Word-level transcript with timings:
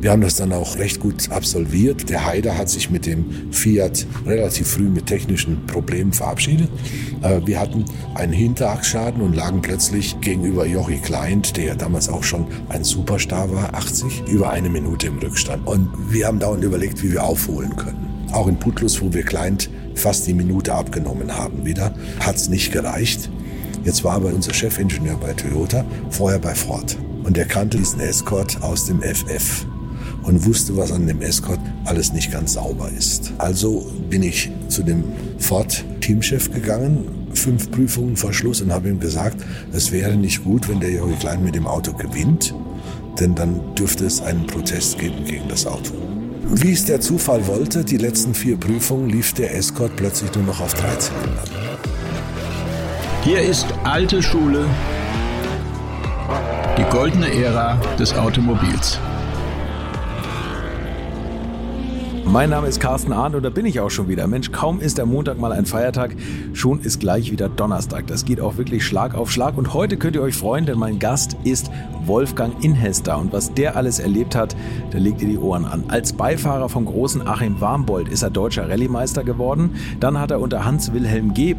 Wir 0.00 0.12
haben 0.12 0.22
das 0.22 0.36
dann 0.36 0.52
auch 0.52 0.76
recht 0.76 1.00
gut 1.00 1.28
absolviert. 1.30 2.08
Der 2.08 2.24
Haider 2.24 2.56
hat 2.56 2.68
sich 2.68 2.88
mit 2.88 3.04
dem 3.04 3.52
Fiat 3.52 4.06
relativ 4.26 4.68
früh 4.68 4.88
mit 4.88 5.06
technischen 5.06 5.66
Problemen 5.66 6.12
verabschiedet. 6.12 6.70
Äh, 7.22 7.40
wir 7.44 7.58
hatten 7.58 7.84
einen 8.14 8.32
Hinterachsschaden 8.32 9.20
und 9.20 9.34
lagen 9.34 9.60
plötzlich 9.60 10.20
gegenüber 10.20 10.66
Jochi 10.66 10.98
Kleint, 10.98 11.56
der 11.56 11.74
damals 11.74 12.08
auch 12.08 12.22
schon 12.22 12.46
ein 12.68 12.84
Superstar 12.84 13.52
war, 13.52 13.74
80, 13.74 14.22
über 14.28 14.50
eine 14.50 14.68
Minute 14.68 15.08
im 15.08 15.18
Rückstand. 15.18 15.66
Und 15.66 15.90
wir 16.10 16.28
haben 16.28 16.38
dauernd 16.38 16.62
überlegt, 16.62 17.02
wie 17.02 17.10
wir 17.10 17.24
aufholen 17.24 17.74
können. 17.74 18.28
Auch 18.32 18.46
in 18.46 18.56
Putlus, 18.56 19.02
wo 19.02 19.12
wir 19.12 19.24
Kleint 19.24 19.68
fast 19.96 20.28
die 20.28 20.34
Minute 20.34 20.74
abgenommen 20.74 21.36
haben 21.36 21.64
wieder, 21.64 21.92
hat 22.20 22.36
es 22.36 22.48
nicht 22.48 22.70
gereicht. 22.70 23.30
Jetzt 23.82 24.04
war 24.04 24.14
aber 24.14 24.28
unser 24.28 24.54
Chefingenieur 24.54 25.16
bei 25.16 25.32
Toyota, 25.32 25.84
vorher 26.10 26.38
bei 26.38 26.54
Ford. 26.54 26.96
Und 27.24 27.36
er 27.36 27.46
kannte 27.46 27.78
diesen 27.78 27.98
Escort 27.98 28.62
aus 28.62 28.86
dem 28.86 29.02
FF 29.02 29.66
und 30.28 30.44
wusste, 30.44 30.76
was 30.76 30.92
an 30.92 31.06
dem 31.06 31.22
Escort 31.22 31.58
alles 31.86 32.12
nicht 32.12 32.30
ganz 32.30 32.52
sauber 32.52 32.90
ist. 32.96 33.32
Also 33.38 33.90
bin 34.10 34.22
ich 34.22 34.50
zu 34.68 34.82
dem 34.82 35.02
Ford-Teamchef 35.38 36.52
gegangen, 36.52 37.28
fünf 37.32 37.70
Prüfungen 37.70 38.14
vor 38.14 38.34
Schluss 38.34 38.60
und 38.60 38.70
habe 38.70 38.90
ihm 38.90 39.00
gesagt, 39.00 39.42
es 39.72 39.90
wäre 39.90 40.16
nicht 40.16 40.44
gut, 40.44 40.68
wenn 40.68 40.80
der 40.80 40.90
Jogi 40.90 41.14
Klein 41.14 41.42
mit 41.42 41.54
dem 41.54 41.66
Auto 41.66 41.94
gewinnt, 41.94 42.54
denn 43.18 43.34
dann 43.34 43.74
dürfte 43.74 44.04
es 44.04 44.20
einen 44.20 44.46
Protest 44.46 44.98
geben 44.98 45.24
gegen 45.24 45.48
das 45.48 45.66
Auto. 45.66 45.94
Wie 46.44 46.72
es 46.72 46.84
der 46.84 47.00
Zufall 47.00 47.46
wollte, 47.46 47.84
die 47.84 47.96
letzten 47.96 48.34
vier 48.34 48.58
Prüfungen 48.58 49.08
lief 49.08 49.32
der 49.32 49.54
Escort 49.54 49.96
plötzlich 49.96 50.34
nur 50.34 50.44
noch 50.44 50.60
auf 50.60 50.74
drei 50.74 50.94
Zylindern. 50.96 51.48
Hier 53.24 53.40
ist 53.40 53.66
alte 53.84 54.22
Schule, 54.22 54.66
die 56.76 56.84
goldene 56.90 57.32
Ära 57.32 57.80
des 57.98 58.14
Automobils. 58.14 58.98
Mein 62.30 62.50
Name 62.50 62.66
ist 62.66 62.78
Carsten 62.78 63.14
Arndt 63.14 63.36
und 63.36 63.42
da 63.42 63.48
bin 63.48 63.64
ich 63.64 63.80
auch 63.80 63.88
schon 63.88 64.06
wieder. 64.08 64.26
Mensch, 64.26 64.52
kaum 64.52 64.80
ist 64.80 64.98
der 64.98 65.06
Montag 65.06 65.38
mal 65.38 65.50
ein 65.50 65.64
Feiertag, 65.64 66.14
schon 66.52 66.78
ist 66.80 67.00
gleich 67.00 67.32
wieder 67.32 67.48
Donnerstag. 67.48 68.06
Das 68.06 68.26
geht 68.26 68.38
auch 68.38 68.58
wirklich 68.58 68.84
Schlag 68.84 69.14
auf 69.14 69.32
Schlag 69.32 69.56
und 69.56 69.72
heute 69.72 69.96
könnt 69.96 70.14
ihr 70.14 70.20
euch 70.20 70.36
freuen, 70.36 70.66
denn 70.66 70.78
mein 70.78 70.98
Gast 70.98 71.38
ist 71.44 71.70
Wolfgang 72.04 72.62
Inhester 72.62 73.18
und 73.18 73.32
was 73.32 73.54
der 73.54 73.76
alles 73.76 73.98
erlebt 73.98 74.36
hat, 74.36 74.54
da 74.90 74.98
legt 74.98 75.22
ihr 75.22 75.28
die 75.28 75.38
Ohren 75.38 75.64
an. 75.64 75.84
Als 75.88 76.12
Beifahrer 76.12 76.68
vom 76.68 76.84
großen 76.84 77.26
Achim 77.26 77.62
Warmbold 77.62 78.08
ist 78.08 78.22
er 78.22 78.30
deutscher 78.30 78.68
Rallye-Meister 78.68 79.24
geworden. 79.24 79.76
Dann 79.98 80.20
hat 80.20 80.30
er 80.30 80.40
unter 80.40 80.66
Hans-Wilhelm 80.66 81.32
Geb 81.32 81.56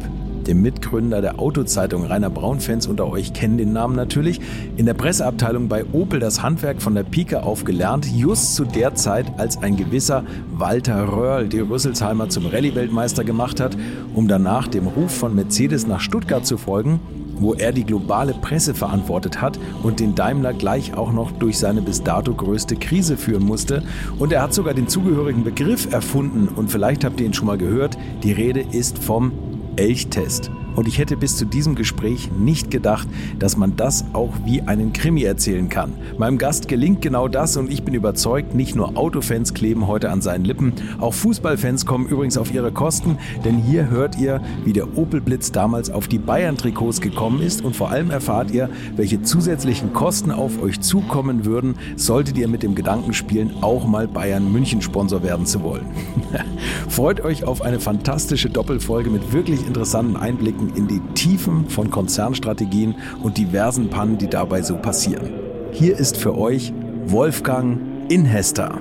dem 0.50 0.62
Mitgründer 0.62 1.20
der 1.20 1.38
Autozeitung. 1.38 2.04
Rainer 2.04 2.28
Braun-Fans 2.28 2.88
unter 2.88 3.08
euch 3.08 3.32
kennen 3.32 3.56
den 3.56 3.72
Namen 3.72 3.94
natürlich. 3.94 4.40
In 4.76 4.84
der 4.84 4.94
Presseabteilung 4.94 5.68
bei 5.68 5.84
Opel 5.92 6.18
das 6.18 6.42
Handwerk 6.42 6.82
von 6.82 6.96
der 6.96 7.04
Pike 7.04 7.44
auf 7.44 7.62
gelernt, 7.62 8.06
just 8.12 8.56
zu 8.56 8.64
der 8.64 8.96
Zeit, 8.96 9.26
als 9.38 9.62
ein 9.62 9.76
gewisser 9.76 10.24
Walter 10.52 11.06
Röhrl 11.12 11.48
die 11.48 11.60
Rüsselsheimer 11.60 12.30
zum 12.30 12.46
Rallye-Weltmeister 12.46 13.22
gemacht 13.22 13.60
hat, 13.60 13.76
um 14.12 14.26
danach 14.26 14.66
dem 14.66 14.88
Ruf 14.88 15.12
von 15.12 15.36
Mercedes 15.36 15.86
nach 15.86 16.00
Stuttgart 16.00 16.44
zu 16.44 16.58
folgen 16.58 16.98
wo 17.40 17.54
er 17.54 17.72
die 17.72 17.84
globale 17.84 18.34
Presse 18.34 18.74
verantwortet 18.74 19.40
hat 19.40 19.58
und 19.82 19.98
den 19.98 20.14
Daimler 20.14 20.52
gleich 20.52 20.94
auch 20.94 21.10
noch 21.10 21.32
durch 21.32 21.58
seine 21.58 21.80
bis 21.80 22.02
dato 22.02 22.34
größte 22.34 22.76
Krise 22.76 23.16
führen 23.16 23.44
musste. 23.44 23.82
Und 24.18 24.32
er 24.32 24.42
hat 24.42 24.52
sogar 24.52 24.74
den 24.74 24.88
zugehörigen 24.88 25.42
Begriff 25.42 25.90
erfunden 25.90 26.48
und 26.48 26.70
vielleicht 26.70 27.02
habt 27.02 27.18
ihr 27.18 27.24
ihn 27.24 27.32
schon 27.32 27.46
mal 27.46 27.56
gehört. 27.56 27.96
Die 28.22 28.32
Rede 28.32 28.60
ist 28.60 28.98
vom 28.98 29.32
Elchtest. 29.76 30.50
Und 30.76 30.88
ich 30.88 30.98
hätte 30.98 31.16
bis 31.16 31.36
zu 31.36 31.44
diesem 31.44 31.74
Gespräch 31.74 32.30
nicht 32.38 32.70
gedacht, 32.70 33.08
dass 33.38 33.56
man 33.56 33.76
das 33.76 34.04
auch 34.12 34.32
wie 34.44 34.62
einen 34.62 34.92
Krimi 34.92 35.22
erzählen 35.22 35.68
kann. 35.68 35.92
Meinem 36.18 36.38
Gast 36.38 36.68
gelingt 36.68 37.02
genau 37.02 37.28
das 37.28 37.56
und 37.56 37.70
ich 37.70 37.82
bin 37.82 37.94
überzeugt, 37.94 38.54
nicht 38.54 38.76
nur 38.76 38.96
Autofans 38.96 39.54
kleben 39.54 39.86
heute 39.86 40.10
an 40.10 40.22
seinen 40.22 40.44
Lippen, 40.44 40.72
auch 40.98 41.14
Fußballfans 41.14 41.86
kommen 41.86 42.06
übrigens 42.06 42.38
auf 42.38 42.52
ihre 42.52 42.72
Kosten, 42.72 43.18
denn 43.44 43.58
hier 43.58 43.90
hört 43.90 44.18
ihr, 44.18 44.40
wie 44.64 44.72
der 44.72 44.96
Opel 44.96 45.20
Blitz 45.20 45.52
damals 45.52 45.90
auf 45.90 46.08
die 46.08 46.18
Bayern-Trikots 46.18 47.00
gekommen 47.00 47.42
ist 47.42 47.64
und 47.64 47.76
vor 47.76 47.90
allem 47.90 48.10
erfahrt 48.10 48.50
ihr, 48.50 48.68
welche 48.96 49.22
zusätzlichen 49.22 49.92
Kosten 49.92 50.30
auf 50.30 50.62
euch 50.62 50.80
zukommen 50.80 51.44
würden, 51.44 51.74
solltet 51.96 52.38
ihr 52.38 52.48
mit 52.48 52.62
dem 52.62 52.74
Gedanken 52.74 53.12
spielen, 53.12 53.52
auch 53.60 53.86
mal 53.86 54.08
Bayern 54.08 54.50
München 54.52 54.82
Sponsor 54.82 55.22
werden 55.22 55.46
zu 55.46 55.62
wollen. 55.62 55.86
Freut 56.88 57.20
euch 57.22 57.44
auf 57.44 57.62
eine 57.62 57.80
fantastische 57.80 58.50
Doppelfolge 58.50 59.10
mit 59.10 59.32
wirklich 59.32 59.66
interessanten 59.66 60.16
Einblicken 60.16 60.59
in 60.68 60.86
die 60.86 61.00
Tiefen 61.14 61.68
von 61.68 61.90
Konzernstrategien 61.90 62.94
und 63.22 63.38
diversen 63.38 63.88
Pannen, 63.88 64.18
die 64.18 64.28
dabei 64.28 64.62
so 64.62 64.76
passieren. 64.76 65.32
Hier 65.72 65.96
ist 65.96 66.16
für 66.16 66.36
euch 66.36 66.72
Wolfgang 67.06 67.78
Inhester. 68.08 68.78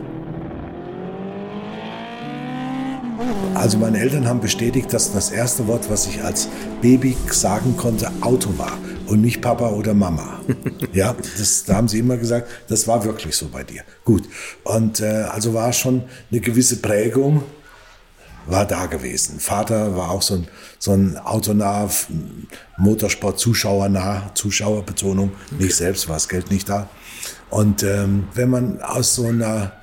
Also 3.55 3.77
meine 3.77 3.99
Eltern 3.99 4.27
haben 4.27 4.39
bestätigt, 4.39 4.93
dass 4.93 5.13
das 5.13 5.31
erste 5.31 5.67
Wort, 5.67 5.89
was 5.89 6.07
ich 6.07 6.23
als 6.23 6.47
Baby 6.81 7.15
sagen 7.29 7.75
konnte, 7.77 8.11
Auto 8.21 8.49
war 8.57 8.77
und 9.07 9.21
nicht 9.21 9.41
Papa 9.41 9.69
oder 9.69 9.93
Mama. 9.93 10.39
ja, 10.93 11.15
das, 11.37 11.65
da 11.65 11.75
haben 11.75 11.87
sie 11.87 11.99
immer 11.99 12.17
gesagt, 12.17 12.47
das 12.67 12.87
war 12.87 13.03
wirklich 13.03 13.35
so 13.35 13.47
bei 13.47 13.63
dir. 13.63 13.81
Gut. 14.05 14.23
Und 14.63 15.01
äh, 15.01 15.25
also 15.29 15.53
war 15.53 15.73
schon 15.73 16.03
eine 16.31 16.39
gewisse 16.39 16.77
Prägung 16.77 17.43
war 18.45 18.65
da 18.65 18.85
gewesen. 18.87 19.39
Vater 19.39 19.95
war 19.95 20.11
auch 20.11 20.21
so 20.21 20.35
ein, 20.35 20.47
so 20.79 20.91
ein 20.91 21.17
autonah, 21.17 21.89
Motorsport, 22.77 23.39
Zuschauernah, 23.39 24.31
Zuschauerbetonung. 24.33 25.31
Okay. 25.51 25.63
Nicht 25.63 25.75
selbst 25.75 26.07
war 26.07 26.15
das 26.15 26.29
Geld 26.29 26.51
nicht 26.51 26.69
da. 26.69 26.89
Und 27.49 27.83
ähm, 27.83 28.27
wenn 28.33 28.49
man 28.49 28.81
aus 28.81 29.15
so 29.15 29.27
einer 29.27 29.73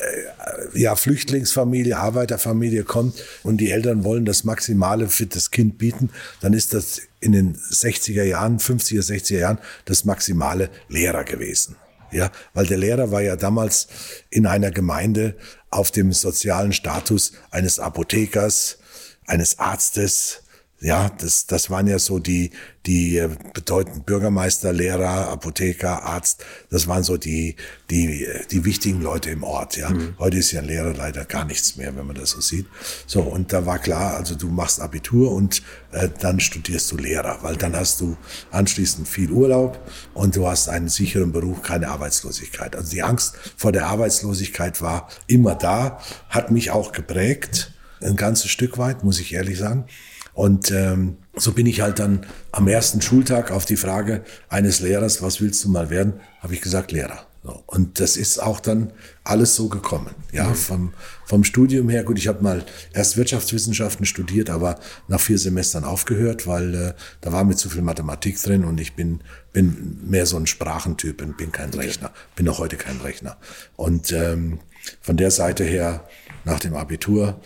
äh, 0.00 0.78
ja, 0.78 0.96
Flüchtlingsfamilie, 0.96 1.96
Arbeiterfamilie 1.96 2.84
kommt 2.84 3.22
und 3.42 3.58
die 3.58 3.70
Eltern 3.70 4.04
wollen 4.04 4.24
das 4.24 4.44
Maximale 4.44 5.08
für 5.08 5.26
das 5.26 5.50
Kind 5.50 5.78
bieten, 5.78 6.10
dann 6.40 6.52
ist 6.52 6.74
das 6.74 7.02
in 7.20 7.32
den 7.32 7.56
60er 7.56 8.24
Jahren, 8.24 8.58
50er, 8.58 9.02
60er 9.02 9.38
Jahren 9.38 9.58
das 9.84 10.04
maximale 10.04 10.70
Lehrer 10.88 11.24
gewesen. 11.24 11.76
Ja, 12.14 12.30
weil 12.52 12.66
der 12.66 12.78
Lehrer 12.78 13.10
war 13.10 13.22
ja 13.22 13.34
damals 13.34 13.88
in 14.30 14.46
einer 14.46 14.70
Gemeinde 14.70 15.34
auf 15.70 15.90
dem 15.90 16.12
sozialen 16.12 16.72
Status 16.72 17.32
eines 17.50 17.80
Apothekers, 17.80 18.78
eines 19.26 19.58
Arztes, 19.58 20.43
ja, 20.80 21.08
das, 21.08 21.46
das 21.46 21.70
waren 21.70 21.86
ja 21.86 21.98
so 21.98 22.18
die, 22.18 22.50
die 22.84 23.16
äh, 23.16 23.30
bedeutenden 23.54 24.02
Bürgermeister, 24.02 24.72
Lehrer, 24.72 25.28
Apotheker, 25.30 26.02
Arzt. 26.02 26.44
Das 26.68 26.86
waren 26.86 27.02
so 27.02 27.16
die, 27.16 27.56
die, 27.90 28.26
die 28.50 28.64
wichtigen 28.64 29.00
Leute 29.00 29.30
im 29.30 29.44
Ort, 29.44 29.76
ja. 29.76 29.88
Mhm. 29.88 30.14
Heute 30.18 30.36
ist 30.36 30.52
ja 30.52 30.60
ein 30.60 30.66
Lehrer 30.66 30.92
leider 30.92 31.24
gar 31.24 31.44
nichts 31.46 31.76
mehr, 31.76 31.96
wenn 31.96 32.06
man 32.06 32.16
das 32.16 32.30
so 32.30 32.40
sieht. 32.40 32.66
So, 33.06 33.22
und 33.22 33.52
da 33.52 33.64
war 33.64 33.78
klar, 33.78 34.16
also 34.16 34.34
du 34.34 34.48
machst 34.48 34.80
Abitur 34.80 35.32
und 35.32 35.62
äh, 35.92 36.10
dann 36.20 36.38
studierst 36.40 36.92
du 36.92 36.98
Lehrer, 36.98 37.38
weil 37.42 37.56
dann 37.56 37.74
hast 37.74 38.00
du 38.00 38.16
anschließend 38.50 39.08
viel 39.08 39.30
Urlaub 39.30 39.80
und 40.12 40.36
du 40.36 40.46
hast 40.46 40.68
einen 40.68 40.88
sicheren 40.88 41.32
Beruf, 41.32 41.62
keine 41.62 41.88
Arbeitslosigkeit. 41.88 42.76
Also 42.76 42.90
die 42.90 43.02
Angst 43.02 43.36
vor 43.56 43.72
der 43.72 43.86
Arbeitslosigkeit 43.86 44.82
war 44.82 45.08
immer 45.28 45.54
da, 45.54 46.00
hat 46.28 46.50
mich 46.50 46.72
auch 46.72 46.92
geprägt, 46.92 47.72
ein 48.02 48.16
ganzes 48.16 48.50
Stück 48.50 48.76
weit, 48.76 49.02
muss 49.02 49.18
ich 49.18 49.32
ehrlich 49.32 49.58
sagen. 49.58 49.86
Und 50.34 50.70
ähm, 50.70 51.16
so 51.36 51.52
bin 51.52 51.66
ich 51.66 51.80
halt 51.80 51.98
dann 51.98 52.26
am 52.52 52.68
ersten 52.68 53.00
Schultag 53.00 53.50
auf 53.50 53.64
die 53.64 53.76
Frage 53.76 54.22
eines 54.48 54.80
Lehrers, 54.80 55.22
was 55.22 55.40
willst 55.40 55.64
du 55.64 55.68
mal 55.68 55.90
werden, 55.90 56.14
habe 56.40 56.54
ich 56.54 56.60
gesagt 56.60 56.92
Lehrer. 56.92 57.26
So. 57.44 57.62
Und 57.66 58.00
das 58.00 58.16
ist 58.16 58.42
auch 58.42 58.58
dann 58.58 58.92
alles 59.22 59.54
so 59.54 59.68
gekommen. 59.68 60.10
Ja, 60.32 60.48
mhm. 60.48 60.54
vom, 60.54 60.94
vom 61.26 61.44
Studium 61.44 61.90
her, 61.90 62.02
gut, 62.02 62.18
ich 62.18 62.26
habe 62.26 62.42
mal 62.42 62.64
erst 62.94 63.18
Wirtschaftswissenschaften 63.18 64.06
studiert, 64.06 64.48
aber 64.48 64.78
nach 65.08 65.20
vier 65.20 65.38
Semestern 65.38 65.84
aufgehört, 65.84 66.46
weil 66.46 66.74
äh, 66.74 66.94
da 67.20 67.32
war 67.32 67.44
mir 67.44 67.54
zu 67.54 67.68
viel 67.68 67.82
Mathematik 67.82 68.42
drin 68.42 68.64
und 68.64 68.80
ich 68.80 68.94
bin, 68.94 69.20
bin 69.52 69.98
mehr 70.08 70.24
so 70.24 70.38
ein 70.38 70.46
Sprachentyp 70.46 71.20
und 71.20 71.36
bin 71.36 71.52
kein 71.52 71.70
Rechner, 71.70 72.12
bin 72.34 72.48
auch 72.48 72.58
heute 72.58 72.76
kein 72.76 72.98
Rechner. 73.02 73.36
Und 73.76 74.10
ähm, 74.12 74.60
von 75.02 75.18
der 75.18 75.30
Seite 75.30 75.64
her, 75.64 76.08
nach 76.44 76.60
dem 76.60 76.74
Abitur, 76.74 77.40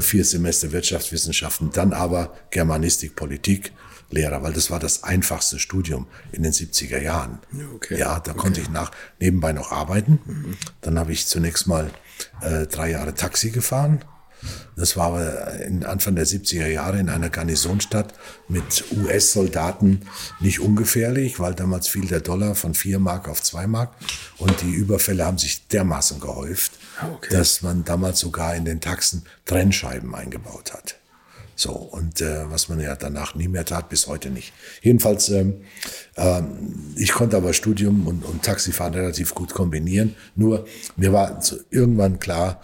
vier 0.00 0.24
Semester 0.24 0.72
Wirtschaftswissenschaften, 0.72 1.70
dann 1.72 1.92
aber 1.92 2.34
Germanistik, 2.50 3.16
Politik, 3.16 3.72
Lehrer, 4.10 4.42
weil 4.42 4.52
das 4.52 4.70
war 4.70 4.78
das 4.78 5.02
einfachste 5.02 5.58
Studium 5.58 6.06
in 6.32 6.44
den 6.44 6.52
70er 6.52 7.00
Jahren. 7.00 7.40
Okay. 7.74 7.98
Ja, 7.98 8.20
da 8.20 8.32
okay. 8.32 8.40
konnte 8.40 8.60
ich 8.60 8.70
nach 8.70 8.92
nebenbei 9.18 9.52
noch 9.52 9.72
arbeiten. 9.72 10.20
Mhm. 10.24 10.56
Dann 10.80 10.98
habe 10.98 11.12
ich 11.12 11.26
zunächst 11.26 11.66
mal 11.66 11.90
äh, 12.40 12.66
drei 12.66 12.90
Jahre 12.90 13.14
Taxi 13.14 13.50
gefahren 13.50 14.04
das 14.76 14.96
war 14.96 15.06
aber 15.06 15.60
in 15.60 15.84
Anfang 15.84 16.16
der 16.16 16.26
70er 16.26 16.66
Jahre 16.66 16.98
in 16.98 17.08
einer 17.08 17.30
Garnisonstadt 17.30 18.12
mit 18.48 18.84
US-Soldaten 18.94 20.02
nicht 20.40 20.60
ungefährlich, 20.60 21.40
weil 21.40 21.54
damals 21.54 21.88
fiel 21.88 22.06
der 22.06 22.20
Dollar 22.20 22.54
von 22.54 22.74
4 22.74 22.98
Mark 22.98 23.28
auf 23.28 23.42
2 23.42 23.66
Mark 23.66 23.94
und 24.38 24.60
die 24.62 24.72
Überfälle 24.72 25.24
haben 25.24 25.38
sich 25.38 25.66
dermaßen 25.68 26.20
gehäuft, 26.20 26.72
okay. 27.02 27.34
dass 27.34 27.62
man 27.62 27.84
damals 27.84 28.20
sogar 28.20 28.54
in 28.54 28.64
den 28.64 28.80
Taxen 28.80 29.24
Trennscheiben 29.44 30.14
eingebaut 30.14 30.72
hat. 30.72 30.96
So, 31.58 31.72
und 31.72 32.20
äh, 32.20 32.50
was 32.50 32.68
man 32.68 32.80
ja 32.80 32.96
danach 32.96 33.34
nie 33.34 33.48
mehr 33.48 33.64
tat, 33.64 33.88
bis 33.88 34.06
heute 34.06 34.28
nicht. 34.28 34.52
Jedenfalls 34.82 35.30
ähm, 35.30 35.62
Ähm, 36.16 36.94
ich 36.96 37.12
konnte 37.12 37.36
aber 37.36 37.52
Studium 37.52 38.06
und, 38.06 38.24
und 38.24 38.42
Taxifahren 38.42 38.94
relativ 38.94 39.34
gut 39.34 39.52
kombinieren. 39.52 40.16
Nur 40.34 40.66
mir 40.96 41.12
war 41.12 41.42
so 41.42 41.56
irgendwann 41.70 42.18
klar, 42.18 42.60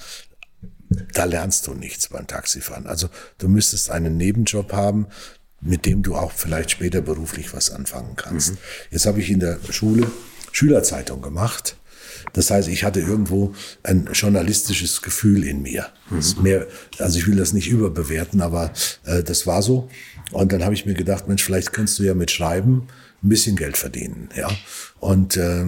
da 1.15 1.25
lernst 1.25 1.67
du 1.67 1.75
nichts 1.75 2.09
beim 2.09 2.27
Taxifahren. 2.27 2.87
Also 2.87 3.09
du 3.39 3.49
müsstest 3.49 3.91
einen 3.91 4.17
Nebenjob 4.17 4.73
haben, 4.73 5.07
mit 5.61 5.87
dem 5.87 6.03
du 6.03 6.17
auch 6.17 6.33
vielleicht 6.33 6.71
später 6.71 7.01
beruflich 7.01 7.55
was 7.55 7.71
anfangen 7.71 8.17
kannst. 8.17 8.53
Mhm. 8.53 8.59
Jetzt 8.91 9.07
habe 9.07 9.21
ich 9.21 9.31
in 9.31 9.41
der 9.41 9.59
Schule 9.71 10.11
Schülerzeitung 10.51 11.23
gemacht. 11.23 11.77
Das 12.33 12.51
heißt, 12.51 12.69
ich 12.69 12.85
hatte 12.85 13.01
irgendwo 13.01 13.55
ein 13.83 14.09
journalistisches 14.13 15.03
Gefühl 15.03 15.45
in 15.45 15.63
mir. 15.63 15.87
Mhm. 16.11 16.43
Mehr, 16.43 16.67
also 16.99 17.19
ich 17.19 17.27
will 17.27 17.37
das 17.37 17.53
nicht 17.53 17.69
überbewerten, 17.69 18.41
aber 18.41 18.73
äh, 19.05 19.23
das 19.23 19.47
war 19.47 19.63
so. 19.63 19.89
Und 20.31 20.53
dann 20.53 20.65
habe 20.65 20.75
ich 20.75 20.87
mir 20.87 20.95
gedacht, 20.95 21.29
Mensch, 21.29 21.45
vielleicht 21.45 21.73
kannst 21.73 21.99
du 21.99 22.05
ja 22.05 22.15
mit 22.15 22.31
Schreiben 22.31 22.89
ein 23.23 23.29
bisschen 23.29 23.57
Geld 23.57 23.77
verdienen. 23.77 24.31
Ja. 24.37 24.51
Und 24.99 25.37
äh, 25.37 25.67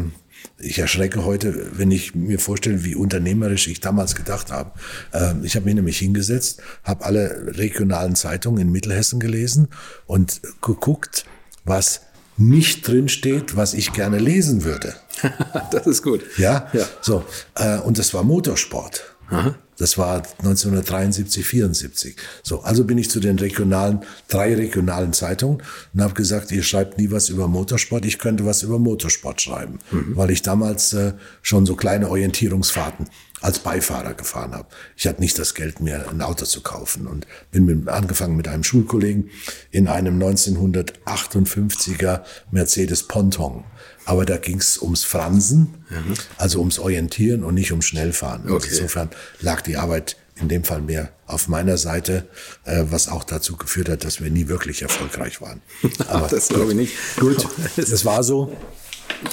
ich 0.58 0.78
erschrecke 0.78 1.24
heute, 1.24 1.78
wenn 1.78 1.90
ich 1.90 2.14
mir 2.14 2.38
vorstelle, 2.38 2.84
wie 2.84 2.94
unternehmerisch 2.94 3.68
ich 3.68 3.80
damals 3.80 4.14
gedacht 4.14 4.50
habe. 4.50 4.72
Ähm, 5.12 5.44
ich 5.44 5.56
habe 5.56 5.66
mich 5.66 5.74
nämlich 5.74 5.98
hingesetzt, 5.98 6.62
habe 6.82 7.04
alle 7.04 7.56
regionalen 7.58 8.14
Zeitungen 8.14 8.60
in 8.60 8.72
Mittelhessen 8.72 9.20
gelesen 9.20 9.68
und 10.06 10.40
geguckt, 10.62 11.24
was 11.64 12.02
nicht 12.36 12.86
drin 12.86 13.08
steht, 13.08 13.56
was 13.56 13.74
ich 13.74 13.92
gerne 13.92 14.18
lesen 14.18 14.64
würde. 14.64 14.94
das 15.70 15.86
ist 15.86 16.02
gut. 16.02 16.22
Ja, 16.36 16.68
ja. 16.72 16.86
so. 17.00 17.24
Äh, 17.54 17.78
und 17.78 17.98
das 17.98 18.12
war 18.14 18.24
Motorsport. 18.24 19.14
Aha. 19.30 19.54
Das 19.76 19.98
war 19.98 20.22
1973, 20.38 21.44
74. 21.44 22.16
So, 22.42 22.62
also 22.62 22.84
bin 22.84 22.98
ich 22.98 23.10
zu 23.10 23.18
den 23.18 23.38
regionalen, 23.38 24.00
drei 24.28 24.54
regionalen 24.54 25.12
Zeitungen 25.12 25.62
und 25.92 26.00
habe 26.00 26.14
gesagt, 26.14 26.52
ihr 26.52 26.62
schreibt 26.62 26.98
nie 26.98 27.10
was 27.10 27.28
über 27.28 27.48
Motorsport, 27.48 28.04
ich 28.04 28.18
könnte 28.18 28.46
was 28.46 28.62
über 28.62 28.78
Motorsport 28.78 29.40
schreiben, 29.40 29.80
mhm. 29.90 30.16
weil 30.16 30.30
ich 30.30 30.42
damals 30.42 30.92
äh, 30.92 31.14
schon 31.42 31.66
so 31.66 31.74
kleine 31.74 32.08
Orientierungsfahrten 32.08 33.08
als 33.44 33.58
Beifahrer 33.58 34.14
gefahren 34.14 34.54
habe. 34.54 34.68
Ich 34.96 35.06
hatte 35.06 35.20
nicht 35.20 35.38
das 35.38 35.54
Geld 35.54 35.80
mehr, 35.80 36.08
ein 36.08 36.22
Auto 36.22 36.46
zu 36.46 36.62
kaufen 36.62 37.06
und 37.06 37.26
bin 37.50 37.66
mit, 37.66 37.86
angefangen 37.88 38.36
mit 38.36 38.48
einem 38.48 38.64
Schulkollegen 38.64 39.28
in 39.70 39.86
einem 39.86 40.18
1958er 40.18 42.22
Mercedes 42.50 43.06
Ponton 43.06 43.64
aber 44.06 44.26
da 44.26 44.36
ging 44.36 44.58
es 44.58 44.82
ums 44.82 45.04
Fransen, 45.04 45.82
mhm. 45.88 46.12
also 46.36 46.58
ums 46.58 46.78
Orientieren 46.78 47.42
und 47.42 47.54
nicht 47.54 47.70
ums 47.70 47.86
Schnellfahren. 47.86 48.42
Okay. 48.42 48.52
Also 48.52 48.68
insofern 48.68 49.08
lag 49.40 49.62
die 49.62 49.78
Arbeit 49.78 50.18
in 50.36 50.48
dem 50.48 50.64
Fall 50.64 50.82
mehr 50.82 51.10
auf 51.26 51.48
meiner 51.48 51.78
Seite, 51.78 52.28
äh, 52.64 52.84
was 52.90 53.08
auch 53.08 53.24
dazu 53.24 53.56
geführt 53.56 53.88
hat, 53.88 54.04
dass 54.04 54.20
wir 54.20 54.30
nie 54.30 54.48
wirklich 54.48 54.82
erfolgreich 54.82 55.40
waren. 55.40 55.62
Aber 56.08 56.28
das 56.28 56.48
glaube 56.48 56.72
ich 56.72 56.76
nicht. 56.76 56.92
Gut, 57.16 57.48
das 57.76 58.04
war 58.04 58.22
so. 58.22 58.54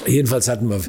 Jedenfalls 0.06 0.48
hatten 0.48 0.70
wir 0.70 0.82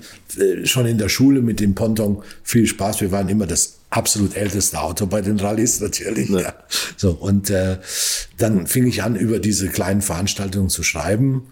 äh, 0.42 0.66
schon 0.66 0.86
in 0.86 0.98
der 0.98 1.08
Schule 1.08 1.42
mit 1.42 1.60
dem 1.60 1.74
Ponton 1.74 2.22
viel 2.42 2.66
Spaß. 2.66 3.00
Wir 3.00 3.10
waren 3.12 3.28
immer 3.28 3.46
das 3.46 3.78
absolut 3.90 4.36
älteste 4.36 4.80
Auto 4.80 5.06
bei 5.06 5.20
den 5.20 5.38
Rallyes 5.38 5.80
natürlich. 5.80 6.30
Ja. 6.30 6.40
ja. 6.40 6.54
So 6.96 7.12
und 7.12 7.50
äh, 7.50 7.78
dann 8.38 8.66
fing 8.66 8.86
ich 8.86 9.02
an, 9.02 9.16
über 9.16 9.38
diese 9.38 9.68
kleinen 9.68 10.02
Veranstaltungen 10.02 10.70
zu 10.70 10.82
schreiben. 10.82 11.48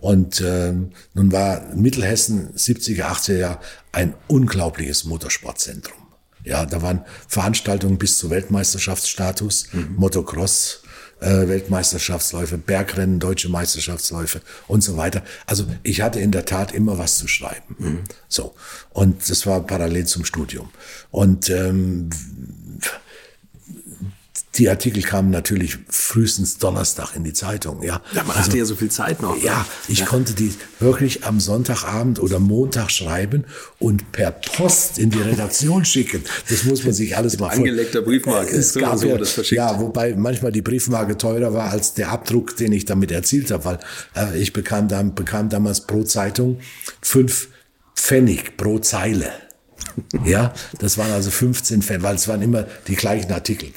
Und 0.00 0.40
äh, 0.40 0.72
nun 1.14 1.32
war 1.32 1.74
Mittelhessen 1.74 2.52
70er, 2.54 3.04
80er 3.04 3.36
Jahre 3.36 3.60
ein 3.92 4.14
unglaubliches 4.26 5.04
Motorsportzentrum. 5.04 5.96
Ja, 6.44 6.66
da 6.66 6.82
waren 6.82 7.04
Veranstaltungen 7.26 7.96
bis 7.96 8.18
zu 8.18 8.28
Weltmeisterschaftsstatus, 8.28 9.68
mhm. 9.72 9.94
Motocross, 9.96 10.82
äh, 11.20 11.48
Weltmeisterschaftsläufe, 11.48 12.58
Bergrennen, 12.58 13.20
deutsche 13.20 13.48
Meisterschaftsläufe 13.48 14.40
und 14.66 14.82
so 14.82 14.96
weiter. 14.96 15.22
Also 15.46 15.66
ich 15.82 16.00
hatte 16.00 16.20
in 16.20 16.30
der 16.30 16.44
Tat 16.44 16.72
immer 16.72 16.98
was 16.98 17.18
zu 17.18 17.28
schreiben. 17.28 17.76
Mhm. 17.78 17.98
So 18.28 18.54
und 18.90 19.28
das 19.28 19.46
war 19.46 19.60
parallel 19.60 20.06
zum 20.06 20.24
Studium 20.24 20.70
und 21.10 21.50
ähm, 21.50 22.10
die 24.56 24.68
Artikel 24.68 25.02
kamen 25.02 25.30
natürlich 25.30 25.78
frühestens 25.88 26.58
Donnerstag 26.58 27.14
in 27.16 27.24
die 27.24 27.32
Zeitung. 27.32 27.82
Ja, 27.82 28.00
ja 28.12 28.22
man 28.22 28.36
also, 28.36 28.48
hatte 28.48 28.58
ja 28.58 28.64
so 28.64 28.74
viel 28.74 28.90
Zeit 28.90 29.22
noch. 29.22 29.40
Ja, 29.42 29.66
ich 29.88 30.00
ja. 30.00 30.06
konnte 30.06 30.32
die 30.34 30.52
wirklich 30.80 31.24
am 31.24 31.40
Sonntagabend 31.40 32.20
oder 32.20 32.38
Montag 32.40 32.90
schreiben 32.90 33.44
und 33.78 34.12
per 34.12 34.32
Post 34.32 34.98
in 34.98 35.10
die 35.10 35.20
Redaktion 35.20 35.84
schicken. 35.84 36.22
Das 36.48 36.64
muss 36.64 36.84
man 36.84 36.92
sich 36.92 37.16
alles 37.16 37.38
mal 37.38 37.46
vorstellen. 37.46 37.68
Angelegter 37.68 38.02
Briefmarke. 38.02 38.56
Es 38.56 38.72
so 38.72 38.80
gab 38.80 38.98
so, 38.98 39.06
ja, 39.06 39.18
ja, 39.50 39.80
wobei 39.80 40.14
manchmal 40.14 40.52
die 40.52 40.62
Briefmarke 40.62 41.16
teurer 41.16 41.52
war 41.52 41.70
als 41.70 41.94
der 41.94 42.10
Abdruck, 42.10 42.56
den 42.56 42.72
ich 42.72 42.84
damit 42.84 43.10
erzielt 43.12 43.50
habe, 43.50 43.64
weil 43.64 43.78
äh, 44.16 44.38
ich 44.38 44.52
bekam, 44.52 44.88
dann, 44.88 45.14
bekam 45.14 45.48
damals 45.48 45.82
pro 45.82 46.02
Zeitung 46.02 46.58
fünf 47.00 47.48
Pfennig 47.94 48.56
pro 48.56 48.78
Zeile. 48.80 49.43
Ja, 50.24 50.54
das 50.78 50.98
waren 50.98 51.12
also 51.12 51.30
15 51.30 51.82
Fälle, 51.82 52.02
weil 52.02 52.16
es 52.16 52.28
waren 52.28 52.42
immer 52.42 52.66
die 52.88 52.96
gleichen 52.96 53.32
Artikel, 53.32 53.70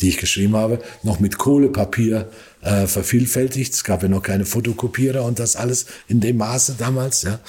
die 0.00 0.08
ich 0.08 0.18
geschrieben 0.18 0.56
habe, 0.56 0.80
noch 1.02 1.20
mit 1.20 1.38
Kohlepapier 1.38 2.28
äh, 2.62 2.86
vervielfältigt. 2.86 3.72
Es 3.74 3.84
gab 3.84 4.02
ja 4.02 4.08
noch 4.08 4.22
keine 4.22 4.44
Fotokopierer 4.44 5.24
und 5.24 5.38
das 5.38 5.56
alles 5.56 5.86
in 6.08 6.20
dem 6.20 6.38
Maße 6.38 6.76
damals. 6.78 7.22
Ja, 7.22 7.40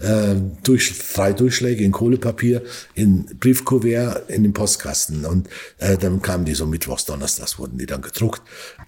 äh, 0.00 0.36
durch, 0.62 0.92
drei 1.14 1.32
Durchschläge 1.32 1.84
in 1.84 1.92
Kohlepapier, 1.92 2.62
in 2.94 3.26
Briefkuvert, 3.38 4.30
in 4.30 4.42
den 4.42 4.52
Postkasten 4.52 5.24
und 5.24 5.48
äh, 5.78 5.96
dann 5.96 6.22
kamen 6.22 6.44
die 6.44 6.54
so 6.54 6.66
mittwochs, 6.66 7.04
donnerstags 7.04 7.58
wurden 7.58 7.78
die 7.78 7.86
dann 7.86 8.02
gedruckt. 8.02 8.42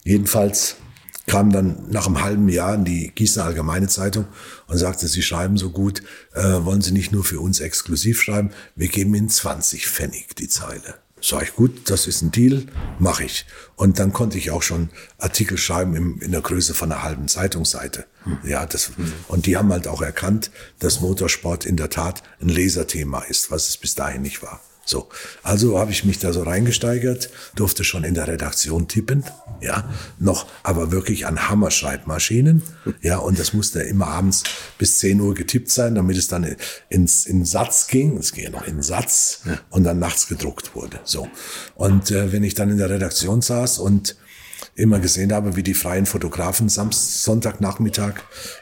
Jedenfalls 0.05 0.77
kam 1.27 1.53
dann 1.53 1.91
nach 1.91 2.07
einem 2.07 2.23
halben 2.23 2.49
Jahr 2.49 2.75
in 2.75 2.85
die 2.85 3.11
Gießener 3.15 3.47
Allgemeine 3.47 3.89
Zeitung 3.89 4.27
und 4.69 4.79
sagte, 4.79 5.09
Sie 5.09 5.23
schreiben 5.23 5.57
so 5.57 5.71
gut, 5.71 6.03
äh, 6.35 6.43
wollen 6.43 6.81
Sie 6.81 6.93
nicht 6.93 7.13
nur 7.13 7.25
für 7.25 7.41
uns 7.41 7.61
exklusiv 7.61 8.23
schreiben, 8.23 8.51
wir 8.77 8.89
geben 8.89 9.15
Ihnen 9.15 9.29
20 9.29 9.89
Pfennig 9.89 10.37
die 10.37 10.49
Zeile. 10.49 10.95
Sag 11.21 11.43
ich, 11.43 11.55
gut, 11.55 11.91
das 11.91 12.07
ist 12.07 12.23
ein 12.23 12.31
Deal, 12.31 12.67
mache 12.99 13.25
ich. 13.25 13.47
Und 13.75 13.99
dann 13.99 14.13
konnte 14.13 14.37
ich 14.39 14.51
auch 14.51 14.63
schon 14.63 14.91
Artikel 15.19 15.57
schreiben 15.57 15.97
im, 15.97 16.21
in 16.21 16.31
der 16.31 16.43
Größe 16.43 16.75
von 16.75 16.93
einer 16.93 17.03
halben 17.03 17.27
Zeitungsseite. 17.27 18.05
Hm. 18.25 18.39
Ja, 18.45 18.67
das, 18.67 18.93
hm. 18.97 19.13
Und 19.27 19.47
die 19.47 19.57
haben 19.57 19.73
halt 19.73 19.89
auch 19.89 20.03
erkannt, 20.03 20.51
dass 20.79 21.01
Motorsport 21.01 21.65
in 21.65 21.77
der 21.77 21.91
Tat 21.91 22.23
ein 22.41 22.51
Leserthema 22.51 23.23
ist, 23.23 23.51
was 23.51 23.69
es 23.69 23.77
bis 23.79 23.95
dahin 23.95 24.23
nicht 24.23 24.43
war. 24.43 24.61
So, 24.89 25.09
also 25.43 25.81
habe 25.81 25.91
ich 25.91 26.05
mich 26.05 26.21
da 26.21 26.33
so 26.33 26.45
reingesteigert, 26.45 27.29
durfte 27.57 27.83
schon 27.83 28.05
in 28.05 28.15
der 28.15 28.29
Redaktion 28.29 28.87
tippen, 28.87 29.25
ja, 29.61 29.93
noch, 30.21 30.47
aber 30.63 30.93
wirklich 30.93 31.27
an 31.27 31.49
Hammerschreibmaschinen, 31.49 32.63
ja, 33.03 33.19
und 33.19 33.37
das 33.37 33.53
musste 33.53 33.81
immer 33.81 34.07
abends 34.07 34.45
bis 34.79 34.99
10 35.01 35.21
Uhr 35.21 35.35
getippt 35.35 35.73
sein, 35.73 35.97
damit 35.97 36.17
es 36.17 36.29
dann 36.29 36.55
ins 36.89 37.27
in 37.27 37.45
Satz 37.45 37.89
ging, 37.89 38.17
es 38.17 38.31
ging 38.31 38.45
ja 38.45 38.51
noch 38.51 38.65
in 38.65 38.81
Satz 38.81 39.41
und 39.71 39.83
dann 39.83 39.99
nachts 39.99 40.29
gedruckt 40.29 40.77
wurde, 40.77 41.01
so. 41.03 41.29
Und 41.75 42.13
äh, 42.13 42.31
wenn 42.31 42.45
ich 42.45 42.55
dann 42.55 42.71
in 42.71 42.79
der 42.79 42.89
Redaktion 42.89 43.43
saß 43.43 43.81
und 43.81 44.17
immer 44.77 45.01
gesehen 45.01 45.33
habe, 45.33 45.57
wie 45.57 45.63
die 45.63 45.75
freien 45.75 46.05
Fotografen 46.05 46.69
Samstag, 46.69 47.07
Sonntagnachmittag 47.07 48.15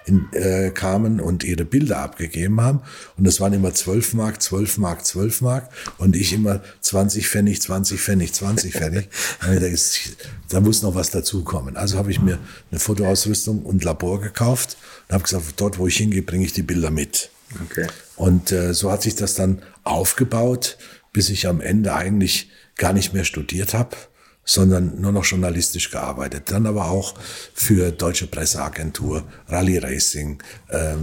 in, 0.06 0.33
äh, 0.33 0.71
kamen 0.71 1.21
und 1.21 1.42
ihre 1.42 1.64
Bilder 1.64 1.99
abgegeben 1.99 2.61
haben. 2.61 2.80
Und 3.16 3.26
das 3.26 3.40
waren 3.40 3.52
immer 3.52 3.75
12 3.75 4.14
Mark, 4.14 4.40
12 4.40 4.78
Mark, 4.78 5.04
12 5.04 5.40
Mark. 5.40 5.68
Und 5.99 6.14
ich 6.14 6.33
immer 6.33 6.61
20 6.80 7.28
Pfennig, 7.28 7.61
20 7.61 8.00
Pfennig, 8.00 8.33
20 8.33 8.73
Pfennig. 8.73 9.09
da 10.49 10.61
muss 10.61 10.83
noch 10.83 10.94
was 10.94 11.11
dazukommen. 11.11 11.76
Also 11.76 11.99
habe 11.99 12.12
ich 12.12 12.21
mir 12.21 12.38
eine 12.71 12.78
Fotoausrüstung 12.78 13.62
und 13.62 13.83
Labor 13.83 14.21
gekauft 14.21 14.76
und 15.09 15.14
habe 15.14 15.25
gesagt, 15.25 15.44
dort, 15.56 15.78
wo 15.78 15.88
ich 15.88 15.97
hingehe, 15.97 16.23
bringe 16.23 16.44
ich 16.44 16.52
die 16.52 16.62
Bilder 16.62 16.90
mit. 16.90 17.30
Okay. 17.71 17.88
Und 18.14 18.52
äh, 18.52 18.73
so 18.73 18.90
hat 18.92 19.02
sich 19.02 19.16
das 19.16 19.35
dann 19.35 19.62
aufgebaut, 19.83 20.78
bis 21.12 21.28
ich 21.28 21.49
am 21.49 21.61
Ende 21.61 21.94
eigentlich 21.94 22.50
gar 22.76 22.92
nicht 22.92 23.12
mehr 23.14 23.25
studiert 23.25 23.75
habe 23.75 23.97
sondern 24.44 25.00
nur 25.00 25.12
noch 25.12 25.24
journalistisch 25.24 25.90
gearbeitet. 25.90 26.50
Dann 26.50 26.66
aber 26.66 26.90
auch 26.90 27.14
für 27.54 27.90
Deutsche 27.92 28.26
Presseagentur, 28.26 29.24
Rallye 29.48 29.78
Racing, 29.78 30.42
äh, 30.68 30.96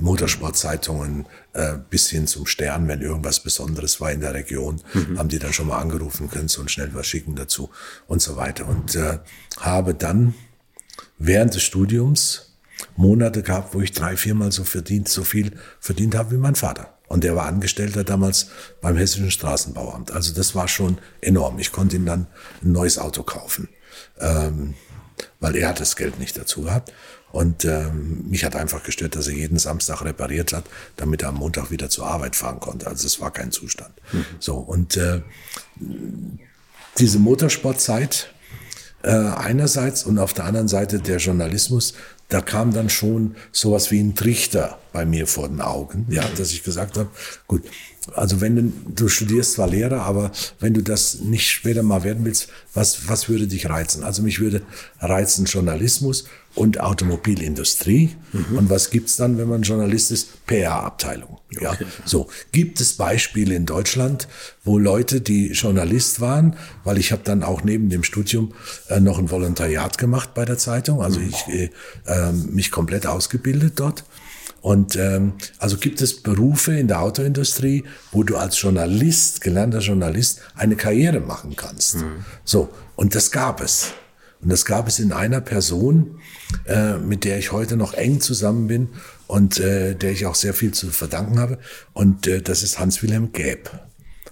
Motorsportzeitungen 0.00 1.26
äh, 1.52 1.74
bis 1.90 2.08
hin 2.08 2.26
zum 2.26 2.46
Stern, 2.46 2.88
wenn 2.88 3.02
irgendwas 3.02 3.40
Besonderes 3.40 4.00
war 4.00 4.10
in 4.10 4.20
der 4.20 4.34
Region, 4.34 4.80
mhm. 4.94 5.18
haben 5.18 5.28
die 5.28 5.38
dann 5.38 5.52
schon 5.52 5.66
mal 5.66 5.78
angerufen, 5.78 6.30
können 6.30 6.48
so 6.48 6.66
schnell 6.66 6.90
was 6.94 7.06
schicken 7.06 7.36
dazu 7.36 7.70
und 8.06 8.22
so 8.22 8.36
weiter. 8.36 8.66
Und 8.68 8.94
äh, 8.94 9.18
habe 9.60 9.94
dann 9.94 10.34
während 11.18 11.54
des 11.54 11.62
Studiums 11.62 12.52
Monate 12.96 13.42
gehabt, 13.42 13.74
wo 13.74 13.80
ich 13.80 13.92
drei, 13.92 14.16
viermal 14.16 14.50
so 14.50 14.64
verdient, 14.64 15.08
so 15.08 15.24
viel 15.24 15.52
verdient 15.78 16.14
habe 16.14 16.32
wie 16.32 16.38
mein 16.38 16.54
Vater. 16.54 16.98
Und 17.12 17.24
der 17.24 17.36
war 17.36 17.44
Angestellter 17.44 18.04
damals 18.04 18.46
beim 18.80 18.96
Hessischen 18.96 19.30
Straßenbauamt. 19.30 20.12
Also 20.12 20.32
das 20.32 20.54
war 20.54 20.66
schon 20.66 20.96
enorm. 21.20 21.58
Ich 21.58 21.70
konnte 21.70 21.96
ihm 21.96 22.06
dann 22.06 22.26
ein 22.62 22.72
neues 22.72 22.96
Auto 22.96 23.22
kaufen, 23.22 23.68
ähm, 24.18 24.72
weil 25.38 25.54
er 25.56 25.68
hat 25.68 25.78
das 25.78 25.96
Geld 25.96 26.18
nicht 26.18 26.38
dazu 26.38 26.62
gehabt. 26.62 26.90
Und 27.30 27.66
ähm, 27.66 28.24
mich 28.30 28.46
hat 28.46 28.56
einfach 28.56 28.82
gestört, 28.82 29.14
dass 29.14 29.26
er 29.26 29.34
jeden 29.34 29.58
Samstag 29.58 30.00
repariert 30.00 30.54
hat, 30.54 30.64
damit 30.96 31.20
er 31.20 31.28
am 31.28 31.34
Montag 31.34 31.70
wieder 31.70 31.90
zur 31.90 32.06
Arbeit 32.06 32.34
fahren 32.34 32.60
konnte. 32.60 32.86
Also 32.86 33.06
es 33.06 33.20
war 33.20 33.30
kein 33.30 33.52
Zustand. 33.52 33.92
Mhm. 34.12 34.24
So 34.38 34.54
und 34.56 34.96
äh, 34.96 35.20
diese 36.96 37.18
Motorsportzeit 37.18 38.32
äh, 39.02 39.10
einerseits 39.10 40.04
und 40.04 40.18
auf 40.18 40.32
der 40.32 40.46
anderen 40.46 40.68
Seite 40.68 40.98
der 40.98 41.18
Journalismus, 41.18 41.92
da 42.32 42.40
kam 42.40 42.72
dann 42.72 42.88
schon 42.88 43.36
sowas 43.50 43.90
wie 43.90 44.00
ein 44.00 44.14
Trichter 44.14 44.78
bei 44.92 45.04
mir 45.04 45.26
vor 45.26 45.48
den 45.48 45.60
Augen, 45.60 46.06
ja, 46.08 46.24
dass 46.36 46.52
ich 46.52 46.62
gesagt 46.62 46.96
habe, 46.96 47.08
gut, 47.46 47.62
also 48.14 48.40
wenn 48.40 48.56
du, 48.56 48.72
du 48.94 49.08
studierst 49.08 49.54
zwar 49.54 49.68
Lehrer, 49.68 50.02
aber 50.02 50.32
wenn 50.58 50.74
du 50.74 50.82
das 50.82 51.20
nicht 51.20 51.48
später 51.48 51.82
mal 51.82 52.02
werden 52.04 52.24
willst, 52.24 52.48
was, 52.74 53.08
was 53.08 53.28
würde 53.28 53.46
dich 53.46 53.68
reizen? 53.68 54.02
Also 54.02 54.22
mich 54.22 54.40
würde 54.40 54.62
reizen 55.00 55.44
Journalismus 55.44 56.24
und 56.54 56.80
Automobilindustrie. 56.80 58.16
Mhm. 58.32 58.58
Und 58.58 58.70
was 58.70 58.90
gibt's 58.90 59.16
dann, 59.16 59.38
wenn 59.38 59.48
man 59.48 59.62
Journalist 59.62 60.10
ist? 60.10 60.46
PR-Abteilung. 60.46 61.38
Ja, 61.60 61.72
okay. 61.72 61.86
so. 62.04 62.28
Gibt 62.50 62.80
es 62.80 62.94
Beispiele 62.94 63.54
in 63.54 63.66
Deutschland, 63.66 64.26
wo 64.64 64.78
Leute, 64.78 65.20
die 65.20 65.52
Journalist 65.52 66.20
waren, 66.20 66.56
weil 66.84 66.98
ich 66.98 67.12
habe 67.12 67.22
dann 67.24 67.42
auch 67.42 67.62
neben 67.62 67.88
dem 67.88 68.04
Studium 68.04 68.52
äh, 68.88 69.00
noch 69.00 69.18
ein 69.18 69.30
Volontariat 69.30 69.96
gemacht 69.98 70.34
bei 70.34 70.44
der 70.44 70.58
Zeitung, 70.58 71.02
also 71.02 71.20
mhm. 71.20 71.28
ich 71.28 71.48
äh, 71.48 71.70
äh, 72.28 72.32
mich 72.32 72.70
komplett 72.70 73.06
ausgebildet 73.06 73.74
dort. 73.76 74.04
Und 74.60 74.94
ähm, 74.94 75.32
also 75.58 75.76
gibt 75.76 76.00
es 76.00 76.22
Berufe 76.22 76.72
in 76.72 76.86
der 76.86 77.00
Autoindustrie, 77.02 77.84
wo 78.12 78.22
du 78.22 78.36
als 78.36 78.60
Journalist, 78.60 79.40
gelernter 79.40 79.80
Journalist, 79.80 80.40
eine 80.54 80.76
Karriere 80.76 81.18
machen 81.18 81.56
kannst. 81.56 81.96
Mhm. 81.96 82.24
So, 82.44 82.68
und 82.94 83.16
das 83.16 83.32
gab 83.32 83.60
es. 83.60 83.92
Und 84.40 84.50
das 84.50 84.64
gab 84.64 84.86
es 84.88 84.98
in 84.98 85.12
einer 85.12 85.40
Person, 85.40 86.20
äh, 86.66 86.96
mit 86.98 87.24
der 87.24 87.38
ich 87.38 87.52
heute 87.52 87.76
noch 87.76 87.94
eng 87.94 88.20
zusammen 88.20 88.68
bin 88.68 88.88
und 89.26 89.58
äh, 89.58 89.94
der 89.94 90.12
ich 90.12 90.26
auch 90.26 90.34
sehr 90.34 90.54
viel 90.54 90.72
zu 90.72 90.90
verdanken 90.90 91.38
habe. 91.38 91.58
Und 91.92 92.26
äh, 92.26 92.40
das 92.40 92.62
ist 92.62 92.78
Hans-Wilhelm 92.78 93.32
Gäb. 93.32 93.70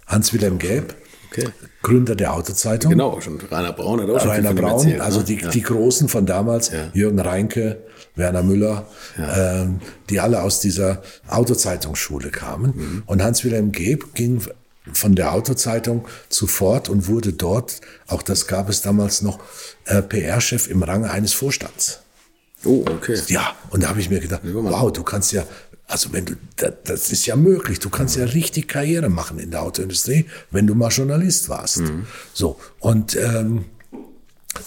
Hans-Wilhelm 0.07 0.59
Gäb, 0.59 0.95
okay. 1.31 1.49
Gründer 1.83 2.15
der 2.15 2.35
Autozeitung. 2.35 2.91
Genau, 2.91 3.21
schon 3.21 3.41
Rainer 3.51 3.73
Braun 3.73 4.03
hat 4.03 4.11
auch 4.11 4.21
schon 4.21 4.31
Rainer 4.31 4.53
Braun, 4.53 4.73
erzählt, 4.73 5.01
also 5.01 5.21
ne? 5.21 5.25
die, 5.25 5.37
ja. 5.37 5.49
die 5.49 5.63
Großen 5.63 6.09
von 6.09 6.27
damals, 6.27 6.71
ja. 6.71 6.91
Jürgen 6.93 7.19
Reinke, 7.19 7.79
Werner 8.17 8.43
Müller, 8.43 8.87
ja. 9.17 9.63
ähm, 9.63 9.81
die 10.11 10.21
alle 10.21 10.43
aus 10.43 10.61
dieser 10.61 11.03
Autozeitungsschule 11.29 12.31
kamen. 12.31 12.75
Mhm. 12.77 13.03
Und 13.07 13.23
Hans-Wilhelm 13.23 13.73
Geb 13.73 14.15
ging 14.15 14.43
von 14.93 15.15
der 15.15 15.33
Autozeitung 15.33 16.07
zu 16.29 16.47
Ford 16.47 16.89
und 16.89 17.09
wurde 17.09 17.33
dort, 17.33 17.81
auch 18.09 18.23
das 18.23 18.47
gab 18.47 18.69
es 18.69 18.83
damals 18.83 19.23
noch, 19.23 19.39
äh, 19.87 20.03
PR-Chef 20.03 20.69
im 20.69 20.83
Range 20.83 21.11
eines 21.11 21.33
Vorstands. 21.33 22.01
Oh, 22.65 22.85
okay. 22.91 23.19
Ja, 23.29 23.55
und 23.71 23.83
da 23.83 23.89
habe 23.89 24.01
ich 24.01 24.11
mir 24.11 24.21
gedacht, 24.21 24.43
wow, 24.45 24.93
du 24.93 25.03
kannst 25.03 25.33
ja, 25.33 25.45
also 25.91 26.13
wenn 26.13 26.25
du, 26.25 26.35
das 26.57 27.11
ist 27.11 27.27
ja 27.27 27.37
möglich, 27.37 27.81
du 27.81 27.91
kannst 27.91 28.17
ja 28.17 28.25
richtig 28.25 28.69
Karriere 28.69 29.09
machen 29.09 29.39
in 29.39 29.51
der 29.51 29.63
Autoindustrie, 29.63 30.27
wenn 30.51 30.67
du 30.67 30.75
mal 30.75 30.89
Journalist 30.89 31.49
warst. 31.49 31.81
Mhm. 31.81 32.07
So, 32.33 32.59
und 32.79 33.17
ähm, 33.17 33.65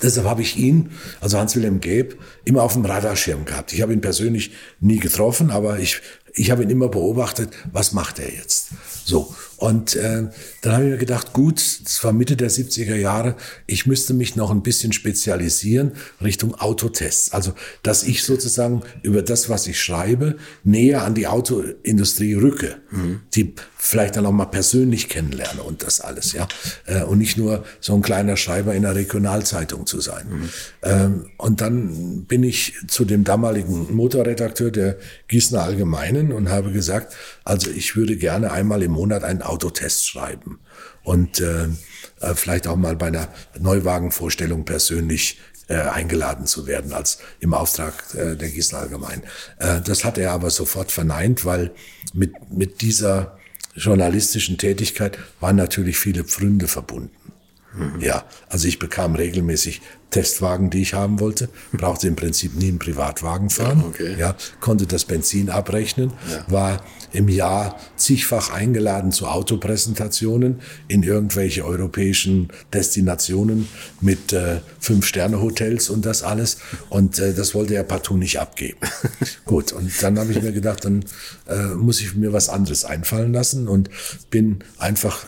Deshalb 0.01 0.27
habe 0.27 0.41
ich 0.41 0.55
ihn, 0.55 0.91
also 1.19 1.37
Hans-Wilhelm 1.37 1.81
Gäb, 1.81 2.17
immer 2.45 2.63
auf 2.63 2.71
dem 2.71 2.85
Radarschirm 2.85 3.43
gehabt. 3.43 3.73
Ich 3.73 3.81
habe 3.81 3.91
ihn 3.91 3.99
persönlich 3.99 4.51
nie 4.79 4.97
getroffen, 4.97 5.51
aber 5.51 5.77
ich, 5.79 5.99
ich 6.33 6.51
habe 6.51 6.63
ihn 6.63 6.69
immer 6.69 6.87
beobachtet, 6.87 7.53
was 7.71 7.91
macht 7.91 8.17
er 8.19 8.33
jetzt? 8.33 8.69
So, 9.03 9.35
und 9.63 9.95
äh, 9.95 10.27
dann 10.61 10.73
habe 10.73 10.83
ich 10.83 10.91
mir 10.91 10.97
gedacht, 10.97 11.31
gut, 11.31 11.63
das 11.85 12.03
war 12.03 12.11
Mitte 12.11 12.35
der 12.35 12.51
70er 12.51 12.97
Jahre, 12.97 13.37
ich 13.65 13.85
müsste 13.85 14.13
mich 14.13 14.35
noch 14.35 14.51
ein 14.51 14.61
bisschen 14.61 14.91
spezialisieren 14.91 15.93
Richtung 16.21 16.55
Autotests. 16.55 17.31
Also, 17.31 17.53
dass 17.81 18.03
ich 18.03 18.23
sozusagen 18.23 18.81
über 19.03 19.21
das, 19.21 19.47
was 19.47 19.65
ich 19.67 19.79
schreibe, 19.79 20.35
näher 20.65 21.05
an 21.05 21.15
die 21.15 21.27
Autoindustrie 21.27 22.33
rücke, 22.33 22.75
mhm. 22.91 23.21
die 23.35 23.55
vielleicht 23.77 24.17
dann 24.17 24.25
auch 24.25 24.33
mal 24.33 24.45
persönlich 24.45 25.07
kennenlerne 25.07 25.63
und 25.63 25.83
das 25.83 26.01
alles, 26.01 26.33
ja. 26.33 26.47
Äh, 26.85 27.03
und 27.03 27.19
nicht 27.19 27.37
nur 27.37 27.63
so 27.79 27.93
ein 27.95 28.01
kleiner 28.01 28.35
Schreiber 28.35 28.73
in 28.73 28.85
einer 28.85 28.95
Regionalzeitung 28.95 29.85
zu 29.85 30.01
sein. 30.01 30.25
Mhm. 30.29 30.49
Ähm, 30.83 31.25
und 31.37 31.61
dann 31.61 32.25
bin 32.25 32.43
ich 32.43 32.73
zu 32.87 33.05
dem 33.05 33.23
damaligen 33.23 33.95
Motorredakteur 33.95 34.71
der 34.71 34.97
Gießener 35.29 35.63
Allgemeinen 35.63 36.33
und 36.33 36.49
habe 36.49 36.71
gesagt, 36.71 37.13
also 37.43 37.69
ich 37.69 37.95
würde 37.95 38.15
gerne 38.15 38.51
einmal 38.51 38.83
im 38.83 38.91
Monat 38.91 39.23
einen 39.23 39.41
Autotest 39.53 40.07
schreiben 40.07 40.59
und 41.03 41.39
äh, 41.39 41.65
äh, 42.19 42.35
vielleicht 42.35 42.67
auch 42.67 42.75
mal 42.75 42.95
bei 42.95 43.07
einer 43.07 43.29
Neuwagenvorstellung 43.59 44.65
persönlich 44.65 45.39
äh, 45.69 45.75
eingeladen 45.75 46.45
zu 46.45 46.67
werden 46.67 46.93
als 46.93 47.19
im 47.39 47.53
Auftrag 47.53 47.93
äh, 48.15 48.35
der 48.35 48.49
Gießen 48.49 48.77
Allgemein. 48.77 49.23
Äh, 49.59 49.81
das 49.81 50.03
hat 50.03 50.17
er 50.17 50.31
aber 50.31 50.49
sofort 50.49 50.91
verneint, 50.91 51.45
weil 51.45 51.71
mit, 52.13 52.33
mit 52.51 52.81
dieser 52.81 53.37
journalistischen 53.75 54.57
Tätigkeit 54.57 55.17
waren 55.39 55.55
natürlich 55.55 55.97
viele 55.97 56.23
Pfründe 56.23 56.67
verbunden. 56.67 57.32
Mhm. 57.75 57.99
Ja, 57.99 58.23
also 58.49 58.67
ich 58.67 58.79
bekam 58.79 59.15
regelmäßig 59.15 59.81
Testwagen, 60.13 60.69
die 60.69 60.81
ich 60.83 60.93
haben 60.93 61.19
wollte, 61.19 61.49
brauchte 61.71 62.07
im 62.07 62.15
Prinzip 62.15 62.55
nie 62.55 62.67
einen 62.67 62.77
Privatwagen 62.77 63.49
fahren, 63.49 63.83
okay. 63.87 64.15
ja, 64.17 64.35
konnte 64.59 64.85
das 64.85 65.05
Benzin 65.05 65.49
abrechnen, 65.49 66.13
ja. 66.29 66.45
war 66.51 66.83
im 67.13 67.29
Jahr 67.29 67.79
zigfach 67.95 68.51
eingeladen 68.51 69.11
zu 69.11 69.27
Autopräsentationen 69.27 70.61
in 70.87 71.01
irgendwelche 71.01 71.65
europäischen 71.65 72.49
Destinationen 72.73 73.67
mit 74.01 74.33
äh, 74.33 74.59
Fünf-Sterne-Hotels 74.79 75.89
und 75.89 76.05
das 76.05 76.21
alles. 76.21 76.57
Und 76.89 77.17
äh, 77.19 77.33
das 77.33 77.55
wollte 77.55 77.75
er 77.75 77.83
partout 77.83 78.17
nicht 78.17 78.39
abgeben. 78.39 78.79
Gut, 79.45 79.71
und 79.71 79.91
dann 80.01 80.19
habe 80.19 80.31
ich 80.31 80.41
mir 80.41 80.51
gedacht, 80.51 80.85
dann 80.85 81.05
äh, 81.47 81.73
muss 81.75 82.01
ich 82.01 82.15
mir 82.15 82.33
was 82.33 82.49
anderes 82.49 82.85
einfallen 82.85 83.33
lassen 83.33 83.67
und 83.67 83.89
bin 84.29 84.59
einfach 84.77 85.27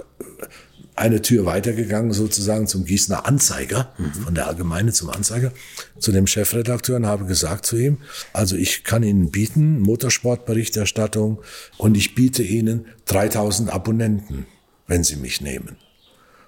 eine 0.96 1.22
Tür 1.22 1.46
weitergegangen, 1.46 2.14
sozusagen 2.14 2.68
zum 2.68 2.86
Gießener 2.86 3.26
Anzeiger, 3.26 3.94
mhm. 3.98 4.14
von 4.24 4.36
der 4.36 4.48
Allgemeine 4.48 4.94
zum 4.94 5.10
Anzeiger, 5.10 5.52
zu 6.00 6.12
dem 6.12 6.28
Chefredakteur 6.28 6.96
und 6.96 7.06
habe 7.06 7.26
gesagt 7.26 7.66
zu 7.66 7.78
ihm, 7.78 7.98
also 8.34 8.56
ich 8.56 8.84
kann 8.84 9.04
Ihnen 9.04 9.32
bieten, 9.32 9.80
Motorsportberichterstattung, 9.80 11.40
und 11.78 11.96
ich 11.98 12.16
biete 12.16 12.44
Ihnen 12.44 12.86
3000 13.06 13.74
Abonnenten, 13.74 14.46
wenn 14.88 15.04
Sie 15.04 15.18
mich 15.18 15.42
nehmen. 15.42 15.78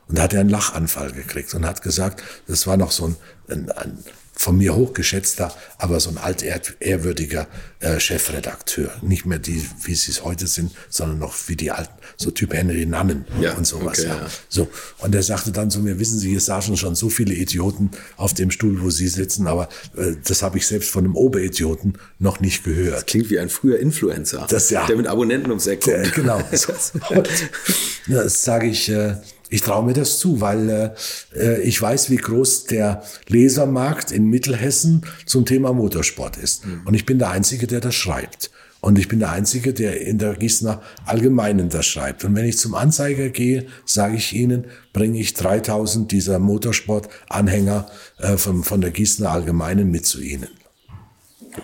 Und 0.08 0.18
da 0.18 0.24
hat 0.24 0.34
er 0.34 0.42
einen 0.42 0.50
Lachanfall 0.50 1.12
gekriegt 1.12 1.54
und 1.54 1.66
hat 1.66 1.82
gesagt, 1.82 2.24
das 2.48 2.68
war 2.68 2.78
noch 2.78 2.92
so 2.92 3.08
ein, 3.08 3.16
ein, 3.50 3.72
ein 3.72 3.98
von 4.38 4.58
mir 4.58 4.76
hochgeschätzter, 4.76 5.52
aber 5.80 6.00
so 6.00 6.12
ein 6.12 6.18
altehrwürdiger 6.20 7.48
äh, 7.80 8.00
Chefredakteur. 8.00 8.92
Nicht 9.02 9.26
mehr 9.26 9.40
die, 9.40 9.66
wie 9.84 9.96
sie 9.96 10.12
es 10.12 10.24
heute 10.24 10.46
sind, 10.46 10.72
sondern 10.90 11.18
noch 11.18 11.34
wie 11.48 11.56
die 11.56 11.72
alten, 11.72 11.94
so 12.18 12.30
Typ 12.30 12.54
Henry 12.54 12.86
Nannen 12.86 13.26
ja, 13.42 13.54
und 13.56 13.66
sowas. 13.66 14.00
Okay, 14.00 14.08
ja. 14.08 14.16
ja. 14.16 14.28
So. 14.48 14.70
Und 15.00 15.16
er 15.16 15.24
sagte 15.24 15.52
dann 15.52 15.72
zu 15.72 15.80
mir, 15.80 16.00
wissen 16.00 16.20
Sie, 16.20 16.30
hier 16.30 16.40
saßen 16.40 16.78
schon 16.78 16.94
so 16.94 17.10
viele 17.10 17.34
Idioten 17.34 17.90
auf 18.16 18.36
dem 18.36 18.52
Stuhl, 18.52 18.80
wo 18.82 18.92
Sie 18.92 19.08
sitzen, 19.08 19.48
aber 19.48 19.70
äh, 19.98 20.14
das 20.24 20.44
habe 20.44 20.60
ich 20.60 20.68
selbst 20.68 20.92
von 20.92 21.06
einem 21.06 21.16
Oberidioten 21.16 21.98
noch 22.20 22.40
nicht 22.40 22.64
gehört. 22.64 22.96
Das 22.96 23.06
klingt 23.08 23.32
wie 23.32 23.40
ein 23.40 23.50
früher 23.50 23.80
Influencer, 23.80 24.46
das, 24.50 24.70
ja, 24.70 24.86
der 24.86 24.98
mit 24.98 25.08
Abonnenten 25.08 25.50
ums 25.50 25.66
Eck 25.66 25.82
kommt. 25.82 25.98
Der, 25.98 26.10
genau. 26.12 26.44
das 28.08 28.44
sage 28.44 28.68
ich, 28.68 28.90
äh, 28.90 29.16
ich 29.50 29.62
traue 29.62 29.86
mir 29.86 29.94
das 29.94 30.20
zu, 30.20 30.42
weil 30.42 30.96
äh, 31.36 31.62
ich 31.62 31.82
weiß, 31.82 32.10
wie 32.10 32.18
groß 32.18 32.66
der 32.66 33.04
Lesermarkt 33.28 34.12
in 34.12 34.26
Mittelhessen 34.26 35.06
zum 35.26 35.46
Thema 35.46 35.74
Motorsport 35.74 36.38
ist. 36.38 36.66
Mhm. 36.66 36.82
Und 36.86 36.94
ich 36.94 37.06
bin 37.06 37.20
der 37.20 37.30
Einzige, 37.30 37.68
der 37.68 37.80
das 37.80 37.96
schreibt. 37.96 38.52
Und 38.80 39.00
ich 39.00 39.08
bin 39.08 39.20
der 39.20 39.32
Einzige, 39.32 39.74
der 39.74 40.02
in 40.02 40.18
der 40.18 40.36
Gießener 40.36 40.82
Allgemeinen 41.06 41.70
das 41.70 41.86
schreibt. 41.86 42.24
Und 42.24 42.36
wenn 42.36 42.46
ich 42.46 42.58
zum 42.58 42.76
Anzeiger 42.76 43.30
gehe, 43.30 43.66
sage 43.86 44.16
ich 44.18 44.34
Ihnen, 44.34 44.66
bringe 44.94 45.20
ich 45.20 45.34
3000 45.34 46.12
dieser 46.12 46.40
Motorsport-Anhänger 46.40 47.88
äh, 48.20 48.38
von, 48.38 48.64
von 48.64 48.82
der 48.82 48.92
Gießener 48.92 49.32
Allgemeinen 49.32 49.90
mit 49.90 50.06
zu 50.06 50.22
Ihnen. 50.22 50.50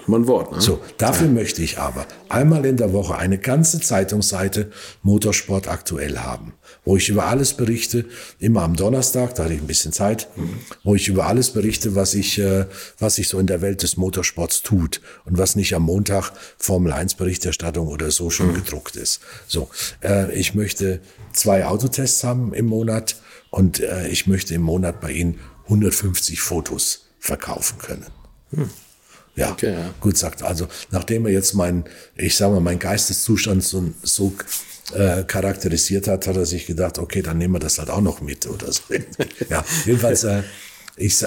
Mein 0.07 0.25
Wort. 0.25 0.53
Ne? 0.53 0.61
So, 0.61 0.81
dafür 0.97 1.27
ja. 1.27 1.33
möchte 1.33 1.61
ich 1.61 1.77
aber 1.77 2.07
einmal 2.29 2.65
in 2.65 2.77
der 2.77 2.93
Woche 2.93 3.15
eine 3.15 3.37
ganze 3.37 3.79
Zeitungsseite 3.79 4.71
Motorsport 5.03 5.67
aktuell 5.67 6.17
haben 6.17 6.53
wo 6.85 6.97
ich 6.97 7.09
über 7.09 7.25
alles 7.25 7.53
berichte, 7.53 8.05
immer 8.39 8.63
am 8.63 8.75
Donnerstag, 8.75 9.35
da 9.35 9.43
hatte 9.43 9.53
ich 9.53 9.61
ein 9.61 9.67
bisschen 9.67 9.93
Zeit, 9.93 10.27
wo 10.83 10.95
ich 10.95 11.07
über 11.07 11.27
alles 11.27 11.51
berichte, 11.51 11.95
was 11.95 12.13
ich, 12.13 12.39
äh, 12.39 12.65
was 12.99 13.15
sich 13.15 13.27
so 13.27 13.39
in 13.39 13.47
der 13.47 13.61
Welt 13.61 13.83
des 13.83 13.97
Motorsports 13.97 14.61
tut 14.63 15.01
und 15.25 15.37
was 15.37 15.55
nicht 15.55 15.75
am 15.75 15.83
Montag 15.83 16.31
Formel 16.57 16.91
1 16.91 17.15
Berichterstattung 17.15 17.87
oder 17.87 18.11
so 18.11 18.29
schon 18.29 18.49
mhm. 18.49 18.55
gedruckt 18.55 18.95
ist. 18.95 19.21
So, 19.47 19.69
äh, 20.03 20.33
ich 20.33 20.55
möchte 20.55 20.99
zwei 21.31 21.65
Autotests 21.65 22.23
haben 22.23 22.53
im 22.53 22.65
Monat 22.65 23.15
und 23.49 23.79
äh, 23.79 24.07
ich 24.07 24.27
möchte 24.27 24.53
im 24.53 24.61
Monat 24.61 24.99
bei 24.99 25.11
Ihnen 25.11 25.39
150 25.65 26.41
Fotos 26.41 27.05
verkaufen 27.19 27.77
können. 27.79 28.07
Mhm. 28.51 28.69
Ja, 29.35 29.51
okay, 29.51 29.73
ja, 29.73 29.93
gut 29.99 30.17
sagt. 30.17 30.43
Also 30.43 30.67
nachdem 30.91 31.25
er 31.25 31.31
jetzt 31.31 31.53
mein, 31.55 31.85
ich 32.15 32.35
sage 32.35 32.53
mal, 32.53 32.59
mein 32.59 32.77
Geisteszustand 32.77 33.63
so, 33.63 33.91
so 34.03 34.33
äh, 34.91 35.23
charakterisiert 35.23 36.07
hat, 36.07 36.27
hat 36.27 36.35
er 36.35 36.45
sich 36.45 36.65
gedacht, 36.65 36.99
okay, 36.99 37.21
dann 37.21 37.37
nehmen 37.37 37.55
wir 37.55 37.59
das 37.59 37.79
halt 37.79 37.89
auch 37.89 38.01
noch 38.01 38.21
mit 38.21 38.45
oder 38.47 38.71
so. 38.71 38.83
ja, 39.49 39.63
jedenfalls, 39.85 40.23
äh, 40.23 40.43
ich, 40.95 41.25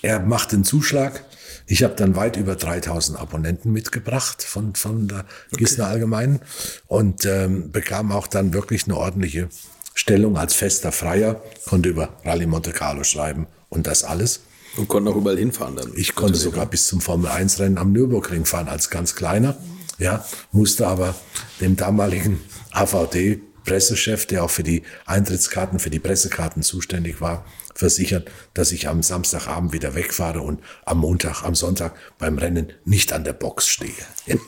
er 0.00 0.20
macht 0.20 0.52
den 0.52 0.64
Zuschlag. 0.64 1.24
Ich 1.66 1.82
habe 1.82 1.94
dann 1.94 2.16
weit 2.16 2.36
über 2.36 2.56
3000 2.56 3.18
Abonnenten 3.18 3.72
mitgebracht 3.72 4.42
von, 4.42 4.74
von 4.74 5.08
der 5.08 5.24
Gießener 5.56 5.84
okay. 5.84 5.92
Allgemeinen 5.92 6.40
und 6.86 7.24
ähm, 7.24 7.70
bekam 7.70 8.12
auch 8.12 8.26
dann 8.26 8.52
wirklich 8.52 8.84
eine 8.84 8.96
ordentliche 8.96 9.48
Stellung 9.94 10.38
als 10.38 10.54
fester 10.54 10.92
Freier, 10.92 11.42
konnte 11.66 11.88
über 11.88 12.08
Rallye 12.24 12.46
Monte 12.46 12.72
Carlo 12.72 13.04
schreiben 13.04 13.46
und 13.68 13.86
das 13.86 14.04
alles. 14.04 14.40
Und 14.76 14.88
konnten 14.88 15.08
auch 15.08 15.16
überall 15.16 15.36
hinfahren 15.36 15.76
dann. 15.76 15.92
Ich 15.96 16.14
konnte 16.14 16.38
sogar 16.38 16.64
bis 16.66 16.86
zum 16.86 17.00
Formel-1-Rennen 17.00 17.76
am 17.76 17.92
Nürburgring 17.92 18.46
fahren 18.46 18.68
als 18.68 18.88
ganz 18.88 19.14
kleiner. 19.14 19.56
Ja, 19.98 20.24
musste 20.50 20.86
aber 20.86 21.14
dem 21.60 21.76
damaligen 21.76 22.40
AVD-Pressechef, 22.72 24.26
der 24.26 24.44
auch 24.44 24.50
für 24.50 24.62
die 24.62 24.82
Eintrittskarten, 25.06 25.78
für 25.78 25.90
die 25.90 25.98
Pressekarten 25.98 26.62
zuständig 26.62 27.20
war, 27.20 27.44
versichern, 27.74 28.24
dass 28.54 28.72
ich 28.72 28.88
am 28.88 29.02
Samstagabend 29.02 29.72
wieder 29.72 29.94
wegfahre 29.94 30.40
und 30.42 30.60
am 30.84 30.98
Montag, 30.98 31.42
am 31.42 31.54
Sonntag 31.54 31.94
beim 32.18 32.38
Rennen 32.38 32.72
nicht 32.84 33.12
an 33.12 33.24
der 33.24 33.32
Box 33.32 33.68
stehe. 33.68 33.92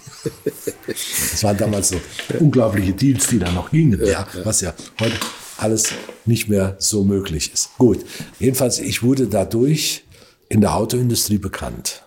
das 0.86 1.42
waren 1.42 1.56
damals 1.56 1.88
so 1.88 2.00
unglaubliche 2.38 2.92
Deals, 2.92 3.28
die 3.28 3.38
da 3.38 3.50
noch 3.50 3.70
gingen, 3.70 4.04
ja, 4.04 4.26
was 4.44 4.60
ja 4.60 4.74
heute 5.00 5.16
alles 5.56 5.92
nicht 6.24 6.48
mehr 6.48 6.76
so 6.78 7.04
möglich 7.04 7.52
ist. 7.52 7.70
Gut, 7.78 8.04
jedenfalls, 8.38 8.78
ich 8.78 9.02
wurde 9.02 9.26
dadurch 9.26 10.04
in 10.48 10.60
der 10.60 10.74
Autoindustrie 10.74 11.38
bekannt. 11.38 12.02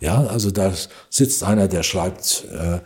Ja, 0.00 0.26
also 0.26 0.50
da 0.50 0.72
sitzt 1.08 1.42
einer, 1.42 1.68
der 1.68 1.82
schreibt, 1.82 2.44
äh, 2.52 2.80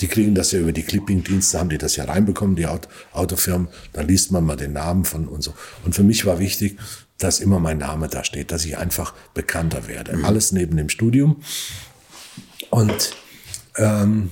die 0.00 0.08
kriegen 0.08 0.34
das 0.34 0.52
ja 0.52 0.60
über 0.60 0.72
die 0.72 0.82
Clipping-Dienste, 0.82 1.58
haben 1.58 1.68
die 1.68 1.78
das 1.78 1.96
ja 1.96 2.04
reinbekommen, 2.04 2.56
die 2.56 2.66
Auto, 2.66 2.88
Autofirmen. 3.12 3.68
Dann 3.92 4.06
liest 4.06 4.32
man 4.32 4.44
mal 4.44 4.56
den 4.56 4.72
Namen 4.72 5.04
von 5.04 5.28
und 5.28 5.42
so. 5.42 5.54
Und 5.84 5.94
für 5.94 6.02
mich 6.02 6.24
war 6.24 6.38
wichtig, 6.38 6.78
dass 7.18 7.40
immer 7.40 7.58
mein 7.58 7.78
Name 7.78 8.08
da 8.08 8.24
steht, 8.24 8.52
dass 8.52 8.64
ich 8.64 8.78
einfach 8.78 9.12
bekannter 9.34 9.88
werde. 9.88 10.16
Mhm. 10.16 10.24
Alles 10.24 10.52
neben 10.52 10.76
dem 10.76 10.88
Studium. 10.88 11.42
Und 12.70 13.16
ähm, 13.76 14.30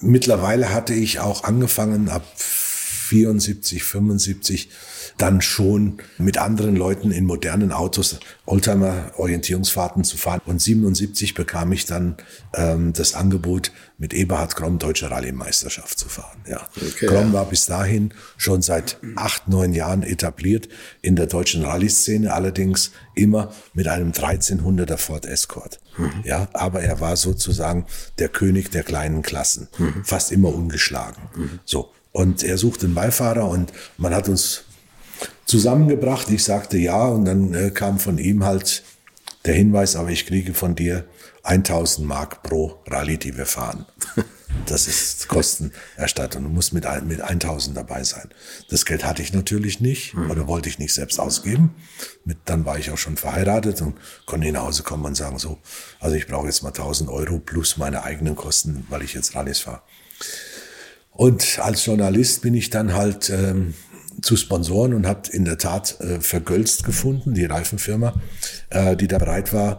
mittlerweile 0.00 0.72
hatte 0.72 0.94
ich 0.94 1.20
auch 1.20 1.44
angefangen, 1.44 2.08
ab 2.08 2.24
74, 2.36 3.82
75 3.82 4.70
dann 5.18 5.40
schon 5.40 5.98
mit 6.18 6.38
anderen 6.38 6.76
Leuten 6.76 7.10
in 7.10 7.24
modernen 7.24 7.72
Autos 7.72 8.20
Oldtimer-Orientierungsfahrten 8.46 10.04
zu 10.04 10.16
fahren. 10.16 10.40
Und 10.46 10.60
77 10.60 11.34
bekam 11.34 11.72
ich 11.72 11.86
dann 11.86 12.16
ähm, 12.54 12.92
das 12.92 13.14
Angebot, 13.14 13.72
mit 14.00 14.14
Eberhard 14.14 14.56
Kromm 14.56 14.78
Deutsche 14.78 15.10
Rallye-Meisterschaft 15.10 15.98
zu 15.98 16.08
fahren. 16.08 16.40
Ja. 16.48 16.66
Okay, 16.74 17.06
Kromm 17.06 17.34
war 17.34 17.44
bis 17.44 17.66
dahin 17.66 18.14
schon 18.38 18.62
seit 18.62 18.96
acht, 19.14 19.46
neun 19.46 19.74
Jahren 19.74 20.02
etabliert 20.02 20.70
in 21.02 21.16
der 21.16 21.26
deutschen 21.26 21.64
Rallye-Szene, 21.64 22.32
allerdings 22.32 22.92
immer 23.14 23.52
mit 23.74 23.88
einem 23.88 24.12
1300er 24.12 24.96
Ford 24.96 25.26
Escort. 25.26 25.80
Mhm. 25.98 26.24
Ja, 26.24 26.48
aber 26.54 26.80
er 26.80 27.00
war 27.00 27.16
sozusagen 27.16 27.84
der 28.18 28.30
König 28.30 28.70
der 28.70 28.84
kleinen 28.84 29.20
Klassen, 29.20 29.68
mhm. 29.76 30.02
fast 30.02 30.32
immer 30.32 30.54
ungeschlagen. 30.54 31.22
Mhm. 31.36 31.60
So. 31.66 31.92
Und 32.12 32.42
er 32.42 32.56
suchte 32.56 32.86
einen 32.86 32.94
Beifahrer 32.94 33.48
und 33.48 33.72
man 33.98 34.14
hat 34.14 34.28
uns 34.28 34.64
zusammengebracht. 35.50 36.30
Ich 36.30 36.44
sagte 36.44 36.78
ja 36.78 37.06
und 37.08 37.24
dann 37.24 37.52
äh, 37.54 37.70
kam 37.70 37.98
von 37.98 38.18
ihm 38.18 38.44
halt 38.44 38.82
der 39.44 39.54
Hinweis, 39.54 39.96
aber 39.96 40.10
ich 40.10 40.26
kriege 40.26 40.54
von 40.54 40.74
dir 40.74 41.04
1000 41.42 42.06
Mark 42.06 42.42
pro 42.42 42.78
Rallye, 42.86 43.18
die 43.18 43.36
wir 43.36 43.46
fahren. 43.46 43.86
Das 44.66 44.88
ist 44.88 45.28
Kostenerstattung. 45.28 46.42
Du 46.42 46.48
musst 46.48 46.72
mit, 46.72 46.84
mit 47.06 47.20
1000 47.20 47.76
dabei 47.76 48.02
sein. 48.02 48.28
Das 48.68 48.84
Geld 48.84 49.04
hatte 49.04 49.22
ich 49.22 49.32
natürlich 49.32 49.80
nicht 49.80 50.12
hm. 50.12 50.28
oder 50.28 50.48
wollte 50.48 50.68
ich 50.68 50.80
nicht 50.80 50.92
selbst 50.92 51.20
ausgeben. 51.20 51.74
Mit, 52.24 52.38
dann 52.46 52.64
war 52.64 52.76
ich 52.76 52.90
auch 52.90 52.98
schon 52.98 53.16
verheiratet 53.16 53.80
und 53.80 53.96
konnte 54.26 54.50
nach 54.50 54.62
Hause 54.62 54.82
kommen 54.82 55.04
und 55.04 55.16
sagen 55.16 55.38
so, 55.38 55.58
also 56.00 56.16
ich 56.16 56.26
brauche 56.26 56.46
jetzt 56.46 56.64
mal 56.64 56.70
1000 56.70 57.08
Euro 57.10 57.38
plus 57.38 57.76
meine 57.76 58.02
eigenen 58.02 58.34
Kosten, 58.34 58.86
weil 58.88 59.02
ich 59.02 59.14
jetzt 59.14 59.36
Rallyes 59.36 59.60
fahre. 59.60 59.82
Und 61.12 61.58
als 61.60 61.86
Journalist 61.86 62.42
bin 62.42 62.54
ich 62.54 62.70
dann 62.70 62.92
halt 62.92 63.30
ähm, 63.30 63.74
zu 64.22 64.36
Sponsoren 64.36 64.94
und 64.94 65.06
habe 65.06 65.30
in 65.30 65.44
der 65.44 65.58
Tat 65.58 66.00
äh, 66.00 66.20
Vergölzt 66.20 66.84
gefunden, 66.84 67.34
die 67.34 67.44
Reifenfirma, 67.44 68.14
äh, 68.70 68.96
die 68.96 69.08
da 69.08 69.18
bereit 69.18 69.52
war, 69.52 69.78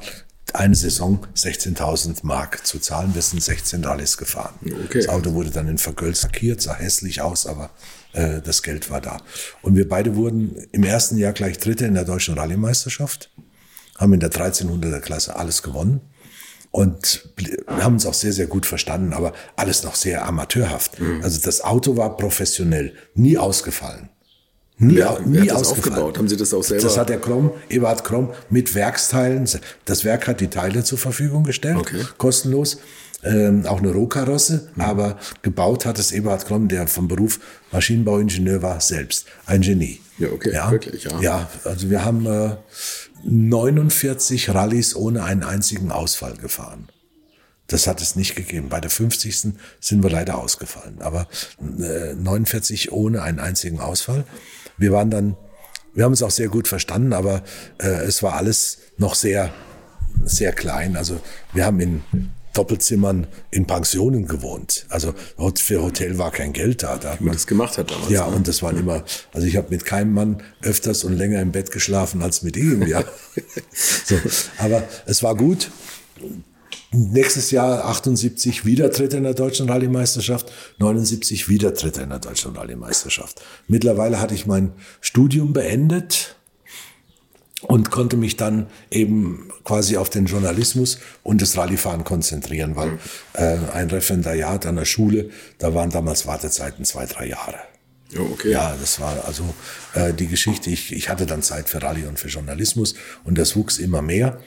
eine 0.53 0.75
Saison 0.75 1.25
16.000 1.35 2.19
Mark 2.23 2.65
zu 2.65 2.79
zahlen. 2.79 3.13
Wir 3.15 3.21
sind 3.21 3.41
16 3.41 3.83
Rallyes 3.85 4.17
gefahren. 4.17 4.53
Okay. 4.85 4.99
Das 4.99 5.07
Auto 5.07 5.33
wurde 5.33 5.49
dann 5.49 5.67
in 5.67 5.77
Vergölzt 5.77 6.23
lackiert, 6.23 6.61
sah 6.61 6.75
hässlich 6.75 7.21
aus, 7.21 7.47
aber 7.47 7.69
äh, 8.13 8.41
das 8.41 8.63
Geld 8.63 8.89
war 8.89 9.01
da. 9.01 9.17
Und 9.61 9.75
wir 9.75 9.87
beide 9.87 10.15
wurden 10.15 10.55
im 10.71 10.83
ersten 10.83 11.17
Jahr 11.17 11.33
gleich 11.33 11.57
Dritte 11.57 11.85
in 11.85 11.93
der 11.93 12.05
deutschen 12.05 12.37
Rallye-Meisterschaft, 12.37 13.31
haben 13.97 14.13
in 14.13 14.19
der 14.19 14.31
1300er 14.31 14.99
Klasse 14.99 15.35
alles 15.35 15.63
gewonnen 15.63 16.01
und 16.71 17.29
haben 17.67 17.95
uns 17.95 18.05
auch 18.05 18.13
sehr, 18.13 18.33
sehr 18.33 18.47
gut 18.47 18.65
verstanden, 18.65 19.13
aber 19.13 19.33
alles 19.55 19.83
noch 19.83 19.95
sehr 19.95 20.25
amateurhaft. 20.25 20.99
Mhm. 20.99 21.21
Also 21.21 21.39
das 21.41 21.61
Auto 21.61 21.97
war 21.97 22.17
professionell, 22.17 22.93
nie 23.13 23.37
ausgefallen. 23.37 24.09
Nie, 24.81 24.95
wer, 24.95 25.19
nie 25.21 25.51
aufgebaut? 25.51 26.17
Haben 26.17 26.27
Sie 26.27 26.35
das 26.35 26.55
auch 26.55 26.63
selber? 26.63 26.83
Das 26.83 26.97
hat 26.97 27.09
der 27.09 27.19
Kromm, 27.19 27.51
Eberhard 27.69 28.03
Kromm, 28.03 28.31
mit 28.49 28.73
Werksteilen. 28.73 29.47
Das 29.85 30.03
Werk 30.03 30.27
hat 30.27 30.41
die 30.41 30.47
Teile 30.47 30.83
zur 30.83 30.97
Verfügung 30.97 31.43
gestellt, 31.43 31.77
okay. 31.77 32.03
kostenlos. 32.17 32.79
Ähm, 33.23 33.67
auch 33.67 33.77
eine 33.77 33.91
Rohkarosse, 33.91 34.69
mhm. 34.73 34.81
aber 34.81 35.19
gebaut 35.43 35.85
hat 35.85 35.99
es 35.99 36.11
Eberhard 36.11 36.47
Kromm, 36.47 36.67
der 36.67 36.87
vom 36.87 37.07
Beruf 37.07 37.39
Maschinenbauingenieur 37.71 38.63
war, 38.63 38.81
selbst. 38.81 39.27
Ein 39.45 39.61
Genie. 39.61 40.01
Ja, 40.17 40.29
okay, 40.29 40.51
ja? 40.51 40.71
wirklich, 40.71 41.03
ja. 41.03 41.21
Ja, 41.21 41.49
also 41.63 41.91
wir 41.91 42.03
haben 42.03 42.25
äh, 42.25 42.55
49 43.23 44.49
Rallyes 44.49 44.95
ohne 44.95 45.23
einen 45.23 45.43
einzigen 45.43 45.91
Ausfall 45.91 46.37
gefahren. 46.37 46.89
Das 47.67 47.85
hat 47.85 48.01
es 48.01 48.15
nicht 48.15 48.35
gegeben. 48.35 48.69
Bei 48.69 48.81
der 48.81 48.89
50. 48.89 49.53
sind 49.79 50.03
wir 50.03 50.09
leider 50.09 50.39
ausgefallen, 50.39 50.97
aber 51.01 51.27
äh, 51.79 52.15
49 52.15 52.91
ohne 52.91 53.21
einen 53.21 53.39
einzigen 53.39 53.79
Ausfall. 53.79 54.25
Wir 54.81 54.91
waren 54.91 55.11
dann, 55.11 55.37
wir 55.93 56.03
haben 56.03 56.11
uns 56.11 56.23
auch 56.23 56.31
sehr 56.31 56.47
gut 56.47 56.67
verstanden, 56.67 57.13
aber 57.13 57.43
äh, 57.77 57.87
es 57.87 58.23
war 58.23 58.33
alles 58.33 58.79
noch 58.97 59.13
sehr, 59.13 59.53
sehr 60.25 60.53
klein. 60.53 60.97
Also 60.97 61.19
wir 61.53 61.65
haben 61.65 61.79
in 61.79 62.01
Doppelzimmern 62.53 63.27
in 63.51 63.67
Pensionen 63.67 64.27
gewohnt. 64.27 64.87
Also 64.89 65.13
für 65.55 65.83
Hotel 65.83 66.17
war 66.17 66.31
kein 66.31 66.51
Geld 66.51 66.81
da. 66.81 66.97
da 66.97 67.17
Wie 67.19 67.25
man 67.25 67.33
das 67.33 67.45
gemacht 67.45 67.77
hat 67.77 67.91
damals. 67.91 68.09
Ja, 68.09 68.27
ne? 68.27 68.35
und 68.35 68.47
das 68.47 68.63
waren 68.63 68.75
immer, 68.75 69.03
also 69.33 69.45
ich 69.45 69.55
habe 69.55 69.67
mit 69.69 69.85
keinem 69.85 70.13
Mann 70.13 70.41
öfters 70.63 71.03
und 71.03 71.15
länger 71.15 71.41
im 71.41 71.51
Bett 71.51 71.71
geschlafen 71.71 72.23
als 72.23 72.41
mit 72.41 72.57
ihm. 72.57 72.85
Ja. 72.87 73.03
so, 73.71 74.15
aber 74.57 74.83
es 75.05 75.21
war 75.21 75.35
gut. 75.35 75.69
Nächstes 76.93 77.51
Jahr 77.51 77.85
78 77.85 78.65
wieder 78.65 78.89
Dritter 78.89 79.17
in 79.17 79.23
der 79.23 79.33
deutschen 79.33 79.69
Rallye-Meisterschaft, 79.69 80.51
79 80.79 81.47
wieder 81.47 81.71
Dritter 81.71 82.03
in 82.03 82.09
der 82.09 82.19
deutschen 82.19 82.53
Rallye-Meisterschaft. 82.55 83.41
Mittlerweile 83.67 84.19
hatte 84.19 84.35
ich 84.35 84.45
mein 84.45 84.73
Studium 84.99 85.53
beendet 85.53 86.35
und 87.61 87.91
konnte 87.91 88.17
mich 88.17 88.35
dann 88.35 88.67
eben 88.89 89.49
quasi 89.63 89.95
auf 89.95 90.09
den 90.09 90.25
Journalismus 90.25 90.99
und 91.23 91.41
das 91.41 91.55
Rallyfahren 91.55 92.03
konzentrieren, 92.03 92.75
weil 92.75 92.99
äh, 93.33 93.57
ein 93.73 93.89
Referendariat 93.89 94.65
an 94.65 94.75
der 94.75 94.85
Schule, 94.85 95.29
da 95.59 95.73
waren 95.73 95.91
damals 95.91 96.27
Wartezeiten 96.27 96.83
zwei, 96.83 97.05
drei 97.05 97.27
Jahre. 97.27 97.55
Oh, 98.17 98.33
okay. 98.33 98.51
Ja, 98.51 98.75
das 98.77 98.99
war 98.99 99.23
also 99.25 99.45
äh, 99.93 100.13
die 100.13 100.27
Geschichte. 100.27 100.69
Ich, 100.69 100.91
ich 100.91 101.07
hatte 101.07 101.25
dann 101.25 101.41
Zeit 101.41 101.69
für 101.69 101.81
Rallye 101.81 102.07
und 102.07 102.19
für 102.19 102.27
Journalismus 102.27 102.95
und 103.23 103.37
das 103.37 103.55
wuchs 103.55 103.77
immer 103.77 104.01
mehr. 104.01 104.41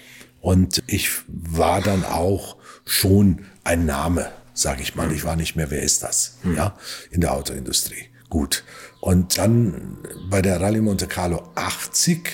Und 0.45 0.83
ich 0.87 1.09
war 1.27 1.81
dann 1.81 2.05
auch 2.05 2.57
schon 2.85 3.47
ein 3.65 3.87
Name, 3.87 4.29
sage 4.53 4.83
ich 4.83 4.95
mal. 4.95 5.11
Ich 5.11 5.25
war 5.25 5.37
nicht 5.37 5.57
mehr, 5.57 5.71
wer 5.71 5.83
ist 5.83 6.03
das? 6.03 6.37
Mhm. 6.43 6.57
Ja, 6.57 6.77
in 7.11 7.23
der 7.23 7.33
Autoindustrie. 7.33 8.11
Gut. 8.29 8.63
Und 9.01 9.39
dann 9.39 9.97
bei 10.29 10.43
der 10.43 10.61
Rallye 10.61 10.83
Monte 10.83 11.07
Carlo 11.07 11.49
80 11.55 12.31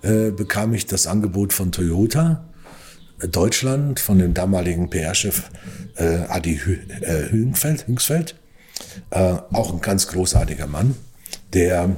äh, 0.00 0.30
bekam 0.30 0.72
ich 0.72 0.86
das 0.86 1.06
Angebot 1.06 1.52
von 1.52 1.72
Toyota 1.72 2.42
äh, 3.20 3.28
Deutschland, 3.28 4.00
von 4.00 4.18
dem 4.18 4.32
damaligen 4.32 4.88
PR-Chef 4.88 5.50
äh, 5.96 6.24
Adi 6.28 6.56
Hü 6.56 6.78
äh, 7.02 7.30
Hüngsfeld, 7.30 7.86
Hüngsfeld. 7.86 8.34
Äh, 9.10 9.34
auch 9.52 9.74
ein 9.74 9.82
ganz 9.82 10.08
großartiger 10.08 10.68
Mann, 10.68 10.94
der 11.52 11.96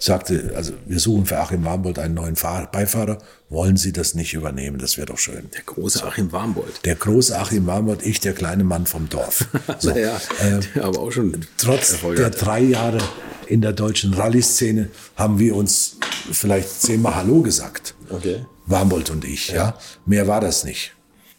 sagte, 0.00 0.52
also 0.56 0.72
wir 0.86 0.98
suchen 0.98 1.26
für 1.26 1.38
Achim 1.38 1.64
Warmbold 1.64 1.98
einen 1.98 2.14
neuen 2.14 2.34
Fahr 2.34 2.70
Beifahrer, 2.70 3.18
wollen 3.50 3.76
Sie 3.76 3.92
das 3.92 4.14
nicht 4.14 4.32
übernehmen, 4.32 4.78
das 4.78 4.96
wäre 4.96 5.06
doch 5.06 5.18
schön. 5.18 5.50
Der 5.54 5.62
große 5.62 6.04
Achim 6.04 6.32
Warmbold. 6.32 6.84
Der 6.84 6.94
große 6.94 7.38
Achim 7.38 7.66
Warmbold, 7.66 8.04
ich, 8.04 8.18
der 8.18 8.32
kleine 8.32 8.64
Mann 8.64 8.86
vom 8.86 9.08
Dorf. 9.08 9.46
So, 9.78 9.90
ja, 9.90 10.20
äh, 10.40 10.80
aber 10.80 10.98
auch 11.00 11.10
schon 11.10 11.46
trotz 11.56 12.00
der 12.16 12.30
drei 12.30 12.60
Jahre 12.60 12.98
in 13.46 13.60
der 13.60 13.72
deutschen 13.72 14.12
Rallye-Szene 14.14 14.90
haben 15.16 15.38
wir 15.38 15.54
uns 15.54 15.98
vielleicht 16.32 16.82
zehnmal 16.82 17.14
Hallo 17.14 17.42
gesagt. 17.42 17.94
Okay. 18.10 18.44
Warmbold 18.66 19.10
und 19.10 19.24
ich, 19.24 19.48
ja. 19.48 19.54
ja. 19.54 19.78
Mehr 20.06 20.26
war 20.26 20.40
das 20.40 20.64
nicht. 20.64 20.92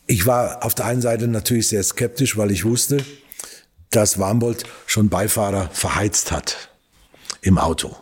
Ich 0.08 0.26
war 0.26 0.66
auf 0.66 0.76
der 0.76 0.86
einen 0.86 1.02
Seite 1.02 1.28
natürlich 1.28 1.68
sehr 1.68 1.84
skeptisch, 1.84 2.38
weil 2.38 2.52
ich 2.52 2.66
wusste, 2.66 3.04
dass 3.92 4.20
Warmbold 4.20 4.64
schon 4.88 5.10
Beifahrer 5.10 5.70
verheizt 5.72 6.32
hat 6.32 6.70
im 7.42 7.58
Auto. 7.58 7.96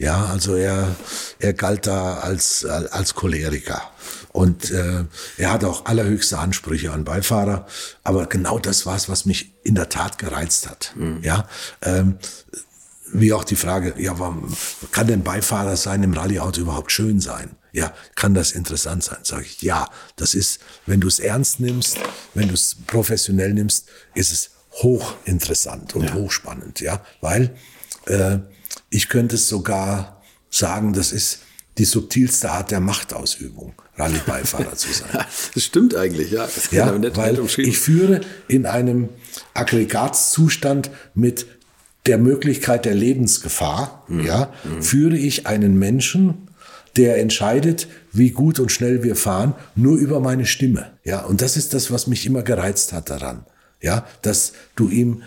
Ja, 0.00 0.24
also 0.24 0.56
er, 0.56 0.96
er 1.40 1.52
galt 1.52 1.86
da 1.86 2.20
als, 2.20 2.64
als 2.64 3.14
Choleriker. 3.14 3.82
Und 4.32 4.70
äh, 4.70 5.04
er 5.36 5.52
hat 5.52 5.62
auch 5.62 5.84
allerhöchste 5.84 6.38
Ansprüche 6.38 6.90
an 6.90 7.04
Beifahrer. 7.04 7.66
Aber 8.02 8.24
genau 8.24 8.58
das 8.58 8.86
war 8.86 8.96
es, 8.96 9.10
was 9.10 9.26
mich 9.26 9.52
in 9.62 9.74
der 9.74 9.90
Tat 9.90 10.16
gereizt 10.16 10.70
hat. 10.70 10.94
Mhm. 10.96 11.18
Ja, 11.22 11.46
ähm, 11.82 12.16
wie 13.12 13.34
auch 13.34 13.44
die 13.44 13.56
Frage, 13.56 13.92
ja, 13.98 14.18
warum 14.18 14.56
kann 14.90 15.06
denn 15.06 15.22
Beifahrer 15.22 15.76
sein 15.76 16.02
im 16.02 16.14
Rallyeauto 16.14 16.62
überhaupt 16.62 16.92
schön 16.92 17.20
sein? 17.20 17.50
Ja, 17.72 17.92
kann 18.14 18.32
das 18.32 18.52
interessant 18.52 19.04
sein? 19.04 19.18
Sage 19.22 19.44
ich, 19.44 19.60
ja, 19.60 19.86
das 20.16 20.32
ist, 20.32 20.60
wenn 20.86 21.02
du 21.02 21.08
es 21.08 21.18
ernst 21.18 21.60
nimmst, 21.60 21.98
wenn 22.32 22.48
du 22.48 22.54
es 22.54 22.74
professionell 22.86 23.52
nimmst, 23.52 23.86
ist 24.14 24.32
es 24.32 24.50
hochinteressant 24.82 25.94
und 25.94 26.04
ja. 26.04 26.14
hochspannend, 26.14 26.80
ja, 26.80 27.04
weil 27.20 27.54
äh, 28.06 28.38
ich 28.90 29.08
könnte 29.08 29.36
es 29.36 29.48
sogar 29.48 30.20
sagen, 30.50 30.92
das 30.92 31.12
ist 31.12 31.40
die 31.78 31.84
subtilste 31.84 32.50
Art 32.50 32.70
der 32.70 32.80
Machtausübung, 32.80 33.72
Rallye-Beifahrer 33.96 34.74
zu 34.74 34.92
sein. 34.92 35.08
das 35.54 35.64
stimmt 35.64 35.94
eigentlich, 35.94 36.30
ja. 36.30 36.42
Das 36.42 36.70
ja, 36.72 36.92
weil 37.16 37.40
ich 37.56 37.78
führe 37.78 38.20
in 38.48 38.66
einem 38.66 39.08
Aggregatzustand 39.54 40.90
mit 41.14 41.46
der 42.06 42.18
Möglichkeit 42.18 42.84
der 42.84 42.94
Lebensgefahr, 42.94 44.04
mhm. 44.08 44.24
ja, 44.24 44.52
mhm. 44.64 44.82
führe 44.82 45.16
ich 45.16 45.46
einen 45.46 45.78
Menschen, 45.78 46.48
der 46.96 47.18
entscheidet, 47.18 47.86
wie 48.12 48.30
gut 48.30 48.58
und 48.58 48.72
schnell 48.72 49.02
wir 49.04 49.14
fahren, 49.14 49.54
nur 49.76 49.96
über 49.96 50.20
meine 50.20 50.46
Stimme. 50.46 50.90
Ja, 51.04 51.20
und 51.24 51.40
das 51.40 51.56
ist 51.56 51.72
das, 51.72 51.90
was 51.90 52.06
mich 52.06 52.26
immer 52.26 52.42
gereizt 52.42 52.92
hat 52.92 53.10
daran. 53.10 53.46
Ja, 53.80 54.06
dass 54.22 54.52
du 54.76 54.90
ihm 54.90 55.22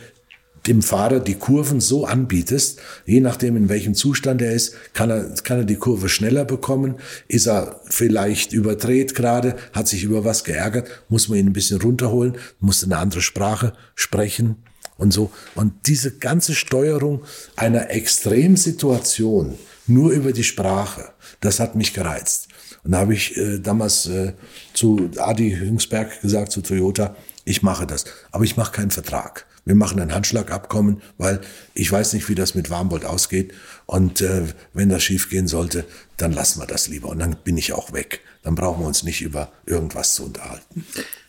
dem 0.67 0.81
Fahrer 0.81 1.19
die 1.19 1.35
Kurven 1.35 1.81
so 1.81 2.05
anbietest, 2.05 2.79
je 3.05 3.19
nachdem 3.19 3.57
in 3.57 3.69
welchem 3.69 3.95
Zustand 3.95 4.41
er 4.41 4.53
ist, 4.53 4.75
kann 4.93 5.09
er, 5.09 5.33
kann 5.43 5.57
er 5.57 5.65
die 5.65 5.75
Kurve 5.75 6.09
schneller 6.09 6.45
bekommen, 6.45 6.95
ist 7.27 7.47
er 7.47 7.81
vielleicht 7.85 8.53
überdreht 8.53 9.15
gerade, 9.15 9.55
hat 9.73 9.87
sich 9.87 10.03
über 10.03 10.23
was 10.23 10.43
geärgert, 10.43 10.87
muss 11.09 11.27
man 11.27 11.39
ihn 11.39 11.47
ein 11.47 11.53
bisschen 11.53 11.81
runterholen, 11.81 12.37
muss 12.59 12.83
eine 12.83 12.97
andere 12.97 13.21
Sprache 13.21 13.73
sprechen 13.95 14.55
und 14.97 15.11
so. 15.11 15.31
Und 15.55 15.73
diese 15.87 16.11
ganze 16.11 16.55
Steuerung 16.55 17.23
einer 17.55 17.89
Extremsituation 17.89 19.57
nur 19.85 20.11
über 20.11 20.31
die 20.31 20.43
Sprache, 20.43 21.09
das 21.41 21.59
hat 21.59 21.75
mich 21.75 21.93
gereizt. 21.93 22.47
Und 22.83 22.91
da 22.91 22.99
habe 22.99 23.13
ich 23.13 23.37
äh, 23.37 23.59
damals 23.59 24.07
äh, 24.07 24.33
zu 24.73 25.09
Adi 25.17 25.57
Hüngsberg 25.57 26.21
gesagt, 26.21 26.51
zu 26.51 26.61
Toyota, 26.61 27.15
ich 27.45 27.61
mache 27.63 27.85
das, 27.85 28.05
aber 28.31 28.45
ich 28.45 28.55
mache 28.55 28.71
keinen 28.71 28.91
Vertrag. 28.91 29.45
Wir 29.65 29.75
machen 29.75 29.99
ein 29.99 30.13
Handschlagabkommen, 30.13 31.01
weil 31.17 31.39
ich 31.73 31.91
weiß 31.91 32.13
nicht, 32.13 32.27
wie 32.27 32.35
das 32.35 32.53
mit 32.53 32.69
Warmbold 32.69 33.05
ausgeht. 33.05 33.53
Und 33.85 34.21
äh, 34.21 34.43
wenn 34.73 34.89
das 34.89 35.03
schief 35.03 35.29
gehen 35.29 35.47
sollte, 35.47 35.85
dann 36.17 36.33
lassen 36.33 36.59
wir 36.59 36.67
das 36.67 36.87
lieber. 36.87 37.09
Und 37.09 37.19
dann 37.19 37.37
bin 37.43 37.57
ich 37.57 37.73
auch 37.73 37.93
weg. 37.93 38.21
Dann 38.43 38.55
brauchen 38.55 38.81
wir 38.81 38.87
uns 38.87 39.03
nicht 39.03 39.21
über 39.21 39.51
irgendwas 39.65 40.15
zu 40.15 40.25
unterhalten. 40.25 40.85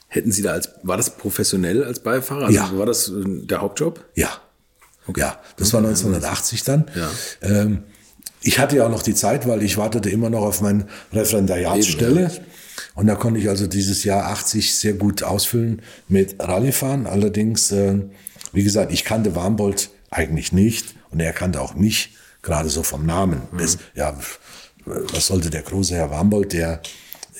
Hätten 0.08 0.32
Sie 0.32 0.42
da 0.42 0.52
als, 0.52 0.70
war 0.82 0.96
das 0.96 1.16
professionell 1.16 1.84
als 1.84 2.00
Beifahrer? 2.00 2.46
Also 2.46 2.56
ja. 2.56 2.78
War 2.78 2.86
das 2.86 3.08
äh, 3.08 3.12
der 3.46 3.60
Hauptjob? 3.60 4.04
Ja. 4.14 4.30
Okay. 5.06 5.20
Ja, 5.20 5.38
das 5.56 5.72
war 5.72 5.80
1980 5.80 6.64
dann. 6.64 6.86
Ja. 6.94 7.10
Ähm, 7.42 7.82
ich 8.40 8.58
hatte 8.58 8.76
ja 8.76 8.86
auch 8.86 8.90
noch 8.90 9.02
die 9.02 9.14
Zeit, 9.14 9.46
weil 9.48 9.62
ich 9.62 9.76
wartete 9.76 10.10
immer 10.10 10.30
noch 10.30 10.42
auf 10.42 10.60
meine 10.60 10.86
Referendariatsstelle. 11.12 12.30
Und 12.94 13.06
da 13.06 13.14
konnte 13.14 13.40
ich 13.40 13.48
also 13.48 13.66
dieses 13.66 14.04
Jahr 14.04 14.26
80 14.26 14.74
sehr 14.74 14.92
gut 14.94 15.22
ausfüllen 15.22 15.82
mit 16.08 16.36
Rallyefahren. 16.38 17.06
Allerdings, 17.06 17.72
äh, 17.72 18.02
wie 18.54 18.64
gesagt, 18.64 18.92
ich 18.92 19.04
kannte 19.04 19.34
Warmbold 19.34 19.90
eigentlich 20.10 20.52
nicht 20.52 20.94
und 21.10 21.20
er 21.20 21.32
kannte 21.32 21.60
auch 21.60 21.74
mich, 21.74 22.16
gerade 22.42 22.68
so 22.68 22.82
vom 22.82 23.04
Namen. 23.06 23.42
Mhm. 23.52 23.58
Das, 23.58 23.78
ja, 23.94 24.16
was 24.84 25.26
sollte 25.26 25.50
der 25.50 25.62
große 25.62 25.94
Herr 25.94 26.10
Warmbold, 26.10 26.52
der 26.52 26.80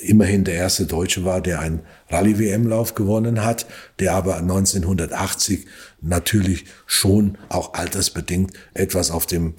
immerhin 0.00 0.44
der 0.44 0.54
erste 0.54 0.86
Deutsche 0.86 1.24
war, 1.24 1.40
der 1.40 1.60
einen 1.60 1.80
Rallye-WM-Lauf 2.10 2.94
gewonnen 2.94 3.44
hat, 3.44 3.66
der 4.00 4.12
aber 4.14 4.36
1980 4.36 5.66
natürlich 6.00 6.64
schon 6.86 7.38
auch 7.48 7.74
altersbedingt 7.74 8.52
etwas 8.74 9.10
auf 9.10 9.26
dem 9.26 9.54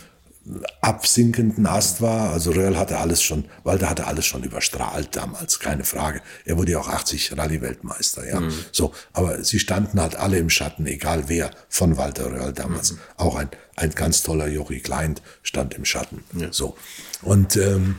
absinkenden 0.81 1.65
Ast 1.65 2.01
war. 2.01 2.31
Also 2.31 2.51
Röhrl 2.51 2.77
hatte 2.77 2.97
alles 2.97 3.21
schon, 3.21 3.45
Walter 3.63 3.89
hatte 3.89 4.08
alles 4.08 4.25
schon 4.25 4.43
überstrahlt 4.43 5.15
damals, 5.15 5.60
keine 5.60 5.84
Frage. 5.84 6.21
Er 6.45 6.58
wurde 6.58 6.73
ja 6.73 6.79
auch 6.79 6.88
80 6.88 7.38
Rallye-Weltmeister, 7.38 8.27
ja. 8.27 8.39
Mhm. 8.39 8.53
So, 8.71 8.93
aber 9.13 9.43
sie 9.43 9.60
standen 9.60 9.99
halt 9.99 10.15
alle 10.15 10.38
im 10.38 10.49
Schatten, 10.49 10.86
egal 10.86 11.23
wer 11.27 11.51
von 11.69 11.97
Walter 11.97 12.31
Röhrl 12.31 12.53
damals. 12.53 12.93
Mhm. 12.93 12.99
Auch 13.17 13.36
ein, 13.36 13.49
ein 13.75 13.91
ganz 13.91 14.21
toller 14.21 14.47
Jochi 14.47 14.79
Klein 14.81 15.15
stand 15.41 15.73
im 15.73 15.86
Schatten. 15.86 16.23
Ja. 16.34 16.47
So. 16.51 16.77
Und 17.23 17.58
ähm, 17.58 17.95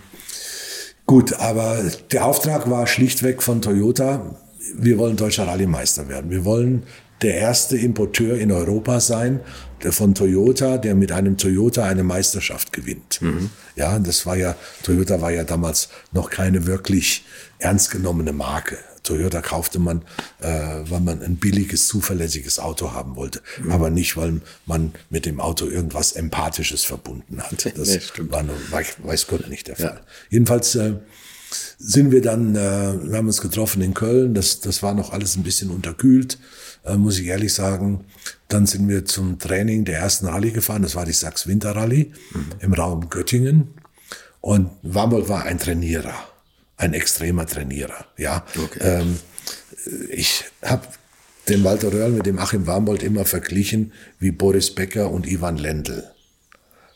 gut, 1.06 1.32
aber 1.34 1.82
der 2.12 2.24
Auftrag 2.24 2.70
war 2.70 2.86
schlichtweg 2.86 3.42
von 3.42 3.60
Toyota, 3.60 4.36
wir 4.74 4.98
wollen 4.98 5.16
deutscher 5.16 5.46
Rallye-Meister 5.46 6.08
werden. 6.08 6.30
Wir 6.30 6.44
wollen 6.44 6.84
der 7.22 7.34
erste 7.34 7.76
Importeur 7.76 8.38
in 8.38 8.52
Europa 8.52 9.00
sein, 9.00 9.40
der 9.82 9.92
von 9.92 10.14
Toyota, 10.14 10.78
der 10.78 10.94
mit 10.94 11.12
einem 11.12 11.36
Toyota 11.36 11.84
eine 11.84 12.02
Meisterschaft 12.02 12.72
gewinnt. 12.72 13.20
Mhm. 13.20 13.50
Ja, 13.74 13.98
das 13.98 14.26
war 14.26 14.36
ja, 14.36 14.56
Toyota 14.82 15.20
war 15.20 15.30
ja 15.30 15.44
damals 15.44 15.88
noch 16.12 16.30
keine 16.30 16.66
wirklich 16.66 17.24
ernst 17.58 17.90
genommene 17.90 18.32
Marke. 18.32 18.78
Toyota 19.02 19.40
kaufte 19.40 19.78
man, 19.78 20.02
äh, 20.40 20.48
weil 20.48 21.00
man 21.00 21.22
ein 21.22 21.36
billiges, 21.36 21.86
zuverlässiges 21.86 22.58
Auto 22.58 22.92
haben 22.92 23.14
wollte, 23.16 23.40
mhm. 23.62 23.70
aber 23.70 23.90
nicht, 23.90 24.16
weil 24.16 24.40
man 24.66 24.92
mit 25.10 25.26
dem 25.26 25.40
Auto 25.40 25.66
irgendwas 25.66 26.12
Empathisches 26.12 26.84
verbunden 26.84 27.40
hat. 27.40 27.64
Das 27.76 27.88
nee, 27.88 28.00
war 28.30 28.42
nur, 28.42 28.56
weiß 28.70 29.26
Gott 29.26 29.48
nicht 29.48 29.68
der 29.68 29.76
Fall. 29.76 30.00
Ja. 30.00 30.06
Jedenfalls 30.30 30.74
äh, 30.76 30.94
sind 31.78 32.10
wir 32.10 32.22
dann, 32.22 32.54
äh, 32.54 32.94
wir 33.08 33.16
haben 33.16 33.26
uns 33.26 33.40
getroffen 33.40 33.82
in 33.82 33.94
Köln, 33.94 34.34
das, 34.34 34.60
das 34.60 34.82
war 34.82 34.94
noch 34.94 35.12
alles 35.12 35.36
ein 35.36 35.42
bisschen 35.42 35.70
unterkühlt 35.70 36.38
äh, 36.86 36.96
muss 36.96 37.18
ich 37.18 37.26
ehrlich 37.26 37.52
sagen. 37.52 38.04
Dann 38.48 38.66
sind 38.66 38.88
wir 38.88 39.04
zum 39.04 39.38
Training 39.38 39.84
der 39.84 39.98
ersten 39.98 40.26
Rallye 40.26 40.52
gefahren. 40.52 40.82
Das 40.82 40.94
war 40.94 41.04
die 41.04 41.12
Sachs 41.12 41.46
Winter 41.46 41.72
Rallye 41.74 42.12
mhm. 42.32 42.46
im 42.60 42.72
Raum 42.72 43.10
Göttingen. 43.10 43.74
Und 44.40 44.70
Wambold 44.82 45.28
war 45.28 45.44
ein 45.44 45.58
Trainierer, 45.58 46.14
ein 46.76 46.94
extremer 46.94 47.46
Trainierer. 47.46 48.06
Ja, 48.16 48.44
okay. 48.56 48.78
ähm, 48.80 49.18
ich 50.10 50.44
habe 50.62 50.86
den 51.48 51.64
Walter 51.64 51.92
Röhrl 51.92 52.12
mit 52.12 52.26
dem 52.26 52.38
Achim 52.38 52.66
Warmbold 52.66 53.02
immer 53.02 53.24
verglichen 53.24 53.92
wie 54.20 54.30
Boris 54.30 54.74
Becker 54.74 55.10
und 55.10 55.26
Ivan 55.26 55.56
Lendl. 55.56 56.04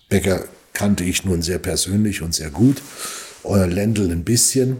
Becker 0.08 0.44
kannte 0.72 1.02
ich 1.02 1.24
nun 1.24 1.42
sehr 1.42 1.58
persönlich 1.58 2.22
und 2.22 2.34
sehr 2.34 2.50
gut, 2.50 2.82
oder 3.42 3.66
Lendl 3.66 4.10
ein 4.10 4.24
bisschen 4.24 4.78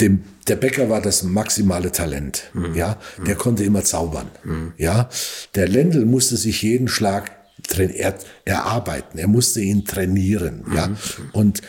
dem, 0.00 0.24
der 0.48 0.56
Bäcker 0.56 0.90
war 0.90 1.00
das 1.00 1.22
maximale 1.22 1.92
Talent, 1.92 2.50
mhm. 2.52 2.74
ja. 2.74 2.98
Der 3.26 3.34
mhm. 3.34 3.38
konnte 3.38 3.64
immer 3.64 3.84
zaubern, 3.84 4.28
mhm. 4.42 4.72
ja. 4.76 5.08
Der 5.54 5.68
Lendl 5.68 6.04
musste 6.04 6.36
sich 6.36 6.62
jeden 6.62 6.88
Schlag 6.88 7.30
er, 7.78 8.18
erarbeiten. 8.44 9.18
Er 9.18 9.28
musste 9.28 9.60
ihn 9.60 9.84
trainieren, 9.84 10.64
ja. 10.74 10.88
Mhm. 10.88 10.96
Und 11.32 11.62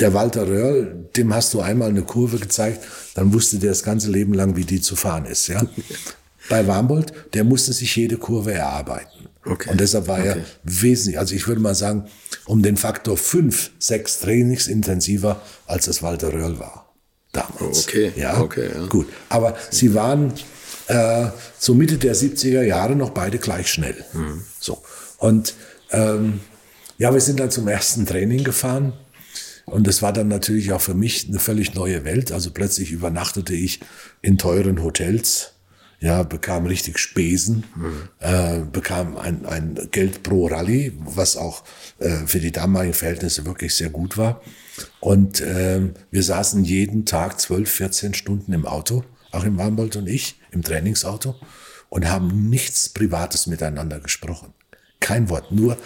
der 0.00 0.14
Walter 0.14 0.48
Röhrl, 0.48 1.08
dem 1.16 1.34
hast 1.34 1.54
du 1.54 1.60
einmal 1.60 1.90
eine 1.90 2.02
Kurve 2.02 2.38
gezeigt, 2.38 2.84
dann 3.14 3.32
wusste 3.32 3.58
der 3.58 3.70
das 3.70 3.84
ganze 3.84 4.10
Leben 4.10 4.34
lang, 4.34 4.56
wie 4.56 4.64
die 4.64 4.80
zu 4.80 4.96
fahren 4.96 5.26
ist, 5.26 5.48
ja. 5.48 5.64
Bei 6.48 6.66
Warmbold, 6.66 7.12
der 7.32 7.44
musste 7.44 7.72
sich 7.72 7.96
jede 7.96 8.18
Kurve 8.18 8.52
erarbeiten. 8.52 9.13
Okay. 9.46 9.70
Und 9.70 9.80
deshalb 9.80 10.08
war 10.08 10.18
okay. 10.18 10.28
er 10.28 10.36
wesentlich, 10.62 11.18
also 11.18 11.34
ich 11.34 11.46
würde 11.46 11.60
mal 11.60 11.74
sagen, 11.74 12.08
um 12.46 12.62
den 12.62 12.76
Faktor 12.76 13.16
fünf, 13.16 13.70
sechs 13.78 14.20
trainingsintensiver, 14.20 15.42
als 15.66 15.86
das 15.86 16.02
Walter 16.02 16.32
Röhrl 16.32 16.58
war 16.58 16.92
damals. 17.32 17.84
Okay, 17.84 18.12
ja, 18.16 18.40
okay, 18.40 18.70
ja. 18.74 18.86
gut. 18.86 19.08
Aber 19.28 19.56
sie 19.70 19.94
waren 19.94 20.32
äh, 20.86 21.26
so 21.58 21.74
Mitte 21.74 21.98
der 21.98 22.14
70er 22.14 22.62
Jahre 22.62 22.96
noch 22.96 23.10
beide 23.10 23.38
gleich 23.38 23.68
schnell. 23.68 23.96
Mhm. 24.12 24.42
So 24.60 24.82
und 25.18 25.54
ähm, 25.90 26.40
ja, 26.98 27.12
wir 27.12 27.20
sind 27.20 27.40
dann 27.40 27.50
zum 27.50 27.68
ersten 27.68 28.06
Training 28.06 28.44
gefahren. 28.44 28.92
Und 29.66 29.86
das 29.86 30.02
war 30.02 30.12
dann 30.12 30.28
natürlich 30.28 30.72
auch 30.72 30.80
für 30.80 30.94
mich 30.94 31.26
eine 31.28 31.38
völlig 31.38 31.74
neue 31.74 32.04
Welt. 32.04 32.32
Also 32.32 32.50
plötzlich 32.50 32.92
übernachtete 32.92 33.54
ich 33.54 33.80
in 34.20 34.36
teuren 34.36 34.82
Hotels, 34.82 35.53
ja, 36.04 36.22
bekam 36.22 36.66
richtig 36.66 36.98
Spesen, 36.98 37.64
mhm. 37.74 38.08
äh, 38.20 38.60
bekam 38.70 39.16
ein, 39.16 39.46
ein 39.46 39.88
Geld 39.90 40.22
pro 40.22 40.48
Rallye, 40.48 40.92
was 40.98 41.38
auch 41.38 41.64
äh, 41.98 42.26
für 42.26 42.40
die 42.40 42.52
damaligen 42.52 42.92
Verhältnisse 42.92 43.46
wirklich 43.46 43.74
sehr 43.74 43.88
gut 43.88 44.18
war. 44.18 44.42
Und 45.00 45.40
äh, 45.40 45.80
wir 46.10 46.22
saßen 46.22 46.62
jeden 46.62 47.06
Tag 47.06 47.40
12, 47.40 47.70
14 47.70 48.14
Stunden 48.14 48.52
im 48.52 48.66
Auto, 48.66 49.02
auch 49.32 49.44
im 49.44 49.56
Warmbold 49.56 49.96
und 49.96 50.06
ich, 50.06 50.38
im 50.50 50.62
Trainingsauto, 50.62 51.36
und 51.88 52.06
haben 52.06 52.50
nichts 52.50 52.90
Privates 52.90 53.46
miteinander 53.46 53.98
gesprochen. 53.98 54.52
Kein 55.00 55.30
Wort, 55.30 55.52
nur, 55.52 55.78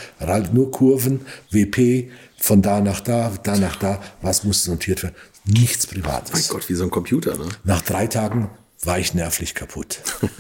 nur 0.53 0.71
Kurven, 0.73 1.21
WP, 1.53 2.11
von 2.39 2.61
da 2.61 2.81
nach 2.81 3.01
da, 3.01 3.33
da 3.45 3.57
nach 3.57 3.77
da, 3.77 4.03
was 4.21 4.43
musste 4.43 4.71
notiert 4.71 5.05
werden. 5.05 5.15
Nichts 5.45 5.87
Privates. 5.87 6.33
Mein 6.33 6.43
Gott, 6.49 6.69
wie 6.69 6.75
so 6.75 6.83
ein 6.83 6.91
Computer, 6.91 7.39
ne? 7.39 7.49
Nach 7.63 7.83
drei 7.83 8.09
Tagen 8.09 8.51
war 8.83 8.99
ich 8.99 9.15
nervlich 9.15 9.55
kaputt. 9.55 10.01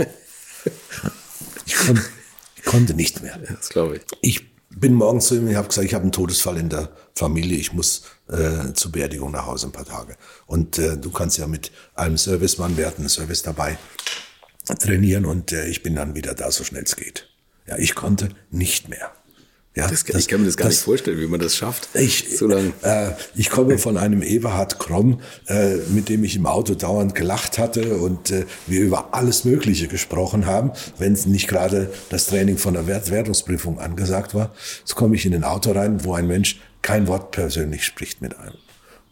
ich, 1.67 1.77
kon, 1.77 2.01
ich, 2.57 2.65
konnte 2.65 2.95
nicht 2.95 3.23
mehr. 3.23 3.39
Das 3.39 3.69
glaube 3.69 3.97
ich. 3.97 4.03
Ich 4.21 4.47
bin 4.71 4.95
morgens 4.95 5.27
zu 5.27 5.37
ihm, 5.37 5.49
ich 5.49 5.57
habe 5.57 5.69
gesagt, 5.69 5.87
ich 5.87 5.95
habe 5.95 6.03
einen 6.03 6.13
Todesfall 6.13 6.57
in 6.57 6.69
der 6.69 6.91
Familie, 7.15 7.59
ich 7.59 7.73
muss 7.73 8.05
äh, 8.29 8.73
zur 8.75 8.93
Beerdigung 8.93 9.33
nach 9.33 9.47
Hause 9.47 9.67
ein 9.69 9.73
paar 9.73 9.85
Tage. 9.85 10.17
Und 10.47 10.79
äh, 10.79 10.97
du 10.97 11.11
kannst 11.11 11.39
ja 11.39 11.47
mit 11.47 11.73
einem 11.95 12.17
Servicemann, 12.17 12.77
wir 12.77 12.87
hatten 12.87 13.03
einen 13.03 13.09
Service 13.09 13.43
dabei, 13.43 13.79
trainieren 14.79 15.25
und 15.25 15.53
äh, 15.53 15.67
ich 15.67 15.83
bin 15.83 15.95
dann 15.95 16.15
wieder 16.15 16.35
da, 16.35 16.51
so 16.51 16.65
schnell 16.65 16.85
es 16.85 16.97
geht. 16.97 17.29
Ja, 17.67 17.77
ich 17.79 17.95
konnte 17.95 18.31
nicht 18.51 18.89
mehr. 18.89 19.13
Ja, 19.75 19.87
das, 19.87 20.05
das, 20.05 20.17
ich 20.17 20.29
kann 20.29 20.41
mir 20.41 20.47
das 20.47 20.57
gar 20.57 20.67
das, 20.67 20.77
nicht 20.77 20.85
vorstellen, 20.85 21.21
wie 21.21 21.27
man 21.27 21.39
das 21.39 21.55
schafft. 21.55 21.89
Ich, 21.95 22.37
so 22.37 22.51
äh, 22.51 23.13
ich 23.37 23.49
komme 23.49 23.79
von 23.79 23.97
einem 23.97 24.23
Eberhard 24.23 24.81
Kromm, 24.81 25.21
äh, 25.47 25.77
mit 25.91 26.09
dem 26.09 26.25
ich 26.25 26.35
im 26.35 26.47
Auto 26.47 26.75
dauernd 26.75 27.15
gelacht 27.15 27.59
hatte 27.59 27.97
und 27.99 28.31
äh, 28.31 28.45
wir 28.67 28.81
über 28.81 29.15
alles 29.15 29.45
Mögliche 29.45 29.87
gesprochen 29.87 30.47
haben, 30.47 30.73
wenn 30.99 31.13
nicht 31.13 31.47
gerade 31.47 31.93
das 32.11 32.27
Training 32.27 32.59
von 32.59 32.75
der 32.75 32.89
Wert 32.89 33.11
Wertungsprüfung 33.11 33.79
angesagt 33.79 34.35
war. 34.35 34.53
Jetzt 34.81 34.97
komme 34.97 35.15
ich 35.15 35.25
in 35.27 35.35
ein 35.35 35.45
Auto 35.45 35.71
rein, 35.71 36.03
wo 36.03 36.15
ein 36.15 36.27
Mensch 36.27 36.59
kein 36.83 37.07
Wort 37.07 37.31
persönlich 37.31 37.85
spricht 37.85 38.21
mit 38.21 38.37
einem. 38.37 38.57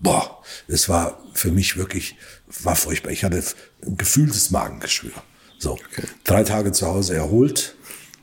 Boah, 0.00 0.42
das 0.66 0.88
war 0.88 1.22
für 1.32 1.52
mich 1.52 1.76
wirklich, 1.76 2.16
war 2.62 2.74
furchtbar. 2.76 3.12
Ich 3.12 3.22
hatte 3.22 3.42
ein 3.86 3.96
gefühltes 3.96 4.50
Magengeschwür. 4.50 5.12
So, 5.58 5.72
okay. 5.72 6.02
drei 6.24 6.42
Tage 6.42 6.72
zu 6.72 6.86
Hause 6.86 7.14
erholt, 7.14 7.75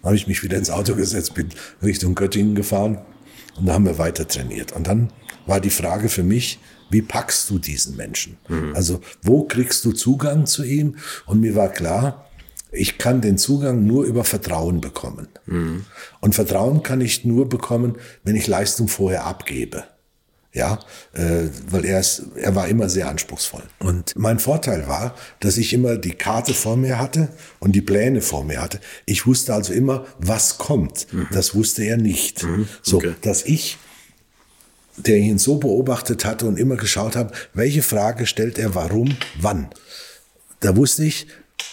habe 0.04 0.16
ich 0.16 0.28
mich 0.28 0.44
wieder 0.44 0.58
ins 0.58 0.70
Auto 0.70 0.96
gesetzt, 0.96 1.34
bin 1.34 1.50
Richtung 1.82 2.16
Göttingen 2.16 2.56
gefahren 2.56 3.00
und 3.56 3.66
da 3.68 3.74
haben 3.74 3.86
wir 3.86 3.98
weiter 3.98 4.28
trainiert. 4.28 4.74
Und 4.74 4.88
dann 4.88 5.12
war 5.46 5.60
die 5.60 5.70
Frage 5.70 6.10
für 6.10 6.24
mich, 6.24 6.60
wie 6.90 7.02
packst 7.02 7.50
du 7.50 7.58
diesen 7.58 7.96
Menschen? 7.96 8.38
Mhm. 8.48 8.76
Also 8.76 9.02
wo 9.22 9.44
kriegst 9.44 9.84
du 9.86 9.94
Zugang 9.94 10.46
zu 10.46 10.64
ihm? 10.64 10.98
Und 11.26 11.42
mir 11.42 11.56
war 11.56 11.70
klar, 11.70 12.30
ich 12.72 12.98
kann 12.98 13.22
den 13.22 13.38
Zugang 13.38 13.86
nur 13.86 14.04
über 14.04 14.24
Vertrauen 14.24 14.82
bekommen. 14.82 15.28
Mhm. 15.46 15.86
Und 16.22 16.36
Vertrauen 16.36 16.84
kann 16.84 17.02
ich 17.02 17.24
nur 17.24 17.48
bekommen, 17.48 17.98
wenn 18.24 18.36
ich 18.36 18.48
Leistung 18.48 18.88
vorher 18.88 19.26
abgebe. 19.26 19.86
Ja, 20.56 20.78
äh, 21.14 21.48
weil 21.68 21.84
er 21.84 22.00
ist, 22.00 22.28
er 22.36 22.54
war 22.54 22.68
immer 22.68 22.88
sehr 22.88 23.10
anspruchsvoll. 23.10 23.64
Und 23.80 24.14
mein 24.16 24.38
Vorteil 24.38 24.88
war, 24.88 25.16
dass 25.40 25.58
ich 25.58 25.74
immer 25.74 25.98
die 25.98 26.14
Karte 26.14 26.54
vor 26.54 26.78
mir 26.78 27.00
hatte 27.00 27.30
und 27.60 27.72
die 27.72 27.82
Pläne 27.82 28.22
vor 28.22 28.44
mir 28.44 28.62
hatte. 28.62 28.80
Ich 29.08 29.26
wusste 29.26 29.56
also 29.56 29.74
immer, 29.74 30.06
was 30.20 30.60
kommt. 30.60 31.12
Mhm. 31.12 31.28
Das 31.32 31.56
wusste 31.56 31.84
er 31.84 31.98
nicht. 31.98 32.44
Mhm. 32.44 32.68
So, 32.84 33.02
dass 33.22 33.44
ich 33.46 33.80
der 34.98 35.18
ihn 35.18 35.40
so 35.40 35.58
beobachtet 35.58 36.26
hatte 36.26 36.46
und 36.46 36.60
immer 36.60 36.76
geschaut 36.76 37.16
habe, 37.16 37.34
welche 37.54 37.82
Frage 37.82 38.28
stellt 38.28 38.60
er 38.60 38.76
warum, 38.76 39.18
wann. 39.40 39.70
Da 40.60 40.76
wusste 40.76 41.04
ich, 41.04 41.28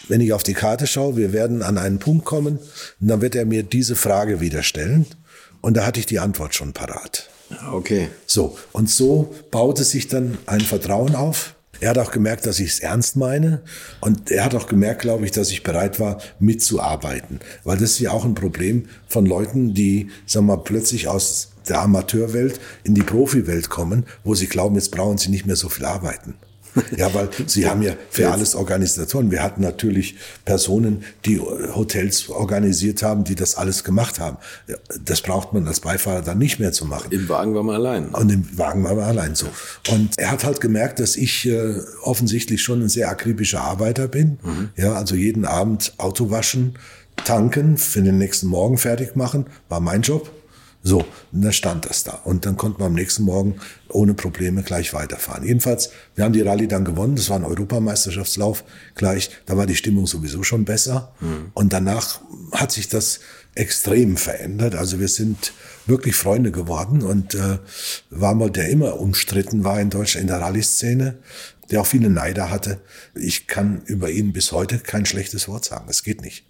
wenn 0.09 0.21
ich 0.21 0.33
auf 0.33 0.43
die 0.43 0.55
Karte 0.55 0.87
schaue, 0.87 1.17
wir 1.17 1.33
werden 1.33 1.63
an 1.63 1.79
einen 1.79 1.99
Punkt 1.99 2.25
kommen 2.25 2.59
und 3.01 3.09
dann 3.09 3.21
wird 3.21 3.35
er 3.35 3.45
mir 3.45 3.63
diese 3.63 3.95
Frage 3.95 4.41
wieder 4.41 4.63
stellen 4.63 5.07
und 5.61 5.77
da 5.77 5.85
hatte 5.85 6.01
ich 6.01 6.07
die 6.07 6.19
Antwort 6.19 6.55
schon 6.55 6.73
parat. 6.73 7.29
Okay. 7.73 8.09
So, 8.27 8.57
und 8.73 8.89
so 8.89 9.35
baute 9.51 9.85
sich 9.85 10.09
dann 10.09 10.39
ein 10.47 10.61
Vertrauen 10.61 11.15
auf. 11.15 11.55
Er 11.81 11.91
hat 11.91 11.99
auch 11.99 12.11
gemerkt, 12.11 12.45
dass 12.45 12.61
ich 12.61 12.73
es 12.73 12.81
ernst 12.81 13.17
meine. 13.17 13.63
Und 14.01 14.31
er 14.31 14.45
hat 14.45 14.55
auch 14.55 14.67
gemerkt, 14.67 15.03
glaube 15.03 15.25
ich, 15.25 15.31
dass 15.31 15.51
ich 15.51 15.63
bereit 15.63 15.99
war, 15.99 16.21
mitzuarbeiten. 16.39 17.41
Weil 17.65 17.79
das 17.79 17.93
ist 17.93 18.01
ja 18.01 18.11
auch 18.11 18.25
ein 18.25 18.35
Problem 18.35 18.87
von 19.09 19.25
Leuten, 19.25 19.73
die, 19.73 20.11
sagen 20.27 20.47
wir 20.47 20.57
mal, 20.57 20.63
plötzlich 20.63 21.09
aus 21.09 21.53
der 21.69 21.81
Amateurwelt 21.81 22.61
in 22.85 22.95
die 22.95 23.03
Profiwelt 23.03 23.71
kommen, 23.71 24.05
wo 24.25 24.35
sie 24.35 24.47
glauben, 24.47 24.75
jetzt 24.75 24.91
brauchen 24.91 25.19
sie 25.19 25.31
nicht 25.31 25.47
mehr 25.47 25.57
so 25.57 25.69
viel 25.69 25.87
arbeiten. 25.87 26.35
Ja, 26.97 27.13
weil 27.15 27.29
Sie 27.47 27.69
haben 27.69 27.83
ja 27.83 27.95
für 28.11 28.31
alles 28.31 28.55
Organisatoren. 28.55 29.31
Wir 29.31 29.43
hatten 29.43 29.61
natürlich 29.61 30.17
Personen, 30.45 31.05
die 31.25 31.41
Hotels 31.41 32.29
organisiert 32.29 33.03
haben, 33.03 33.25
die 33.25 33.35
das 33.35 33.57
alles 33.57 33.85
gemacht 33.85 34.21
haben. 34.21 34.37
Das 35.05 35.21
braucht 35.21 35.53
man 35.53 35.67
als 35.67 35.81
Beifahrer 35.81 36.23
dann 36.23 36.39
nicht 36.39 36.59
mehr 36.59 36.73
zu 36.73 36.85
machen. 36.85 37.11
Im 37.11 37.29
Wagen 37.29 37.55
war 37.55 37.63
man 37.63 37.77
allein. 37.77 38.09
Und 38.09 38.31
im 38.31 38.59
Wagen 38.59 38.85
war 38.85 38.95
man 38.95 39.05
allein 39.05 39.35
so. 39.35 39.47
Und 39.91 40.19
er 40.19 40.31
hat 40.31 40.45
halt 40.45 40.61
gemerkt, 40.61 41.01
dass 41.01 41.17
ich 41.17 41.47
äh, 41.47 41.81
offensichtlich 42.03 42.63
schon 42.63 42.83
ein 42.83 42.89
sehr 42.89 43.09
akribischer 43.09 43.63
Arbeiter 43.63 44.09
bin. 44.09 44.39
Mhm. 44.43 44.71
Ja, 44.77 44.95
also 44.95 45.15
jeden 45.15 45.45
Abend 45.45 45.95
Auto 45.99 46.31
waschen, 46.31 46.75
tanken, 47.25 47.77
für 47.77 48.03
den 48.03 48.19
nächsten 48.19 48.47
Morgen 48.47 48.79
fertig 48.79 49.17
machen, 49.17 49.47
war 49.69 49.81
mein 49.81 50.03
Job. 50.03 50.31
So, 50.83 51.05
und 51.33 51.43
dann 51.43 51.53
stand 51.53 51.85
das 51.85 52.05
da. 52.05 52.13
Und 52.25 52.47
dann 52.47 52.57
konnten 52.57 52.81
wir 52.81 52.87
am 52.87 52.95
nächsten 52.95 53.25
Morgen 53.25 53.57
ohne 53.89 54.15
Probleme 54.15 54.63
gleich 54.63 54.95
weiterfahren. 54.95 55.45
Jedenfalls, 55.45 55.91
wir 56.15 56.25
haben 56.25 56.33
die 56.33 56.41
Rallye 56.41 56.69
dann 56.69 56.87
gewonnen. 56.87 57.17
Das 57.17 57.29
war 57.29 57.37
ein 57.37 57.45
Europameisterschaftslauf 57.45 58.65
gleich. 58.95 59.31
Da 59.45 59.59
war 59.59 59.67
die 59.67 59.77
Stimmung 59.77 60.07
sowieso 60.07 60.43
schon 60.43 60.65
besser. 60.65 61.13
Mhm. 61.21 61.51
Und 61.53 61.73
danach 61.75 62.21
hat 62.53 62.73
sich 62.73 62.89
das 62.89 63.21
extrem 63.55 64.17
verändert. 64.17 64.75
Also 64.75 65.01
wir 65.01 65.09
sind 65.09 65.53
wirklich 65.87 66.15
Freunde 66.15 66.51
geworden 66.51 67.03
und 67.03 67.35
äh, 67.35 67.59
war 68.09 68.35
mal 68.35 68.51
der 68.51 68.69
immer 68.69 68.99
umstritten 69.01 69.65
war 69.65 69.81
in 69.81 69.91
Deutschland 69.91 70.23
in 70.23 70.29
der 70.29 70.41
Rallye-Szene, 70.41 71.19
der 71.71 71.81
auch 71.81 71.87
viele 71.87 72.11
Neider 72.11 72.51
hatte. 72.51 72.81
Ich 73.15 73.49
kann 73.49 73.83
über 73.85 74.11
ihn 74.11 74.33
bis 74.33 74.53
heute 74.53 74.79
kein 74.79 75.05
schlechtes 75.05 75.49
Wort 75.49 75.65
sagen. 75.65 75.87
Es 75.89 76.05
geht 76.05 76.23
nicht. 76.23 76.47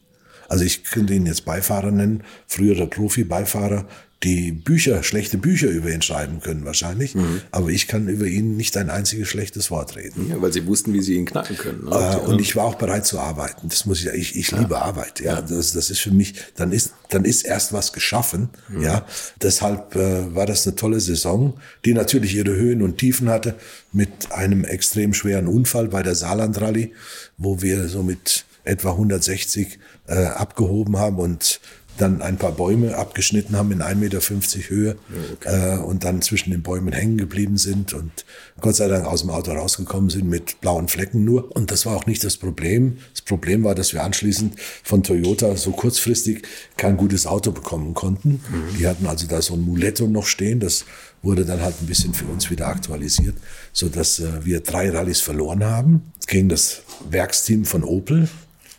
Also 0.48 0.64
ich 0.64 0.84
könnte 0.84 1.14
ihn 1.14 1.26
jetzt 1.26 1.44
Beifahrer 1.44 1.90
nennen, 1.90 2.24
früherer 2.46 2.86
Profi-Beifahrer, 2.86 3.86
die 4.22 4.52
Bücher, 4.52 5.02
schlechte 5.02 5.38
Bücher 5.38 5.68
über 5.68 5.90
ihn 5.90 6.02
schreiben 6.02 6.40
können 6.40 6.66
wahrscheinlich, 6.66 7.14
mhm. 7.14 7.40
aber 7.52 7.70
ich 7.70 7.88
kann 7.88 8.06
über 8.06 8.26
ihn 8.26 8.56
nicht 8.56 8.76
ein 8.76 8.90
einziges 8.90 9.28
schlechtes 9.28 9.70
Wort 9.70 9.96
reden. 9.96 10.28
Ja, 10.28 10.42
weil 10.42 10.52
sie 10.52 10.66
wussten, 10.66 10.92
wie 10.92 11.00
sie 11.00 11.14
ihn 11.14 11.24
knacken 11.24 11.56
können. 11.56 11.86
Ne? 11.86 11.90
Äh, 11.90 12.28
und 12.28 12.38
ich 12.38 12.54
war 12.54 12.64
auch 12.64 12.74
bereit 12.74 13.06
zu 13.06 13.18
arbeiten. 13.18 13.70
Das 13.70 13.86
muss 13.86 14.04
ich, 14.04 14.08
ich, 14.08 14.36
ich 14.36 14.50
ja. 14.50 14.58
liebe 14.58 14.80
Arbeit. 14.82 15.20
Ja, 15.20 15.36
ja, 15.36 15.40
Das, 15.40 15.72
das 15.72 15.88
ist 15.88 16.00
für 16.00 16.10
mich, 16.10 16.34
dann 16.54 16.70
ist, 16.70 16.92
dann 17.08 17.24
ist 17.24 17.46
erst 17.46 17.72
was 17.72 17.94
geschaffen. 17.94 18.50
Mhm. 18.68 18.82
Ja, 18.82 19.06
deshalb 19.40 19.96
äh, 19.96 20.34
war 20.34 20.44
das 20.44 20.66
eine 20.66 20.76
tolle 20.76 21.00
Saison, 21.00 21.54
die 21.86 21.94
natürlich 21.94 22.34
ihre 22.34 22.54
Höhen 22.54 22.82
und 22.82 22.98
Tiefen 22.98 23.30
hatte 23.30 23.54
mit 23.90 24.32
einem 24.32 24.64
extrem 24.64 25.14
schweren 25.14 25.46
Unfall 25.46 25.88
bei 25.88 26.02
der 26.02 26.14
Saarland 26.14 26.60
Rallye, 26.60 26.92
wo 27.38 27.62
wir 27.62 27.88
so 27.88 28.02
mit 28.02 28.44
etwa 28.64 28.90
160 28.90 29.78
äh, 30.06 30.26
abgehoben 30.26 30.98
haben 30.98 31.18
und 31.18 31.60
dann 32.00 32.22
ein 32.22 32.36
paar 32.36 32.52
Bäume 32.52 32.96
abgeschnitten 32.96 33.56
haben 33.56 33.72
in 33.72 33.82
1,50 33.82 33.94
Meter 33.96 34.20
Höhe 34.68 34.96
okay. 35.34 35.76
äh, 35.76 35.78
und 35.78 36.04
dann 36.04 36.22
zwischen 36.22 36.50
den 36.50 36.62
Bäumen 36.62 36.92
hängen 36.92 37.18
geblieben 37.18 37.56
sind 37.56 37.92
und 37.92 38.24
Gott 38.60 38.76
sei 38.76 38.88
Dank 38.88 39.06
aus 39.06 39.22
dem 39.22 39.30
Auto 39.30 39.52
rausgekommen 39.52 40.10
sind 40.10 40.28
mit 40.28 40.60
blauen 40.60 40.88
Flecken 40.88 41.24
nur. 41.24 41.54
Und 41.54 41.70
das 41.70 41.86
war 41.86 41.96
auch 41.96 42.06
nicht 42.06 42.22
das 42.24 42.36
Problem. 42.36 42.98
Das 43.12 43.22
Problem 43.22 43.64
war, 43.64 43.74
dass 43.74 43.92
wir 43.92 44.02
anschließend 44.02 44.54
von 44.82 45.02
Toyota 45.02 45.56
so 45.56 45.70
kurzfristig 45.72 46.42
kein 46.76 46.96
gutes 46.96 47.26
Auto 47.26 47.52
bekommen 47.52 47.94
konnten. 47.94 48.40
Mhm. 48.50 48.78
Die 48.78 48.86
hatten 48.86 49.06
also 49.06 49.26
da 49.26 49.40
so 49.42 49.54
ein 49.54 49.62
Muletto 49.62 50.06
noch 50.06 50.26
stehen. 50.26 50.60
Das 50.60 50.84
wurde 51.22 51.44
dann 51.44 51.60
halt 51.62 51.74
ein 51.80 51.86
bisschen 51.86 52.14
für 52.14 52.26
uns 52.26 52.50
wieder 52.50 52.68
aktualisiert, 52.68 53.36
so 53.72 53.88
dass 53.88 54.18
äh, 54.20 54.44
wir 54.44 54.60
drei 54.60 54.90
Rallyes 54.90 55.20
verloren 55.20 55.64
haben 55.64 56.12
gegen 56.26 56.48
das 56.48 56.82
Werksteam 57.08 57.64
von 57.64 57.84
Opel 57.84 58.28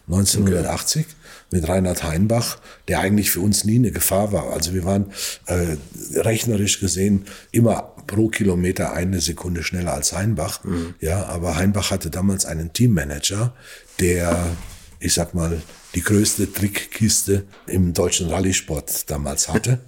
1980. 0.08 1.06
Okay 1.06 1.16
mit 1.52 1.68
Reinhard 1.68 2.04
Heinbach, 2.04 2.60
der 2.88 3.00
eigentlich 3.00 3.32
für 3.32 3.42
uns 3.42 3.66
nie 3.66 3.76
eine 3.76 3.92
Gefahr 3.92 4.32
war. 4.32 4.54
Also 4.54 4.74
wir 4.74 4.86
waren 4.86 5.12
äh, 5.46 5.78
rechnerisch 6.16 6.80
gesehen 6.80 7.26
immer 7.52 7.94
pro 8.08 8.30
Kilometer 8.30 8.94
eine 8.94 9.22
Sekunde 9.22 9.64
schneller 9.64 9.94
als 9.94 10.14
Heinbach. 10.14 10.64
Mhm. 10.64 10.96
Ja, 11.00 11.26
aber 11.26 11.58
Heinbach 11.58 11.92
hatte 11.92 12.10
damals 12.10 12.46
einen 12.46 12.74
Teammanager, 12.74 13.54
der, 14.00 14.56
ich 15.00 15.14
sag 15.14 15.34
mal, 15.34 15.62
die 15.96 16.02
größte 16.02 16.52
Trickkiste 16.52 17.46
im 17.68 17.94
deutschen 17.94 18.30
Rallye-Sport 18.30 19.10
damals 19.10 19.50
hatte. 19.50 19.80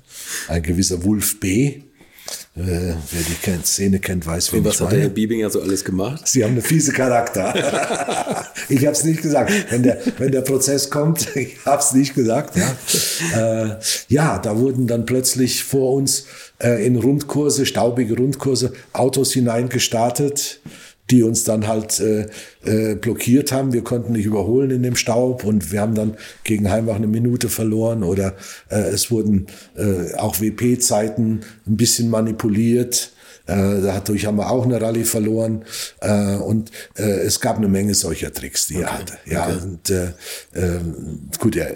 Ein 0.48 0.64
gewisser 0.64 1.04
Wolf 1.04 1.40
B., 1.40 1.83
äh, 2.56 2.62
wer 2.62 3.56
die 3.56 3.64
Szene 3.64 4.00
kennt, 4.00 4.26
weiß, 4.26 4.54
wie 4.54 4.58
Und 4.58 4.66
was 4.66 4.80
hat 4.80 4.92
der 4.92 5.02
Herr 5.02 5.10
Biebinger 5.10 5.50
so 5.50 5.62
alles 5.62 5.84
gemacht? 5.84 6.28
Sie 6.28 6.44
haben 6.44 6.52
eine 6.52 6.62
fiese 6.62 6.92
Charakter. 6.92 7.54
ich 8.70 8.86
habe 8.86 8.96
es 8.96 9.04
nicht 9.04 9.22
gesagt. 9.22 9.52
Wenn 9.70 9.84
der, 9.84 10.00
wenn 10.18 10.32
der 10.32 10.42
Prozess 10.42 10.90
kommt, 10.90 11.28
ich 11.36 11.58
habe 11.66 11.82
es 11.82 11.94
nicht 11.94 12.14
gesagt. 12.14 12.56
Ja. 12.56 13.66
Äh, 13.66 13.80
ja, 14.08 14.40
da 14.40 14.58
wurden 14.58 14.88
dann 14.88 15.06
plötzlich 15.06 15.64
vor 15.64 15.94
uns 15.94 16.26
äh, 16.60 16.86
in 16.86 16.96
Rundkurse, 16.96 17.66
staubige 17.66 18.16
Rundkurse, 18.16 18.74
Autos 18.94 19.34
hineingestartet 19.34 20.62
die 21.10 21.24
uns 21.24 21.44
dann 21.44 21.68
halt 21.68 22.00
äh, 22.00 22.28
äh, 22.64 22.96
blockiert 22.96 23.52
haben. 23.52 23.74
Wir 23.74 23.84
konnten 23.84 24.14
nicht 24.14 24.26
überholen 24.26 24.72
in 24.72 24.84
dem 24.84 24.96
Staub 24.96 25.44
und 25.44 25.72
wir 25.72 25.82
haben 25.82 25.96
dann 25.96 26.16
gegen 26.44 26.70
Heimbach 26.70 26.96
eine 26.96 27.08
Minute 27.08 27.50
verloren 27.50 28.04
oder 28.04 28.36
äh, 28.70 28.80
es 28.80 29.12
wurden 29.12 29.48
äh, 29.76 30.16
auch 30.16 30.40
WP-Zeiten 30.40 31.42
ein 31.68 31.78
bisschen 31.78 32.10
manipuliert. 32.10 33.12
Äh, 33.46 33.82
dadurch 33.82 34.26
haben 34.26 34.38
wir 34.38 34.50
auch 34.50 34.64
eine 34.64 34.80
Rallye 34.80 35.04
verloren 35.04 35.66
äh, 36.00 36.36
und 36.36 36.72
äh, 36.96 37.04
es 37.04 37.42
gab 37.42 37.58
eine 37.58 37.68
Menge 37.68 37.94
solcher 37.94 38.32
Tricks, 38.32 38.68
die 38.68 38.78
okay. 38.78 38.84
er 38.84 38.94
hatte. 38.94 39.18
Ja, 39.26 39.48
okay. 39.48 39.58
und 39.62 39.90
äh, 39.90 40.06
äh, 40.54 40.80
gut, 41.40 41.58
er, 41.58 41.76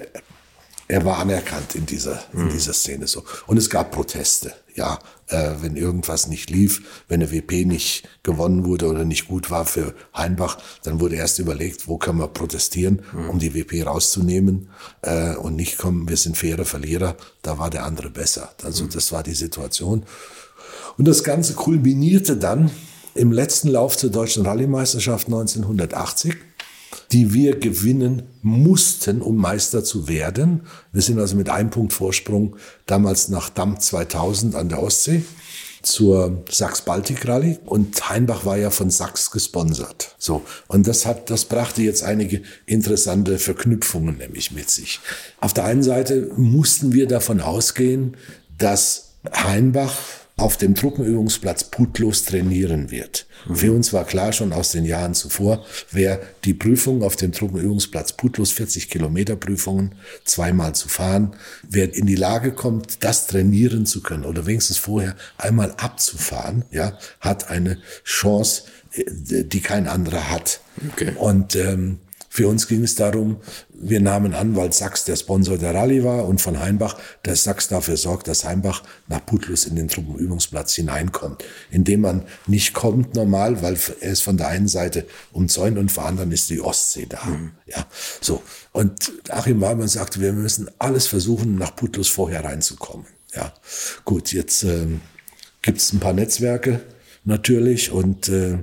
er 0.88 1.04
war 1.04 1.20
anerkannt 1.20 1.76
in 1.76 1.86
dieser, 1.86 2.24
in 2.34 2.46
mhm. 2.46 2.50
dieser 2.50 2.72
Szene 2.72 3.08
so. 3.08 3.24
Und 3.48 3.58
es 3.58 3.70
gab 3.70 3.92
Proteste, 3.92 4.54
ja, 4.78 5.00
äh, 5.28 5.56
wenn 5.62 5.76
irgendwas 5.76 6.28
nicht 6.28 6.50
lief, 6.50 7.04
wenn 7.08 7.22
eine 7.22 7.32
WP 7.32 7.66
nicht 7.66 8.08
gewonnen 8.24 8.64
wurde 8.64 8.88
oder 8.88 9.04
nicht 9.04 9.28
gut 9.28 9.52
war 9.52 9.66
für 9.66 9.94
Heinbach, 10.16 10.58
dann 10.84 11.00
wurde 11.00 11.16
erst 11.16 11.40
überlegt, 11.40 11.88
wo 11.88 11.98
können 11.98 12.20
wir 12.20 12.28
protestieren, 12.28 13.02
mhm. 13.12 13.30
um 13.30 13.40
die 13.40 13.54
WP 13.54 13.86
rauszunehmen 13.86 14.70
äh, 15.02 15.36
und 15.36 15.56
nicht 15.56 15.78
kommen, 15.78 16.08
wir 16.08 16.18
sind 16.18 16.38
faire 16.38 16.64
Verlierer, 16.64 17.18
da 17.42 17.58
war 17.58 17.70
der 17.70 17.86
andere 17.86 18.10
besser. 18.10 18.52
Also 18.64 18.86
mhm. 18.86 18.92
das 18.92 19.12
war 19.12 19.24
die 19.24 19.34
Situation. 19.34 20.04
Und 20.98 21.08
das 21.08 21.24
Ganze 21.24 21.54
kulminierte 21.54 22.38
dann 22.38 22.72
im 23.16 23.32
letzten 23.32 23.70
Lauf 23.70 23.98
zur 23.98 24.12
deutschen 24.12 24.46
Rallye-Meisterschaft 24.46 25.28
1980 25.28 26.36
die 27.12 27.34
wir 27.34 27.60
gewinnen 27.60 28.24
mussten, 28.42 29.22
um 29.22 29.38
Meister 29.38 29.84
zu 29.84 30.08
werden. 30.08 30.62
Wir 30.92 31.02
sind 31.02 31.20
also 31.20 31.36
mit 31.36 31.50
einem 31.50 31.70
Punkt 31.70 31.94
Vorsprung 31.94 32.56
damals 32.86 33.30
nach 33.30 33.50
Damm 33.50 33.80
2000 33.80 34.56
an 34.56 34.70
der 34.70 34.82
Ostsee 34.82 35.24
zur 35.84 36.44
Sachs-Baltic-Rallye 36.50 37.60
und 37.66 38.10
Heinbach 38.10 38.46
war 38.46 38.58
ja 38.58 38.72
von 38.72 38.90
Sachs 38.90 39.32
gesponsert. 39.32 40.16
So. 40.18 40.44
Und 40.68 40.88
das 40.88 41.06
hat, 41.06 41.30
das 41.30 41.46
brachte 41.46 41.82
jetzt 41.82 42.04
einige 42.04 42.42
interessante 42.66 43.40
Verknüpfungen 43.40 44.18
nämlich 44.18 44.52
mit 44.52 44.70
sich. 44.70 45.00
Auf 45.40 45.54
der 45.54 45.66
einen 45.66 45.84
Seite 45.84 46.32
mussten 46.36 46.94
wir 46.94 47.08
davon 47.08 47.40
ausgehen, 47.42 48.18
dass 48.58 49.14
Heinbach 49.34 49.96
auf 50.38 50.56
dem 50.56 50.76
Truppenübungsplatz 50.76 51.66
putlos 51.66 52.24
trainieren 52.24 52.92
wird. 52.92 53.26
Mhm. 53.48 53.56
Für 53.56 53.72
uns 53.74 53.92
war 53.92 54.06
klar 54.06 54.32
schon 54.32 54.54
aus 54.54 54.72
den 54.72 54.86
Jahren 54.86 55.16
zuvor, 55.16 55.66
wer 55.92 56.22
die 56.46 56.54
Prüfung 56.54 57.02
auf 57.02 57.16
dem 57.16 57.32
Truppenübungsplatz 57.32 58.14
putlos 58.14 58.52
40 58.52 58.90
Kilometer 58.90 59.36
Prüfungen 59.36 59.96
zweimal 60.26 60.76
zu 60.76 60.90
fahren, 60.90 61.36
wer 61.68 61.94
in 61.94 62.06
die 62.06 62.16
Lage 62.16 62.52
kommt, 62.52 63.04
das 63.04 63.26
trainieren 63.26 63.88
zu 63.88 64.04
können 64.04 64.26
oder 64.26 64.46
wenigstens 64.46 64.78
vorher 64.78 65.16
einmal 65.38 65.74
abzufahren, 65.78 66.66
ja, 66.72 66.98
hat 67.20 67.50
eine 67.50 67.80
Chance, 68.04 68.64
äh, 68.94 69.44
die 69.44 69.62
kein 69.62 69.88
anderer 69.88 70.30
hat. 70.30 70.62
Okay. 70.94 71.14
Und 71.18 71.56
ähm, 71.56 71.98
für 72.30 72.48
uns 72.48 72.68
ging 72.68 72.84
es 72.84 72.94
darum, 72.94 73.38
wir 73.80 74.02
nahmen 74.02 74.34
an, 74.34 74.56
weil 74.56 74.74
Sachs 74.74 75.06
der 75.06 75.16
Sponsor 75.16 75.58
der 75.58 75.74
Rallye 75.74 76.04
war 76.04 76.26
und 76.26 76.42
von 76.42 76.60
Heimbach, 76.60 76.98
dass 77.24 77.44
Sachs 77.44 77.68
dafür 77.68 77.98
sorgt, 77.98 78.28
dass 78.28 78.44
Heimbach 78.44 78.84
nach 79.08 79.26
Putlus 79.26 79.66
in 79.66 79.76
den 79.76 79.88
Truppenübungsplatz 79.88 80.74
hineinkommt. 80.76 81.44
Indem 81.70 82.02
man 82.02 82.24
nicht 82.48 82.74
kommt 82.74 83.16
normal, 83.16 83.62
weil 83.62 83.78
er 84.02 84.12
ist 84.12 84.22
von 84.22 84.38
der 84.38 84.48
einen 84.48 84.68
Seite 84.68 85.06
umzäunt 85.32 85.78
und 85.78 85.92
von 85.92 86.04
der 86.04 86.10
anderen 86.10 86.32
ist 86.32 86.50
die 86.50 86.62
Ostsee 86.62 87.06
da. 87.08 87.24
Mhm. 87.26 87.52
Ja, 87.66 87.86
so. 88.22 88.42
Und 88.72 89.12
Achim 89.30 89.62
Warmann 89.62 89.88
sagte, 89.88 90.22
wir 90.22 90.34
müssen 90.34 90.70
alles 90.80 91.08
versuchen, 91.08 91.56
nach 91.56 91.76
Putlus 91.76 92.08
vorher 92.08 92.44
reinzukommen. 92.44 93.06
Ja, 93.36 93.54
gut, 94.06 94.34
jetzt 94.34 94.64
äh, 94.64 94.88
gibt 95.62 95.80
es 95.80 95.94
ein 95.94 96.00
paar 96.00 96.14
Netzwerke 96.14 96.82
natürlich 97.26 97.92
und 97.92 98.30
äh, 98.30 98.60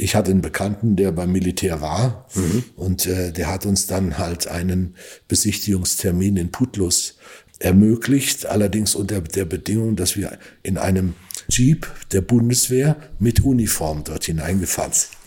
ich 0.00 0.14
hatte 0.14 0.30
einen 0.30 0.40
Bekannten, 0.40 0.96
der 0.96 1.12
beim 1.12 1.30
Militär 1.30 1.80
war 1.80 2.26
mhm. 2.34 2.64
und 2.76 3.06
äh, 3.06 3.32
der 3.32 3.48
hat 3.48 3.66
uns 3.66 3.86
dann 3.86 4.18
halt 4.18 4.48
einen 4.48 4.94
Besichtigungstermin 5.28 6.36
in 6.36 6.50
Putlus 6.50 7.18
ermöglicht, 7.58 8.46
allerdings 8.46 8.94
unter 8.94 9.20
der 9.20 9.44
Bedingung, 9.44 9.96
dass 9.96 10.16
wir 10.16 10.38
in 10.62 10.78
einem 10.78 11.14
Jeep 11.48 11.86
der 12.12 12.22
Bundeswehr 12.22 12.96
mit 13.18 13.44
Uniform 13.44 14.02
dort 14.04 14.24
hineingefahren 14.24 14.92
sind. 14.92 15.19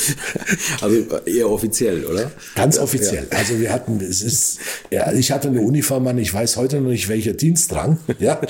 Also 0.80 0.96
eher 1.26 1.50
offiziell, 1.50 2.04
oder? 2.06 2.30
Ganz 2.54 2.78
offiziell. 2.78 3.26
Ja. 3.30 3.38
Also 3.38 3.58
wir 3.58 3.72
hatten, 3.72 4.00
es 4.00 4.22
ist, 4.22 4.58
ja, 4.90 5.12
ich 5.12 5.30
hatte 5.30 5.48
eine 5.48 5.60
Uniform 5.60 6.06
an, 6.06 6.18
ich 6.18 6.32
weiß 6.32 6.56
heute 6.56 6.80
noch 6.80 6.90
nicht, 6.90 7.08
welcher 7.08 7.32
Dienstrang. 7.32 7.98
Ja, 8.18 8.40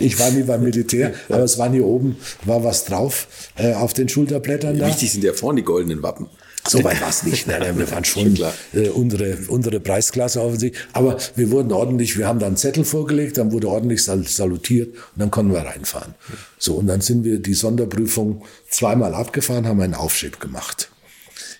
ich 0.00 0.18
war 0.18 0.30
nie 0.30 0.42
beim 0.42 0.62
Militär, 0.62 1.12
aber 1.28 1.44
es 1.44 1.58
war 1.58 1.70
hier 1.70 1.84
oben, 1.84 2.16
war 2.44 2.64
was 2.64 2.84
drauf 2.84 3.28
äh, 3.56 3.74
auf 3.74 3.92
den 3.92 4.08
Schulterblättern 4.08 4.78
da. 4.78 4.88
Wichtig 4.88 5.12
sind 5.12 5.22
ja 5.22 5.32
vorne 5.32 5.60
die 5.60 5.64
goldenen 5.64 6.02
Wappen. 6.02 6.26
So 6.66 6.82
weit 6.82 7.00
war 7.00 7.10
es 7.10 7.22
nicht. 7.24 7.46
Nein, 7.46 7.60
nein, 7.60 7.78
wir 7.78 7.90
waren 7.90 8.04
schon 8.04 8.38
äh, 8.72 8.88
unsere, 8.88 9.36
unsere 9.48 9.80
Preisklasse 9.80 10.40
offensichtlich. 10.40 10.82
Aber 10.92 11.18
wir 11.36 11.50
wurden 11.50 11.72
ordentlich, 11.72 12.16
wir 12.16 12.26
haben 12.26 12.38
dann 12.38 12.56
Zettel 12.56 12.84
vorgelegt, 12.84 13.36
dann 13.36 13.52
wurde 13.52 13.68
ordentlich 13.68 14.02
salutiert 14.04 14.94
und 14.94 15.18
dann 15.18 15.30
konnten 15.30 15.52
wir 15.52 15.60
reinfahren. 15.60 16.14
So, 16.58 16.74
und 16.74 16.86
dann 16.86 17.00
sind 17.00 17.24
wir 17.24 17.38
die 17.38 17.54
Sonderprüfung 17.54 18.44
zweimal 18.70 19.14
abgefahren, 19.14 19.66
haben 19.66 19.80
einen 19.80 19.94
Aufschieb 19.94 20.40
gemacht. 20.40 20.90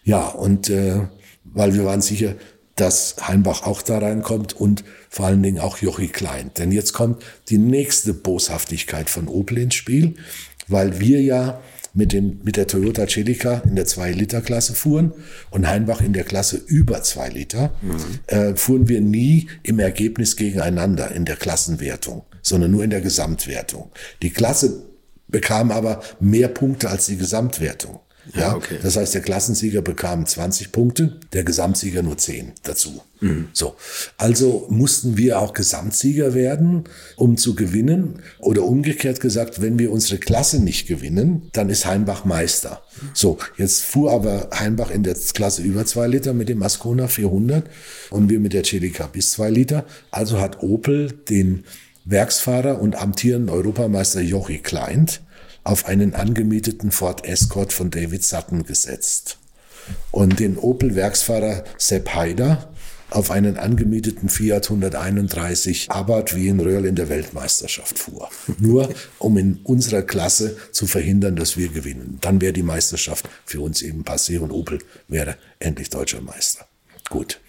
Ja, 0.05 0.27
und 0.29 0.71
äh, 0.71 1.01
weil 1.45 1.75
wir 1.75 1.85
waren 1.85 2.01
sicher, 2.01 2.35
dass 2.77 3.17
Heimbach 3.29 3.63
auch 3.63 3.83
da 3.83 3.99
reinkommt 3.99 4.53
und 4.55 4.85
vor 5.09 5.27
allen 5.27 5.43
Dingen 5.43 5.61
auch 5.61 5.79
Jochi 5.79 6.09
Klein. 6.09 6.51
Denn 6.59 6.73
jetzt 6.73 6.93
kommt 6.93 7.23
die 7.49 7.59
nächste 7.59 8.15
Boshaftigkeit 8.15 9.09
von 9.09 9.29
Opel 9.29 9.59
ins 9.59 9.75
Spiel, 9.75 10.17
weil 10.67 10.99
wir 10.99 11.21
ja 11.23 11.61
mit, 11.95 12.13
dem, 12.13 12.41
mit 12.43 12.57
der 12.57 12.67
Toyota 12.67 13.07
Celica 13.07 13.63
in 13.67 13.77
der 13.77 13.87
2-Liter-Klasse 13.87 14.75
fuhren 14.75 15.13
und 15.51 15.67
Heinbach 15.67 16.01
in 16.01 16.13
der 16.13 16.25
Klasse 16.25 16.57
über 16.57 17.03
2 17.03 17.29
Liter, 17.31 17.73
mhm. 17.81 17.97
äh, 18.27 18.57
fuhren 18.57 18.89
wir 18.89 19.01
nie 19.01 19.49
im 19.63 19.79
Ergebnis 19.79 20.37
gegeneinander 20.37 21.13
in 21.13 21.25
der 21.25 21.37
Klassenwertung, 21.37 22.25
sondern 22.43 22.73
nur 22.73 22.83
in 22.83 22.91
der 22.91 23.01
Gesamtwertung. 23.01 23.93
Die 24.23 24.31
Klasse 24.31 24.83
bekam 25.29 25.71
aber 25.71 26.03
mehr 26.21 26.49
Punkte 26.49 26.91
als 26.91 27.07
die 27.07 27.17
Gesamtwertung. 27.17 28.01
Ja, 28.33 28.55
okay. 28.55 28.79
Das 28.83 28.97
heißt, 28.97 29.15
der 29.15 29.23
Klassensieger 29.23 29.83
bekam 29.83 30.27
20 30.27 30.73
Punkte, 30.73 31.19
der 31.33 31.45
Gesamtsieger 31.45 32.03
nur 32.03 32.17
10 32.17 32.53
dazu. 32.63 33.03
Mhm. 33.21 33.49
So. 33.53 33.77
Also 34.17 34.67
mussten 34.71 35.17
wir 35.17 35.39
auch 35.39 35.53
Gesamtsieger 35.53 36.35
werden, 36.35 36.85
um 37.17 37.37
zu 37.37 37.55
gewinnen. 37.55 38.21
Oder 38.39 38.63
umgekehrt 38.63 39.21
gesagt, 39.21 39.61
wenn 39.61 39.79
wir 39.79 39.93
unsere 39.93 40.19
Klasse 40.19 40.59
nicht 40.59 40.87
gewinnen, 40.87 41.49
dann 41.53 41.69
ist 41.69 41.87
Heimbach 41.87 42.25
Meister. 42.25 42.83
So. 43.13 43.39
Jetzt 43.57 43.83
fuhr 43.83 44.13
aber 44.13 44.51
Heimbach 44.55 44.91
in 44.91 45.03
der 45.03 45.15
Klasse 45.15 45.63
über 45.63 45.85
2 45.85 46.07
Liter 46.07 46.33
mit 46.33 46.49
dem 46.49 46.63
Ascona 46.63 47.09
400 47.09 47.65
und 48.11 48.31
wir 48.31 48.41
mit 48.41 48.53
der 48.53 48.65
Celica 48.65 49.07
bis 49.07 49.33
2 49.33 49.51
Liter. 49.51 49.85
Also 50.11 50.41
hat 50.41 50.63
Opel 50.63 51.13
den 51.29 51.65
Werksfahrer 52.05 52.81
und 52.81 52.97
amtierenden 52.97 53.49
Europameister 53.49 54.21
Jochi 54.21 54.59
Kleint 54.59 55.23
auf 55.65 55.87
einen 55.87 56.15
angemieteten 56.15 56.93
Ford 56.93 57.25
Escort 57.25 57.73
von 57.73 57.91
David 57.91 58.23
Sutton 58.23 58.65
gesetzt 58.65 59.39
und 60.11 60.39
den 60.39 60.57
Opel-Werksfahrer 60.57 61.65
Sepp 61.79 62.15
Haider 62.15 62.71
auf 63.11 63.31
einen 63.31 63.57
angemieteten 63.57 64.29
Fiat 64.29 64.65
131 64.65 65.91
Abarth 65.91 66.35
wie 66.35 66.49
in 66.49 66.61
Röhrl 66.61 66.87
in 66.87 66.97
der 66.97 67.09
Weltmeisterschaft 67.09 67.99
fuhr. 67.99 68.29
Nur 68.59 68.93
um 69.19 69.39
in 69.39 69.61
unserer 69.63 70.03
Klasse 70.03 70.57
zu 70.73 70.87
verhindern, 70.87 71.37
dass 71.37 71.57
wir 71.57 71.69
gewinnen. 71.69 72.19
Dann 72.21 72.41
wäre 72.41 72.53
die 72.53 72.63
Meisterschaft 72.63 73.29
für 73.45 73.61
uns 73.61 73.83
eben 73.83 74.03
passé 74.03 74.39
und 74.39 74.51
Opel 74.51 74.81
wäre 75.07 75.37
endlich 75.61 75.91
deutscher 75.91 76.21
Meister. 76.21 76.67
Gut. 77.09 77.41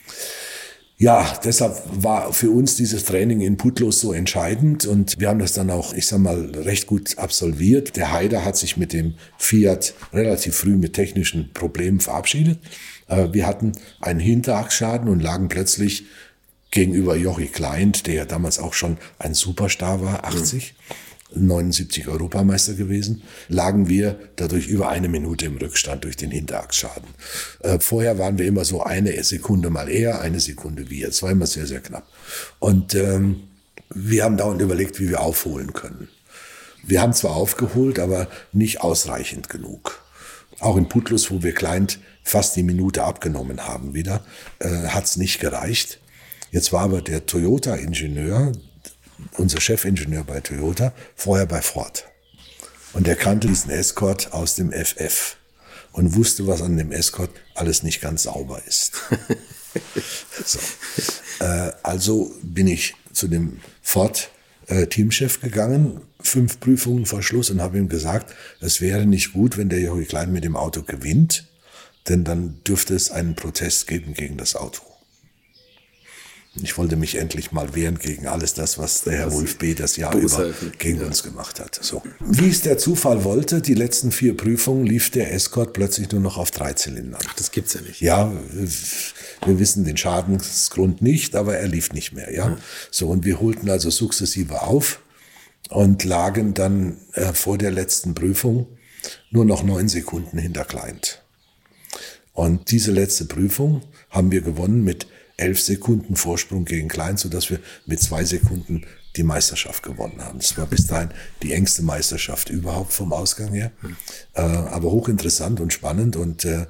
Ja, 0.97 1.37
deshalb 1.43 1.81
war 1.91 2.31
für 2.31 2.51
uns 2.51 2.77
dieses 2.77 3.03
Training 3.03 3.41
in 3.41 3.57
Putlos 3.57 3.99
so 3.99 4.13
entscheidend 4.13 4.85
und 4.85 5.19
wir 5.19 5.27
haben 5.27 5.39
das 5.39 5.51
dann 5.51 5.69
auch, 5.69 5.93
ich 5.93 6.07
sag 6.07 6.19
mal, 6.19 6.51
recht 6.55 6.87
gut 6.87 7.17
absolviert. 7.17 7.97
Der 7.97 8.13
Haider 8.13 8.45
hat 8.45 8.55
sich 8.55 8.77
mit 8.77 8.93
dem 8.93 9.15
Fiat 9.37 9.93
relativ 10.13 10.55
früh 10.55 10.77
mit 10.77 10.93
technischen 10.93 11.51
Problemen 11.53 11.99
verabschiedet. 11.99 12.59
Äh, 13.07 13.27
wir 13.33 13.45
hatten 13.45 13.73
einen 13.99 14.21
Hinterachsschaden 14.21 15.09
und 15.09 15.19
lagen 15.19 15.49
plötzlich 15.49 16.05
gegenüber 16.71 17.17
Jochi 17.17 17.47
Kleint, 17.47 18.07
der 18.07 18.13
ja 18.13 18.25
damals 18.25 18.57
auch 18.59 18.73
schon 18.73 18.97
ein 19.19 19.33
Superstar 19.33 20.01
war, 20.01 20.23
80. 20.23 20.75
Mhm 20.77 20.95
79 21.35 22.07
Europameister 22.07 22.73
gewesen, 22.73 23.23
lagen 23.49 23.87
wir 23.89 24.19
dadurch 24.35 24.67
über 24.67 24.89
eine 24.89 25.09
Minute 25.09 25.45
im 25.45 25.57
Rückstand 25.57 26.03
durch 26.03 26.17
den 26.17 26.31
Hinterachsschaden. 26.31 27.09
Äh, 27.59 27.79
vorher 27.79 28.17
waren 28.17 28.37
wir 28.37 28.45
immer 28.45 28.65
so 28.65 28.81
eine 28.81 29.23
Sekunde 29.23 29.69
mal 29.69 29.89
eher, 29.89 30.21
eine 30.21 30.39
Sekunde 30.39 30.89
wie 30.89 31.01
jetzt. 31.01 31.21
War 31.23 31.31
immer 31.31 31.47
sehr, 31.47 31.67
sehr 31.67 31.81
knapp. 31.81 32.07
Und 32.59 32.95
ähm, 32.95 33.43
wir 33.93 34.23
haben 34.23 34.37
dauernd 34.37 34.61
überlegt, 34.61 34.99
wie 34.99 35.09
wir 35.09 35.21
aufholen 35.21 35.73
können. 35.73 36.07
Wir 36.83 37.01
haben 37.01 37.13
zwar 37.13 37.35
aufgeholt, 37.35 37.99
aber 37.99 38.27
nicht 38.51 38.81
ausreichend 38.81 39.49
genug. 39.49 40.03
Auch 40.59 40.77
in 40.77 40.87
Putlus, 40.87 41.31
wo 41.31 41.43
wir 41.43 41.53
Kleint 41.53 41.99
fast 42.23 42.55
die 42.55 42.63
Minute 42.63 43.03
abgenommen 43.03 43.67
haben 43.67 43.93
wieder, 43.93 44.23
äh, 44.59 44.87
hat 44.87 45.05
es 45.05 45.17
nicht 45.17 45.39
gereicht. 45.39 45.99
Jetzt 46.51 46.71
war 46.71 46.83
aber 46.83 47.01
der 47.01 47.25
Toyota-Ingenieur, 47.25 48.51
unser 49.37 49.61
Chefingenieur 49.61 50.23
bei 50.23 50.39
Toyota, 50.41 50.93
vorher 51.15 51.45
bei 51.45 51.61
Ford. 51.61 52.05
Und 52.93 53.07
er 53.07 53.15
kannte 53.15 53.47
diesen 53.47 53.71
Escort 53.71 54.31
aus 54.33 54.55
dem 54.55 54.71
FF 54.71 55.37
und 55.91 56.15
wusste, 56.15 56.47
was 56.47 56.61
an 56.61 56.77
dem 56.77 56.91
Escort 56.91 57.29
alles 57.55 57.83
nicht 57.83 58.01
ganz 58.01 58.23
sauber 58.23 58.61
ist. 58.67 58.93
so. 60.45 60.59
äh, 61.39 61.71
also 61.83 62.33
bin 62.41 62.67
ich 62.67 62.95
zu 63.11 63.27
dem 63.27 63.59
Ford 63.81 64.29
äh, 64.67 64.87
Teamchef 64.87 65.41
gegangen, 65.41 66.01
fünf 66.21 66.59
Prüfungen 66.59 67.05
vor 67.05 67.21
Schluss 67.21 67.49
und 67.49 67.61
habe 67.61 67.77
ihm 67.77 67.89
gesagt, 67.89 68.33
es 68.59 68.81
wäre 68.81 69.05
nicht 69.05 69.33
gut, 69.33 69.57
wenn 69.57 69.69
der 69.69 69.79
Jogi 69.79 70.05
Klein 70.05 70.31
mit 70.31 70.43
dem 70.43 70.55
Auto 70.55 70.81
gewinnt, 70.81 71.45
denn 72.07 72.23
dann 72.23 72.61
dürfte 72.67 72.95
es 72.95 73.11
einen 73.11 73.35
Protest 73.35 73.87
geben 73.87 74.13
gegen 74.13 74.37
das 74.37 74.55
Auto. 74.55 74.81
Ich 76.61 76.77
wollte 76.77 76.95
mich 76.95 77.15
endlich 77.15 77.51
mal 77.51 77.75
wehren 77.75 77.99
gegen 77.99 78.27
alles 78.27 78.53
das, 78.53 78.77
was 78.77 79.01
der 79.01 79.17
Herr 79.17 79.33
Wolf 79.33 79.57
B. 79.57 79.73
das 79.73 79.97
Jahr 79.97 80.15
über 80.15 80.53
gegen 80.77 81.01
ja. 81.01 81.07
uns 81.07 81.21
gemacht 81.21 81.59
hat. 81.59 81.77
So. 81.81 82.01
Wie 82.19 82.49
es 82.49 82.61
der 82.61 82.77
Zufall 82.77 83.25
wollte, 83.25 83.61
die 83.61 83.73
letzten 83.73 84.11
vier 84.11 84.37
Prüfungen 84.37 84.85
lief 84.85 85.09
der 85.09 85.33
Escort 85.33 85.73
plötzlich 85.73 86.11
nur 86.11 86.21
noch 86.21 86.37
auf 86.37 86.51
drei 86.51 86.73
Zylindern. 86.73 87.21
Ach, 87.27 87.33
das 87.33 87.51
gibt's 87.51 87.73
ja 87.73 87.81
nicht. 87.81 87.99
Ja, 87.99 88.31
wir 89.45 89.59
wissen 89.59 89.83
den 89.83 89.97
Schadensgrund 89.97 91.01
nicht, 91.01 91.35
aber 91.35 91.57
er 91.57 91.67
lief 91.67 91.91
nicht 91.91 92.13
mehr. 92.13 92.33
Ja, 92.33 92.45
hm. 92.45 92.57
so 92.89 93.09
und 93.09 93.25
wir 93.25 93.41
holten 93.41 93.69
also 93.69 93.89
sukzessive 93.89 94.61
auf 94.61 95.01
und 95.69 96.03
lagen 96.05 96.53
dann 96.53 96.97
äh, 97.13 97.33
vor 97.33 97.57
der 97.57 97.71
letzten 97.71 98.15
Prüfung 98.15 98.67
nur 99.29 99.43
noch 99.43 99.63
neun 99.63 99.89
Sekunden 99.89 100.37
hinter 100.37 100.63
Client. 100.63 101.21
Und 102.33 102.71
diese 102.71 102.91
letzte 102.91 103.25
Prüfung 103.25 103.81
haben 104.09 104.31
wir 104.31 104.41
gewonnen 104.41 104.83
mit 104.83 105.07
elf 105.37 105.61
Sekunden 105.61 106.15
Vorsprung 106.15 106.65
gegen 106.65 106.87
Klein, 106.87 107.17
sodass 107.17 107.49
wir 107.49 107.59
mit 107.85 108.01
zwei 108.01 108.23
Sekunden 108.23 108.85
die 109.15 109.23
Meisterschaft 109.23 109.83
gewonnen 109.83 110.21
haben. 110.23 110.39
Das 110.39 110.57
war 110.57 110.65
bis 110.65 110.87
dahin 110.87 111.09
die 111.41 111.53
engste 111.53 111.83
Meisterschaft 111.83 112.49
überhaupt 112.49 112.93
vom 112.93 113.13
Ausgang 113.13 113.53
her. 113.53 113.71
Äh, 114.33 114.41
aber 114.41 114.91
hochinteressant 114.91 115.59
und 115.59 115.71
spannend. 115.71 116.15
Und 116.15 116.45
äh, 116.45 116.65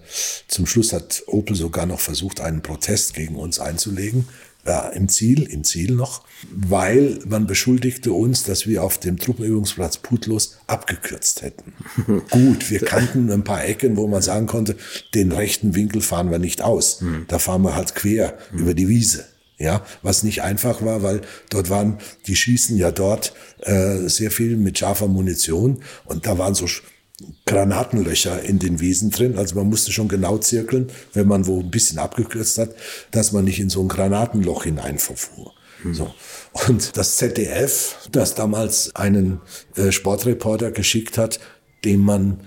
zum 0.47 0.66
Schluss 0.66 0.93
hat 0.93 1.24
Opel 1.28 1.55
sogar 1.55 1.86
noch 1.86 1.99
versucht, 1.99 2.41
einen 2.41 2.61
Protest 2.61 3.13
gegen 3.13 3.36
uns 3.36 3.59
einzulegen. 3.59 4.28
Ja, 4.68 4.89
im 4.89 5.09
Ziel, 5.09 5.43
im 5.43 5.63
Ziel 5.63 5.93
noch, 5.93 6.24
weil 6.51 7.20
man 7.28 7.45
beschuldigte 7.45 8.11
uns, 8.11 8.43
dass 8.43 8.66
wir 8.66 8.84
auf 8.84 8.97
dem 8.97 9.20
Truppenübungsplatz 9.20 9.97
Putlos 9.97 10.57
abgekürzt 10.66 11.43
hätten. 11.43 11.74
Gut, 12.32 12.72
wir 12.72 12.80
kannten 12.80 13.32
ein 13.32 13.43
paar 13.43 13.63
Ecken, 13.63 13.95
wo 13.95 14.07
man 14.07 14.24
sagen 14.24 14.47
konnte, 14.47 14.76
den 15.13 15.32
rechten 15.32 15.76
Winkel 15.76 16.01
fahren 16.01 16.32
wir 16.32 16.39
nicht 16.39 16.63
aus. 16.63 17.03
Da 17.28 17.38
fahren 17.38 17.61
wir 17.61 17.76
halt 17.76 17.93
quer 17.93 18.39
über 18.53 18.74
die 18.74 18.88
Wiese. 18.88 19.26
Ja, 19.57 19.86
was 20.01 20.24
nicht 20.24 20.41
einfach 20.41 20.84
war, 20.84 21.01
weil 21.01 21.22
dort 21.49 21.70
waren, 21.70 21.99
die 22.28 22.36
schießen 22.36 22.76
ja 22.76 22.91
dort 22.91 23.34
äh, 23.61 24.09
sehr 24.09 24.30
viel 24.30 24.57
mit 24.57 24.78
scharfer 24.78 25.07
Munition 25.07 25.82
und 26.03 26.26
da 26.26 26.38
waren 26.38 26.55
so 26.55 26.68
Granatenlöcher 27.45 28.43
in 28.43 28.59
den 28.59 28.80
Wiesen 28.80 29.09
drin. 29.09 29.38
Also 29.38 29.55
man 29.55 29.70
musste 29.70 29.91
schon 29.91 30.07
genau 30.07 30.38
zirkeln, 30.38 30.91
wenn 31.13 31.28
man 31.28 31.47
wo 31.47 31.59
ein 31.59 31.72
bisschen 31.72 31.99
abgekürzt 31.99 32.57
hat, 32.57 32.76
dass 33.11 33.32
man 33.32 33.45
nicht 33.45 33.59
in 33.59 33.70
so 33.70 33.82
ein 33.82 33.88
Granatenloch 33.88 34.63
hinein 34.63 34.99
verfuhr. 34.99 35.53
So. 35.91 36.13
Und 36.68 36.97
das 36.97 37.18
ZDF, 37.18 38.07
das 38.11 38.34
damals 38.34 38.95
einen 38.95 39.41
äh, 39.76 39.91
Sportreporter 39.91 40.72
geschickt 40.72 41.18
hat, 41.18 41.39
dem 41.84 42.01
man 42.01 42.39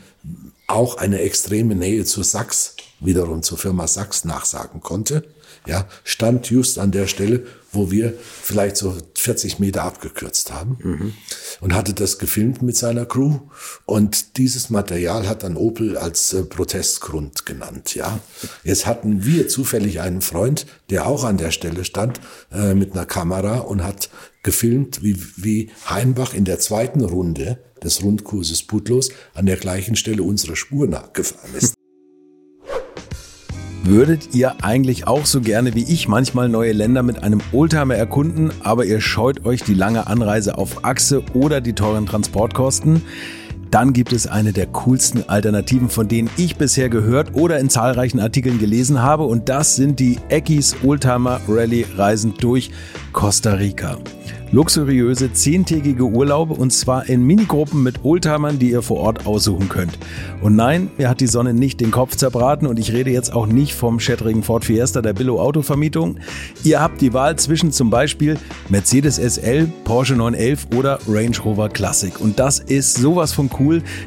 auch 0.67 0.97
eine 0.97 1.21
extreme 1.21 1.75
Nähe 1.75 2.05
zu 2.05 2.23
Sachs, 2.23 2.75
wiederum 3.01 3.43
zur 3.43 3.59
Firma 3.59 3.87
Sachs 3.87 4.25
nachsagen 4.25 4.81
konnte, 4.81 5.25
ja, 5.67 5.87
stand 6.05 6.51
just 6.51 6.79
an 6.79 6.91
der 6.91 7.07
Stelle, 7.07 7.47
wo 7.73 7.91
wir 7.91 8.15
vielleicht 8.43 8.77
so 8.77 8.97
40 9.15 9.59
Meter 9.59 9.85
abgekürzt 9.85 10.53
haben 10.53 10.79
mhm. 10.83 11.15
und 11.61 11.75
hatte 11.75 11.93
das 11.93 12.19
gefilmt 12.19 12.63
mit 12.63 12.77
seiner 12.77 13.05
Crew 13.05 13.41
und 13.85 14.39
dieses 14.39 14.71
Material 14.71 15.29
hat 15.29 15.43
dann 15.43 15.57
Opel 15.57 15.99
als 15.99 16.33
äh, 16.33 16.45
Protestgrund 16.45 17.45
genannt, 17.45 17.95
ja. 17.95 18.21
Jetzt 18.65 18.87
hatten 18.87 19.25
wir 19.25 19.49
zufällig 19.49 20.01
einen 20.01 20.23
Freund, 20.23 20.67
der 20.91 21.07
auch 21.07 21.25
an 21.25 21.37
der 21.37 21.51
Stelle 21.51 21.85
stand 21.85 22.21
äh, 22.53 22.75
mit 22.75 22.93
einer 22.93 23.07
Kamera 23.07 23.59
und 23.59 23.85
hat 23.85 24.09
gefilmt, 24.43 25.03
wie, 25.03 25.23
wie 25.37 25.71
Heimbach 25.89 26.33
in 26.33 26.45
der 26.45 26.59
zweiten 26.59 27.05
Runde 27.05 27.59
des 27.83 28.03
Rundkurses 28.03 28.63
Putlos 28.63 29.11
an 29.35 29.47
der 29.47 29.57
gleichen 29.57 29.97
Stelle 29.97 30.23
unserer 30.23 30.57
Spur 30.57 30.87
nachgefahren 30.87 31.55
ist. 31.55 31.78
Würdet 33.85 34.35
ihr 34.35 34.57
eigentlich 34.63 35.07
auch 35.07 35.25
so 35.25 35.41
gerne 35.41 35.75
wie 35.75 35.85
ich 35.85 36.09
manchmal 36.09 36.49
neue 36.49 36.73
Länder 36.73 37.03
mit 37.03 37.23
einem 37.23 37.41
Oldtimer 37.53 37.95
erkunden, 37.95 38.51
aber 38.61 38.85
ihr 38.85 39.01
scheut 39.01 39.47
euch 39.47 39.63
die 39.63 39.75
lange 39.75 40.07
Anreise 40.09 40.59
auf 40.59 40.85
Achse 40.85 41.23
oder 41.33 41.61
die 41.61 41.73
teuren 41.73 42.05
Transportkosten? 42.05 43.03
Dann 43.71 43.93
gibt 43.93 44.13
es 44.13 44.27
eine 44.27 44.53
der 44.53 44.67
coolsten 44.67 45.29
Alternativen, 45.29 45.89
von 45.89 46.09
denen 46.09 46.31
ich 46.37 46.57
bisher 46.57 46.89
gehört 46.89 47.35
oder 47.35 47.59
in 47.59 47.71
zahlreichen 47.71 48.21
Artikeln 48.21 48.59
gelesen 48.59 49.03
habe 49.03 49.25
und 49.25 49.49
das 49.49 49.77
sind 49.77 50.01
die 50.01 50.19
Eckis 50.29 50.77
Oldtimer 50.83 51.41
Rally 51.49 51.87
Reisen 51.97 52.35
durch 52.39 52.71
Costa 53.13 53.55
Rica 53.55 53.99
luxuriöse 54.51 55.33
zehntägige 55.33 56.05
Urlaube 56.05 56.55
und 56.55 56.73
zwar 56.73 57.09
in 57.09 57.23
Minigruppen 57.23 57.83
mit 57.83 58.05
Oldtimern, 58.05 58.59
die 58.59 58.71
ihr 58.71 58.83
vor 58.83 58.99
Ort 58.99 59.27
aussuchen 59.27 59.69
könnt. 59.69 59.99
Und 60.41 60.57
nein, 60.57 60.91
mir 60.97 61.09
hat 61.09 61.21
die 61.21 61.27
Sonne 61.27 61.53
nicht 61.53 61.81
den 61.81 61.91
Kopf 61.91 62.17
zerbraten 62.17 62.67
und 62.67 62.79
ich 62.79 62.93
rede 62.93 63.11
jetzt 63.11 63.33
auch 63.33 63.47
nicht 63.47 63.75
vom 63.75 64.01
schättrigen 64.01 64.43
Ford 64.43 64.65
Fiesta 64.65 65.03
der 65.03 65.13
Billo 65.13 65.41
Autovermietung. 65.41 66.19
Ihr 66.65 66.81
habt 66.81 67.01
die 67.01 67.13
Wahl 67.13 67.37
zwischen 67.37 67.73
zum 67.73 67.91
Beispiel 67.91 68.39
Mercedes 68.69 69.17
SL, 69.17 69.71
Porsche 69.85 70.15
911 70.15 70.69
oder 70.77 70.99
Range 71.09 71.37
Rover 71.45 71.69
Classic. 71.69 72.19
Und 72.21 72.39
das 72.39 72.59
ist 72.59 72.95
sowas 72.95 73.33
von 73.33 73.51
cool, 73.58 73.58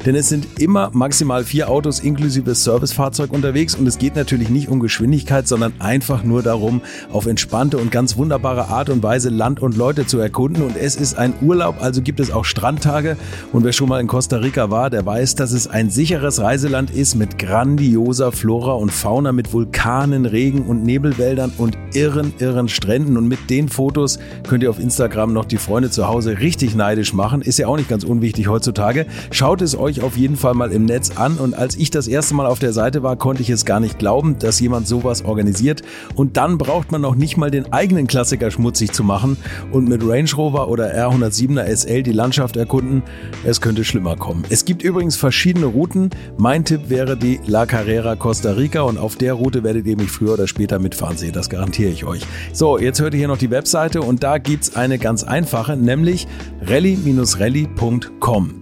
denn 0.06 0.14
es 0.14 0.28
sind 0.28 0.60
immer 0.60 0.90
maximal 0.92 1.44
vier 1.44 1.68
Autos 1.68 2.00
inklusive 2.00 2.54
Servicefahrzeug 2.54 3.32
unterwegs 3.32 3.74
und 3.74 3.86
es 3.86 3.98
geht 3.98 4.16
natürlich 4.16 4.48
nicht 4.48 4.68
um 4.68 4.80
Geschwindigkeit, 4.80 5.48
sondern 5.48 5.72
einfach 5.78 6.24
nur 6.24 6.42
darum, 6.42 6.82
auf 7.12 7.26
entspannte 7.26 7.78
und 7.78 7.90
ganz 7.90 8.16
wunderbare 8.16 8.68
Art 8.68 8.88
und 8.90 9.02
Weise 9.02 9.28
Land 9.28 9.60
und 9.60 9.76
Leute 9.76 10.06
zu 10.06 10.18
erkunden 10.18 10.62
und 10.62 10.76
es 10.76 10.96
ist 10.96 11.18
ein 11.18 11.34
Urlaub, 11.40 11.76
also 11.80 12.02
gibt 12.02 12.20
es 12.20 12.30
auch 12.30 12.44
Strandtage. 12.44 13.16
Und 13.52 13.64
wer 13.64 13.72
schon 13.72 13.88
mal 13.88 14.00
in 14.00 14.06
Costa 14.06 14.36
Rica 14.36 14.70
war, 14.70 14.90
der 14.90 15.04
weiß, 15.04 15.34
dass 15.34 15.52
es 15.52 15.66
ein 15.66 15.90
sicheres 15.90 16.40
Reiseland 16.40 16.90
ist 16.90 17.14
mit 17.14 17.38
grandioser 17.38 18.32
Flora 18.32 18.72
und 18.72 18.92
Fauna, 18.92 19.32
mit 19.32 19.52
Vulkanen, 19.52 20.26
Regen 20.26 20.62
und 20.62 20.84
Nebelwäldern 20.84 21.52
und 21.58 21.76
irren, 21.94 22.32
irren 22.38 22.68
Stränden. 22.68 23.16
Und 23.16 23.28
mit 23.28 23.50
den 23.50 23.68
Fotos 23.68 24.18
könnt 24.48 24.62
ihr 24.62 24.70
auf 24.70 24.78
Instagram 24.78 25.32
noch 25.32 25.44
die 25.44 25.58
Freunde 25.58 25.90
zu 25.90 26.08
Hause 26.08 26.38
richtig 26.38 26.74
neidisch 26.74 27.12
machen. 27.12 27.42
Ist 27.42 27.58
ja 27.58 27.66
auch 27.66 27.76
nicht 27.76 27.88
ganz 27.88 28.04
unwichtig 28.04 28.48
heutzutage. 28.48 29.06
Schaut 29.42 29.60
es 29.60 29.76
euch 29.76 30.02
auf 30.02 30.16
jeden 30.16 30.36
Fall 30.36 30.54
mal 30.54 30.70
im 30.70 30.84
Netz 30.84 31.16
an. 31.16 31.36
Und 31.36 31.54
als 31.54 31.74
ich 31.74 31.90
das 31.90 32.06
erste 32.06 32.32
Mal 32.32 32.46
auf 32.46 32.60
der 32.60 32.72
Seite 32.72 33.02
war, 33.02 33.16
konnte 33.16 33.42
ich 33.42 33.50
es 33.50 33.64
gar 33.64 33.80
nicht 33.80 33.98
glauben, 33.98 34.38
dass 34.38 34.60
jemand 34.60 34.86
sowas 34.86 35.24
organisiert. 35.24 35.82
Und 36.14 36.36
dann 36.36 36.58
braucht 36.58 36.92
man 36.92 37.00
noch 37.00 37.16
nicht 37.16 37.36
mal 37.36 37.50
den 37.50 37.72
eigenen 37.72 38.06
Klassiker 38.06 38.52
schmutzig 38.52 38.92
zu 38.92 39.02
machen 39.02 39.36
und 39.72 39.88
mit 39.88 40.06
Range 40.06 40.30
Rover 40.36 40.68
oder 40.68 40.94
R107er 40.94 41.64
SL 41.74 42.04
die 42.04 42.12
Landschaft 42.12 42.56
erkunden. 42.56 43.02
Es 43.42 43.60
könnte 43.60 43.82
schlimmer 43.82 44.14
kommen. 44.14 44.44
Es 44.48 44.64
gibt 44.64 44.84
übrigens 44.84 45.16
verschiedene 45.16 45.66
Routen. 45.66 46.10
Mein 46.38 46.64
Tipp 46.64 46.82
wäre 46.88 47.16
die 47.16 47.40
La 47.44 47.66
Carrera 47.66 48.14
Costa 48.14 48.52
Rica 48.52 48.82
und 48.82 48.96
auf 48.96 49.16
der 49.16 49.32
Route 49.32 49.64
werdet 49.64 49.86
ihr 49.88 49.96
mich 49.96 50.12
früher 50.12 50.34
oder 50.34 50.46
später 50.46 50.78
mitfahren 50.78 51.16
sehen. 51.16 51.32
Das 51.32 51.50
garantiere 51.50 51.90
ich 51.90 52.04
euch. 52.04 52.22
So, 52.52 52.78
jetzt 52.78 53.00
hört 53.00 53.12
ihr 53.14 53.18
hier 53.18 53.26
noch 53.26 53.38
die 53.38 53.50
Webseite 53.50 54.02
und 54.02 54.22
da 54.22 54.38
gibt 54.38 54.62
es 54.62 54.76
eine 54.76 55.00
ganz 55.00 55.24
einfache, 55.24 55.76
nämlich 55.76 56.28
rally-rally.com. 56.64 58.61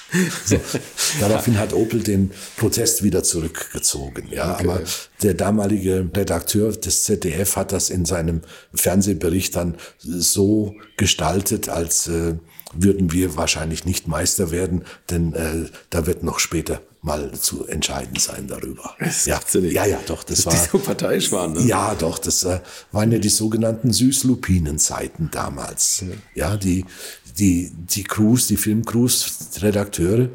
So. 0.45 0.59
Daraufhin 1.19 1.57
hat 1.57 1.73
Opel 1.73 2.01
den 2.01 2.31
Protest 2.57 3.03
wieder 3.03 3.23
zurückgezogen. 3.23 4.27
Ja, 4.29 4.55
okay. 4.55 4.63
aber 4.63 4.81
der 5.21 5.33
damalige 5.33 6.09
Redakteur 6.15 6.71
des 6.71 7.03
ZDF 7.03 7.55
hat 7.55 7.71
das 7.71 7.89
in 7.89 8.05
seinem 8.05 8.41
Fernsehbericht 8.73 9.55
dann 9.55 9.75
so 9.99 10.75
gestaltet, 10.97 11.69
als 11.69 12.07
äh, 12.07 12.35
würden 12.73 13.11
wir 13.11 13.35
wahrscheinlich 13.35 13.85
nicht 13.85 14.07
Meister 14.07 14.51
werden, 14.51 14.83
denn 15.09 15.33
äh, 15.33 15.69
da 15.89 16.05
wird 16.07 16.23
noch 16.23 16.39
später 16.39 16.81
mal 17.01 17.31
zu 17.31 17.65
entscheiden 17.65 18.17
sein 18.19 18.47
darüber. 18.47 18.95
Das 18.99 19.25
ja, 19.25 19.39
ja, 19.53 19.85
ja, 19.85 19.99
doch, 20.05 20.23
das, 20.23 20.43
das 20.43 20.45
war. 20.45 20.53
Die 20.53 20.69
so 20.69 20.77
parteiisch 20.79 21.31
waren, 21.31 21.53
ne? 21.53 21.61
Ja, 21.61 21.95
doch, 21.95 22.19
das 22.19 22.43
äh, 22.43 22.59
waren 22.91 23.11
ja 23.11 23.17
die 23.17 23.29
sogenannten 23.29 23.91
Süßlupinen-Zeiten 23.91 25.29
damals. 25.31 26.03
Ja. 26.35 26.49
ja, 26.49 26.57
die 26.57 26.85
die, 27.41 27.71
die 27.73 28.03
Crews, 28.03 28.45
die 28.45 28.55
Filmcrews, 28.55 29.49
Redakteure, 29.61 30.29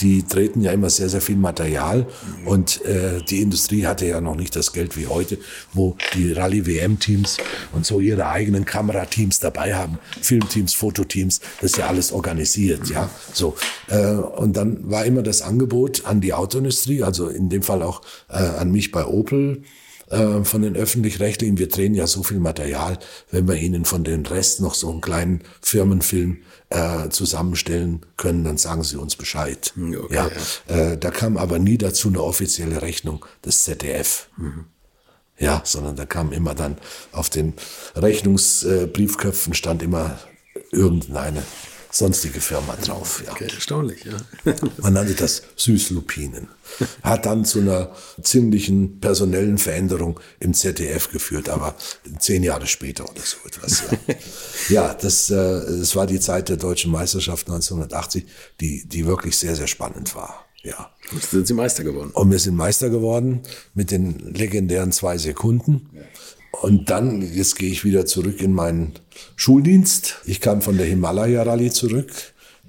die 0.00 0.24
treten 0.24 0.60
ja 0.60 0.72
immer 0.72 0.90
sehr, 0.90 1.08
sehr 1.08 1.20
viel 1.20 1.36
Material 1.36 2.04
und 2.46 2.84
äh, 2.84 3.22
die 3.22 3.40
Industrie 3.42 3.86
hatte 3.86 4.06
ja 4.06 4.20
noch 4.20 4.34
nicht 4.34 4.56
das 4.56 4.72
Geld 4.72 4.96
wie 4.96 5.06
heute, 5.06 5.38
wo 5.72 5.96
die 6.14 6.32
Rallye-WM-Teams 6.32 7.36
und 7.72 7.86
so 7.86 8.00
ihre 8.00 8.26
eigenen 8.26 8.64
Kamerateams 8.64 9.38
dabei 9.38 9.76
haben, 9.76 10.00
Filmteams, 10.20 10.74
Fototeams, 10.74 11.40
das 11.60 11.72
ist 11.72 11.78
ja 11.78 11.86
alles 11.86 12.10
organisiert, 12.10 12.90
ja, 12.90 13.08
so. 13.32 13.54
Äh, 13.86 14.14
und 14.14 14.56
dann 14.56 14.90
war 14.90 15.04
immer 15.04 15.22
das 15.22 15.42
Angebot 15.42 16.06
an 16.06 16.20
die 16.20 16.34
Autoindustrie, 16.34 17.04
also 17.04 17.28
in 17.28 17.48
dem 17.50 17.62
Fall 17.62 17.82
auch 17.82 18.02
äh, 18.28 18.34
an 18.34 18.72
mich 18.72 18.90
bei 18.90 19.06
Opel, 19.06 19.62
äh, 20.10 20.44
von 20.44 20.62
den 20.62 20.76
öffentlich-rechtlichen, 20.76 21.58
wir 21.58 21.68
drehen 21.68 21.94
ja 21.94 22.06
so 22.06 22.22
viel 22.22 22.38
Material, 22.40 22.98
wenn 23.30 23.46
wir 23.48 23.56
ihnen 23.56 23.84
von 23.84 24.04
den 24.04 24.24
Rest 24.26 24.60
noch 24.60 24.74
so 24.74 24.90
einen 24.90 25.00
kleinen 25.00 25.42
Firmenfilm 25.60 26.38
äh, 26.70 27.08
zusammenstellen 27.08 28.06
können, 28.16 28.44
dann 28.44 28.58
sagen 28.58 28.82
sie 28.82 28.96
uns 28.96 29.16
Bescheid. 29.16 29.72
Hm, 29.74 29.94
okay, 29.94 30.14
ja, 30.14 30.30
ja. 30.68 30.74
Äh, 30.74 30.98
da 30.98 31.10
kam 31.10 31.36
aber 31.36 31.58
nie 31.58 31.78
dazu 31.78 32.08
eine 32.08 32.22
offizielle 32.22 32.82
Rechnung 32.82 33.24
des 33.44 33.64
ZDF. 33.64 34.28
Mhm. 34.36 34.64
Ja, 35.38 35.62
sondern 35.64 35.94
da 35.94 36.04
kam 36.04 36.32
immer 36.32 36.54
dann 36.54 36.78
auf 37.12 37.30
den 37.30 37.54
Rechnungsbriefköpfen 37.94 39.54
stand 39.54 39.84
immer 39.84 40.18
irgendeine 40.72 41.44
sonstige 41.90 42.40
Firma 42.40 42.76
drauf. 42.76 43.22
Ja. 43.24 43.32
Okay, 43.32 43.48
erstaunlich, 43.52 44.04
ja. 44.04 44.54
Man 44.78 44.92
nannte 44.92 45.14
das 45.14 45.42
Süßlupinen. 45.56 46.48
Hat 47.02 47.26
dann 47.26 47.44
zu 47.44 47.60
einer 47.60 47.92
ziemlichen 48.22 49.00
personellen 49.00 49.58
Veränderung 49.58 50.20
im 50.38 50.54
ZDF 50.54 51.10
geführt, 51.10 51.48
aber 51.48 51.74
zehn 52.18 52.42
Jahre 52.42 52.66
später 52.66 53.04
oder 53.08 53.22
so 53.22 53.38
etwas. 53.46 53.84
Ja, 54.08 54.14
ja 54.68 54.94
das, 54.94 55.30
äh, 55.30 55.34
das 55.34 55.96
war 55.96 56.06
die 56.06 56.20
Zeit 56.20 56.48
der 56.48 56.56
deutschen 56.56 56.92
Meisterschaft 56.92 57.46
1980, 57.48 58.26
die, 58.60 58.86
die 58.86 59.06
wirklich 59.06 59.38
sehr, 59.38 59.56
sehr 59.56 59.66
spannend 59.66 60.14
war. 60.14 60.44
Ja. 60.62 60.90
Und 61.12 61.22
sind 61.22 61.46
Sie 61.46 61.54
Meister 61.54 61.84
geworden. 61.84 62.10
Und 62.12 62.30
wir 62.30 62.38
sind 62.38 62.54
Meister 62.54 62.90
geworden 62.90 63.42
mit 63.74 63.90
den 63.90 64.18
legendären 64.34 64.92
zwei 64.92 65.16
Sekunden. 65.16 65.88
Und 66.50 66.90
dann, 66.90 67.22
jetzt 67.34 67.56
gehe 67.56 67.70
ich 67.70 67.84
wieder 67.84 68.06
zurück 68.06 68.40
in 68.40 68.52
meinen 68.52 68.94
Schuldienst. 69.36 70.16
Ich 70.24 70.40
kam 70.40 70.62
von 70.62 70.76
der 70.76 70.86
Himalaya 70.86 71.42
Rallye 71.42 71.70
zurück, 71.70 72.10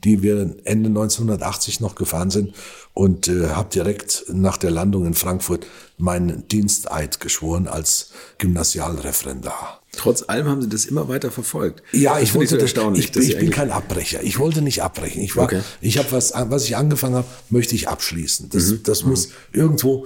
die 0.04 0.22
wir 0.22 0.56
Ende 0.64 0.90
1980 0.90 1.80
noch 1.80 1.96
gefahren 1.96 2.30
sind 2.30 2.54
und 2.94 3.28
äh, 3.28 3.48
habe 3.50 3.70
direkt 3.74 4.26
nach 4.30 4.58
der 4.58 4.72
Landung 4.72 5.06
in 5.06 5.14
Frankfurt 5.14 5.66
meinen 5.98 6.48
Diensteid 6.48 7.20
geschworen 7.20 7.68
als 7.68 8.12
Gymnasialreferendar. 8.38 9.82
Trotz 9.98 10.24
allem 10.28 10.48
haben 10.48 10.62
Sie 10.62 10.70
das 10.70 10.86
immer 10.86 11.08
weiter 11.10 11.32
verfolgt. 11.32 11.82
Ja, 11.92 12.20
ich 12.20 12.36
wollte 12.36 12.56
das 12.56 12.64
erstaunlich. 12.64 13.10
Ich, 13.16 13.30
ich 13.30 13.38
bin 13.38 13.50
kein 13.50 13.72
Abbrecher. 13.72 14.22
Ich 14.24 14.40
wollte 14.40 14.62
nicht 14.62 14.84
abbrechen. 14.84 15.22
Ich 15.22 15.36
war, 15.36 15.46
Okay. 15.46 15.62
ich 15.82 15.98
habe 15.98 16.12
was, 16.12 16.34
was 16.36 16.66
ich 16.66 16.78
angefangen 16.78 17.16
habe, 17.16 17.28
möchte 17.50 17.76
ich 17.76 17.88
abschließen. 17.90 18.50
Das, 18.50 18.68
Mhm. 18.68 18.84
das 18.84 19.04
muss 19.04 19.30
irgendwo 19.52 20.06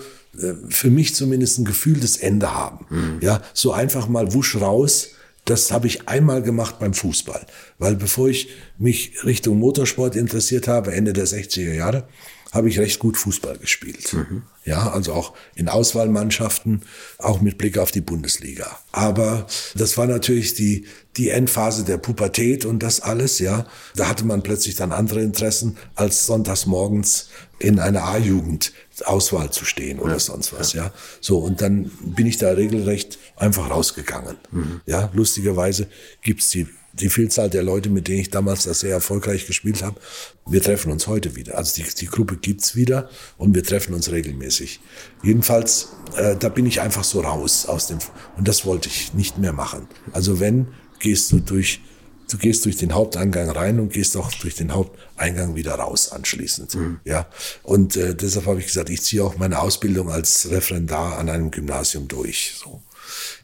für 0.70 0.90
mich 0.90 1.16
zumindest 1.16 1.60
ein 1.60 1.66
gefühltes 1.66 2.18
Ende 2.18 2.54
haben. 2.54 2.86
Mhm. 2.90 3.20
Ja, 3.22 3.42
so 3.54 3.72
einfach 3.72 4.08
mal 4.08 4.34
wusch 4.34 4.56
raus. 4.56 5.10
Das 5.46 5.72
habe 5.72 5.88
ich 5.88 6.08
einmal 6.08 6.42
gemacht 6.42 6.80
beim 6.80 6.94
Fußball, 6.94 7.46
weil 7.78 7.96
bevor 7.96 8.30
ich 8.30 8.50
mich 8.78 9.26
Richtung 9.26 9.60
Motorsport 9.60 10.16
interessiert 10.16 10.70
habe, 10.70 10.94
Ende 10.94 11.12
der 11.12 11.28
60er 11.28 11.74
Jahre, 11.74 12.08
habe 12.54 12.70
ich 12.70 12.80
recht 12.80 13.00
gut 13.00 13.18
Fußball 13.18 13.58
gespielt. 13.58 14.14
Mhm. 14.14 14.44
Ja, 14.64 14.92
also 14.92 15.14
auch 15.14 15.34
in 15.56 15.68
Auswahlmannschaften, 15.68 16.84
auch 17.18 17.42
mit 17.42 17.58
Blick 17.58 17.80
auf 17.80 17.92
die 17.92 18.02
Bundesliga. 18.02 18.80
Aber 18.92 19.48
das 19.76 19.98
war 19.98 20.06
natürlich 20.06 20.54
die, 20.54 20.86
die 21.18 21.30
Endphase 21.30 21.84
der 21.84 21.98
Pubertät 21.98 22.64
und 22.66 22.84
das 22.84 23.00
alles, 23.00 23.40
ja. 23.40 23.66
Da 23.96 24.08
hatte 24.08 24.24
man 24.24 24.44
plötzlich 24.44 24.76
dann 24.76 24.92
andere 24.92 25.22
Interessen, 25.22 25.78
als 25.96 26.28
sonntags 26.28 26.68
morgens 26.68 27.30
in 27.58 27.80
einer 27.80 28.04
A-Jugend 28.04 28.72
Auswahl 29.02 29.52
zu 29.52 29.66
stehen 29.66 30.00
oder 30.00 30.20
sonst 30.20 30.54
was, 30.54 30.74
ja. 30.74 30.92
So, 31.22 31.40
und 31.40 31.62
dann 31.62 31.92
bin 32.02 32.28
ich 32.28 32.38
da 32.38 32.52
regelrecht 32.52 33.18
einfach 33.36 33.70
rausgegangen. 33.70 34.38
Ja, 34.86 35.10
lustigerweise 35.14 35.88
gibt's 36.22 36.50
die 36.50 36.68
die 36.94 37.10
Vielzahl 37.10 37.50
der 37.50 37.64
Leute, 37.64 37.90
mit 37.90 38.08
denen 38.08 38.20
ich 38.20 38.30
damals 38.30 38.64
das 38.64 38.82
sehr 38.82 38.92
erfolgreich 38.92 39.48
gespielt 39.48 39.82
habe, 39.82 40.00
wir 40.46 40.62
treffen 40.62 40.92
uns 40.92 41.08
heute 41.08 41.36
wieder. 41.36 41.58
Also 41.58 41.82
die, 41.82 41.90
die 41.90 42.06
Gruppe 42.06 42.38
gibt's 42.38 42.76
wieder 42.76 43.10
und 43.38 43.56
wir 43.56 43.64
treffen 43.64 43.94
uns 43.96 44.12
regelmäßig. 44.12 44.80
Jedenfalls, 45.24 45.90
äh, 46.16 46.36
da 46.38 46.50
bin 46.50 46.66
ich 46.66 46.82
einfach 46.82 47.04
so 47.04 47.22
raus 47.22 47.66
aus 47.66 47.88
dem 47.88 47.98
und 48.38 48.48
das 48.48 48.66
wollte 48.66 48.90
ich 48.90 49.14
nicht 49.14 49.40
mehr 49.40 49.54
machen. 49.54 49.88
Also 50.12 50.40
wenn 50.40 50.68
gehst 51.00 51.32
du 51.32 51.40
durch 51.40 51.82
du 52.30 52.38
gehst 52.38 52.66
durch 52.66 52.78
den 52.78 52.94
Haupteingang 52.94 53.50
rein 53.50 53.80
und 53.80 53.94
gehst 53.94 54.18
auch 54.18 54.32
durch 54.34 54.56
den 54.56 54.74
Haupteingang 54.74 55.56
wieder 55.56 55.76
raus 55.76 56.12
anschließend. 56.12 56.74
Ja, 57.06 57.28
und 57.64 57.96
äh, 57.96 58.16
deshalb 58.16 58.46
habe 58.46 58.60
ich 58.60 58.68
gesagt, 58.68 58.90
ich 58.90 59.02
ziehe 59.02 59.24
auch 59.24 59.38
meine 59.38 59.60
Ausbildung 59.60 60.10
als 60.10 60.50
Referendar 60.50 61.18
an 61.18 61.30
einem 61.30 61.52
Gymnasium 61.52 62.08
durch. 62.08 62.56
So. 62.58 62.82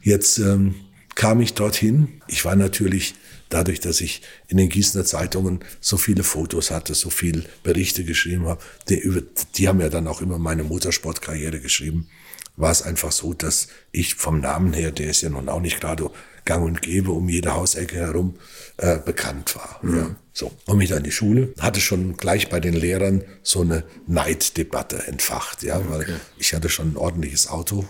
Jetzt 0.02 0.38
ähm, 0.38 0.74
kam 1.14 1.40
ich 1.40 1.54
dorthin. 1.54 2.22
Ich 2.28 2.44
war 2.44 2.56
natürlich 2.56 3.14
dadurch, 3.50 3.80
dass 3.80 4.00
ich 4.00 4.22
in 4.48 4.56
den 4.56 4.68
Gießener 4.68 5.04
Zeitungen 5.04 5.60
so 5.80 5.96
viele 5.96 6.22
Fotos 6.22 6.70
hatte, 6.70 6.94
so 6.94 7.10
viel 7.10 7.44
Berichte 7.62 8.04
geschrieben 8.04 8.46
habe, 8.46 8.62
die, 8.88 8.98
über, 8.98 9.22
die 9.56 9.68
haben 9.68 9.80
ja 9.80 9.88
dann 9.88 10.06
auch 10.06 10.22
immer 10.22 10.38
meine 10.38 10.64
Motorsportkarriere 10.64 11.60
geschrieben, 11.60 12.08
war 12.56 12.70
es 12.70 12.82
einfach 12.82 13.12
so, 13.12 13.34
dass 13.34 13.68
ich 13.92 14.14
vom 14.14 14.40
Namen 14.40 14.72
her, 14.72 14.92
der 14.92 15.10
ist 15.10 15.22
ja 15.22 15.30
nun 15.30 15.48
auch 15.48 15.60
nicht 15.60 15.80
gerade 15.80 16.10
gang 16.44 16.64
und 16.64 16.82
gäbe 16.82 17.12
um 17.12 17.28
jede 17.28 17.54
Hausecke 17.54 17.96
herum, 17.96 18.36
äh, 18.76 18.98
bekannt 18.98 19.56
war. 19.56 19.80
Ja. 19.82 20.16
So, 20.32 20.52
komme 20.66 20.84
ich 20.84 20.88
dann 20.88 20.98
in 20.98 21.04
die 21.04 21.12
Schule, 21.12 21.52
hatte 21.58 21.80
schon 21.80 22.16
gleich 22.16 22.48
bei 22.48 22.60
den 22.60 22.72
Lehrern 22.72 23.24
so 23.42 23.60
eine 23.60 23.84
Neiddebatte 24.06 25.06
entfacht, 25.06 25.62
ja, 25.62 25.82
weil 25.90 26.20
ich 26.38 26.54
hatte 26.54 26.68
schon 26.68 26.92
ein 26.92 26.96
ordentliches 26.96 27.48
Auto 27.48 27.84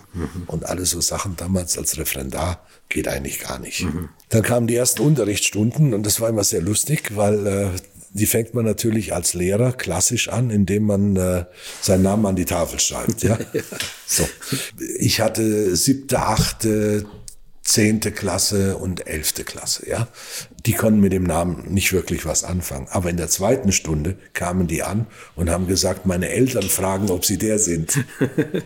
und 0.47 0.65
alle 0.65 0.85
so 0.85 0.99
Sachen 0.99 1.37
damals 1.37 1.77
als 1.77 1.97
Referendar 1.97 2.65
geht 2.89 3.07
eigentlich 3.07 3.39
gar 3.39 3.59
nicht. 3.59 3.85
Dann 4.29 4.41
kamen 4.41 4.67
die 4.67 4.75
ersten 4.75 5.01
Unterrichtsstunden 5.01 5.93
und 5.93 6.05
das 6.05 6.19
war 6.19 6.29
immer 6.29 6.43
sehr 6.43 6.61
lustig, 6.61 7.15
weil 7.15 7.47
äh, 7.47 7.69
die 8.13 8.25
fängt 8.25 8.53
man 8.53 8.65
natürlich 8.65 9.13
als 9.13 9.33
Lehrer 9.33 9.71
klassisch 9.71 10.27
an, 10.27 10.49
indem 10.49 10.83
man 10.83 11.15
äh, 11.15 11.45
seinen 11.81 12.03
Namen 12.03 12.25
an 12.25 12.35
die 12.35 12.45
Tafel 12.45 12.79
schreibt. 12.79 13.23
Ja? 13.23 13.37
So. 14.05 14.27
Ich 14.99 15.21
hatte 15.21 15.73
siebte, 15.77 16.19
achte, 16.19 17.05
zehnte 17.63 18.11
Klasse 18.11 18.77
und 18.77 19.07
elfte 19.07 19.43
Klasse. 19.43 19.89
Ja? 19.89 20.07
Die 20.65 20.73
konnten 20.73 20.99
mit 20.99 21.13
dem 21.13 21.23
Namen 21.23 21.71
nicht 21.71 21.93
wirklich 21.93 22.25
was 22.25 22.43
anfangen. 22.43 22.87
Aber 22.89 23.09
in 23.09 23.17
der 23.17 23.29
zweiten 23.29 23.71
Stunde 23.71 24.17
kamen 24.33 24.67
die 24.67 24.83
an 24.83 25.07
und 25.35 25.49
haben 25.49 25.67
gesagt, 25.67 26.05
meine 26.05 26.29
Eltern 26.29 26.63
fragen, 26.63 27.09
ob 27.09 27.25
sie 27.25 27.37
der 27.37 27.59
sind. 27.59 28.03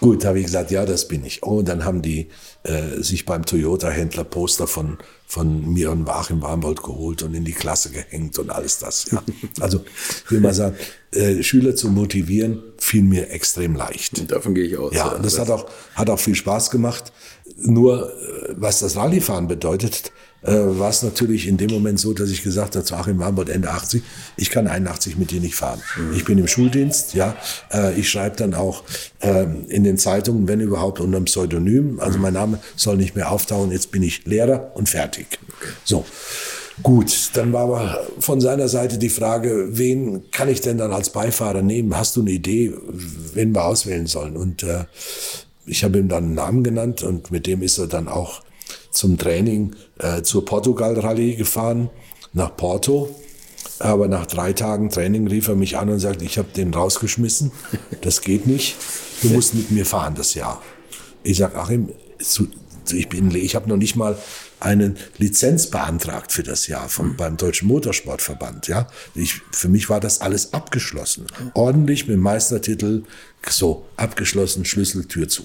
Gut, 0.00 0.24
habe 0.24 0.38
ich 0.38 0.46
gesagt, 0.46 0.70
ja, 0.70 0.86
das 0.86 1.08
bin 1.08 1.24
ich. 1.24 1.42
Oh, 1.42 1.58
und 1.58 1.68
dann 1.68 1.84
haben 1.84 2.02
die 2.02 2.28
äh, 2.62 3.02
sich 3.02 3.24
beim 3.24 3.44
Toyota-Händler 3.44 4.24
Poster 4.24 4.66
von, 4.68 4.98
von 5.26 5.72
mir 5.72 5.90
und 5.90 6.06
Joachim 6.06 6.40
Warmbold 6.40 6.82
geholt 6.82 7.22
und 7.22 7.34
in 7.34 7.44
die 7.44 7.52
Klasse 7.52 7.90
gehängt 7.90 8.38
und 8.38 8.50
alles 8.50 8.78
das. 8.78 9.10
Ja. 9.10 9.22
Also, 9.60 9.84
ich 10.24 10.30
will 10.30 10.40
mal 10.40 10.54
sagen, 10.54 10.76
äh, 11.12 11.42
Schüler 11.42 11.74
zu 11.74 11.88
motivieren, 11.88 12.62
fiel 12.78 13.02
mir 13.02 13.30
extrem 13.30 13.74
leicht. 13.74 14.30
Davon 14.30 14.54
gehe 14.54 14.64
ich 14.64 14.76
aus. 14.76 14.94
Ja, 14.94 15.08
und 15.08 15.24
das 15.24 15.38
hat 15.38 15.50
auch, 15.50 15.68
hat 15.94 16.10
auch 16.10 16.20
viel 16.20 16.36
Spaß 16.36 16.70
gemacht. 16.70 17.12
Nur, 17.56 18.12
äh, 18.12 18.54
was 18.56 18.78
das 18.78 18.94
Rallyefahren 18.94 19.48
bedeutet, 19.48 20.12
äh, 20.42 20.52
war 20.52 20.90
es 20.90 21.02
natürlich 21.02 21.48
in 21.48 21.56
dem 21.56 21.70
Moment 21.70 21.98
so, 21.98 22.12
dass 22.12 22.30
ich 22.30 22.42
gesagt 22.42 22.76
habe 22.76 22.84
zu 22.84 22.94
Achim 22.94 23.18
Warmbold 23.18 23.48
Ende 23.48 23.70
80, 23.70 24.02
ich 24.36 24.50
kann 24.50 24.66
81 24.66 25.16
mit 25.16 25.30
dir 25.30 25.40
nicht 25.40 25.54
fahren. 25.54 25.82
Ich 26.14 26.24
bin 26.24 26.38
im 26.38 26.46
Schuldienst, 26.46 27.14
ja. 27.14 27.36
Äh, 27.72 27.98
ich 27.98 28.08
schreibe 28.08 28.36
dann 28.36 28.54
auch 28.54 28.84
ähm, 29.20 29.66
in 29.68 29.84
den 29.84 29.98
Zeitungen, 29.98 30.46
wenn 30.46 30.60
überhaupt, 30.60 31.00
unter 31.00 31.16
einem 31.16 31.24
Pseudonym. 31.24 32.00
Also 32.00 32.18
mein 32.18 32.34
Name 32.34 32.60
soll 32.76 32.96
nicht 32.96 33.16
mehr 33.16 33.32
auftauchen. 33.32 33.72
Jetzt 33.72 33.90
bin 33.90 34.02
ich 34.02 34.26
Lehrer 34.26 34.72
und 34.74 34.88
fertig. 34.88 35.38
So. 35.84 36.04
Gut, 36.82 37.30
dann 37.34 37.52
war 37.52 37.64
aber 37.64 38.06
von 38.20 38.40
seiner 38.40 38.68
Seite 38.68 38.98
die 38.98 39.08
Frage, 39.08 39.66
wen 39.70 40.30
kann 40.30 40.48
ich 40.48 40.60
denn 40.60 40.78
dann 40.78 40.92
als 40.92 41.10
Beifahrer 41.10 41.62
nehmen? 41.62 41.96
Hast 41.96 42.14
du 42.14 42.20
eine 42.20 42.30
Idee, 42.30 42.72
wen 43.34 43.52
wir 43.52 43.64
auswählen 43.64 44.06
sollen? 44.06 44.36
Und 44.36 44.62
äh, 44.62 44.84
ich 45.66 45.82
habe 45.82 45.98
ihm 45.98 46.08
dann 46.08 46.24
einen 46.24 46.34
Namen 46.34 46.62
genannt 46.62 47.02
und 47.02 47.32
mit 47.32 47.46
dem 47.46 47.62
ist 47.62 47.78
er 47.78 47.88
dann 47.88 48.06
auch 48.06 48.42
zum 48.90 49.18
Training 49.18 49.74
äh, 49.98 50.22
zur 50.22 50.44
Portugal-Rallye 50.44 51.36
gefahren, 51.36 51.90
nach 52.32 52.56
Porto. 52.56 53.14
Aber 53.80 54.08
nach 54.08 54.26
drei 54.26 54.52
Tagen 54.52 54.90
Training 54.90 55.28
rief 55.28 55.48
er 55.48 55.54
mich 55.54 55.76
an 55.76 55.88
und 55.88 56.00
sagte, 56.00 56.24
ich 56.24 56.38
habe 56.38 56.48
den 56.54 56.74
rausgeschmissen, 56.74 57.52
das 58.00 58.22
geht 58.22 58.46
nicht, 58.46 58.76
du 59.22 59.28
musst 59.28 59.54
mit 59.54 59.70
mir 59.70 59.86
fahren 59.86 60.14
das 60.16 60.34
Jahr. 60.34 60.60
Ich 61.22 61.38
sag, 61.38 61.54
Achim, 61.56 61.90
ich, 62.92 63.08
bin, 63.08 63.34
ich 63.34 63.54
habe 63.54 63.68
noch 63.68 63.76
nicht 63.76 63.94
mal 63.96 64.18
eine 64.60 64.94
Lizenz 65.18 65.68
beantragt 65.68 66.32
für 66.32 66.42
das 66.42 66.66
Jahr 66.66 66.88
vom, 66.88 67.16
beim 67.16 67.36
Deutschen 67.36 67.68
Motorsportverband. 67.68 68.66
Ja, 68.66 68.88
ich, 69.14 69.40
für 69.52 69.68
mich 69.68 69.88
war 69.88 70.00
das 70.00 70.20
alles 70.20 70.52
abgeschlossen. 70.52 71.26
Ordentlich 71.54 72.08
mit 72.08 72.18
Meistertitel, 72.18 73.04
so, 73.48 73.86
abgeschlossen, 73.96 74.64
Schlüssel, 74.64 75.06
Tür 75.06 75.28
zu. 75.28 75.44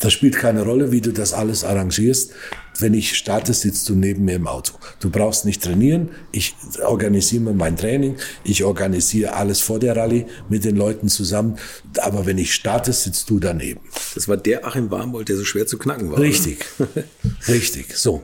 Das 0.00 0.12
spielt 0.12 0.36
keine 0.36 0.62
Rolle, 0.62 0.92
wie 0.92 1.00
du 1.00 1.12
das 1.12 1.32
alles 1.32 1.64
arrangierst. 1.64 2.32
Wenn 2.80 2.94
ich 2.94 3.16
starte, 3.16 3.54
sitzt 3.54 3.88
du 3.88 3.96
neben 3.96 4.24
mir 4.24 4.36
im 4.36 4.46
Auto. 4.46 4.74
Du 5.00 5.10
brauchst 5.10 5.44
nicht 5.44 5.64
trainieren. 5.64 6.10
Ich 6.30 6.54
organisiere 6.84 7.42
mir 7.42 7.52
mein 7.52 7.76
Training. 7.76 8.16
Ich 8.44 8.62
organisiere 8.62 9.34
alles 9.34 9.60
vor 9.60 9.80
der 9.80 9.96
Rallye 9.96 10.26
mit 10.48 10.64
den 10.64 10.76
Leuten 10.76 11.08
zusammen. 11.08 11.58
Aber 12.00 12.24
wenn 12.24 12.38
ich 12.38 12.54
starte, 12.54 12.92
sitzt 12.92 13.30
du 13.30 13.40
daneben. 13.40 13.80
Das 14.14 14.28
war 14.28 14.36
der 14.36 14.64
Achim 14.64 14.92
Warmbold, 14.92 15.28
der 15.28 15.36
so 15.36 15.44
schwer 15.44 15.66
zu 15.66 15.76
knacken 15.76 16.12
war. 16.12 16.20
Richtig, 16.20 16.64
richtig, 17.48 17.96
so. 17.96 18.22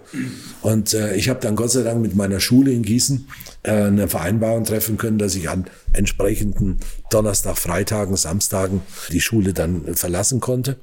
Und 0.63 0.95
äh, 0.95 1.17
ich 1.17 1.29
habe 1.29 1.41
dann 1.41 1.57
Gott 1.57 1.73
sei 1.73 1.83
Dank 1.83 2.01
mit 2.01 2.15
meiner 2.15 2.39
Schule 2.39 2.71
in 2.71 2.83
Gießen 2.83 3.27
äh, 3.65 3.73
eine 3.73 4.07
Vereinbarung 4.07 4.65
treffen 4.65 4.99
können, 4.99 5.19
dass 5.19 5.35
ich 5.35 5.49
an 5.49 5.67
entsprechenden 5.93 6.79
Donnerstag, 7.11 7.59
Freitagen, 7.59 8.17
Samstagen 8.17 8.83
die 9.11 9.21
Schule 9.21 9.53
dann 9.53 9.97
verlassen 9.97 10.39
konnte. 10.39 10.77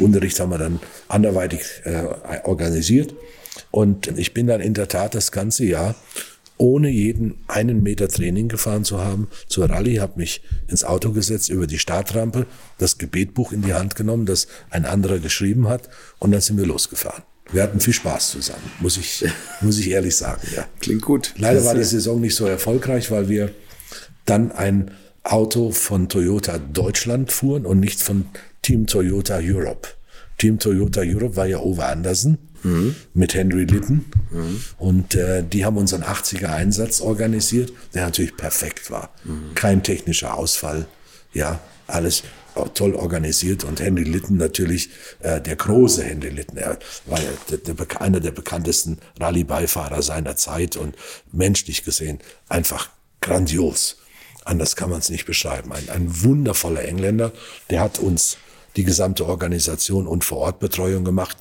Unterricht 0.00 0.38
haben 0.40 0.50
wir 0.50 0.58
dann 0.58 0.80
anderweitig 1.08 1.62
äh, 1.84 2.04
organisiert. 2.44 3.14
Und 3.70 4.06
ich 4.18 4.34
bin 4.34 4.46
dann 4.46 4.60
in 4.60 4.74
der 4.74 4.88
Tat 4.88 5.14
das 5.14 5.32
ganze 5.32 5.64
Jahr 5.64 5.94
ohne 6.58 6.88
jeden 6.88 7.36
einen 7.46 7.82
Meter 7.82 8.08
Training 8.08 8.48
gefahren 8.48 8.84
zu 8.84 8.98
haben 8.98 9.28
zur 9.46 9.70
Rallye, 9.70 10.00
habe 10.00 10.14
mich 10.16 10.42
ins 10.66 10.84
Auto 10.84 11.12
gesetzt, 11.12 11.48
über 11.48 11.66
die 11.66 11.78
Startrampe, 11.78 12.46
das 12.78 12.98
Gebetbuch 12.98 13.52
in 13.52 13.62
die 13.62 13.74
Hand 13.74 13.94
genommen, 13.94 14.26
das 14.26 14.48
ein 14.70 14.84
anderer 14.84 15.20
geschrieben 15.20 15.68
hat, 15.68 15.88
und 16.18 16.32
dann 16.32 16.40
sind 16.40 16.58
wir 16.58 16.66
losgefahren. 16.66 17.22
Wir 17.50 17.62
hatten 17.62 17.80
viel 17.80 17.94
Spaß 17.94 18.32
zusammen, 18.32 18.70
muss 18.80 18.96
ich, 18.98 19.24
muss 19.60 19.78
ich 19.78 19.90
ehrlich 19.90 20.16
sagen. 20.16 20.42
Ja. 20.54 20.66
Klingt 20.80 21.02
gut. 21.02 21.34
Leider 21.38 21.64
war 21.64 21.74
die 21.74 21.84
Saison 21.84 22.20
nicht 22.20 22.34
so 22.34 22.44
erfolgreich, 22.44 23.10
weil 23.10 23.28
wir 23.28 23.52
dann 24.26 24.52
ein 24.52 24.90
Auto 25.22 25.70
von 25.70 26.08
Toyota 26.08 26.58
Deutschland 26.58 27.32
fuhren 27.32 27.64
und 27.64 27.80
nicht 27.80 28.02
von 28.02 28.26
Team 28.62 28.86
Toyota 28.86 29.38
Europe. 29.42 29.88
Team 30.38 30.58
Toyota 30.58 31.00
Europe 31.00 31.36
war 31.36 31.46
ja 31.46 31.58
Ove 31.58 31.84
Andersen 31.84 32.38
mhm. 32.62 32.94
mit 33.14 33.34
Henry 33.34 33.64
Litten. 33.64 34.06
Mhm. 34.30 34.62
Und 34.78 35.14
äh, 35.14 35.42
die 35.42 35.64
haben 35.64 35.76
unseren 35.76 36.02
80er 36.02 36.54
Einsatz 36.54 37.00
organisiert, 37.00 37.72
der 37.94 38.04
natürlich 38.04 38.36
perfekt 38.36 38.90
war. 38.90 39.10
Mhm. 39.24 39.54
Kein 39.54 39.82
technischer 39.82 40.34
Ausfall. 40.34 40.86
Ja, 41.32 41.60
alles 41.86 42.22
toll 42.74 42.94
organisiert 42.94 43.62
und 43.64 43.80
Henry 43.80 44.02
Litten 44.02 44.36
natürlich 44.36 44.90
äh, 45.20 45.40
der 45.40 45.56
große 45.56 46.02
Henry 46.02 46.30
Litten. 46.30 46.56
Er 46.56 46.78
war 47.06 47.20
ja 47.20 47.28
der, 47.50 47.58
der, 47.58 48.00
einer 48.00 48.20
der 48.20 48.32
bekanntesten 48.32 48.98
Rallye-Beifahrer 49.20 50.02
seiner 50.02 50.36
Zeit 50.36 50.76
und 50.76 50.96
menschlich 51.30 51.84
gesehen 51.84 52.18
einfach 52.48 52.90
grandios. 53.20 53.98
Anders 54.44 54.76
kann 54.76 54.90
man 54.90 55.00
es 55.00 55.10
nicht 55.10 55.26
beschreiben. 55.26 55.72
Ein, 55.72 55.88
ein 55.90 56.22
wundervoller 56.22 56.84
Engländer, 56.84 57.32
der 57.70 57.80
hat 57.80 57.98
uns 57.98 58.38
die 58.78 58.84
gesamte 58.84 59.26
Organisation 59.26 60.06
und 60.06 60.24
Vorortbetreuung 60.24 61.04
gemacht, 61.04 61.36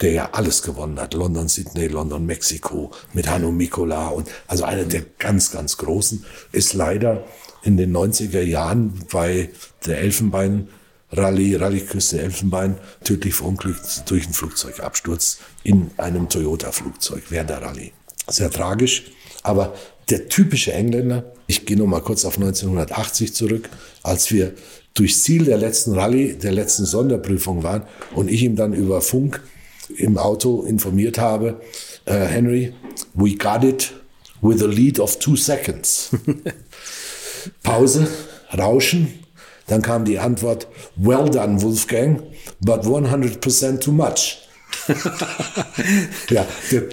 der 0.00 0.10
ja 0.10 0.30
alles 0.32 0.62
gewonnen 0.62 0.98
hat. 0.98 1.14
London, 1.14 1.46
Sydney, 1.46 1.86
London, 1.86 2.26
Mexiko 2.26 2.90
mit 3.12 3.28
Hanno 3.28 3.52
Mikola 3.52 4.08
und 4.08 4.28
also 4.48 4.64
einer 4.64 4.84
der 4.84 5.02
ganz, 5.18 5.52
ganz 5.52 5.76
Großen 5.76 6.24
ist 6.50 6.74
leider 6.74 7.24
in 7.62 7.76
den 7.76 7.96
90er 7.96 8.40
Jahren 8.40 9.04
bei 9.12 9.50
der 9.86 9.98
Elfenbein 9.98 10.68
Rallye, 11.12 11.56
Rallye-Küste 11.56 12.20
Elfenbein, 12.20 12.76
tödlich 13.04 13.34
verunglückt 13.34 14.10
durch 14.10 14.24
einen 14.24 14.34
Flugzeugabsturz 14.34 15.38
in 15.62 15.92
einem 15.96 16.28
Toyota-Flugzeug 16.28 17.24
während 17.30 17.50
der 17.50 17.62
Rallye. 17.62 17.92
Sehr 18.26 18.50
tragisch, 18.50 19.04
aber 19.42 19.74
der 20.08 20.28
typische 20.28 20.72
Engländer, 20.72 21.32
ich 21.46 21.66
gehe 21.66 21.76
noch 21.76 21.86
mal 21.86 22.00
kurz 22.00 22.24
auf 22.24 22.36
1980 22.36 23.32
zurück, 23.32 23.68
als 24.02 24.32
wir 24.32 24.54
durchs 24.94 25.22
Ziel 25.22 25.44
der 25.44 25.58
letzten 25.58 25.94
Rallye, 25.94 26.34
der 26.34 26.52
letzten 26.52 26.84
Sonderprüfung 26.84 27.62
waren 27.62 27.82
und 28.14 28.28
ich 28.30 28.42
ihm 28.42 28.56
dann 28.56 28.72
über 28.72 29.00
Funk 29.00 29.42
im 29.96 30.18
Auto 30.18 30.62
informiert 30.62 31.18
habe, 31.18 31.60
uh, 32.08 32.12
Henry, 32.12 32.74
we 33.14 33.34
got 33.34 33.64
it 33.64 33.92
with 34.40 34.62
a 34.62 34.66
lead 34.66 35.00
of 35.00 35.18
two 35.18 35.36
seconds. 35.36 36.10
Pause, 37.62 38.06
Rauschen, 38.56 39.08
dann 39.66 39.82
kam 39.82 40.04
die 40.04 40.18
Antwort, 40.18 40.66
well 40.96 41.30
done, 41.30 41.62
Wolfgang, 41.62 42.22
but 42.60 42.84
100% 42.84 43.80
too 43.80 43.92
much. 43.92 44.49
ja, 46.30 46.46
der 46.70 46.88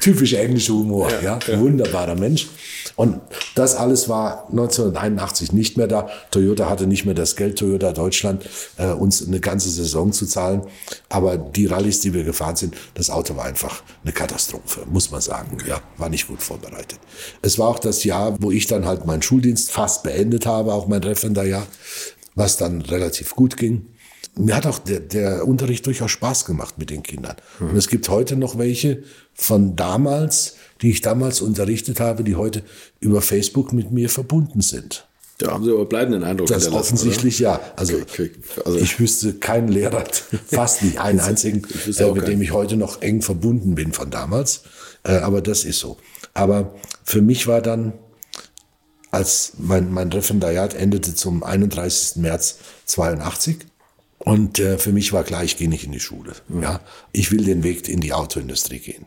typische 0.00 0.38
englische 0.38 0.72
Humor, 0.72 1.10
ja, 1.22 1.38
ja, 1.46 1.60
wunderbarer 1.60 2.14
Mensch. 2.14 2.48
Und 2.96 3.20
das 3.54 3.74
alles 3.74 4.08
war 4.08 4.48
1981 4.50 5.52
nicht 5.52 5.76
mehr 5.76 5.86
da. 5.86 6.08
Toyota 6.30 6.68
hatte 6.68 6.86
nicht 6.86 7.04
mehr 7.04 7.14
das 7.14 7.36
Geld, 7.36 7.58
Toyota 7.58 7.92
Deutschland, 7.92 8.44
äh, 8.76 8.86
uns 8.88 9.26
eine 9.26 9.40
ganze 9.40 9.70
Saison 9.70 10.12
zu 10.12 10.26
zahlen. 10.26 10.62
Aber 11.08 11.38
die 11.38 11.66
Rallyes, 11.66 12.00
die 12.00 12.14
wir 12.14 12.24
gefahren 12.24 12.56
sind, 12.56 12.74
das 12.94 13.10
Auto 13.10 13.36
war 13.36 13.44
einfach 13.44 13.82
eine 14.02 14.12
Katastrophe, 14.12 14.82
muss 14.90 15.10
man 15.10 15.20
sagen. 15.20 15.58
Ja, 15.66 15.80
war 15.96 16.08
nicht 16.08 16.28
gut 16.28 16.42
vorbereitet. 16.42 16.98
Es 17.42 17.58
war 17.58 17.68
auch 17.68 17.78
das 17.78 18.04
Jahr, 18.04 18.36
wo 18.40 18.50
ich 18.50 18.66
dann 18.66 18.86
halt 18.86 19.06
meinen 19.06 19.22
Schuldienst 19.22 19.72
fast 19.72 20.02
beendet 20.02 20.46
habe, 20.46 20.72
auch 20.72 20.86
mein 20.86 21.02
Referendarjahr, 21.02 21.66
was 22.34 22.56
dann 22.56 22.82
relativ 22.82 23.34
gut 23.34 23.56
ging 23.56 23.86
mir 24.36 24.56
hat 24.56 24.66
auch 24.66 24.78
der, 24.78 25.00
der 25.00 25.46
Unterricht 25.46 25.86
durchaus 25.86 26.10
Spaß 26.10 26.44
gemacht 26.44 26.78
mit 26.78 26.90
den 26.90 27.02
Kindern. 27.02 27.36
Mhm. 27.58 27.70
Und 27.70 27.76
es 27.76 27.88
gibt 27.88 28.08
heute 28.08 28.36
noch 28.36 28.58
welche 28.58 29.02
von 29.34 29.76
damals, 29.76 30.56
die 30.82 30.90
ich 30.90 31.00
damals 31.00 31.40
unterrichtet 31.40 32.00
habe, 32.00 32.24
die 32.24 32.36
heute 32.36 32.62
über 33.00 33.22
Facebook 33.22 33.72
mit 33.72 33.90
mir 33.90 34.08
verbunden 34.08 34.60
sind. 34.60 35.06
Da 35.38 35.52
haben 35.52 35.64
Sie 35.64 35.70
aber 35.70 35.86
bleibenden 35.86 36.22
Eindruck 36.22 36.48
Das 36.48 36.70
offensichtlich 36.70 37.40
oder? 37.40 37.52
ja. 37.52 37.60
Also, 37.74 37.96
okay, 37.96 38.30
also, 38.62 38.78
ich 38.78 39.00
wüsste 39.00 39.34
keinen 39.34 39.68
Lehrer, 39.68 40.04
fast 40.46 40.82
nicht 40.82 41.00
einen 41.00 41.18
einzigen, 41.18 41.62
äh, 41.96 42.10
mit 42.12 42.28
dem 42.28 42.42
ich 42.42 42.52
heute 42.52 42.76
noch 42.76 43.00
eng 43.00 43.22
verbunden 43.22 43.74
bin 43.74 43.92
von 43.92 44.10
damals. 44.10 44.64
Äh, 45.02 45.12
aber 45.12 45.40
das 45.40 45.64
ist 45.64 45.78
so. 45.78 45.96
Aber 46.34 46.74
für 47.04 47.22
mich 47.22 47.46
war 47.46 47.62
dann, 47.62 47.94
als 49.10 49.54
mein, 49.56 49.90
mein 49.90 50.12
Referendariat 50.12 50.74
endete 50.74 51.14
zum 51.14 51.42
31. 51.42 52.16
März 52.16 52.58
82, 52.84 53.66
und 54.20 54.58
äh, 54.58 54.78
für 54.78 54.92
mich 54.92 55.12
war 55.12 55.24
klar, 55.24 55.42
ich 55.44 55.56
gehe 55.56 55.68
nicht 55.68 55.84
in 55.84 55.92
die 55.92 56.00
Schule. 56.00 56.32
Mhm. 56.48 56.62
Ja, 56.62 56.80
ich 57.12 57.32
will 57.32 57.44
den 57.44 57.62
Weg 57.62 57.88
in 57.88 58.00
die 58.00 58.12
Autoindustrie 58.12 58.78
gehen. 58.78 59.06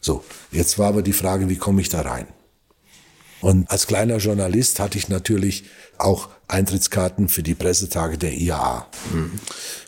So, 0.00 0.22
jetzt 0.52 0.78
war 0.78 0.88
aber 0.88 1.02
die 1.02 1.14
Frage, 1.14 1.48
wie 1.48 1.56
komme 1.56 1.80
ich 1.80 1.88
da 1.88 2.02
rein? 2.02 2.26
Und 3.40 3.70
als 3.70 3.86
kleiner 3.86 4.18
Journalist 4.18 4.80
hatte 4.80 4.98
ich 4.98 5.08
natürlich 5.08 5.64
auch 5.98 6.28
Eintrittskarten 6.48 7.28
für 7.28 7.42
die 7.42 7.54
Pressetage 7.54 8.18
der 8.18 8.34
IAA. 8.34 8.86
Mhm. 9.12 9.40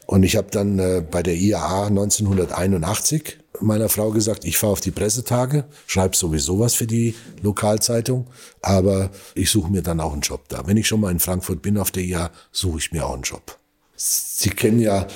Und 0.06 0.22
ich 0.22 0.36
habe 0.36 0.48
dann 0.50 0.78
äh, 0.78 1.04
bei 1.08 1.22
der 1.22 1.34
IAA 1.34 1.86
1981 1.88 3.38
meiner 3.60 3.88
Frau 3.88 4.10
gesagt, 4.10 4.44
ich 4.44 4.58
fahre 4.58 4.72
auf 4.72 4.80
die 4.80 4.90
Pressetage, 4.90 5.64
schreibe 5.86 6.16
sowieso 6.16 6.58
was 6.60 6.74
für 6.74 6.86
die 6.86 7.14
Lokalzeitung, 7.42 8.26
aber 8.62 9.10
ich 9.34 9.50
suche 9.50 9.70
mir 9.70 9.82
dann 9.82 10.00
auch 10.00 10.12
einen 10.12 10.22
Job 10.22 10.48
da. 10.48 10.66
Wenn 10.66 10.76
ich 10.76 10.86
schon 10.86 11.00
mal 11.00 11.10
in 11.10 11.20
Frankfurt 11.20 11.62
bin 11.62 11.78
auf 11.78 11.90
der 11.90 12.04
IAA, 12.04 12.30
suche 12.52 12.78
ich 12.78 12.92
mir 12.92 13.06
auch 13.06 13.14
einen 13.14 13.22
Job. 13.22 13.58
Sie 13.96 14.50
kennen 14.50 14.78
ja 14.78 15.06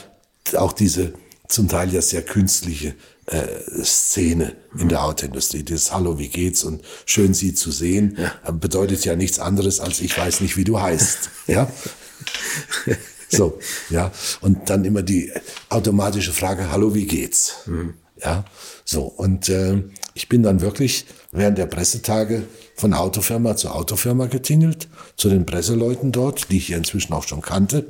auch 0.57 0.73
diese 0.73 1.13
zum 1.49 1.69
Teil 1.69 1.93
ja 1.93 2.01
sehr 2.01 2.23
künstliche 2.23 2.95
äh, 3.27 3.83
Szene 3.83 4.57
in 4.79 4.89
der 4.89 5.05
Autoindustrie. 5.05 5.63
Dieses 5.63 5.93
Hallo, 5.93 6.19
wie 6.19 6.29
geht's 6.29 6.65
und 6.65 6.83
schön 7.07 7.35
Sie 7.35 7.55
zu 7.55 7.71
sehen 7.71 8.17
ja. 8.19 8.51
bedeutet 8.53 9.05
ja 9.05 9.17
nichts 9.17 9.39
anderes 9.39 9.81
als 9.81 10.01
ich 10.01 10.17
weiß 10.17 10.41
nicht, 10.41 10.57
wie 10.57 10.65
du 10.65 10.81
heißt. 10.81 11.31
Ja. 11.47 11.69
So, 13.31 13.59
ja. 13.91 14.11
Und 14.41 14.71
dann 14.71 14.85
immer 14.85 15.03
die 15.03 15.33
automatische 15.69 16.33
Frage, 16.33 16.71
hallo, 16.71 16.95
wie 16.95 17.07
geht's? 17.07 17.59
Mhm. 17.67 17.95
Ja. 18.23 18.45
So. 18.85 19.03
Und 19.03 19.49
äh, 19.49 19.85
ich 20.15 20.29
bin 20.29 20.43
dann 20.43 20.61
wirklich 20.61 21.07
während 21.31 21.57
der 21.57 21.67
Pressetage 21.67 22.43
von 22.75 22.93
Autofirma 22.93 23.57
zu 23.57 23.71
Autofirma 23.71 24.27
getingelt, 24.27 24.89
zu 25.17 25.29
den 25.29 25.47
Presseleuten 25.47 26.13
dort, 26.13 26.51
die 26.51 26.57
ich 26.57 26.69
ja 26.71 26.77
inzwischen 26.77 27.13
auch 27.13 27.23
schon 27.23 27.41
kannte. 27.41 27.87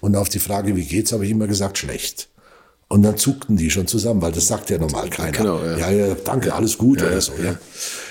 Und 0.00 0.16
auf 0.16 0.28
die 0.28 0.38
Frage, 0.38 0.76
wie 0.76 0.84
geht's, 0.84 1.12
habe 1.12 1.24
ich 1.24 1.30
immer 1.30 1.46
gesagt, 1.46 1.78
schlecht. 1.78 2.28
Und 2.88 3.02
dann 3.04 3.16
zuckten 3.16 3.56
die 3.56 3.70
schon 3.70 3.86
zusammen, 3.86 4.20
weil 4.20 4.32
das 4.32 4.48
sagt 4.48 4.68
ja 4.68 4.76
normal 4.76 5.08
keiner. 5.08 5.32
Genau, 5.32 5.64
ja. 5.64 5.78
ja, 5.78 5.90
ja 5.90 6.14
danke, 6.14 6.52
alles 6.54 6.76
gut 6.76 7.00
ja, 7.00 7.06
oder 7.06 7.22
so. 7.22 7.32
Ja. 7.42 7.58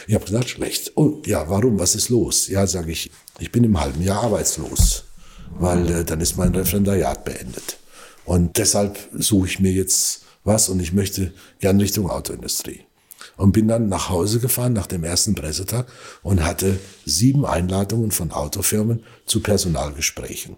Ich 0.07 0.15
habe 0.15 0.25
gesagt, 0.25 0.49
schlecht. 0.49 0.97
Und 0.97 1.27
ja, 1.27 1.47
warum? 1.47 1.79
Was 1.79 1.93
ist 1.93 2.09
los? 2.09 2.47
Ja, 2.47 2.65
sage 2.65 2.91
ich, 2.91 3.11
ich 3.37 3.51
bin 3.51 3.63
im 3.63 3.79
halben 3.79 4.01
Jahr 4.01 4.23
arbeitslos, 4.23 5.03
weil 5.59 5.87
äh, 5.91 6.03
dann 6.03 6.19
ist 6.19 6.35
mein 6.35 6.55
Referendariat 6.55 7.23
beendet. 7.23 7.77
Und 8.25 8.57
deshalb 8.57 8.97
suche 9.13 9.47
ich 9.47 9.59
mir 9.59 9.71
jetzt 9.71 10.23
was 10.43 10.69
und 10.69 10.79
ich 10.79 10.93
möchte 10.93 11.31
gern 11.59 11.79
Richtung 11.79 12.09
Autoindustrie. 12.09 12.81
Und 13.37 13.51
bin 13.51 13.67
dann 13.67 13.87
nach 13.87 14.09
Hause 14.09 14.39
gefahren 14.39 14.73
nach 14.73 14.87
dem 14.87 15.03
ersten 15.03 15.35
Pressetag 15.35 15.87
und 16.23 16.43
hatte 16.43 16.79
sieben 17.05 17.45
Einladungen 17.45 18.11
von 18.11 18.31
Autofirmen 18.31 19.03
zu 19.25 19.41
Personalgesprächen. 19.41 20.57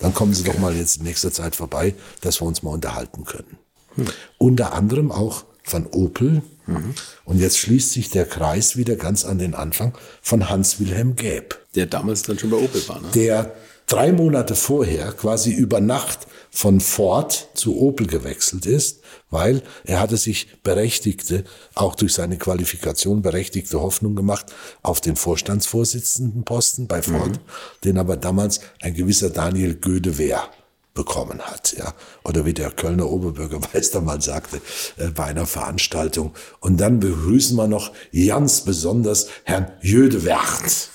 Dann 0.00 0.14
kommen 0.14 0.34
Sie 0.34 0.42
okay. 0.42 0.52
doch 0.52 0.58
mal 0.58 0.74
jetzt 0.74 0.98
in 0.98 1.04
nächster 1.04 1.32
Zeit 1.32 1.56
vorbei, 1.56 1.94
dass 2.20 2.40
wir 2.40 2.46
uns 2.46 2.62
mal 2.62 2.70
unterhalten 2.70 3.24
können. 3.24 3.58
Hm. 3.96 4.06
Unter 4.38 4.72
anderem 4.72 5.12
auch 5.12 5.44
von 5.62 5.86
Opel. 5.86 6.42
Mhm. 6.66 6.94
Und 7.24 7.38
jetzt 7.38 7.58
schließt 7.58 7.92
sich 7.92 8.10
der 8.10 8.24
Kreis 8.26 8.76
wieder 8.76 8.96
ganz 8.96 9.24
an 9.24 9.38
den 9.38 9.54
Anfang 9.54 9.92
von 10.22 10.48
Hans-Wilhelm 10.48 11.16
Gäb. 11.16 11.58
Der 11.74 11.86
damals 11.86 12.22
dann 12.22 12.38
schon 12.38 12.50
bei 12.50 12.56
Opel 12.56 12.86
war, 12.88 13.00
ne? 13.00 13.08
Der 13.14 13.54
drei 13.86 14.12
Monate 14.12 14.54
vorher 14.54 15.12
quasi 15.12 15.52
über 15.52 15.80
Nacht 15.80 16.26
von 16.50 16.80
Ford 16.80 17.48
zu 17.54 17.80
Opel 17.80 18.06
gewechselt 18.06 18.64
ist, 18.64 19.00
weil 19.30 19.62
er 19.84 20.00
hatte 20.00 20.16
sich 20.16 20.62
berechtigte, 20.62 21.44
auch 21.74 21.96
durch 21.96 22.14
seine 22.14 22.38
Qualifikation 22.38 23.22
berechtigte 23.22 23.80
Hoffnung 23.80 24.14
gemacht 24.14 24.46
auf 24.82 25.00
den 25.00 25.16
Vorstandsvorsitzendenposten 25.16 26.86
bei 26.86 27.02
Ford, 27.02 27.30
mhm. 27.30 27.40
den 27.82 27.98
aber 27.98 28.16
damals 28.16 28.60
ein 28.80 28.94
gewisser 28.94 29.30
Daniel 29.30 29.74
Gödewehr 29.74 30.48
bekommen 30.94 31.40
hat, 31.40 31.74
ja. 31.76 31.92
Oder 32.22 32.44
wie 32.46 32.54
der 32.54 32.70
Kölner 32.70 33.10
Oberbürgermeister 33.10 34.00
mal 34.00 34.20
sagte, 34.22 34.60
äh, 34.96 35.08
bei 35.08 35.24
einer 35.24 35.44
Veranstaltung. 35.44 36.32
Und 36.60 36.80
dann 36.80 37.00
begrüßen 37.00 37.56
wir 37.56 37.66
noch 37.66 37.92
ganz 38.12 38.60
besonders 38.60 39.26
Herrn 39.42 39.72
Jödewert. 39.82 40.70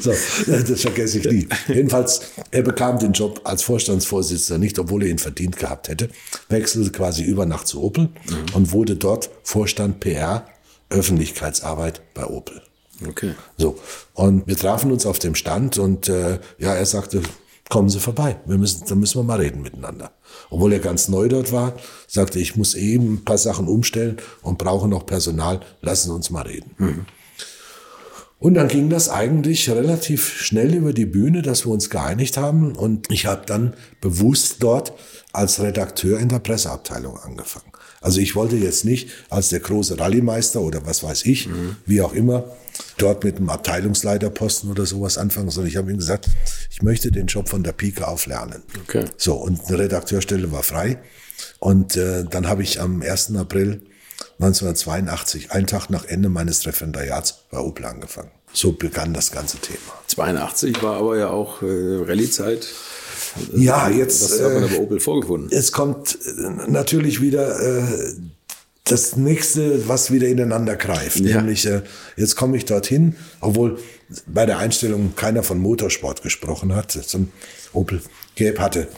so, 0.00 0.12
so, 0.12 0.12
das 0.46 0.80
vergesse 0.80 1.18
ich 1.18 1.24
nie. 1.24 1.48
Jedenfalls, 1.66 2.20
er 2.52 2.62
bekam 2.62 3.00
den 3.00 3.12
Job 3.12 3.40
als 3.42 3.64
Vorstandsvorsitzender 3.64 4.58
nicht, 4.58 4.78
obwohl 4.78 5.02
er 5.02 5.08
ihn 5.08 5.18
verdient 5.18 5.56
gehabt 5.56 5.88
hätte, 5.88 6.08
wechselte 6.48 6.92
quasi 6.92 7.24
über 7.24 7.46
Nacht 7.46 7.66
zu 7.66 7.82
Opel 7.82 8.04
mhm. 8.04 8.54
und 8.54 8.72
wurde 8.72 8.94
dort 8.94 9.28
Vorstand 9.42 9.98
PR, 9.98 10.46
Öffentlichkeitsarbeit 10.88 12.00
bei 12.14 12.26
Opel. 12.26 12.62
Okay. 13.06 13.34
So, 13.58 13.78
und 14.14 14.46
wir 14.46 14.56
trafen 14.56 14.92
uns 14.92 15.04
auf 15.04 15.18
dem 15.18 15.34
Stand 15.34 15.78
und 15.78 16.08
äh, 16.08 16.38
ja, 16.58 16.74
er 16.74 16.86
sagte, 16.86 17.22
kommen 17.68 17.88
Sie 17.88 18.00
vorbei. 18.00 18.36
Wir 18.46 18.58
müssen, 18.58 18.86
dann 18.86 19.00
müssen 19.00 19.18
wir 19.18 19.24
mal 19.24 19.40
reden 19.40 19.62
miteinander. 19.62 20.12
Obwohl 20.50 20.72
er 20.72 20.78
ganz 20.78 21.08
neu 21.08 21.28
dort 21.28 21.52
war, 21.52 21.74
sagte 22.06 22.38
ich 22.38 22.56
muss 22.56 22.74
eben 22.74 23.14
ein 23.14 23.24
paar 23.24 23.38
Sachen 23.38 23.68
umstellen 23.68 24.18
und 24.42 24.58
brauche 24.58 24.88
noch 24.88 25.06
Personal. 25.06 25.60
Lassen 25.80 26.08
Sie 26.08 26.14
uns 26.14 26.30
mal 26.30 26.42
reden. 26.42 26.70
Mhm. 26.78 27.06
Und 28.38 28.54
dann 28.54 28.68
ging 28.68 28.90
das 28.90 29.08
eigentlich 29.08 29.68
relativ 29.70 30.42
schnell 30.42 30.74
über 30.74 30.92
die 30.92 31.06
Bühne, 31.06 31.40
dass 31.40 31.64
wir 31.64 31.72
uns 31.72 31.88
geeinigt 31.88 32.36
haben. 32.36 32.76
Und 32.76 33.10
ich 33.10 33.26
habe 33.26 33.46
dann 33.46 33.74
bewusst 34.00 34.56
dort 34.62 34.92
als 35.32 35.60
Redakteur 35.60 36.20
in 36.20 36.28
der 36.28 36.40
Presseabteilung 36.40 37.18
angefangen. 37.18 37.72
Also 38.06 38.20
ich 38.20 38.36
wollte 38.36 38.54
jetzt 38.54 38.84
nicht 38.84 39.10
als 39.30 39.48
der 39.48 39.58
große 39.58 39.98
Rallymeister 39.98 40.60
oder 40.60 40.86
was 40.86 41.02
weiß 41.02 41.26
ich, 41.26 41.48
mhm. 41.48 41.74
wie 41.86 42.00
auch 42.00 42.12
immer, 42.12 42.44
dort 42.98 43.24
mit 43.24 43.38
einem 43.38 43.48
Abteilungsleiterposten 43.50 44.70
oder 44.70 44.86
sowas 44.86 45.18
anfangen, 45.18 45.50
sondern 45.50 45.72
ich 45.72 45.76
habe 45.76 45.90
ihm 45.90 45.96
gesagt, 45.98 46.28
ich 46.70 46.82
möchte 46.82 47.10
den 47.10 47.26
Job 47.26 47.48
von 47.48 47.64
der 47.64 47.72
Pike 47.72 48.06
auf 48.06 48.26
lernen. 48.26 48.62
Okay. 48.84 49.06
So, 49.16 49.34
und 49.34 49.60
eine 49.66 49.80
Redakteurstelle 49.80 50.52
war 50.52 50.62
frei. 50.62 51.00
Und 51.58 51.96
äh, 51.96 52.22
dann 52.22 52.46
habe 52.46 52.62
ich 52.62 52.80
am 52.80 53.02
1. 53.02 53.34
April 53.34 53.82
1982, 54.38 55.50
einen 55.50 55.66
Tag 55.66 55.90
nach 55.90 56.04
Ende 56.04 56.28
meines 56.28 56.64
Referendariats, 56.64 57.46
bei 57.50 57.58
Opel 57.58 57.86
angefangen. 57.86 58.30
So 58.52 58.70
begann 58.70 59.14
das 59.14 59.32
ganze 59.32 59.58
Thema. 59.58 59.80
82 60.06 60.80
war 60.80 60.98
aber 60.98 61.18
ja 61.18 61.30
auch 61.30 61.60
äh, 61.62 61.66
Rallye-Zeit. 61.66 62.68
Ja, 63.54 63.88
jetzt. 63.88 64.22
Das 64.22 64.42
hat 64.42 64.54
man 64.54 64.64
aber 64.64 64.78
Opel 64.78 65.00
vorgefunden. 65.00 65.50
Es 65.50 65.72
kommt 65.72 66.18
äh, 66.26 66.70
natürlich 66.70 67.20
wieder 67.20 67.60
äh, 67.60 68.14
das 68.84 69.16
nächste, 69.16 69.88
was 69.88 70.10
wieder 70.10 70.28
ineinander 70.28 70.76
greift. 70.76 71.20
Ja. 71.20 71.38
Nämlich, 71.38 71.66
äh, 71.66 71.82
jetzt 72.16 72.36
komme 72.36 72.56
ich 72.56 72.64
dorthin, 72.64 73.16
obwohl 73.40 73.78
bei 74.26 74.46
der 74.46 74.58
Einstellung 74.58 75.14
keiner 75.16 75.42
von 75.42 75.58
Motorsport 75.58 76.22
gesprochen 76.22 76.74
hat. 76.74 76.98
Opel 77.72 78.00
Gelb 78.36 78.58
hatte 78.58 78.88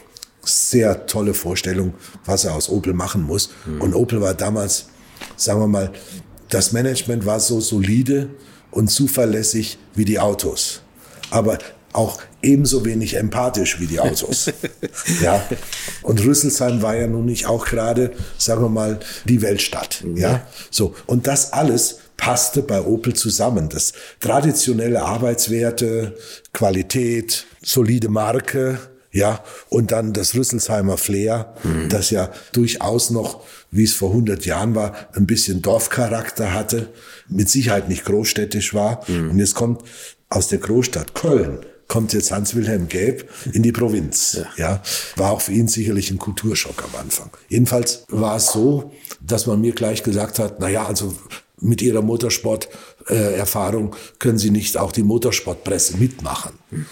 sehr 0.44 1.06
tolle 1.06 1.34
Vorstellung, 1.34 1.94
was 2.24 2.44
er 2.44 2.54
aus 2.54 2.68
Opel 2.68 2.92
machen 2.92 3.22
muss. 3.22 3.50
Mhm. 3.66 3.80
Und 3.80 3.94
Opel 3.94 4.20
war 4.20 4.34
damals, 4.34 4.86
sagen 5.36 5.60
wir 5.60 5.66
mal, 5.66 5.92
das 6.48 6.72
Management 6.72 7.26
war 7.26 7.40
so 7.40 7.60
solide 7.60 8.30
und 8.70 8.88
zuverlässig 8.88 9.78
wie 9.94 10.04
die 10.04 10.18
Autos. 10.18 10.80
Aber 11.30 11.58
auch 11.92 12.20
ebenso 12.42 12.84
wenig 12.84 13.14
empathisch 13.14 13.80
wie 13.80 13.86
die 13.86 14.00
Autos. 14.00 14.50
ja. 15.22 15.42
Und 16.02 16.24
Rüsselsheim 16.24 16.82
war 16.82 16.96
ja 16.96 17.06
nun 17.06 17.24
nicht 17.24 17.46
auch 17.46 17.66
gerade, 17.66 18.12
sagen 18.36 18.62
wir 18.62 18.68
mal, 18.68 19.00
die 19.24 19.42
Weltstadt. 19.42 20.04
Mhm. 20.04 20.16
Ja. 20.16 20.46
So. 20.70 20.94
Und 21.06 21.26
das 21.26 21.52
alles 21.52 22.00
passte 22.16 22.62
bei 22.62 22.82
Opel 22.82 23.14
zusammen. 23.14 23.68
Das 23.68 23.92
traditionelle 24.20 25.02
Arbeitswerte, 25.02 26.16
Qualität, 26.52 27.46
solide 27.62 28.08
Marke, 28.08 28.78
ja, 29.10 29.42
und 29.70 29.90
dann 29.90 30.12
das 30.12 30.34
Rüsselsheimer 30.34 30.98
Flair, 30.98 31.54
mhm. 31.62 31.88
das 31.88 32.10
ja 32.10 32.30
durchaus 32.52 33.10
noch, 33.10 33.42
wie 33.70 33.84
es 33.84 33.94
vor 33.94 34.10
100 34.10 34.44
Jahren 34.44 34.74
war, 34.74 34.94
ein 35.14 35.26
bisschen 35.26 35.62
Dorfcharakter 35.62 36.52
hatte, 36.52 36.90
mit 37.28 37.48
Sicherheit 37.48 37.88
nicht 37.88 38.04
großstädtisch 38.04 38.74
war. 38.74 39.02
Mhm. 39.08 39.30
Und 39.30 39.38
jetzt 39.38 39.54
kommt 39.54 39.82
aus 40.28 40.48
der 40.48 40.58
Großstadt 40.58 41.14
Köln 41.14 41.60
kommt 41.88 42.12
jetzt 42.12 42.30
Hans-Wilhelm 42.30 42.88
Gäb 42.88 43.28
in 43.52 43.62
die 43.62 43.72
Provinz. 43.72 44.34
Ja. 44.34 44.46
ja. 44.56 44.82
War 45.16 45.32
auch 45.32 45.40
für 45.40 45.52
ihn 45.52 45.68
sicherlich 45.68 46.10
ein 46.10 46.18
Kulturschock 46.18 46.84
am 46.84 47.00
Anfang. 47.00 47.30
Jedenfalls 47.48 48.04
war 48.08 48.36
es 48.36 48.52
so, 48.52 48.92
dass 49.20 49.46
man 49.46 49.60
mir 49.60 49.72
gleich 49.72 50.02
gesagt 50.02 50.38
hat, 50.38 50.60
na 50.60 50.68
ja, 50.68 50.86
also 50.86 51.16
mit 51.60 51.82
Ihrer 51.82 52.02
Motorsport-Erfahrung 52.02 53.96
können 54.18 54.38
Sie 54.38 54.50
nicht 54.50 54.76
auch 54.76 54.92
die 54.92 55.02
Motorsportpresse 55.02 55.96
mitmachen. 55.96 56.52
Mhm. 56.70 56.86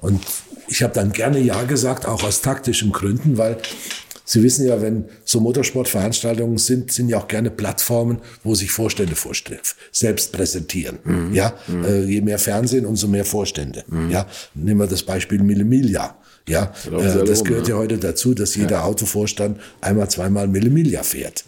Und 0.00 0.22
ich 0.68 0.82
habe 0.82 0.94
dann 0.94 1.12
gerne 1.12 1.40
Ja 1.40 1.64
gesagt, 1.64 2.06
auch 2.06 2.22
aus 2.22 2.40
taktischen 2.40 2.92
Gründen, 2.92 3.38
weil 3.38 3.58
Sie 4.24 4.42
wissen 4.42 4.66
ja, 4.66 4.80
wenn 4.80 5.04
so 5.24 5.38
Motorsportveranstaltungen 5.40 6.56
sind, 6.56 6.90
sind 6.90 7.10
ja 7.10 7.18
auch 7.18 7.28
gerne 7.28 7.50
Plattformen, 7.50 8.20
wo 8.42 8.54
sich 8.54 8.70
Vorstände 8.70 9.14
vorstellen, 9.14 9.60
selbst 9.92 10.32
präsentieren. 10.32 10.98
Mhm. 11.04 11.34
Ja, 11.34 11.54
mhm. 11.66 11.84
Äh, 11.84 12.04
je 12.04 12.20
mehr 12.22 12.38
Fernsehen, 12.38 12.86
umso 12.86 13.06
mehr 13.06 13.26
Vorstände. 13.26 13.84
Mhm. 13.86 14.10
Ja, 14.10 14.26
nehmen 14.54 14.80
wir 14.80 14.86
das 14.86 15.02
Beispiel 15.02 15.42
Millemilia. 15.42 16.16
Ja, 16.48 16.72
äh, 16.90 17.24
das 17.24 17.44
gehört 17.44 17.68
ja 17.68 17.76
heute 17.76 17.98
dazu, 17.98 18.34
dass 18.34 18.54
jeder 18.54 18.76
ja. 18.76 18.84
Autovorstand 18.84 19.60
einmal, 19.80 20.08
zweimal 20.08 20.48
Millemilia 20.48 21.02
fährt. 21.02 21.44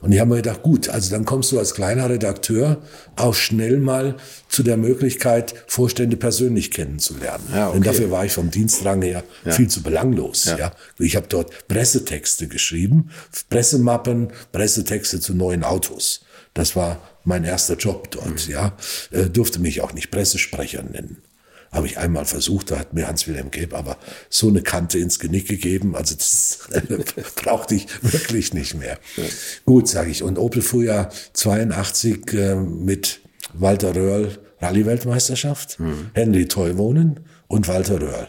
Und 0.00 0.12
ich 0.12 0.20
habe 0.20 0.30
mir 0.30 0.36
gedacht, 0.36 0.62
gut, 0.62 0.88
also 0.88 1.10
dann 1.10 1.24
kommst 1.24 1.50
du 1.50 1.58
als 1.58 1.74
kleiner 1.74 2.08
Redakteur 2.08 2.82
auch 3.16 3.34
schnell 3.34 3.78
mal 3.78 4.16
zu 4.48 4.62
der 4.62 4.76
Möglichkeit, 4.76 5.54
Vorstände 5.66 6.16
persönlich 6.16 6.70
kennenzulernen. 6.70 7.44
Ja, 7.52 7.68
okay. 7.68 7.74
Denn 7.74 7.82
dafür 7.82 8.10
war 8.10 8.24
ich 8.24 8.32
vom 8.32 8.50
Dienstrang 8.50 9.02
her 9.02 9.24
ja. 9.44 9.52
viel 9.52 9.68
zu 9.68 9.82
belanglos. 9.82 10.44
Ja. 10.44 10.58
ja. 10.58 10.72
Ich 10.98 11.16
habe 11.16 11.26
dort 11.28 11.68
Pressetexte 11.68 12.48
geschrieben, 12.48 13.10
Pressemappen, 13.50 14.28
Pressetexte 14.52 15.20
zu 15.20 15.34
neuen 15.34 15.64
Autos. 15.64 16.24
Das 16.54 16.76
war 16.76 17.00
mein 17.24 17.44
erster 17.44 17.76
Job 17.76 18.10
dort. 18.10 18.46
Mhm. 18.46 18.52
Ja, 18.52 18.76
äh, 19.10 19.24
durfte 19.24 19.60
mich 19.60 19.80
auch 19.80 19.92
nicht 19.92 20.10
Pressesprecher 20.10 20.82
nennen. 20.82 21.22
Habe 21.70 21.86
ich 21.86 21.98
einmal 21.98 22.24
versucht, 22.24 22.70
da 22.70 22.78
hat 22.78 22.94
mir 22.94 23.06
Hans-Wilhelm 23.06 23.50
Geb 23.50 23.74
aber 23.74 23.98
so 24.30 24.48
eine 24.48 24.62
Kante 24.62 24.98
ins 24.98 25.18
Genick 25.18 25.48
gegeben, 25.48 25.94
also 25.94 26.14
das 26.14 26.60
brauchte 27.36 27.74
ich 27.74 27.86
wirklich 28.02 28.54
nicht 28.54 28.74
mehr. 28.74 28.98
Ja. 29.16 29.24
Gut, 29.66 29.88
sage 29.88 30.10
ich. 30.10 30.22
Und 30.22 30.38
Opel 30.38 30.62
fuhr 30.62 30.84
ja 30.84 31.10
82 31.34 32.32
äh, 32.32 32.54
mit 32.56 33.20
Walter 33.52 33.94
Röhrl 33.94 34.38
Rallye-Weltmeisterschaft, 34.60 35.78
mhm. 35.78 36.10
Henry 36.14 36.48
Teuwohnen 36.48 37.20
und 37.46 37.68
Walter 37.68 38.00
Röhrl. 38.00 38.28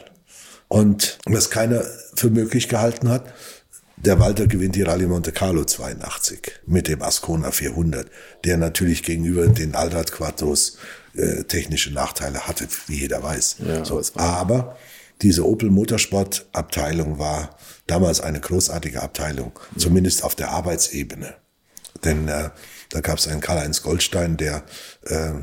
Und 0.67 1.17
was 1.25 1.49
keiner 1.49 1.83
für 2.13 2.29
möglich 2.29 2.69
gehalten 2.69 3.09
hat, 3.09 3.33
der 3.97 4.19
Walter 4.19 4.47
gewinnt 4.47 4.75
die 4.75 4.83
Rallye 4.83 5.07
Monte 5.07 5.33
Carlo 5.33 5.65
82 5.65 6.61
mit 6.65 6.87
dem 6.87 7.01
Ascona 7.01 7.51
400, 7.51 8.07
der 8.45 8.57
natürlich 8.57 9.03
gegenüber 9.03 9.47
den 9.47 9.75
Allrad 9.75 10.11
Quattros 10.13 10.77
äh, 11.15 11.43
technische 11.43 11.91
Nachteile 11.91 12.47
hatte, 12.47 12.67
wie 12.87 12.99
jeder 12.99 13.21
weiß. 13.23 13.57
Ja, 13.65 13.85
so, 13.85 14.01
aber 14.15 14.77
diese 15.21 15.45
Opel 15.45 15.69
Motorsport 15.69 16.47
Abteilung 16.53 17.19
war 17.19 17.57
damals 17.87 18.21
eine 18.21 18.39
großartige 18.39 19.01
Abteilung, 19.01 19.59
mhm. 19.71 19.79
zumindest 19.79 20.23
auf 20.23 20.35
der 20.35 20.51
Arbeitsebene. 20.51 21.35
Denn 22.03 22.27
äh, 22.27 22.49
da 22.89 23.01
gab 23.01 23.17
es 23.17 23.27
einen 23.27 23.41
Karl-Heinz 23.41 23.83
Goldstein, 23.83 24.37
der 24.37 24.63
äh, 25.05 25.33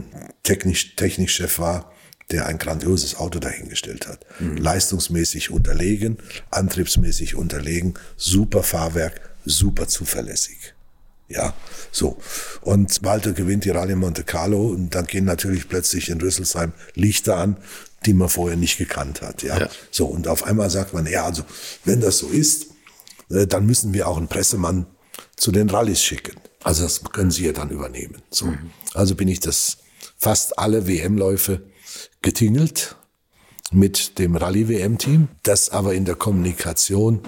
technisch, 0.43 0.97
Technikchef 0.97 1.59
war, 1.59 1.93
der 2.31 2.47
ein 2.47 2.59
grandioses 2.59 3.17
Auto 3.17 3.39
dahingestellt 3.39 4.09
hat. 4.09 4.25
Mhm. 4.41 4.57
Leistungsmäßig 4.57 5.51
unterlegen, 5.51 6.19
antriebsmäßig 6.51 7.35
unterlegen, 7.35 7.95
super 8.17 8.63
Fahrwerk, 8.63 9.21
super 9.45 9.87
zuverlässig. 9.87 10.75
Ja, 11.29 11.55
so. 11.91 12.19
Und 12.61 13.03
Walter 13.03 13.33
gewinnt 13.33 13.65
die 13.65 13.71
Rallye 13.71 13.97
Monte 13.97 14.23
Carlo 14.23 14.69
und 14.69 14.95
dann 14.95 15.07
gehen 15.07 15.25
natürlich 15.25 15.69
plötzlich 15.69 16.09
in 16.09 16.21
Rüsselsheim 16.21 16.73
Lichter 16.95 17.37
an, 17.37 17.57
die 18.05 18.13
man 18.13 18.29
vorher 18.29 18.57
nicht 18.57 18.79
gekannt 18.79 19.23
hat. 19.23 19.43
Ja. 19.43 19.59
ja. 19.59 19.69
So, 19.91 20.07
und 20.07 20.29
auf 20.29 20.45
einmal 20.45 20.71
sagt 20.71 20.95
man, 20.95 21.07
ja, 21.07 21.25
also, 21.25 21.43
wenn 21.85 22.01
das 22.01 22.19
so 22.19 22.29
ist, 22.29 22.67
äh, 23.31 23.47
dann 23.47 23.67
müssen 23.67 23.93
wir 23.93 24.07
auch 24.07 24.17
einen 24.17 24.29
Pressemann 24.29 24.87
zu 25.37 25.51
den 25.51 25.69
Rallyes 25.69 26.03
schicken. 26.03 26.37
Also 26.63 26.83
das 26.83 27.03
können 27.13 27.31
Sie 27.31 27.45
ja 27.45 27.53
dann 27.53 27.71
übernehmen. 27.71 28.23
So. 28.31 28.47
Mhm. 28.47 28.71
Also 28.95 29.15
bin 29.15 29.29
ich 29.29 29.41
das 29.41 29.79
fast 30.17 30.59
alle 30.59 30.87
WM-Läufe 30.87 31.63
getingelt 32.23 32.97
mit 33.73 34.19
dem 34.19 34.37
Rallye-WM-Team, 34.37 35.29
das 35.43 35.71
aber 35.71 35.95
in 35.95 36.05
der 36.05 36.15
Kommunikation 36.15 37.21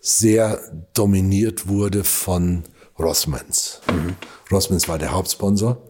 sehr 0.00 0.60
dominiert 0.92 1.68
wurde 1.68 2.04
von 2.04 2.64
Rossmans. 2.98 3.80
Mhm. 3.90 4.16
Rossmans 4.50 4.88
war 4.88 4.98
der 4.98 5.12
Hauptsponsor, 5.12 5.82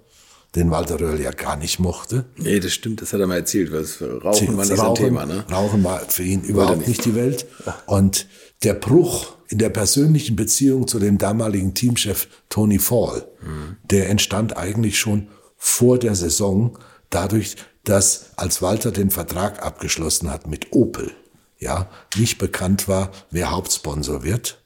den 0.55 0.71
Walter 0.71 1.01
Röhrl 1.01 1.21
ja 1.21 1.33
gar 1.33 1.57
nicht 1.57 1.79
mochte. 1.79 2.27
Nee, 2.37 2.61
das 2.61 2.73
stimmt, 2.73 3.03
das 3.03 3.13
hat 3.13 3.21
er 3.21 3.27
mal 3.27 3.39
erzählt. 3.39 3.73
Was, 3.73 4.01
Rauchen 4.01 4.57
war 4.57 4.65
nicht 4.65 4.79
Rauchen, 4.79 4.97
sein 4.97 5.05
Thema, 5.07 5.27
ne? 5.27 5.45
Rauchen 5.51 5.83
war 5.85 6.01
für 6.09 6.23
ihn 6.23 6.43
überhaupt 6.43 6.79
nicht. 6.79 6.89
nicht 6.89 7.05
die 7.05 7.15
Welt. 7.15 7.47
Und 7.87 8.27
der 8.63 8.75
Bruch 8.75 9.35
in 9.49 9.59
der 9.59 9.71
persönlichen 9.71 10.37
Beziehung 10.37 10.87
zu 10.89 10.99
dem 10.99 11.19
damaligen 11.19 11.75
Teamchef 11.75 12.29
Tony 12.49 12.79
Fall, 12.79 13.27
mhm. 13.43 13.77
der 13.85 14.09
entstand 14.09 14.57
eigentlich 14.57 14.99
schon 14.99 15.29
vor 15.57 15.99
der 15.99 16.15
Saison 16.15 16.79
dadurch, 17.11 17.57
dass 17.85 18.31
als 18.37 18.63
Walter 18.63 18.91
den 18.91 19.11
Vertrag 19.11 19.63
abgeschlossen 19.63 20.31
hat 20.31 20.47
mit 20.47 20.73
Opel, 20.73 21.11
ja, 21.59 21.91
nicht 22.17 22.39
bekannt 22.39 22.89
war, 22.89 23.11
wer 23.31 23.51
Hauptsponsor 23.51 24.25
wird 24.25 24.64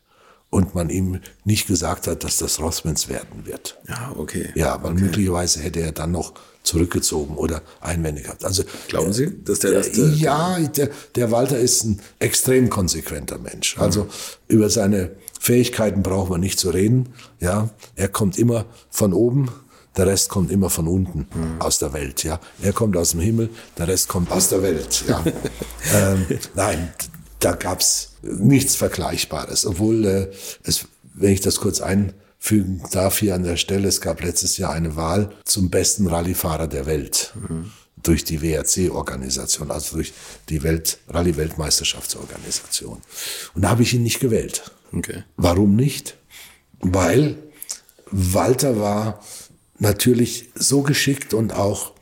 und 0.51 0.74
man 0.74 0.88
ihm 0.90 1.20
nicht 1.44 1.66
gesagt 1.66 2.07
hat, 2.07 2.24
dass 2.24 2.38
das 2.38 2.61
Rossmans 2.61 3.09
werden 3.09 3.44
wird. 3.44 3.78
Ja, 3.86 4.12
okay. 4.16 4.51
Ja, 4.55 4.82
weil 4.82 4.92
okay. 4.92 5.03
möglicherweise 5.03 5.61
hätte 5.61 5.80
er 5.80 5.92
dann 5.92 6.12
noch 6.12 6.32
zurückgezogen 6.62 7.36
oder 7.36 7.62
Einwände 7.80 8.22
gehabt. 8.22 8.44
Also 8.44 8.62
glauben 8.88 9.12
Sie, 9.12 9.42
dass 9.44 9.61
der 9.61 9.72
das? 9.72 9.88
Äh, 9.88 10.14
ja, 10.14 10.59
der, 10.59 10.90
der 11.14 11.30
Walter 11.30 11.59
ist 11.59 11.84
ein 11.84 12.01
extrem 12.18 12.68
konsequenter 12.70 13.38
Mensch. 13.38 13.78
Also 13.78 14.05
mhm. 14.05 14.09
über 14.49 14.70
seine 14.70 15.12
Fähigkeiten 15.40 16.03
brauchen 16.03 16.30
wir 16.30 16.38
nicht 16.38 16.59
zu 16.59 16.70
reden. 16.70 17.11
Ja, 17.40 17.70
er 17.94 18.09
kommt 18.09 18.38
immer 18.38 18.66
von 18.90 19.12
oben 19.12 19.51
der 19.96 20.07
Rest 20.07 20.28
kommt 20.28 20.53
immer 20.53 20.70
von 20.70 20.86
unten 20.86 21.26
mhm. 21.34 21.61
aus 21.61 21.80
der 21.80 21.92
Welt. 21.92 22.22
Ja, 22.22 22.38
er 22.62 22.72
kommt 22.72 22.96
aus 22.96 23.11
dem 23.11 23.20
Himmel, 23.20 23.51
der 23.76 23.88
Rest 23.88 24.07
kommt 24.07 24.30
aus 24.30 24.49
der 24.49 24.62
Welt. 24.62 25.05
Ja, 25.09 25.24
ähm, 25.94 26.24
nein, 26.55 26.92
da 27.41 27.53
gab's 27.53 28.12
nichts 28.22 28.74
Vergleichbares, 28.74 29.66
obwohl 29.66 30.05
äh, 30.05 30.30
es, 30.64 30.86
wenn 31.14 31.32
ich 31.32 31.41
das 31.41 31.61
kurz 31.61 31.80
einfügen 31.80 32.82
darf 32.91 33.18
hier 33.18 33.34
an 33.34 33.45
der 33.45 33.57
Stelle, 33.57 33.89
es 33.89 34.01
gab 34.01 34.22
letztes 34.22 34.59
Jahr 34.59 34.72
eine 34.72 34.97
Wahl 34.97 35.30
zum 35.45 35.70
besten 35.70 36.07
Rallyefahrer 36.07 36.66
der 36.66 36.86
Welt. 36.86 37.32
Mhm 37.49 37.72
durch 38.03 38.24
die 38.24 38.41
WRC-Organisation, 38.43 39.70
also 39.70 39.97
durch 39.97 40.12
die 40.49 40.62
Welt, 40.62 40.99
Rallye-Weltmeisterschaftsorganisation. 41.09 43.03
Und 43.55 43.62
da 43.62 43.70
habe 43.70 43.82
ich 43.82 43.95
ihn 43.95 44.03
nicht 44.03 44.20
gewählt. 44.20 44.70
Okay. 44.93 45.24
Warum 45.36 45.76
nicht? 45.76 46.16
Weil 46.80 47.36
Walter 48.11 48.78
war 48.78 49.22
natürlich 49.78 50.51
so 50.55 50.82
geschickt 50.82 51.34
und 51.34 51.53
auch 51.53 51.93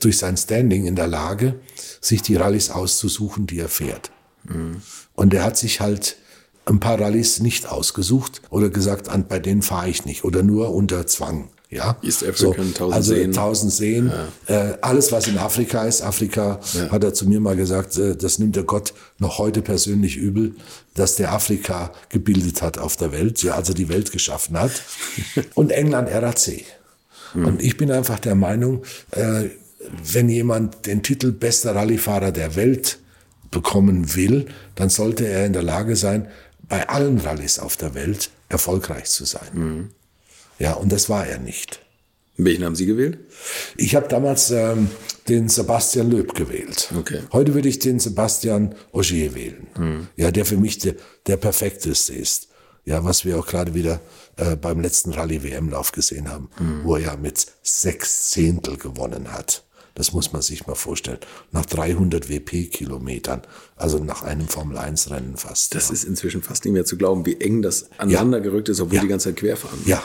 durch 0.00 0.18
sein 0.18 0.36
Standing 0.36 0.86
in 0.86 0.96
der 0.96 1.06
Lage, 1.06 1.60
sich 2.00 2.22
die 2.22 2.36
Rallyes 2.36 2.70
auszusuchen, 2.70 3.46
die 3.46 3.58
er 3.58 3.68
fährt. 3.68 4.11
Mhm. 4.44 4.82
Und 5.14 5.34
er 5.34 5.44
hat 5.44 5.56
sich 5.56 5.80
halt 5.80 6.16
ein 6.64 6.80
paar 6.80 7.00
Rallyes 7.00 7.40
nicht 7.40 7.68
ausgesucht 7.68 8.42
oder 8.50 8.68
gesagt, 8.70 9.08
bei 9.28 9.38
denen 9.38 9.62
fahre 9.62 9.88
ich 9.88 10.04
nicht 10.04 10.24
oder 10.24 10.42
nur 10.42 10.72
unter 10.74 11.06
Zwang. 11.06 11.48
Ja, 11.70 11.96
East 12.02 12.22
African, 12.22 12.66
so, 12.66 12.72
tausend 12.72 12.94
also 12.94 13.14
Seen. 13.14 13.32
tausend 13.32 13.72
Seen. 13.72 14.12
Ja. 14.46 14.72
Äh, 14.72 14.78
alles, 14.82 15.10
was 15.10 15.26
in 15.26 15.38
Afrika 15.38 15.86
ist. 15.86 16.02
Afrika 16.02 16.60
ja. 16.74 16.90
hat 16.90 17.02
er 17.02 17.14
zu 17.14 17.26
mir 17.26 17.40
mal 17.40 17.56
gesagt, 17.56 17.96
äh, 17.96 18.14
das 18.14 18.38
nimmt 18.38 18.56
der 18.56 18.64
Gott 18.64 18.92
noch 19.18 19.38
heute 19.38 19.62
persönlich 19.62 20.18
übel, 20.18 20.54
dass 20.96 21.16
der 21.16 21.32
Afrika 21.32 21.92
gebildet 22.10 22.60
hat 22.60 22.76
auf 22.76 22.96
der 22.96 23.10
Welt, 23.10 23.42
ja, 23.42 23.54
also 23.54 23.72
die 23.72 23.88
Welt 23.88 24.12
geschaffen 24.12 24.60
hat. 24.60 24.82
Und 25.54 25.72
England 25.72 26.10
RAC. 26.10 26.62
Hm. 27.32 27.46
Und 27.46 27.62
ich 27.62 27.78
bin 27.78 27.90
einfach 27.90 28.18
der 28.18 28.34
Meinung, 28.34 28.82
äh, 29.12 29.44
wenn 30.12 30.28
jemand 30.28 30.84
den 30.84 31.02
Titel 31.02 31.32
bester 31.32 31.74
Rallyefahrer 31.74 32.32
der 32.32 32.54
Welt 32.54 32.98
bekommen 33.52 34.16
will, 34.16 34.46
dann 34.74 34.88
sollte 34.88 35.28
er 35.28 35.46
in 35.46 35.52
der 35.52 35.62
Lage 35.62 35.94
sein, 35.94 36.28
bei 36.68 36.88
allen 36.88 37.18
Rallyes 37.18 37.60
auf 37.60 37.76
der 37.76 37.94
Welt 37.94 38.30
erfolgreich 38.48 39.04
zu 39.04 39.24
sein. 39.24 39.48
Mhm. 39.52 39.90
Ja, 40.58 40.72
und 40.72 40.90
das 40.90 41.08
war 41.08 41.26
er 41.26 41.38
nicht. 41.38 41.80
Welchen 42.36 42.64
haben 42.64 42.76
Sie 42.76 42.86
gewählt? 42.86 43.18
Ich 43.76 43.94
habe 43.94 44.08
damals 44.08 44.50
ähm, 44.50 44.88
den 45.28 45.48
Sebastian 45.48 46.10
Löb 46.10 46.34
gewählt. 46.34 46.90
Okay. 46.98 47.20
Heute 47.32 47.54
würde 47.54 47.68
ich 47.68 47.78
den 47.78 48.00
Sebastian 48.00 48.74
Ogier 48.90 49.34
wählen. 49.34 49.66
Mhm. 49.78 50.08
Ja, 50.16 50.30
der 50.30 50.44
für 50.44 50.56
mich 50.56 50.78
der, 50.78 50.94
der 51.26 51.36
perfekteste 51.36 52.14
ist. 52.14 52.48
Ja, 52.84 53.04
was 53.04 53.24
wir 53.24 53.38
auch 53.38 53.46
gerade 53.46 53.74
wieder 53.74 54.00
äh, 54.36 54.56
beim 54.56 54.80
letzten 54.80 55.12
Rallye-WM-Lauf 55.12 55.92
gesehen 55.92 56.30
haben, 56.30 56.48
mhm. 56.58 56.84
wo 56.84 56.96
er 56.96 57.16
mit 57.16 57.46
sechs 57.62 58.30
Zehntel 58.30 58.76
gewonnen 58.76 59.32
hat. 59.32 59.62
Das 59.94 60.12
muss 60.12 60.32
man 60.32 60.42
sich 60.42 60.66
mal 60.66 60.74
vorstellen. 60.74 61.18
Nach 61.50 61.66
300 61.66 62.28
WP-Kilometern, 62.28 63.42
also 63.76 63.98
nach 63.98 64.22
einem 64.22 64.48
Formel-1-Rennen 64.48 65.36
fast. 65.36 65.74
Das 65.74 65.88
ja. 65.88 65.94
ist 65.94 66.04
inzwischen 66.04 66.42
fast 66.42 66.64
nicht 66.64 66.74
mehr 66.74 66.84
zu 66.84 66.96
glauben, 66.96 67.26
wie 67.26 67.40
eng 67.40 67.62
das 67.62 67.90
aneinander 67.98 68.40
gerückt 68.40 68.68
ist, 68.68 68.80
obwohl 68.80 68.96
ja. 68.96 69.02
die 69.02 69.08
ganze 69.08 69.30
Zeit 69.30 69.36
querfahren. 69.36 69.78
Ja. 69.84 70.02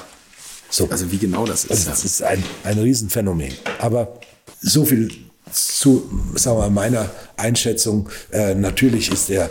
So. 0.70 0.90
Also 0.90 1.12
wie 1.12 1.18
genau 1.18 1.46
das 1.46 1.64
ist. 1.64 1.72
Also 1.72 1.90
das 1.90 2.04
ist 2.04 2.22
ein, 2.22 2.44
ein 2.64 2.78
Riesenphänomen. 2.78 3.54
Aber 3.80 4.20
so 4.62 4.86
viel 4.86 5.10
zu 5.52 6.10
sagen 6.36 6.60
wir, 6.60 6.70
meiner 6.70 7.10
Einschätzung. 7.38 8.10
Äh, 8.32 8.56
natürlich 8.56 9.12
ist 9.12 9.30
er 9.30 9.50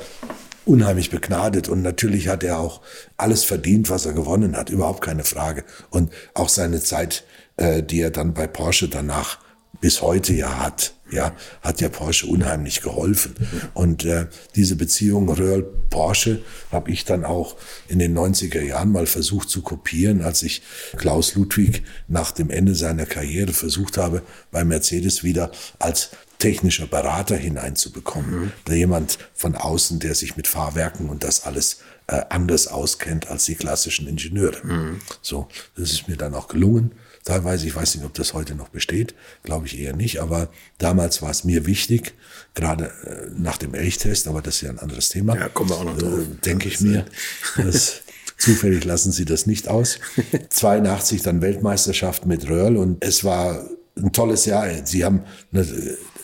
unheimlich 0.64 1.10
begnadet 1.10 1.68
und 1.68 1.82
natürlich 1.82 2.28
hat 2.28 2.42
er 2.42 2.58
auch 2.58 2.80
alles 3.16 3.44
verdient, 3.44 3.88
was 3.88 4.04
er 4.04 4.12
gewonnen 4.12 4.56
hat, 4.56 4.68
überhaupt 4.68 5.02
keine 5.02 5.24
Frage. 5.24 5.64
Und 5.90 6.12
auch 6.34 6.48
seine 6.48 6.80
Zeit, 6.80 7.24
äh, 7.56 7.82
die 7.82 8.00
er 8.00 8.10
dann 8.10 8.34
bei 8.34 8.46
Porsche 8.46 8.88
danach 8.88 9.38
bis 9.80 10.02
heute 10.02 10.32
ja 10.34 10.58
hat, 10.58 10.94
ja, 11.10 11.32
hat 11.62 11.80
ja 11.80 11.88
Porsche 11.88 12.26
unheimlich 12.26 12.82
geholfen. 12.82 13.34
Und 13.74 14.04
äh, 14.04 14.26
diese 14.54 14.76
Beziehung 14.76 15.28
Röhrl-Porsche 15.28 16.42
habe 16.72 16.90
ich 16.90 17.04
dann 17.04 17.24
auch 17.24 17.56
in 17.88 17.98
den 17.98 18.16
90er 18.16 18.62
Jahren 18.62 18.92
mal 18.92 19.06
versucht 19.06 19.48
zu 19.48 19.62
kopieren, 19.62 20.22
als 20.22 20.42
ich 20.42 20.62
Klaus 20.96 21.34
Ludwig 21.34 21.82
nach 22.08 22.32
dem 22.32 22.50
Ende 22.50 22.74
seiner 22.74 23.06
Karriere 23.06 23.52
versucht 23.52 23.98
habe, 23.98 24.22
bei 24.50 24.64
Mercedes 24.64 25.22
wieder 25.22 25.50
als 25.78 26.10
technischer 26.38 26.86
Berater 26.86 27.36
hineinzubekommen. 27.36 28.40
Mhm. 28.40 28.52
Da 28.64 28.74
jemand 28.74 29.18
von 29.34 29.54
außen, 29.54 30.00
der 30.00 30.14
sich 30.14 30.36
mit 30.36 30.46
Fahrwerken 30.46 31.08
und 31.08 31.24
das 31.24 31.44
alles 31.44 31.78
äh, 32.08 32.22
anders 32.28 32.66
auskennt 32.66 33.28
als 33.28 33.44
die 33.46 33.54
klassischen 33.54 34.06
Ingenieure. 34.06 34.64
Mhm. 34.64 35.00
So, 35.22 35.48
das 35.76 35.92
ist 35.92 36.08
mir 36.08 36.16
dann 36.16 36.34
auch 36.34 36.48
gelungen 36.48 36.92
teilweise. 37.26 37.66
Ich 37.66 37.76
weiß 37.76 37.96
nicht, 37.96 38.04
ob 38.04 38.14
das 38.14 38.32
heute 38.32 38.54
noch 38.54 38.70
besteht, 38.70 39.14
glaube 39.42 39.66
ich 39.66 39.78
eher 39.78 39.94
nicht. 39.94 40.20
Aber 40.20 40.48
damals 40.78 41.20
war 41.20 41.30
es 41.30 41.44
mir 41.44 41.66
wichtig, 41.66 42.14
gerade 42.54 42.86
äh, 43.04 43.30
nach 43.36 43.58
dem 43.58 43.74
Elchtest, 43.74 44.28
aber 44.28 44.40
das 44.40 44.56
ist 44.56 44.60
ja 44.62 44.70
ein 44.70 44.78
anderes 44.78 45.10
Thema. 45.10 45.36
Ja, 45.36 45.48
kommen 45.50 45.68
wir 45.70 45.76
auch 45.76 45.84
noch 45.84 45.98
drauf. 45.98 46.20
Äh, 46.20 46.44
Denke 46.44 46.68
ich 46.68 46.80
mir. 46.80 47.04
Das, 47.56 48.02
zufällig 48.38 48.84
lassen 48.84 49.12
sie 49.12 49.24
das 49.24 49.46
nicht 49.46 49.68
aus. 49.68 49.98
82 50.50 51.22
dann 51.22 51.40
Weltmeisterschaft 51.40 52.26
mit 52.26 52.48
Röhrl 52.48 52.76
und 52.76 53.02
es 53.02 53.24
war 53.24 53.66
ein 53.96 54.12
tolles 54.12 54.44
Jahr. 54.44 54.68
Sie 54.84 55.04
haben, 55.04 55.22
eine, 55.52 55.66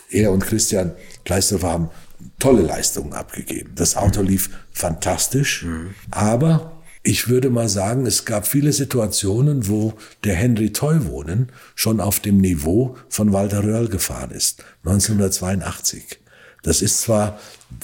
er 0.09 0.31
und 0.31 0.45
Christian 0.45 0.93
Kleisterhofer 1.25 1.69
haben 1.69 1.89
tolle 2.39 2.61
Leistungen 2.61 3.13
abgegeben. 3.13 3.71
Das 3.75 3.97
Auto 3.97 4.21
lief 4.21 4.49
fantastisch, 4.71 5.63
mhm. 5.63 5.95
aber 6.11 6.72
ich 7.03 7.27
würde 7.27 7.49
mal 7.49 7.67
sagen, 7.67 8.05
es 8.05 8.23
gab 8.23 8.47
viele 8.47 8.71
Situationen, 8.71 9.67
wo 9.67 9.93
der 10.23 10.35
Henry 10.35 10.71
Teuwohnen 10.71 11.51
schon 11.75 11.99
auf 11.99 12.21
dem 12.21 12.37
Niveau 12.37 12.95
von 13.09 13.33
Walter 13.33 13.63
Röhrl 13.63 13.89
gefahren 13.89 14.31
ist, 14.31 14.63
1982. 14.85 16.19
Das 16.63 16.81
ist 16.81 17.01
zwar 17.01 17.39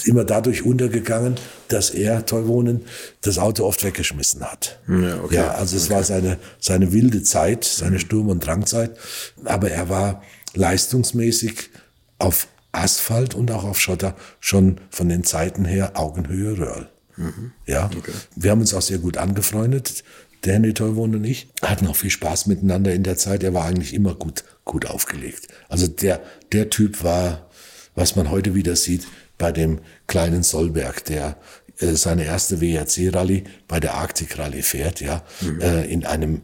immer 0.05 0.24
dadurch 0.24 0.63
untergegangen, 0.63 1.36
dass 1.67 1.89
er, 1.89 2.26
Teuwohnen, 2.26 2.86
das 3.20 3.38
Auto 3.38 3.65
oft 3.65 3.84
weggeschmissen 3.84 4.41
hat. 4.41 4.80
Ja, 4.88 5.22
okay. 5.22 5.36
ja 5.36 5.51
also 5.51 5.76
es 5.76 5.88
okay. 5.88 5.95
war 5.95 6.03
seine, 6.05 6.39
seine 6.61 6.93
wilde 6.93 7.22
Zeit, 7.22 7.65
seine 7.65 7.99
Sturm- 7.99 8.30
und 8.30 8.45
Drangzeit, 8.45 8.97
aber 9.43 9.70
er 9.70 9.89
war 9.89 10.24
leistungsmäßig 10.53 11.72
auf 12.20 12.47
Asphalt 12.72 13.36
und 13.36 13.51
auch 13.51 13.65
auf 13.65 13.82
Schotter 13.82 14.15
schon 14.39 14.80
von 14.89 15.09
den 15.09 15.26
Zeiten 15.26 15.65
her 15.65 15.91
Augenhöhe 15.95 16.57
Röhrl. 16.57 16.89
Mhm. 17.20 17.51
Ja, 17.65 17.89
okay. 17.95 18.11
wir 18.36 18.51
haben 18.51 18.61
uns 18.61 18.74
auch 18.74 18.82
sehr 18.82 18.97
gut 18.97 19.17
angefreundet. 19.17 20.03
Der 20.45 20.53
Henry 20.53 20.74
Teuwon 20.74 21.15
und 21.15 21.26
ich 21.26 21.49
hatten 21.61 21.86
auch 21.88 21.97
viel 21.97 22.09
Spaß 22.09 22.47
miteinander 22.47 22.93
in 22.93 23.03
der 23.03 23.17
Zeit. 23.17 23.43
Er 23.43 23.53
war 23.53 23.65
eigentlich 23.65 23.93
immer 23.93 24.15
gut, 24.15 24.45
gut 24.63 24.86
aufgelegt. 24.86 25.49
Also 25.67 25.88
der, 25.88 26.22
der 26.53 26.70
Typ 26.70 27.03
war, 27.03 27.49
was 27.93 28.15
man 28.15 28.32
heute 28.32 28.55
wieder 28.55 28.78
sieht, 28.78 29.05
bei 29.38 29.51
dem 29.51 29.80
kleinen 30.07 30.43
Solberg, 30.43 31.03
der 31.05 31.38
äh, 31.80 31.93
seine 31.95 32.24
erste 32.24 32.61
WRC-Rallye 32.61 33.43
bei 33.67 33.82
der 33.82 33.95
Arktik-Rallye 33.95 34.61
fährt, 34.61 35.01
ja, 35.01 35.24
mhm. 35.41 35.61
äh, 35.61 35.86
in 35.86 36.05
einem, 36.05 36.41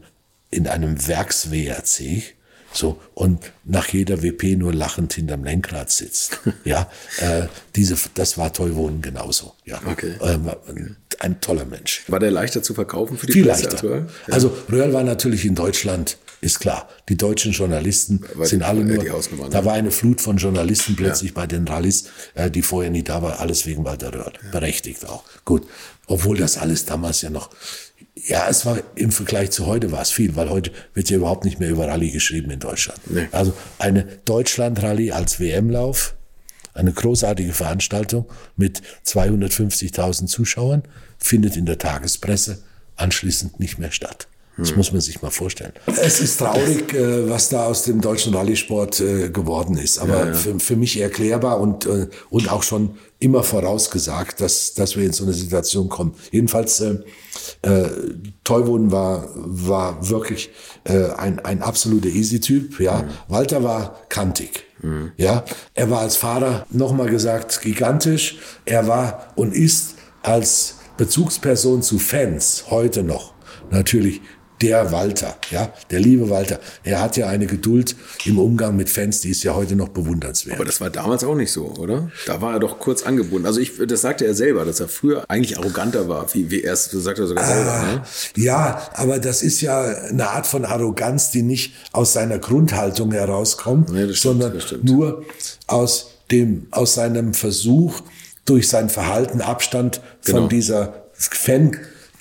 in 0.50 0.66
einem 0.66 1.06
Werks-WRC 1.06 2.34
so, 2.72 3.00
und 3.14 3.52
nach 3.64 3.88
jeder 3.88 4.22
WP 4.22 4.56
nur 4.56 4.74
lachend 4.74 5.14
hinterm 5.14 5.44
Lenkrad 5.44 5.90
sitzt. 5.90 6.40
ja, 6.64 6.90
äh, 7.18 7.46
diese, 7.74 7.96
das 8.14 8.36
war 8.38 8.52
Teuwohnen 8.52 9.02
genauso. 9.02 9.54
Ja, 9.64 9.80
okay. 9.86 10.14
Ähm, 10.20 10.50
ein 11.18 11.40
toller 11.40 11.64
Mensch. 11.64 12.04
War 12.08 12.20
der 12.20 12.30
leichter 12.30 12.62
zu 12.62 12.74
verkaufen 12.74 13.16
für 13.16 13.26
die 13.26 13.32
Viel 13.32 13.46
Presse 13.46 13.64
leichter. 13.64 13.82
Röhrl? 13.82 14.06
Ja. 14.26 14.34
Also 14.34 14.56
Röhrl 14.70 14.92
war 14.92 15.04
natürlich 15.04 15.44
in 15.44 15.54
Deutschland, 15.54 16.18
ist 16.40 16.60
klar. 16.60 16.88
Die 17.08 17.16
deutschen 17.16 17.52
Journalisten 17.52 18.24
Weil 18.34 18.46
sind 18.46 18.62
alle 18.62 18.84
nur, 18.84 19.02
da 19.50 19.64
war 19.64 19.72
eine 19.72 19.90
Flut 19.90 20.20
von 20.20 20.36
Journalisten 20.36 20.96
plötzlich 20.96 21.30
ja. 21.30 21.34
bei 21.34 21.46
den 21.46 21.66
Rallyes, 21.66 22.08
äh, 22.34 22.50
die 22.50 22.62
vorher 22.62 22.90
nie 22.90 23.02
da 23.02 23.22
war, 23.22 23.40
alles 23.40 23.66
wegen 23.66 23.84
Walter 23.84 24.12
Röhrl. 24.12 24.32
Ja. 24.42 24.50
Berechtigt 24.50 25.06
auch. 25.08 25.24
Gut. 25.44 25.66
Obwohl 26.06 26.36
das 26.36 26.58
alles 26.58 26.84
damals 26.84 27.22
ja 27.22 27.30
noch 27.30 27.50
ja, 28.24 28.48
es 28.48 28.64
war 28.64 28.78
im 28.94 29.12
Vergleich 29.12 29.50
zu 29.50 29.66
heute 29.66 29.92
war 29.92 30.00
es 30.00 30.10
viel, 30.10 30.36
weil 30.36 30.48
heute 30.48 30.72
wird 30.94 31.10
ja 31.10 31.18
überhaupt 31.18 31.44
nicht 31.44 31.60
mehr 31.60 31.70
über 31.70 31.86
Rallye 31.86 32.10
geschrieben 32.10 32.50
in 32.50 32.60
Deutschland. 32.60 32.98
Nee. 33.10 33.28
Also 33.30 33.52
eine 33.78 34.04
Deutschland-Rallye 34.24 35.12
als 35.12 35.38
WM-Lauf, 35.38 36.14
eine 36.72 36.92
großartige 36.92 37.52
Veranstaltung 37.52 38.26
mit 38.56 38.82
250.000 39.04 40.26
Zuschauern, 40.26 40.82
findet 41.18 41.56
in 41.56 41.66
der 41.66 41.78
Tagespresse 41.78 42.62
anschließend 42.96 43.60
nicht 43.60 43.78
mehr 43.78 43.92
statt. 43.92 44.28
Das 44.58 44.70
hm. 44.70 44.76
muss 44.78 44.92
man 44.92 45.00
sich 45.02 45.20
mal 45.20 45.30
vorstellen. 45.30 45.72
Es 45.86 46.20
ist 46.20 46.38
traurig, 46.38 46.94
äh, 46.94 47.28
was 47.28 47.50
da 47.50 47.66
aus 47.66 47.82
dem 47.82 48.00
deutschen 48.00 48.34
Rallye-Sport 48.34 49.00
äh, 49.00 49.28
geworden 49.28 49.76
ist. 49.76 49.98
Aber 49.98 50.18
ja, 50.18 50.26
ja. 50.28 50.34
Für, 50.34 50.58
für 50.58 50.76
mich 50.76 50.98
erklärbar 50.98 51.60
und, 51.60 51.84
äh, 51.84 52.08
und 52.30 52.50
auch 52.50 52.62
schon 52.62 52.96
immer 53.18 53.42
vorausgesagt, 53.42 54.40
dass, 54.40 54.72
dass 54.74 54.96
wir 54.96 55.04
in 55.04 55.12
so 55.12 55.24
eine 55.24 55.34
Situation 55.34 55.88
kommen. 55.88 56.14
Jedenfalls, 56.30 56.80
äh, 56.80 56.96
äh, 57.62 57.88
Teuwon 58.44 58.92
war, 58.92 59.28
war 59.34 60.08
wirklich 60.08 60.50
äh, 60.84 61.10
ein, 61.16 61.38
ein 61.40 61.62
absoluter 61.62 62.08
Easy-Typ. 62.08 62.80
Ja. 62.80 63.02
Mhm. 63.02 63.08
Walter 63.28 63.62
war 63.62 64.00
kantig. 64.08 64.64
Mhm. 64.80 65.12
Ja. 65.18 65.44
Er 65.74 65.90
war 65.90 66.00
als 66.00 66.16
Fahrer, 66.16 66.66
nochmal 66.70 67.10
gesagt, 67.10 67.60
gigantisch. 67.60 68.38
Er 68.64 68.86
war 68.86 69.28
und 69.34 69.54
ist 69.54 69.96
als 70.22 70.76
Bezugsperson 70.96 71.82
zu 71.82 71.98
Fans 71.98 72.64
heute 72.70 73.02
noch 73.02 73.36
natürlich 73.70 74.20
der 74.60 74.92
Walter, 74.92 75.36
ja, 75.50 75.72
der 75.90 76.00
liebe 76.00 76.30
Walter, 76.30 76.58
er 76.82 77.00
hat 77.00 77.16
ja 77.16 77.28
eine 77.28 77.46
Geduld 77.46 77.94
im 78.24 78.38
Umgang 78.38 78.76
mit 78.76 78.88
Fans, 78.88 79.20
die 79.20 79.30
ist 79.30 79.42
ja 79.42 79.54
heute 79.54 79.76
noch 79.76 79.88
bewundernswert. 79.88 80.56
Aber 80.56 80.64
das 80.64 80.80
war 80.80 80.90
damals 80.90 81.24
auch 81.24 81.34
nicht 81.34 81.52
so, 81.52 81.66
oder? 81.66 82.10
Da 82.26 82.40
war 82.40 82.54
er 82.54 82.60
doch 82.60 82.78
kurz 82.78 83.02
angebunden. 83.02 83.46
Also 83.46 83.60
ich, 83.60 83.72
das 83.86 84.00
sagte 84.00 84.26
er 84.26 84.34
selber, 84.34 84.64
dass 84.64 84.80
er 84.80 84.88
früher 84.88 85.24
eigentlich 85.28 85.58
arroganter 85.58 86.08
war, 86.08 86.32
wie, 86.34 86.50
wie 86.50 86.62
er 86.62 86.72
es 86.72 86.90
sagt 86.90 87.18
er 87.18 87.26
sogar 87.26 87.44
ah, 87.44 87.46
selber. 87.46 87.82
Ne? 87.82 88.02
Ja, 88.36 88.88
aber 88.94 89.18
das 89.18 89.42
ist 89.42 89.60
ja 89.60 89.82
eine 89.82 90.28
Art 90.28 90.46
von 90.46 90.64
Arroganz, 90.64 91.30
die 91.30 91.42
nicht 91.42 91.74
aus 91.92 92.12
seiner 92.12 92.38
Grundhaltung 92.38 93.12
herauskommt, 93.12 93.90
das 93.90 94.16
stimmt, 94.16 94.16
sondern 94.16 94.62
nur 94.82 95.24
aus 95.66 96.12
dem, 96.30 96.66
aus 96.70 96.94
seinem 96.94 97.34
Versuch, 97.34 98.00
durch 98.44 98.68
sein 98.68 98.88
Verhalten 98.88 99.40
Abstand 99.40 100.00
Genau. 100.26 100.40
von 100.40 100.48
dieser 100.48 101.06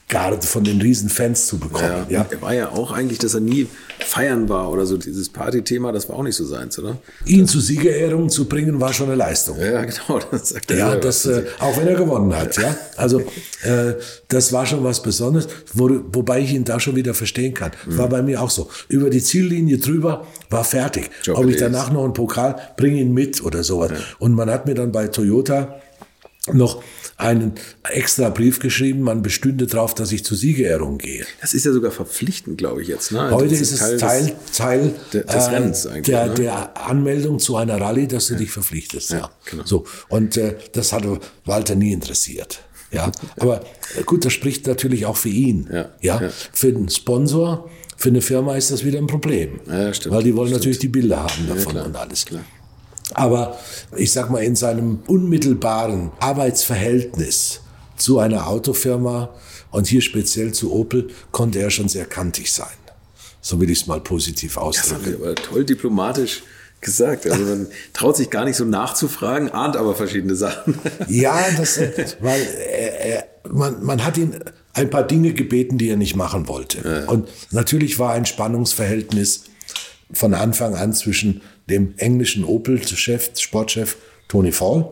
Fangarde, 0.07 0.45
von 0.45 0.63
den 0.63 0.81
riesen 0.81 1.09
Fans 1.09 1.47
zu 1.47 1.57
bekommen. 1.57 2.05
Ja, 2.09 2.19
Ja. 2.19 2.25
Er 2.29 2.41
war 2.41 2.53
ja 2.53 2.69
auch 2.69 2.91
eigentlich, 2.91 3.19
dass 3.19 3.33
er 3.33 3.39
nie 3.39 3.67
feiern 3.99 4.49
war 4.49 4.71
oder 4.71 4.85
so. 4.85 4.97
Dieses 4.97 5.29
Partythema, 5.29 5.91
das 5.91 6.09
war 6.09 6.17
auch 6.17 6.23
nicht 6.23 6.35
so 6.35 6.45
seins, 6.45 6.77
oder? 6.79 6.97
Ihn 7.25 7.47
zu 7.47 7.59
Siegerehrungen 7.59 8.29
zu 8.29 8.45
bringen, 8.45 8.79
war 8.79 8.93
schon 8.93 9.07
eine 9.07 9.15
Leistung. 9.15 9.59
Ja, 9.59 9.83
genau, 9.83 10.19
das 10.31 10.49
sagt 10.49 10.71
er 10.71 10.77
Ja, 10.77 10.95
das, 10.95 11.25
äh, 11.25 11.45
auch 11.59 11.77
wenn 11.77 11.87
er 11.87 11.95
gewonnen 11.95 12.35
hat, 12.35 12.57
ja. 12.57 12.75
Also 12.97 13.19
äh, 13.63 13.93
das 14.27 14.53
war 14.53 14.65
schon 14.65 14.83
was 14.83 15.01
Besonderes, 15.01 15.47
wo, 15.73 15.89
wobei 16.11 16.41
ich 16.41 16.53
ihn 16.53 16.63
da 16.63 16.79
schon 16.79 16.95
wieder 16.95 17.13
verstehen 17.13 17.53
kann. 17.53 17.71
Mhm. 17.85 17.97
War 17.97 18.09
bei 18.09 18.21
mir 18.21 18.41
auch 18.41 18.49
so. 18.49 18.69
Über 18.87 19.09
die 19.09 19.21
Ziellinie 19.21 19.77
drüber 19.77 20.27
war 20.49 20.63
fertig. 20.63 21.09
Job 21.23 21.37
Ob 21.37 21.47
ich 21.47 21.57
danach 21.57 21.91
noch 21.91 22.03
einen 22.03 22.13
Pokal 22.13 22.55
bringe 22.77 22.99
ihn 22.99 23.13
mit 23.13 23.43
oder 23.43 23.63
sowas. 23.63 23.91
Und 24.19 24.33
man 24.33 24.49
hat 24.49 24.65
mir 24.65 24.75
dann 24.75 24.91
bei 24.91 25.07
Toyota 25.07 25.79
noch 26.53 26.83
einen 27.17 27.53
extra 27.89 28.29
Brief 28.29 28.59
geschrieben, 28.59 29.01
man 29.01 29.21
bestünde 29.21 29.67
darauf, 29.67 29.93
dass 29.95 30.11
ich 30.11 30.25
zur 30.25 30.35
Siegerehrung 30.37 30.97
gehe. 30.97 31.25
Das 31.39 31.53
ist 31.53 31.65
ja 31.65 31.71
sogar 31.71 31.91
verpflichtend, 31.91 32.57
glaube 32.57 32.81
ich, 32.81 32.89
jetzt. 32.89 33.11
Ne? 33.13 33.21
Also 33.21 33.35
Heute 33.37 33.49
das 33.51 33.61
ist 33.61 33.71
es 33.71 33.79
des- 33.91 34.01
Teil, 34.01 34.35
Teil 34.53 34.93
de- 35.13 35.25
des 35.25 35.49
Rennens 35.49 35.87
eigentlich, 35.87 36.03
der, 36.07 36.27
ne? 36.27 36.33
der 36.33 36.87
Anmeldung 36.87 37.39
zu 37.39 37.55
einer 37.55 37.79
Rallye, 37.79 38.07
dass 38.07 38.27
du 38.27 38.35
dich 38.35 38.51
verpflichtest. 38.51 39.11
Ja, 39.11 39.29
genau. 39.49 39.63
So 39.65 39.85
und 40.09 40.35
äh, 40.35 40.55
das 40.73 40.91
hatte 40.91 41.19
Walter 41.45 41.75
nie 41.75 41.93
interessiert. 41.93 42.59
Ja, 42.91 43.11
aber 43.37 43.61
äh, 43.97 44.03
gut, 44.05 44.25
das 44.25 44.33
spricht 44.33 44.67
natürlich 44.67 45.05
auch 45.05 45.17
für 45.17 45.29
ihn. 45.29 45.69
Ja, 45.71 45.89
ja, 46.01 46.21
ja. 46.21 46.29
für 46.51 46.73
den 46.73 46.89
Sponsor, 46.89 47.69
für 47.97 48.09
eine 48.09 48.21
Firma 48.21 48.57
ist 48.57 48.71
das 48.71 48.83
wieder 48.83 48.99
ein 48.99 49.07
Problem, 49.07 49.61
Ja, 49.67 49.93
stimmt, 49.93 50.13
weil 50.15 50.23
die 50.23 50.35
wollen 50.35 50.47
stimmt. 50.47 50.59
natürlich 50.61 50.79
die 50.79 50.89
Bilder 50.89 51.23
haben 51.23 51.47
davon 51.47 51.77
und 51.77 51.95
alles. 51.95 52.25
klar. 52.25 52.43
Aber 53.13 53.57
ich 53.95 54.11
sag 54.11 54.29
mal, 54.29 54.43
in 54.43 54.55
seinem 54.55 54.99
unmittelbaren 55.07 56.11
Arbeitsverhältnis 56.19 57.61
zu 57.97 58.19
einer 58.19 58.47
Autofirma 58.47 59.29
und 59.71 59.87
hier 59.87 60.01
speziell 60.01 60.53
zu 60.53 60.73
Opel 60.73 61.09
konnte 61.31 61.59
er 61.59 61.69
schon 61.69 61.87
sehr 61.87 62.05
kantig 62.05 62.51
sein. 62.51 62.67
So 63.41 63.61
will 63.61 63.69
ich 63.69 63.81
es 63.81 63.87
mal 63.87 64.01
positiv 64.01 64.55
Das 64.55 64.63
ausdrücken. 64.63 65.05
Sie 65.05 65.15
aber 65.15 65.35
toll 65.35 65.65
diplomatisch 65.65 66.43
gesagt. 66.81 67.27
Also 67.29 67.43
man 67.43 67.67
traut 67.93 68.17
sich 68.17 68.29
gar 68.29 68.45
nicht 68.45 68.55
so 68.55 68.65
nachzufragen, 68.65 69.51
ahnt 69.51 69.75
aber 69.75 69.95
verschiedene 69.95 70.35
Sachen. 70.35 70.79
Ja, 71.07 71.39
das, 71.55 71.79
weil 72.21 72.41
äh, 72.41 73.21
man, 73.49 73.83
man 73.83 74.03
hat 74.03 74.17
ihn 74.17 74.39
ein 74.73 74.89
paar 74.89 75.03
Dinge 75.03 75.33
gebeten, 75.33 75.77
die 75.77 75.89
er 75.89 75.95
nicht 75.95 76.15
machen 76.15 76.47
wollte. 76.47 77.05
Und 77.07 77.29
natürlich 77.51 77.97
war 77.97 78.13
ein 78.13 78.25
Spannungsverhältnis 78.25 79.45
von 80.11 80.33
Anfang 80.33 80.75
an 80.75 80.93
zwischen 80.93 81.41
dem 81.69 81.93
englischen 81.97 82.43
Opel-Chef, 82.43 83.31
Sportchef 83.37 83.97
Tony 84.27 84.51
Fall 84.51 84.89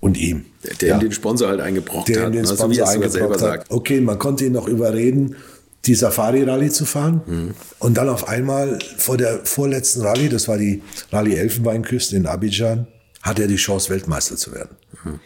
und 0.00 0.16
ihm. 0.18 0.46
Der, 0.64 0.74
der 0.74 0.88
Ja. 0.88 0.98
den 0.98 1.12
Sponsor 1.12 1.48
halt 1.48 1.60
eingebrockt 1.60 2.08
der 2.08 2.26
hat. 2.26 2.34
den 2.34 2.42
ne? 2.42 2.46
so 2.46 2.54
wie 2.70 2.74
Sponsor 2.74 2.86
er 2.86 3.02
es 3.06 3.12
selber 3.12 3.26
eingebrockt 3.28 3.32
hat. 3.52 3.60
sagt. 3.60 3.70
Okay, 3.70 4.00
man 4.00 4.18
konnte 4.18 4.44
ihn 4.44 4.52
noch 4.52 4.68
überreden, 4.68 5.36
die 5.84 5.94
Safari-Rallye 5.94 6.70
zu 6.70 6.84
fahren. 6.84 7.22
Mhm. 7.26 7.54
Und 7.78 7.94
dann 7.96 8.08
auf 8.08 8.28
einmal 8.28 8.78
vor 8.98 9.16
der 9.16 9.44
vorletzten 9.44 10.02
Rallye, 10.02 10.28
das 10.28 10.46
war 10.48 10.58
die 10.58 10.82
Rallye 11.10 11.34
Elfenbeinküste 11.36 12.16
in 12.16 12.26
Abidjan, 12.26 12.86
hat 13.22 13.38
er 13.38 13.46
die 13.48 13.56
Chance, 13.56 13.90
Weltmeister 13.90 14.36
zu 14.36 14.52
werden. 14.52 14.76
Mhm. 15.04 15.20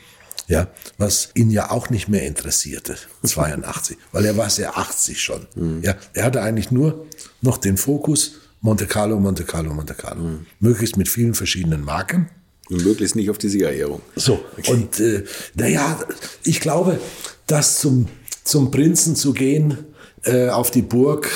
Ja, 0.49 0.69
was 0.97 1.31
ihn 1.35 1.51
ja 1.51 1.71
auch 1.73 1.91
nicht 1.91 2.09
mehr 2.09 2.23
interessierte, 2.25 2.97
82, 3.25 3.99
weil 4.13 4.25
er 4.25 4.37
war 4.37 4.49
ja 4.57 4.71
80 4.75 5.21
schon. 5.21 5.47
Mhm. 5.57 5.83
Ja, 5.83 5.95
er 6.13 6.25
hatte 6.25 6.41
eigentlich 6.43 6.71
nur 6.71 7.07
noch 7.43 7.59
den 7.59 7.77
Fokus 7.77 8.37
Monte 8.61 8.87
Carlo, 8.87 9.19
Monte 9.19 9.45
Carlo, 9.45 9.73
Monte 9.73 9.95
Carlo. 9.95 10.23
Mhm. 10.23 10.47
Möglichst 10.61 10.97
mit 10.97 11.09
vielen 11.09 11.35
verschiedenen 11.35 11.85
Marken. 11.85 12.29
Und 12.69 12.85
möglichst 12.85 13.15
nicht 13.15 13.31
auf 13.31 13.39
die 13.39 13.49
Siegerehrung. 13.49 14.03
So, 14.17 14.45
und 14.69 14.99
äh, 14.99 15.23
naja, 15.55 16.01
ich 16.43 16.61
glaube, 16.61 16.99
dass 17.47 17.79
zum, 17.79 18.09
zum 18.43 18.73
Prinzen 18.73 19.15
zu 19.15 19.33
gehen 19.33 19.79
äh, 20.25 20.49
auf 20.49 20.73
die 20.73 20.83
Burg, 20.83 21.31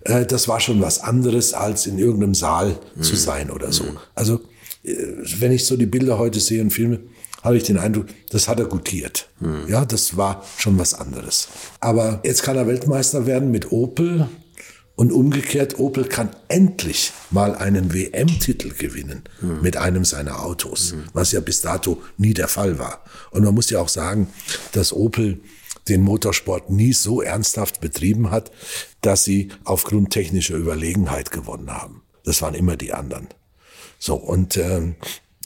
äh, 0.00 0.26
das 0.26 0.48
war 0.48 0.58
schon 0.58 0.80
was 0.80 0.98
anderes, 0.98 1.54
als 1.54 1.86
in 1.86 1.98
irgendeinem 1.98 2.34
Saal 2.34 2.76
zu 3.00 3.14
sein 3.14 3.52
oder 3.52 3.70
so. 3.70 3.84
Also, 4.16 4.40
äh, 4.82 4.96
wenn 5.38 5.52
ich 5.52 5.64
so 5.64 5.76
die 5.76 5.86
Bilder 5.86 6.18
heute 6.18 6.40
sehe 6.40 6.60
und 6.60 6.72
Filme, 6.72 6.98
habe 7.44 7.56
ich 7.58 7.62
den 7.62 7.78
Eindruck, 7.78 8.06
das 8.30 8.48
hat 8.48 8.58
er 8.58 8.64
gutiert. 8.64 9.28
Ja, 9.68 9.84
das 9.84 10.16
war 10.16 10.44
schon 10.56 10.78
was 10.78 10.94
anderes. 10.94 11.48
Aber 11.78 12.20
jetzt 12.24 12.42
kann 12.42 12.56
er 12.56 12.66
Weltmeister 12.66 13.26
werden 13.26 13.50
mit 13.50 13.70
Opel. 13.70 14.28
Und 14.96 15.10
umgekehrt, 15.10 15.80
Opel 15.80 16.04
kann 16.04 16.30
endlich 16.46 17.12
mal 17.30 17.56
einen 17.56 17.92
WM-Titel 17.92 18.72
gewinnen 18.72 19.24
mit 19.60 19.76
einem 19.76 20.04
seiner 20.04 20.44
Autos, 20.44 20.94
was 21.12 21.32
ja 21.32 21.40
bis 21.40 21.62
dato 21.62 22.00
nie 22.16 22.32
der 22.32 22.46
Fall 22.46 22.78
war. 22.78 23.02
Und 23.32 23.42
man 23.42 23.54
muss 23.54 23.70
ja 23.70 23.80
auch 23.80 23.88
sagen, 23.88 24.28
dass 24.72 24.92
Opel 24.92 25.40
den 25.88 26.00
Motorsport 26.00 26.70
nie 26.70 26.92
so 26.92 27.20
ernsthaft 27.22 27.80
betrieben 27.80 28.30
hat, 28.30 28.52
dass 29.00 29.24
sie 29.24 29.48
aufgrund 29.64 30.10
technischer 30.12 30.54
Überlegenheit 30.56 31.30
gewonnen 31.30 31.70
haben. 31.72 32.02
Das 32.24 32.40
waren 32.40 32.54
immer 32.54 32.76
die 32.76 32.92
anderen. 32.92 33.28
So, 33.98 34.14
und 34.14 34.56
ähm, 34.56 34.96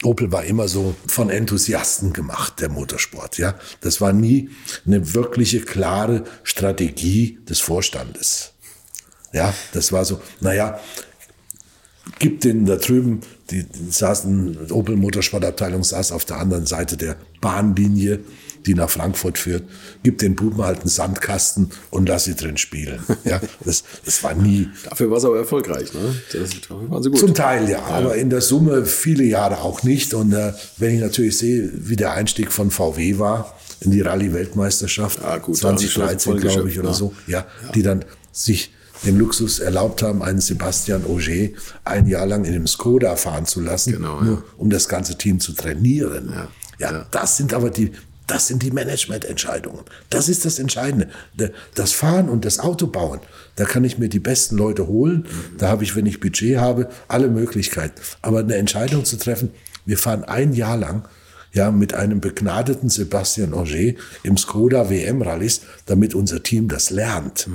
Opel 0.05 0.31
war 0.31 0.45
immer 0.45 0.69
so 0.69 0.95
von 1.09 1.29
Enthusiasten 1.29 2.13
gemacht, 2.13 2.61
der 2.61 2.69
Motorsport. 2.69 3.39
Ja, 3.39 3.55
Das 3.81 4.01
war 4.01 4.13
nie 4.13 4.51
eine 4.87 5.15
wirkliche 5.15 5.61
klare 5.61 6.25
Strategie 6.45 7.39
des 7.49 7.61
Vorstandes. 7.61 8.53
Ja, 9.33 9.53
das 9.73 9.93
war 9.93 10.05
so, 10.05 10.21
naja, 10.41 10.79
gibt 12.19 12.45
den 12.45 12.67
da 12.67 12.77
drüben, 12.77 13.21
die, 13.51 13.65
die 13.65 13.91
saßen, 13.91 14.71
Opel 14.71 14.97
Motorsportabteilung 14.97 15.85
saß 15.85 16.13
auf 16.13 16.25
der 16.25 16.39
anderen 16.39 16.67
Seite 16.67 16.97
der 16.97 17.17
Bahnlinie, 17.41 18.21
die 18.67 18.75
nach 18.75 18.91
Frankfurt 18.91 19.39
führt, 19.39 19.65
gibt 20.03 20.21
den 20.21 20.35
Buben 20.35 20.63
halt 20.63 20.81
einen 20.81 20.89
Sandkasten 20.89 21.71
und 21.91 22.09
lass 22.09 22.25
sie 22.25 22.35
drin 22.35 22.57
spielen. 22.57 23.01
Ja, 23.25 23.41
das, 23.65 23.85
das 24.05 24.23
war 24.25 24.35
nie, 24.35 24.69
Dafür 24.89 25.11
war 25.11 25.19
es 25.19 25.25
aber 25.25 25.39
erfolgreich. 25.39 25.93
Ne? 25.95 26.15
Das, 26.33 26.51
waren 26.69 27.03
sie 27.03 27.11
gut. 27.11 27.19
zum 27.19 27.35
Teil 27.35 27.69
ja, 27.69 27.83
aber 27.85 28.17
in 28.17 28.31
der 28.31 28.41
Summe 28.41 28.85
viele 28.85 29.25
Jahre 29.25 29.59
auch 29.59 29.83
nicht. 29.83 30.13
Und 30.13 30.33
äh, 30.33 30.53
wenn 30.77 30.95
ich 30.95 31.01
natürlich 31.01 31.39
sehe, 31.39 31.71
wie 31.73 31.97
der 31.97 32.13
Einstieg 32.13 32.53
von 32.53 32.71
VW 32.71 33.19
war 33.19 33.57
in 33.81 33.91
die 33.93 34.01
Rallye-Weltmeisterschaft, 34.01 35.21
schon 35.21 35.55
2013 35.55 36.33
voll 36.33 36.41
glaube 36.41 36.69
ich 36.69 36.79
oder 36.79 36.89
ne? 36.89 36.95
so, 36.95 37.15
ja, 37.27 37.47
die 37.75 37.83
dann 37.83 38.05
sich 38.33 38.73
den 39.05 39.17
Luxus 39.19 39.59
erlaubt 39.61 40.03
haben, 40.03 40.23
einen 40.23 40.41
Sebastian 40.41 41.05
Auger 41.05 41.49
ein 41.85 42.07
Jahr 42.07 42.27
lang 42.27 42.45
in 42.45 42.53
dem 42.53 42.67
Skoda 42.67 43.17
fahren 43.17 43.47
zu 43.47 43.61
lassen, 43.61 43.93
Genau, 43.93 44.21
nur 44.21 44.35
ja. 44.39 44.43
um 44.57 44.71
das 44.71 44.89
ganze 44.89 45.17
Team 45.19 45.41
zu 45.41 45.53
trainieren. 45.53 46.31
Ja, 46.33 46.49
Ja, 46.79 46.93
ja. 46.93 47.07
das 47.11 47.37
sind 47.37 47.55
aber 47.55 47.71
die, 47.71 47.93
das 48.27 48.47
sind 48.49 48.63
die 48.63 48.71
Managemententscheidungen. 48.71 49.81
Das 50.11 50.29
ist 50.29 50.45
das 50.45 50.59
Entscheidende. 50.59 51.09
De- 51.35 51.51
Das 51.75 51.93
Fahren 51.93 52.29
und 52.29 52.45
das 52.45 52.59
Autobauen, 52.59 53.21
da 53.57 53.65
kann 53.65 53.85
ich 53.85 53.99
mir 53.99 54.09
die 54.09 54.19
besten 54.21 54.57
Leute 54.57 54.87
holen. 54.87 55.27
Da 55.57 55.69
habe 55.69 55.83
ich, 55.85 55.97
wenn 55.97 56.05
ich 56.07 56.21
Budget 56.21 56.59
habe, 56.59 56.89
alle 57.09 57.29
Möglichkeiten. 57.29 57.95
Aber 58.21 58.41
eine 58.41 58.57
Entscheidung 58.57 59.05
zu 59.05 59.17
treffen, 59.17 59.51
wir 59.87 59.97
fahren 59.97 60.25
ein 60.25 60.53
Jahr 60.53 60.77
lang 60.77 61.09
ja, 61.55 61.71
mit 61.71 61.95
einem 61.95 62.21
begnadeten 62.21 62.91
Sebastian 62.91 63.55
Auger 63.55 63.95
im 64.23 64.37
Skoda 64.37 64.91
WM-Rallys, 64.91 65.63
damit 65.87 66.15
unser 66.15 66.43
Team 66.43 66.69
das 66.69 66.91
lernt. 66.91 67.49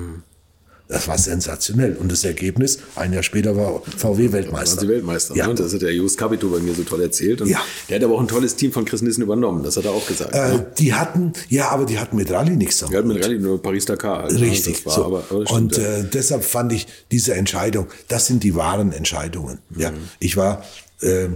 Das 0.93 1.07
war 1.07 1.17
sensationell. 1.17 1.95
Und 1.97 2.11
das 2.11 2.23
Ergebnis, 2.23 2.77
ein 2.95 3.11
Jahr 3.13 3.23
später 3.23 3.55
war 3.57 3.81
VW 3.97 4.25
waren 4.25 4.33
Weltmeister. 4.33 4.81
sie 4.81 4.87
Weltmeister. 4.87 5.35
Ja. 5.35 5.47
Ne? 5.47 5.55
Das 5.55 5.73
hat 5.73 5.81
der 5.81 5.93
Just 5.93 6.17
Capito 6.17 6.47
bei 6.49 6.59
mir 6.59 6.73
so 6.73 6.83
toll 6.83 7.01
erzählt. 7.01 7.41
Und 7.41 7.49
Ja. 7.49 7.59
Der 7.89 7.97
hat 7.97 8.03
aber 8.03 8.15
auch 8.15 8.21
ein 8.21 8.27
tolles 8.27 8.55
Team 8.55 8.71
von 8.71 8.85
Chris 8.85 9.01
Nissen 9.01 9.23
übernommen. 9.23 9.63
Das 9.63 9.75
hat 9.75 9.85
er 9.85 9.91
auch 9.91 10.05
gesagt. 10.07 10.33
Äh, 10.33 10.49
ne? 10.57 10.65
die 10.77 10.93
hatten, 10.93 11.33
ja, 11.49 11.69
aber 11.69 11.85
die 11.85 11.99
hatten 11.99 12.15
mit 12.15 12.31
Rallye 12.31 12.55
nichts 12.55 12.83
am 12.83 12.91
Er 12.93 12.99
hat 12.99 13.05
mit 13.05 13.23
Rallye 13.23 13.39
nur 13.39 13.61
Paris-Dakar. 13.61 14.23
Halt, 14.23 14.31
ne? 14.33 14.41
Richtig. 14.41 14.85
War, 14.85 14.93
so. 14.93 15.05
aber, 15.05 15.23
aber 15.29 15.45
stimmt, 15.45 15.51
und 15.51 15.77
ja. 15.77 15.83
äh, 15.83 16.03
deshalb 16.03 16.43
fand 16.45 16.71
ich 16.73 16.87
diese 17.11 17.33
Entscheidung, 17.33 17.87
das 18.07 18.27
sind 18.27 18.43
die 18.43 18.55
wahren 18.55 18.91
Entscheidungen. 18.93 19.59
Ja, 19.75 19.91
Mhm. 19.91 19.95
ich 20.19 20.37
war 20.37 20.63
äh, 21.01 21.27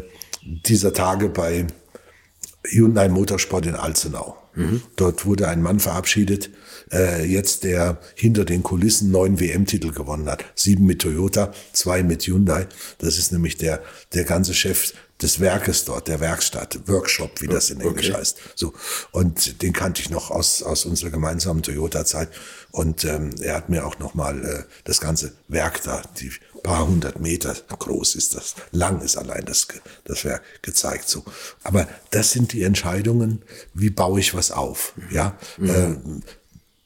dieser 0.44 0.94
Tage 0.94 1.30
bei 1.30 1.66
Hyundai 2.64 3.10
Motorsport 3.10 3.66
in 3.66 3.76
Alzenau. 3.76 4.36
Mhm. 4.56 4.82
Dort 4.96 5.26
wurde 5.26 5.48
ein 5.48 5.62
Mann 5.62 5.80
verabschiedet, 5.80 6.50
äh, 6.92 7.26
jetzt 7.26 7.64
der 7.64 8.00
hinter 8.16 8.46
den 8.46 8.64
Kulissen 8.64 9.12
neun 9.12 9.40
WM-Titel 9.40 9.92
gewonnen 9.92 10.30
hat. 10.30 10.46
Sieben 10.56 10.86
mit 10.86 11.02
Toyota, 11.02 11.54
zwei 11.74 12.04
mit 12.04 12.24
Hyundai. 12.24 12.68
Das 13.00 13.18
ist 13.18 13.32
nämlich 13.32 13.58
der, 13.58 13.82
der 14.14 14.24
ganze 14.24 14.54
Chef 14.54 14.94
des 15.22 15.40
Werkes 15.40 15.86
dort, 15.86 16.08
der 16.08 16.20
Werkstatt, 16.20 16.80
Workshop, 16.88 17.42
wie 17.42 17.48
das 17.48 17.70
in 17.72 17.82
Englisch 17.82 18.10
Okay. 18.10 18.20
heißt. 18.20 18.38
So 18.56 18.74
und 19.12 19.64
den 19.64 19.74
kannte 19.74 20.02
ich 20.02 20.10
noch 20.10 20.30
aus 20.30 20.62
aus 20.62 20.86
unserer 20.86 21.10
gemeinsamen 21.10 21.64
Toyota-Zeit 21.64 22.30
und 22.72 23.04
ähm, 23.04 23.32
er 23.42 23.56
hat 23.56 23.70
mir 23.70 23.88
auch 23.88 23.98
noch 23.98 24.14
mal 24.14 24.46
äh, 24.46 24.64
das 24.84 25.02
ganze 25.02 25.34
Werk 25.48 25.82
da, 25.84 26.04
die 26.20 26.32
paar 26.62 26.88
hundert 26.88 27.20
Meter 27.20 27.56
groß 27.80 28.16
ist 28.16 28.36
das, 28.36 28.56
lang 28.72 29.02
ist 29.02 29.18
allein 29.18 29.46
das 29.46 29.68
das 30.04 30.24
Werk 30.26 30.44
gezeigt. 30.62 31.10
So, 31.10 31.24
aber 31.64 31.88
das 32.12 32.32
sind 32.32 32.54
die 32.54 32.64
Entscheidungen, 32.64 33.42
wie 33.74 33.90
baue 33.90 34.20
ich 34.20 34.34
was 34.36 34.52
auf, 34.52 34.94
ja. 35.10 35.38
Ähm, 35.60 36.22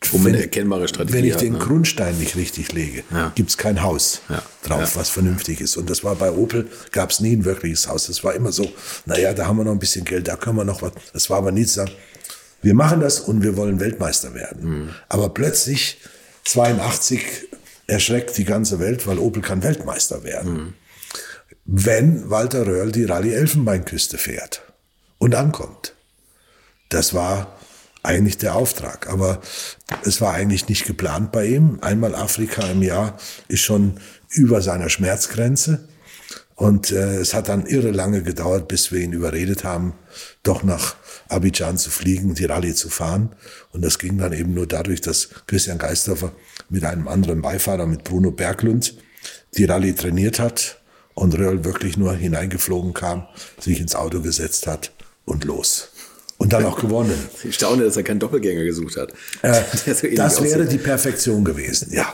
Wo 0.09 0.17
man 0.17 0.27
eine 0.27 0.37
wenn- 0.37 0.41
erkennbare 0.43 0.87
Strategie 0.87 1.13
Wenn 1.17 1.25
ich 1.25 1.33
hat, 1.33 1.41
den 1.41 1.53
ne? 1.53 1.59
Grundstein 1.59 2.17
nicht 2.17 2.35
richtig 2.35 2.71
lege, 2.73 3.03
Ja. 3.11 3.31
gibt's 3.35 3.55
kein 3.57 3.83
Haus 3.83 4.21
Ja. 4.29 4.41
drauf, 4.63 4.95
Ja. 4.95 4.99
was 4.99 5.09
vernünftig 5.09 5.61
ist. 5.61 5.77
Und 5.77 5.89
das 5.89 6.03
war 6.03 6.15
bei 6.15 6.31
Opel, 6.31 6.67
gab's 6.91 7.19
nie 7.19 7.35
ein 7.35 7.45
wirkliches 7.45 7.87
Haus. 7.87 8.07
Das 8.07 8.23
war 8.23 8.33
immer 8.33 8.51
so, 8.51 8.71
naja, 9.05 9.33
da 9.33 9.45
haben 9.45 9.57
wir 9.57 9.63
noch 9.63 9.71
ein 9.73 9.79
bisschen 9.79 10.03
Geld, 10.03 10.27
da 10.27 10.35
können 10.37 10.57
wir 10.57 10.65
noch 10.65 10.81
was. 10.81 10.93
Das 11.13 11.29
war 11.29 11.37
aber 11.37 11.51
nie 11.51 11.65
zu 11.65 11.75
sagen, 11.75 11.91
wir 12.63 12.73
machen 12.73 12.99
das 12.99 13.19
und 13.19 13.43
wir 13.43 13.55
wollen 13.57 13.79
Weltmeister 13.79 14.33
werden. 14.33 14.69
Mhm. 14.85 14.89
Aber 15.07 15.29
plötzlich, 15.29 15.99
82, 16.45 17.21
erschreckt 17.87 18.37
die 18.37 18.45
ganze 18.45 18.79
Welt, 18.79 19.05
weil 19.05 19.19
Opel 19.19 19.41
kann 19.43 19.61
Weltmeister 19.63 20.23
werden. 20.23 20.53
Mhm. 20.53 20.73
Wenn 21.65 22.29
Walter 22.29 22.65
Röhrl 22.65 22.91
die 22.91 23.05
Rallye 23.05 23.33
Elfenbeinküste 23.33 24.17
fährt 24.17 24.63
und 25.19 25.35
ankommt. 25.35 25.93
Das 26.89 27.13
war 27.13 27.55
eigentlich 28.03 28.37
der 28.37 28.55
Auftrag. 28.55 29.09
Aber 29.09 29.41
es 30.03 30.21
war 30.21 30.33
eigentlich 30.33 30.67
nicht 30.67 30.85
geplant 30.85 31.31
bei 31.31 31.45
ihm. 31.45 31.79
Einmal 31.81 32.15
Afrika 32.15 32.63
im 32.67 32.81
Jahr 32.81 33.17
ist 33.47 33.61
schon 33.61 33.99
über 34.29 34.61
seiner 34.61 34.89
Schmerzgrenze. 34.89 35.87
Und 36.55 36.91
äh, 36.91 37.17
es 37.17 37.33
hat 37.33 37.49
dann 37.49 37.65
irre 37.65 37.89
lange 37.89 38.21
gedauert, 38.21 38.67
bis 38.67 38.91
wir 38.91 38.99
ihn 38.99 39.13
überredet 39.13 39.63
haben, 39.63 39.93
doch 40.43 40.61
nach 40.61 40.95
Abidjan 41.27 41.77
zu 41.77 41.89
fliegen, 41.89 42.35
die 42.35 42.45
Rallye 42.45 42.75
zu 42.75 42.89
fahren. 42.89 43.35
Und 43.71 43.83
das 43.83 43.97
ging 43.97 44.17
dann 44.19 44.33
eben 44.33 44.53
nur 44.53 44.67
dadurch, 44.67 45.01
dass 45.01 45.29
Christian 45.47 45.79
Geisdorfer 45.79 46.33
mit 46.69 46.83
einem 46.85 47.07
anderen 47.07 47.41
Beifahrer, 47.41 47.87
mit 47.87 48.03
Bruno 48.03 48.31
Berglund, 48.31 48.95
die 49.57 49.65
Rallye 49.65 49.93
trainiert 49.93 50.39
hat 50.39 50.79
und 51.15 51.37
Röhrl 51.37 51.63
wirklich 51.63 51.97
nur 51.97 52.13
hineingeflogen 52.13 52.93
kam, 52.93 53.25
sich 53.59 53.79
ins 53.79 53.95
Auto 53.95 54.21
gesetzt 54.21 54.67
hat 54.67 54.91
und 55.25 55.45
los. 55.45 55.90
Und 56.41 56.53
dann 56.53 56.65
auch 56.65 56.79
gewonnen. 56.79 57.13
Ich 57.43 57.55
staune, 57.55 57.83
dass 57.83 57.97
er 57.97 58.03
keinen 58.03 58.19
Doppelgänger 58.19 58.63
gesucht 58.63 58.97
hat. 58.97 59.13
Äh, 59.43 59.53
so 59.93 60.07
das 60.15 60.41
wäre 60.41 60.63
aussieht. 60.63 60.71
die 60.71 60.77
Perfektion 60.79 61.43
gewesen, 61.43 61.93
ja. 61.93 62.13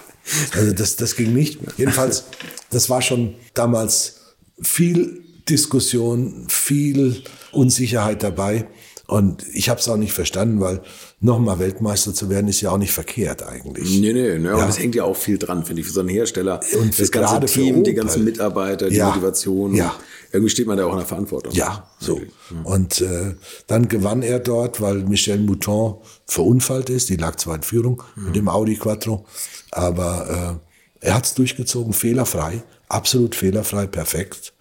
Also 0.53 0.73
das, 0.73 0.97
das 0.97 1.15
ging 1.15 1.33
nicht. 1.33 1.59
Jedenfalls, 1.77 2.25
das 2.69 2.89
war 2.89 3.01
schon 3.01 3.35
damals 3.53 4.35
viel 4.61 5.23
Diskussion, 5.47 6.47
viel 6.49 7.23
Unsicherheit 7.53 8.21
dabei. 8.21 8.67
Und 9.07 9.45
ich 9.53 9.69
habe 9.69 9.79
es 9.79 9.87
auch 9.87 9.95
nicht 9.95 10.11
verstanden, 10.11 10.59
weil 10.59 10.81
nochmal 11.21 11.59
Weltmeister 11.59 12.13
zu 12.13 12.29
werden, 12.29 12.49
ist 12.49 12.59
ja 12.59 12.71
auch 12.71 12.77
nicht 12.77 12.91
verkehrt 12.91 13.41
eigentlich. 13.41 13.99
Nee, 14.01 14.11
nee, 14.11 14.37
nee, 14.37 14.47
aber 14.49 14.59
Ja. 14.59 14.67
das 14.67 14.79
hängt 14.79 14.95
ja 14.95 15.05
auch 15.05 15.15
viel 15.15 15.37
dran, 15.37 15.63
finde 15.65 15.79
ich, 15.81 15.87
für 15.87 15.93
so 15.93 16.01
einen 16.01 16.09
Hersteller. 16.09 16.59
Und 16.77 16.93
für- 16.93 17.03
das 17.03 17.11
ganze 17.11 17.31
gerade 17.35 17.47
für 17.47 17.59
Team, 17.61 17.83
die 17.85 17.93
ganzen 17.93 18.25
Mitarbeiter, 18.25 18.89
die 18.89 18.97
Ja. 18.97 19.07
Motivation. 19.07 19.73
Ja. 19.75 19.95
Irgendwie 20.33 20.49
steht 20.49 20.67
man 20.67 20.77
da 20.77 20.85
auch 20.85 20.91
in 20.91 20.97
der 20.97 21.07
Verantwortung. 21.07 21.53
Ja, 21.53 21.89
so. 21.99 22.19
Und 22.65 22.99
äh, 22.99 23.35
dann 23.67 23.87
gewann 23.87 24.23
er 24.23 24.39
dort, 24.39 24.81
weil 24.81 24.95
Michel 24.95 25.39
Mouton 25.39 25.95
verunfallt 26.25 26.89
ist. 26.89 27.07
Die 27.07 27.15
lag 27.15 27.37
zwar 27.37 27.55
in 27.55 27.63
Führung 27.63 28.03
mit 28.17 28.35
dem 28.35 28.49
Audi 28.49 28.75
Quattro, 28.75 29.25
aber 29.71 30.59
äh, 31.01 31.05
er 31.07 31.13
hat 31.15 31.25
es 31.27 31.33
durchgezogen, 31.33 31.93
fehlerfrei, 31.93 32.61
absolut 32.89 33.35
fehlerfrei, 33.35 33.87
perfekt. 33.87 34.51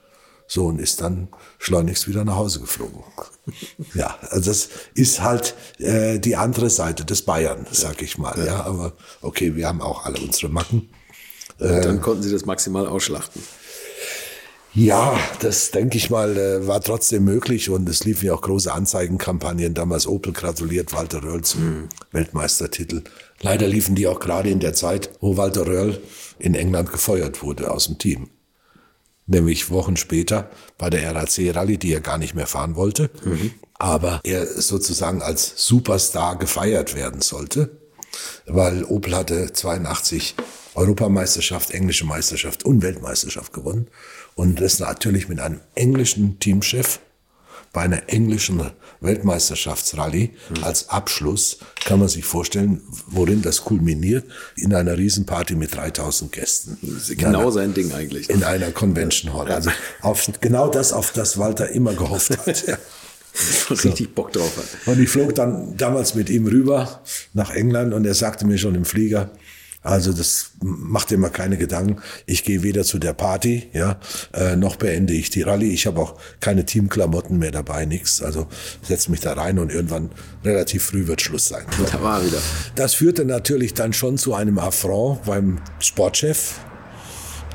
So 0.47 0.67
und 0.67 0.81
ist 0.81 1.01
dann 1.01 1.27
schleunigst 1.59 2.07
wieder 2.07 2.25
nach 2.25 2.37
Hause 2.37 2.61
geflogen. 2.61 3.03
Ja, 3.95 4.19
also 4.31 4.51
das 4.51 4.69
ist 4.95 5.23
halt 5.23 5.55
äh, 5.79 6.19
die 6.19 6.37
andere 6.37 6.71
Seite 6.71 7.05
des 7.05 7.23
Bayern, 7.23 7.67
sag 7.71 8.03
ich 8.03 8.19
mal. 8.19 8.45
Ja. 8.45 8.65
aber 8.65 8.93
okay, 9.23 9.57
wir 9.57 9.69
haben 9.69 9.81
auch 9.81 10.05
alle 10.05 10.21
unsere 10.21 10.51
Macken. 10.51 10.89
Und 11.59 11.85
dann 11.85 12.01
konnten 12.01 12.23
sie 12.23 12.31
das 12.31 12.45
maximal 12.45 12.87
ausschlachten. 12.87 13.43
Ja, 14.75 15.19
das 15.41 15.71
denke 15.71 15.97
ich 15.97 16.11
mal, 16.11 16.37
äh, 16.37 16.67
war 16.67 16.83
trotzdem 16.83 17.25
möglich 17.25 17.71
und 17.71 17.89
es 17.89 18.05
liefen 18.05 18.27
ja 18.27 18.35
auch 18.35 18.43
große 18.43 18.71
Anzeigenkampagnen. 18.71 19.73
Damals 19.73 20.07
Opel 20.07 20.35
gratuliert 20.35 20.93
Walter 20.93 21.23
Röhrl 21.23 21.41
zum 21.41 21.89
Weltmeistertitel. 22.13 23.03
Leider 23.41 23.69
liefen 23.69 23.95
die 23.95 24.07
auch 24.07 24.21
gerade 24.21 24.51
in 24.51 24.61
der 24.61 24.75
Zeit, 24.75 25.09
wo 25.23 25.39
Walter 25.39 25.67
Röhrl 25.67 25.99
in 26.39 26.55
England 26.55 26.93
gefeuert 26.93 27.43
wurde 27.43 27.71
aus 27.71 27.87
dem 27.87 27.97
Team. 27.97 28.29
Nämlich 29.27 29.71
Wochen 29.71 29.97
später 29.97 30.51
bei 30.79 30.89
der 30.91 31.15
RAC 31.15 31.55
Rallye, 31.55 31.79
die 31.79 31.93
er 31.93 32.01
gar 32.01 32.19
nicht 32.19 32.35
mehr 32.35 32.47
fahren 32.47 32.77
wollte, 32.77 33.11
aber 33.79 34.21
er 34.25 34.47
sozusagen 34.47 35.21
als 35.21 35.55
Superstar 35.57 36.39
gefeiert 36.39 36.95
werden 36.95 37.21
sollte, 37.21 37.81
weil 38.47 38.85
Opel 38.85 39.17
hatte 39.17 39.53
82 39.53 40.37
Europameisterschaft, 40.75 41.71
englische 41.71 42.05
Meisterschaft 42.05 42.65
und 42.65 42.83
Weltmeisterschaft 42.83 43.53
gewonnen. 43.53 43.89
Und 44.35 44.61
das 44.61 44.79
natürlich 44.79 45.29
mit 45.29 45.41
einem 45.41 45.61
englischen 45.75 46.39
Teamchef 46.39 47.01
bei 47.77 47.83
einer 47.83 48.09
englischen 48.09 48.59
Weltmeisterschaftsrallye 49.03 50.31
als 50.63 50.89
Abschluss 50.89 51.59
kann 51.85 51.99
man 51.99 52.09
sich 52.09 52.25
vorstellen, 52.25 52.81
worin 53.07 53.43
das 53.43 53.65
kulminiert, 53.65 54.25
in 54.57 54.73
einer 54.73 54.97
Riesenparty 54.97 55.57
mit 55.57 55.77
3000 55.77 56.33
Gästen. 56.33 56.79
Genau 57.19 57.51
sein 57.51 57.75
Ding 57.75 57.93
eigentlich. 57.93 58.31
In 58.31 58.45
einer 58.45 58.71
Convention 58.71 59.35
Hall. 59.35 59.53
Also 59.53 59.69
auf 60.01 60.27
genau 60.41 60.69
das, 60.69 60.95
auf 60.95 61.13
das 61.13 61.37
Walter 61.37 61.69
immer 61.69 61.93
gehofft 61.93 62.39
hat. 62.47 62.65
Ja. 62.67 62.79
Richtig 63.85 64.15
Bock 64.15 64.33
drauf 64.33 64.57
hat. 64.57 64.65
Und 64.87 64.99
ich 64.99 65.11
flog 65.11 65.35
dann 65.35 65.77
damals 65.77 66.15
mit 66.15 66.31
ihm 66.31 66.47
rüber 66.47 67.03
nach 67.35 67.51
England 67.51 67.93
und 67.93 68.07
er 68.07 68.15
sagte 68.15 68.47
mir 68.47 68.57
schon 68.57 68.75
im 68.75 68.87
Flieger, 68.87 69.31
also 69.87 70.13
das 70.13 70.51
macht 70.61 71.11
dir 71.11 71.19
mal 71.19 71.31
keine 71.31 71.57
Gedanken. 71.57 72.03
Ich 72.27 72.43
gehe 72.43 72.65
weder 72.65 72.83
zu 72.83 72.99
der 72.99 73.13
Party, 73.13 73.71
ja, 73.73 74.01
äh, 74.35 74.57
noch 74.57 74.77
beende 74.77 75.15
ich 75.15 75.31
die 75.31 75.43
Rallye. 75.43 75.73
Ich 75.73 75.87
habe 75.87 76.01
auch 76.01 76.19
keine 76.41 76.67
Teamklamotten 76.67 77.39
mehr 77.39 77.53
dabei, 77.53 77.85
nix. 77.85 78.21
Also 78.21 78.49
setz 78.83 79.09
mich 79.09 79.21
da 79.21 79.35
rein 79.35 79.61
und 79.61 79.71
irgendwann 79.71 80.11
relativ 80.45 80.87
früh 80.87 81.07
wird 81.07 81.23
Schluss 81.23 81.47
sein. 81.47 81.65
Da 81.93 82.03
war 82.03 82.21
er 82.21 82.27
wieder. 82.27 82.39
Das 82.75 82.95
führte 82.95 83.25
natürlich 83.25 83.75
dann 83.75 83.93
schon 83.93 84.19
zu 84.19 84.35
einem 84.35 84.59
Affront 84.59 85.25
beim 85.25 85.59
Sportchef, 85.79 86.55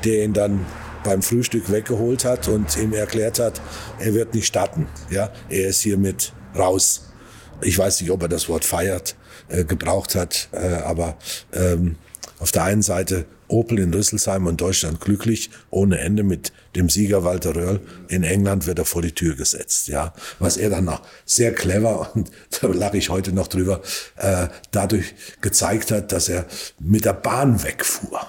der 0.04 0.24
ihn 0.24 0.32
dann 0.32 0.64
beim 1.04 1.20
Frühstück 1.20 1.70
weggeholt 1.70 2.24
hat 2.24 2.48
und 2.48 2.76
ihm 2.78 2.94
erklärt 2.94 3.40
hat, 3.40 3.60
er 3.98 4.14
wird 4.14 4.32
nicht 4.34 4.46
starten. 4.46 4.86
Ja, 5.10 5.30
er 5.50 5.68
ist 5.68 5.82
hiermit 5.82 6.32
raus. 6.56 7.12
Ich 7.60 7.76
weiß 7.76 8.00
nicht, 8.00 8.10
ob 8.10 8.22
er 8.22 8.28
das 8.28 8.48
Wort 8.48 8.64
feiert 8.64 9.16
äh, 9.48 9.64
gebraucht 9.64 10.14
hat, 10.14 10.48
äh, 10.52 10.58
aber 10.58 11.16
ähm, 11.52 11.96
auf 12.42 12.50
der 12.50 12.64
einen 12.64 12.82
Seite 12.82 13.24
Opel 13.46 13.78
in 13.78 13.94
Rüsselsheim 13.94 14.46
und 14.46 14.60
Deutschland 14.60 15.00
glücklich, 15.00 15.50
ohne 15.70 15.98
Ende 16.00 16.24
mit 16.24 16.52
dem 16.74 16.88
Sieger 16.88 17.22
Walter 17.22 17.54
Röhrl. 17.54 17.80
In 18.08 18.24
England 18.24 18.66
wird 18.66 18.80
er 18.80 18.84
vor 18.84 19.00
die 19.00 19.12
Tür 19.12 19.36
gesetzt, 19.36 19.86
ja. 19.86 20.12
Was 20.40 20.56
er 20.56 20.68
dann 20.68 20.86
noch 20.86 21.02
sehr 21.24 21.54
clever, 21.54 22.10
und 22.16 22.32
da 22.60 22.66
lache 22.66 22.96
ich 22.96 23.10
heute 23.10 23.32
noch 23.32 23.46
drüber, 23.46 23.80
äh, 24.16 24.48
dadurch 24.72 25.14
gezeigt 25.40 25.92
hat, 25.92 26.10
dass 26.10 26.28
er 26.28 26.46
mit 26.80 27.04
der 27.04 27.12
Bahn 27.12 27.62
wegfuhr 27.62 28.20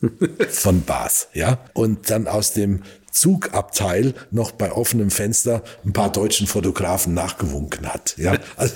von 0.50 0.82
Bath, 0.82 1.28
ja. 1.32 1.58
Und 1.72 2.10
dann 2.10 2.26
aus 2.26 2.52
dem 2.52 2.82
Zugabteil 3.12 4.14
noch 4.32 4.50
bei 4.50 4.72
offenem 4.72 5.12
Fenster 5.12 5.62
ein 5.84 5.92
paar 5.92 6.10
deutschen 6.10 6.48
Fotografen 6.48 7.14
nachgewunken 7.14 7.86
hat, 7.86 8.16
ja. 8.18 8.36
Also, 8.56 8.74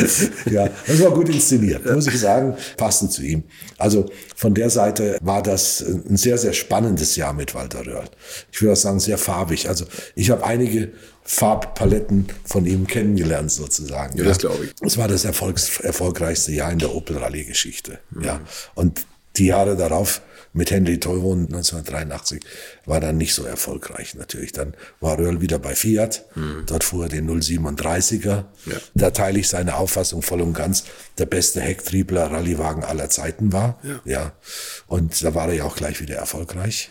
ja, 0.50 0.68
das 0.86 1.02
war 1.02 1.10
gut 1.12 1.28
inszeniert, 1.28 1.84
muss 1.86 2.06
ich 2.06 2.18
sagen, 2.18 2.56
passend 2.76 3.12
zu 3.12 3.22
ihm. 3.22 3.44
Also 3.78 4.06
von 4.36 4.54
der 4.54 4.70
Seite 4.70 5.18
war 5.20 5.42
das 5.42 5.80
ein 5.80 6.16
sehr, 6.16 6.38
sehr 6.38 6.52
spannendes 6.52 7.16
Jahr 7.16 7.32
mit 7.32 7.54
Walter 7.54 7.86
Röhrl. 7.86 8.08
Ich 8.52 8.60
würde 8.60 8.72
auch 8.72 8.76
sagen, 8.76 9.00
sehr 9.00 9.18
farbig. 9.18 9.68
Also 9.68 9.84
ich 10.14 10.30
habe 10.30 10.44
einige 10.44 10.92
Farbpaletten 11.22 12.26
von 12.44 12.66
ihm 12.66 12.86
kennengelernt 12.86 13.52
sozusagen. 13.52 14.18
Ja, 14.18 14.24
das 14.24 14.38
glaube 14.38 14.64
ich. 14.64 14.72
Es 14.80 14.98
war 14.98 15.08
das 15.08 15.24
erfolgs 15.24 15.78
erfolgreichste 15.80 16.52
Jahr 16.52 16.72
in 16.72 16.78
der 16.78 16.94
Opel 16.94 17.18
Rallye 17.18 17.44
Geschichte. 17.44 17.98
Ja. 18.20 18.40
Und 18.74 19.06
die 19.36 19.46
Jahre 19.46 19.76
darauf 19.76 20.22
mit 20.52 20.70
Henry 20.70 20.98
Teuron 20.98 21.46
1983 21.46 22.42
war 22.84 23.00
dann 23.00 23.16
nicht 23.16 23.34
so 23.34 23.44
erfolgreich 23.44 24.14
natürlich. 24.14 24.52
Dann 24.52 24.74
war 25.00 25.18
Röhrl 25.18 25.40
wieder 25.40 25.58
bei 25.58 25.74
Fiat. 25.74 26.24
Dort 26.66 26.84
fuhr 26.84 27.04
er 27.04 27.08
den 27.08 27.30
037er. 27.30 28.44
Ja. 28.66 28.76
Da 28.94 29.10
teile 29.10 29.38
ich 29.38 29.48
seine 29.48 29.76
Auffassung 29.76 30.22
voll 30.22 30.40
und 30.40 30.54
ganz. 30.54 30.84
Der 31.18 31.26
beste 31.26 31.60
Hecktriebler 31.60 32.30
Rallyewagen 32.30 32.82
aller 32.82 33.10
Zeiten 33.10 33.52
war. 33.52 33.78
Ja. 33.82 34.00
ja. 34.04 34.32
Und 34.86 35.22
da 35.22 35.34
war 35.34 35.48
er 35.48 35.54
ja 35.54 35.64
auch 35.64 35.76
gleich 35.76 36.00
wieder 36.00 36.16
erfolgreich. 36.16 36.90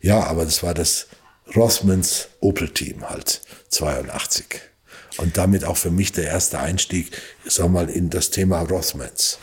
Ja, 0.00 0.24
aber 0.24 0.44
das 0.44 0.62
war 0.62 0.74
das 0.74 1.06
Rothmans 1.54 2.28
Opel-Team 2.40 3.08
halt, 3.08 3.42
82. 3.68 4.60
Und 5.18 5.36
damit 5.36 5.64
auch 5.64 5.76
für 5.76 5.90
mich 5.90 6.12
der 6.12 6.24
erste 6.24 6.58
Einstieg, 6.58 7.12
sag 7.44 7.68
mal, 7.68 7.88
in 7.88 8.10
das 8.10 8.30
Thema 8.30 8.62
Rothmans. 8.62 9.38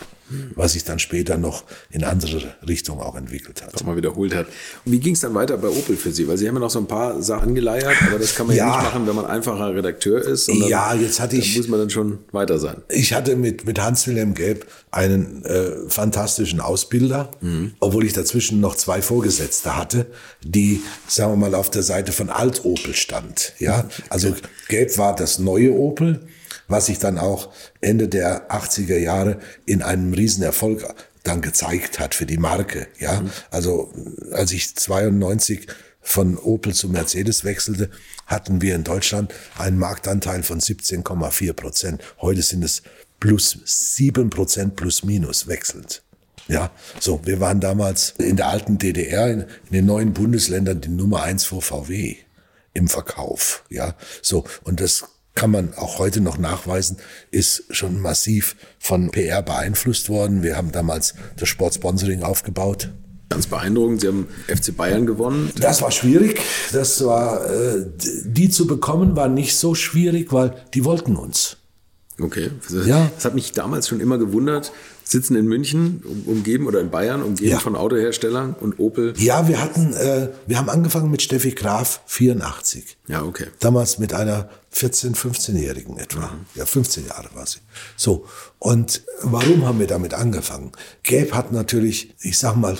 Was 0.56 0.73
sich 0.73 0.85
dann 0.85 0.99
später 0.99 1.38
noch 1.38 1.64
in 1.89 2.03
andere 2.03 2.56
Richtungen 2.68 3.01
auch 3.01 3.15
entwickelt 3.15 3.61
hat. 3.61 3.73
Was 3.73 3.84
man 3.84 3.97
wiederholt 3.97 4.34
hat. 4.34 4.47
Und 4.85 4.91
wie 4.91 4.99
ging 4.99 5.14
es 5.14 5.19
dann 5.19 5.34
weiter 5.34 5.57
bei 5.57 5.68
Opel 5.68 5.97
für 5.97 6.11
Sie? 6.11 6.27
Weil 6.27 6.38
Sie 6.38 6.47
haben 6.47 6.56
ja 6.56 6.61
noch 6.61 6.69
so 6.69 6.80
ein 6.80 6.88
paar 6.88 7.22
Sachen 7.22 7.49
angeleiert, 7.49 7.95
aber 8.07 8.19
das 8.19 8.35
kann 8.35 8.47
man 8.47 8.56
ja, 8.56 8.68
ja 8.68 8.76
nicht 8.76 8.84
machen, 8.85 9.07
wenn 9.07 9.15
man 9.15 9.26
einfacher 9.26 9.76
Redakteur 9.76 10.22
ist. 10.22 10.47
ja, 10.47 10.93
jetzt 10.93 11.19
hatte 11.19 11.35
ich. 11.35 11.57
muss 11.57 11.68
man 11.68 11.80
dann 11.80 11.89
schon 11.89 12.19
weiter 12.31 12.60
sein. 12.60 12.77
Ich 12.89 13.14
hatte 13.14 13.35
mit, 13.35 13.65
mit 13.65 13.80
Hans-Wilhelm 13.80 14.34
Gelb 14.34 14.68
einen 14.91 15.43
äh, 15.45 15.72
fantastischen 15.88 16.60
Ausbilder, 16.60 17.31
mhm. 17.41 17.73
obwohl 17.80 18.06
ich 18.06 18.14
dazwischen 18.14 18.60
noch 18.60 18.76
zwei 18.76 19.01
Vorgesetzte 19.01 19.76
hatte, 19.76 20.07
die, 20.43 20.81
sagen 21.07 21.34
wir 21.34 21.49
mal, 21.49 21.56
auf 21.56 21.69
der 21.69 21.84
Seite 21.84 22.11
von 22.11 22.30
Alt-Opel 22.30 22.93
stand. 22.93 23.53
Ja, 23.60 23.89
also 24.10 24.35
Gelb 24.68 24.97
war 24.97 25.15
das 25.15 25.39
neue 25.39 25.73
Opel 25.73 26.22
was 26.70 26.86
sich 26.86 27.00
dann 27.00 27.18
auch 27.18 27.52
Ende 27.82 28.08
der 28.08 28.50
80er 28.50 28.98
Jahre 28.98 29.40
in 29.66 29.82
einem 29.82 30.14
Riesenerfolg 30.14 30.86
dann 31.24 31.41
gezeigt 31.41 32.00
hat 32.00 32.16
für 32.16 32.26
die 32.26 32.38
Marke. 32.38 32.88
Ja, 32.98 33.20
mhm. 33.20 33.32
also 33.52 33.91
als 34.32 34.52
ich 34.54 34.76
92 34.76 35.68
von 36.02 36.38
Opel 36.38 36.74
zu 36.74 36.88
Mercedes 36.88 37.44
wechselte, 37.44 37.90
hatten 38.26 38.62
wir 38.62 38.76
in 38.76 38.84
Deutschland 38.84 39.34
einen 39.58 39.78
Marktanteil 39.78 40.44
von 40.44 40.60
17,4 40.60 41.54
Prozent. 41.54 42.02
Heute 42.22 42.41
sind 42.41 42.64
es 42.64 42.84
plus 43.20 43.58
sieben 43.66 44.30
Prozent 44.30 44.76
plus 44.76 45.04
minus 45.04 45.48
wechselnd. 45.48 46.04
Ja, 46.48 46.72
so, 47.00 47.22
wir 47.26 47.40
waren 47.40 47.60
damals 47.60 48.16
in 48.18 48.38
der 48.38 48.48
alten 48.48 48.80
DDR, 48.80 49.30
in, 49.30 49.41
in 49.41 49.72
den 49.72 49.86
neuen 49.86 50.14
Bundesländern 50.14 50.82
die 50.82 50.90
Nummer 50.90 51.22
eins 51.22 51.46
vor 51.46 51.62
VW 51.62 52.16
im 52.74 52.88
Verkauf. 52.88 53.64
Ja, 53.70 53.96
so, 54.24 54.46
und 54.64 54.80
das 54.80 55.04
kann 55.35 55.51
man 55.51 55.73
auch 55.76 55.99
heute 55.99 56.22
noch 56.22 56.38
nachweisen, 56.38 56.97
ist 57.31 57.64
schon 57.69 57.99
massiv 58.01 58.56
von 58.80 59.10
PR 59.11 59.41
beeinflusst 59.41 60.10
worden. 60.10 60.43
Wir 60.43 60.57
haben 60.57 60.72
damals 60.72 61.14
das 61.38 61.47
Sportsponsoring 61.49 62.23
aufgebaut. 62.23 62.89
Ganz 63.30 63.45
beeindruckend. 63.47 64.01
Sie 64.01 64.07
haben 64.07 64.27
FC 64.47 64.76
Bayern 64.76 65.06
gewonnen. 65.06 65.51
Das 65.60 65.81
war 65.81 65.91
schwierig. 65.91 66.41
Das 66.72 67.03
war, 67.06 67.45
äh, 67.49 67.85
die 68.26 68.49
zu 68.49 68.65
bekommen 68.65 69.15
war 69.15 69.30
nicht 69.30 69.56
so 69.56 69.76
schwierig, 69.76 70.34
weil 70.34 70.56
die 70.73 70.84
wollten 70.84 71.15
uns. 71.15 71.57
Okay. 72.19 72.49
Ja. 72.85 73.10
Das 73.15 73.26
hat 73.26 73.35
mich 73.35 73.53
damals 73.53 73.88
schon 73.88 73.99
immer 73.99 74.18
gewundert 74.18 74.72
sitzen 75.10 75.36
in 75.36 75.48
München, 75.48 76.03
umgeben 76.26 76.68
oder 76.68 76.80
in 76.80 76.91
Bayern, 76.91 77.23
umgeben 77.23 77.52
ja. 77.52 77.60
von 77.60 77.76
Autoherstellern 77.76 78.56
und 78.60 78.80
Opel. 78.80 79.14
Ja, 79.18 79.48
wir 79.48 79.61
hatten, 79.61 79.94
äh, 79.94 80.30
wir 80.45 80.57
haben 80.57 80.69
angefangen 80.69 81.10
mit 81.10 81.22
Steffi 81.22 81.52
Graf 81.52 82.02
84. 82.06 82.98
Ja, 83.07 83.23
okay. 83.23 83.48
Damals 83.60 83.98
mit 83.98 84.14
einer 84.14 84.49
14-, 84.73 85.15
15-Jährigen 85.15 85.98
etwa. 85.98 86.27
Mhm. 86.27 86.45
Ja, 86.53 86.65
15 86.65 87.07
Jahre 87.07 87.30
war 87.34 87.48
sie. 87.48 87.60
So. 87.98 88.26
Und 88.60 89.03
warum 89.23 89.65
haben 89.65 89.80
wir 89.80 89.88
damit 89.88 90.14
angefangen? 90.14 90.73
Gabe 91.03 91.31
hat 91.34 91.52
natürlich, 91.52 92.14
ich 92.22 92.38
sag 92.38 92.56
mal, 92.56 92.77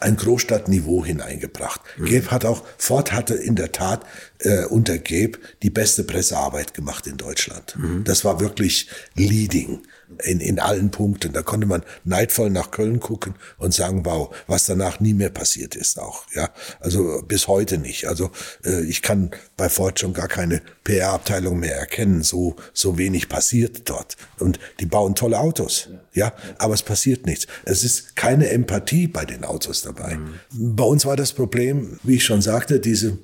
ein 0.00 0.16
Großstadtniveau 0.16 1.04
hineingebracht. 1.04 1.80
Mhm. 1.96 2.06
Gabe 2.06 2.30
hat 2.32 2.44
auch, 2.44 2.64
Ford 2.76 3.12
hatte 3.12 3.34
in 3.34 3.54
der 3.54 3.70
Tat 3.70 4.04
äh, 4.38 4.64
unter 4.64 4.98
Gabe 4.98 5.38
die 5.62 5.70
beste 5.70 6.02
Pressearbeit 6.02 6.74
gemacht 6.74 7.06
in 7.06 7.18
Deutschland. 7.18 7.76
Mhm. 7.78 8.02
Das 8.02 8.24
war 8.24 8.40
wirklich 8.40 8.88
leading 9.14 9.82
in, 10.24 10.40
in 10.40 10.58
allen 10.58 10.90
Punkten. 10.90 11.32
Da 11.32 11.42
konnte 11.42 11.66
man 11.66 11.82
neidvoll 12.04 12.50
nach 12.50 12.70
Köln 12.70 13.00
gucken 13.00 13.34
und 13.58 13.74
sagen, 13.74 14.04
wow, 14.04 14.34
was 14.46 14.66
danach 14.66 15.00
nie 15.00 15.14
mehr 15.14 15.30
passiert 15.30 15.74
ist 15.74 15.98
auch. 15.98 16.24
Ja, 16.34 16.50
also 16.80 17.22
bis 17.26 17.48
heute 17.48 17.78
nicht. 17.78 18.06
Also 18.06 18.30
äh, 18.64 18.82
ich 18.84 19.02
kann 19.02 19.30
bei 19.56 19.68
Ford 19.68 19.98
schon 19.98 20.12
gar 20.12 20.28
keine 20.28 20.62
PR-Abteilung 20.84 21.58
mehr 21.58 21.76
erkennen. 21.76 22.22
So 22.22 22.56
so 22.72 22.98
wenig 22.98 23.28
passiert 23.28 23.88
dort. 23.88 24.16
Und 24.38 24.58
die 24.80 24.86
bauen 24.86 25.14
tolle 25.14 25.38
Autos. 25.38 25.88
Ja, 26.12 26.32
aber 26.58 26.74
es 26.74 26.82
passiert 26.82 27.26
nichts. 27.26 27.46
Es 27.64 27.84
ist 27.84 28.16
keine 28.16 28.50
Empathie 28.50 29.06
bei 29.06 29.24
den 29.24 29.44
Autos 29.44 29.82
dabei. 29.82 30.16
Mhm. 30.16 30.76
Bei 30.76 30.84
uns 30.84 31.06
war 31.06 31.16
das 31.16 31.32
Problem, 31.32 31.98
wie 32.02 32.16
ich 32.16 32.24
schon 32.24 32.42
sagte, 32.42 32.80
diese 32.80 33.18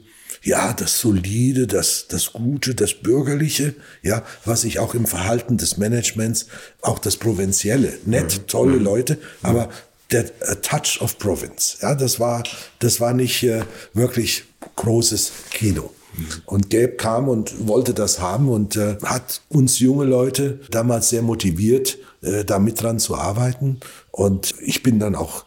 ja, 0.49 0.73
das 0.73 0.99
Solide, 0.99 1.67
das, 1.67 2.07
das 2.09 2.33
Gute, 2.33 2.75
das 2.75 2.95
Bürgerliche, 2.95 3.75
ja, 4.03 4.23
was 4.47 4.65
ich 4.65 4.79
auch 4.79 4.95
im 4.95 5.07
Verhalten 5.07 5.59
des 5.59 5.77
Managements, 5.77 6.47
auch 6.81 6.99
das 6.99 7.19
Provinzielle, 7.19 7.99
nett, 8.07 8.39
mhm. 8.39 8.47
tolle 8.47 8.77
mhm. 8.79 8.85
Leute, 8.85 9.19
aber 9.43 9.69
der 10.11 10.25
Touch 10.63 11.03
of 11.03 11.19
Province, 11.19 11.77
ja, 11.83 11.95
das 11.95 12.19
war, 12.19 12.43
das 12.79 12.99
war 12.99 13.13
nicht 13.13 13.43
äh, 13.43 13.63
wirklich 13.93 14.45
großes 14.77 15.33
Kino. 15.51 15.91
Mhm. 16.17 16.27
Und 16.47 16.71
Gabe 16.71 16.93
kam 16.93 17.29
und 17.29 17.69
wollte 17.69 17.93
das 17.93 18.19
haben 18.19 18.49
und 18.49 18.75
äh, 18.77 18.97
hat 19.05 19.43
uns 19.51 19.81
junge 19.81 20.07
Leute 20.07 20.61
damals 20.71 21.11
sehr 21.11 21.21
motiviert, 21.21 21.99
äh, 22.23 22.43
da 22.47 22.59
mit 22.59 22.81
dran 22.81 22.99
zu 22.99 23.17
arbeiten. 23.17 23.81
Und 24.13 24.55
ich 24.63 24.83
bin 24.83 24.99
dann 24.99 25.15
auch 25.15 25.45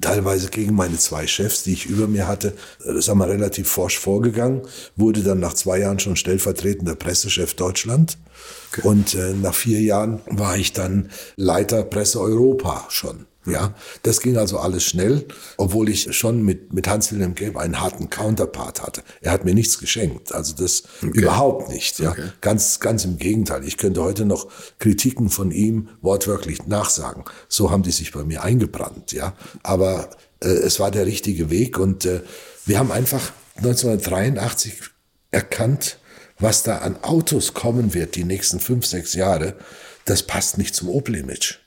teilweise 0.00 0.48
gegen 0.48 0.74
meine 0.74 0.96
zwei 0.98 1.26
Chefs, 1.26 1.62
die 1.62 1.72
ich 1.72 1.86
über 1.86 2.08
mir 2.08 2.26
hatte, 2.26 2.54
sagen 2.78 3.18
wir, 3.20 3.28
relativ 3.28 3.68
forsch 3.68 3.98
vorgegangen, 3.98 4.62
wurde 4.96 5.22
dann 5.22 5.40
nach 5.40 5.54
zwei 5.54 5.78
Jahren 5.78 5.98
schon 5.98 6.16
stellvertretender 6.16 6.96
Pressechef 6.96 7.54
Deutschland. 7.54 8.18
Okay. 8.72 8.86
Und 8.86 9.14
äh, 9.14 9.34
nach 9.34 9.54
vier 9.54 9.80
Jahren 9.80 10.20
war 10.26 10.56
ich 10.56 10.72
dann 10.72 11.10
Leiter 11.36 11.84
Presse 11.84 12.20
Europa 12.20 12.86
schon. 12.88 13.27
Ja, 13.50 13.74
das 14.02 14.20
ging 14.20 14.36
also 14.36 14.58
alles 14.58 14.84
schnell, 14.84 15.26
obwohl 15.56 15.88
ich 15.88 16.14
schon 16.16 16.42
mit, 16.42 16.72
mit 16.72 16.88
Hans-Wilhelm 16.88 17.34
Gelb 17.34 17.56
einen 17.56 17.80
harten 17.80 18.10
Counterpart 18.10 18.82
hatte. 18.82 19.02
Er 19.20 19.32
hat 19.32 19.44
mir 19.44 19.54
nichts 19.54 19.78
geschenkt, 19.78 20.34
also 20.34 20.54
das 20.54 20.84
okay. 21.02 21.18
überhaupt 21.18 21.68
nicht. 21.70 21.98
Ja, 21.98 22.10
okay. 22.10 22.30
ganz, 22.40 22.80
ganz 22.80 23.04
im 23.04 23.18
Gegenteil. 23.18 23.64
Ich 23.64 23.76
könnte 23.76 24.02
heute 24.02 24.24
noch 24.24 24.48
Kritiken 24.78 25.30
von 25.30 25.50
ihm 25.50 25.88
wortwörtlich 26.00 26.66
nachsagen. 26.66 27.24
So 27.48 27.70
haben 27.70 27.82
die 27.82 27.92
sich 27.92 28.12
bei 28.12 28.24
mir 28.24 28.42
eingebrannt. 28.42 29.12
Ja, 29.12 29.34
aber 29.62 30.10
äh, 30.40 30.48
es 30.48 30.80
war 30.80 30.90
der 30.90 31.06
richtige 31.06 31.50
Weg 31.50 31.78
und 31.78 32.04
äh, 32.04 32.22
wir 32.66 32.78
haben 32.78 32.92
einfach 32.92 33.32
1983 33.56 34.74
erkannt, 35.30 35.98
was 36.38 36.62
da 36.62 36.78
an 36.78 37.02
Autos 37.02 37.54
kommen 37.54 37.94
wird 37.94 38.14
die 38.14 38.24
nächsten 38.24 38.60
fünf, 38.60 38.86
sechs 38.86 39.14
Jahre. 39.14 39.54
Das 40.04 40.22
passt 40.22 40.58
nicht 40.58 40.74
zum 40.74 40.88
Opel-Image. 40.88 41.58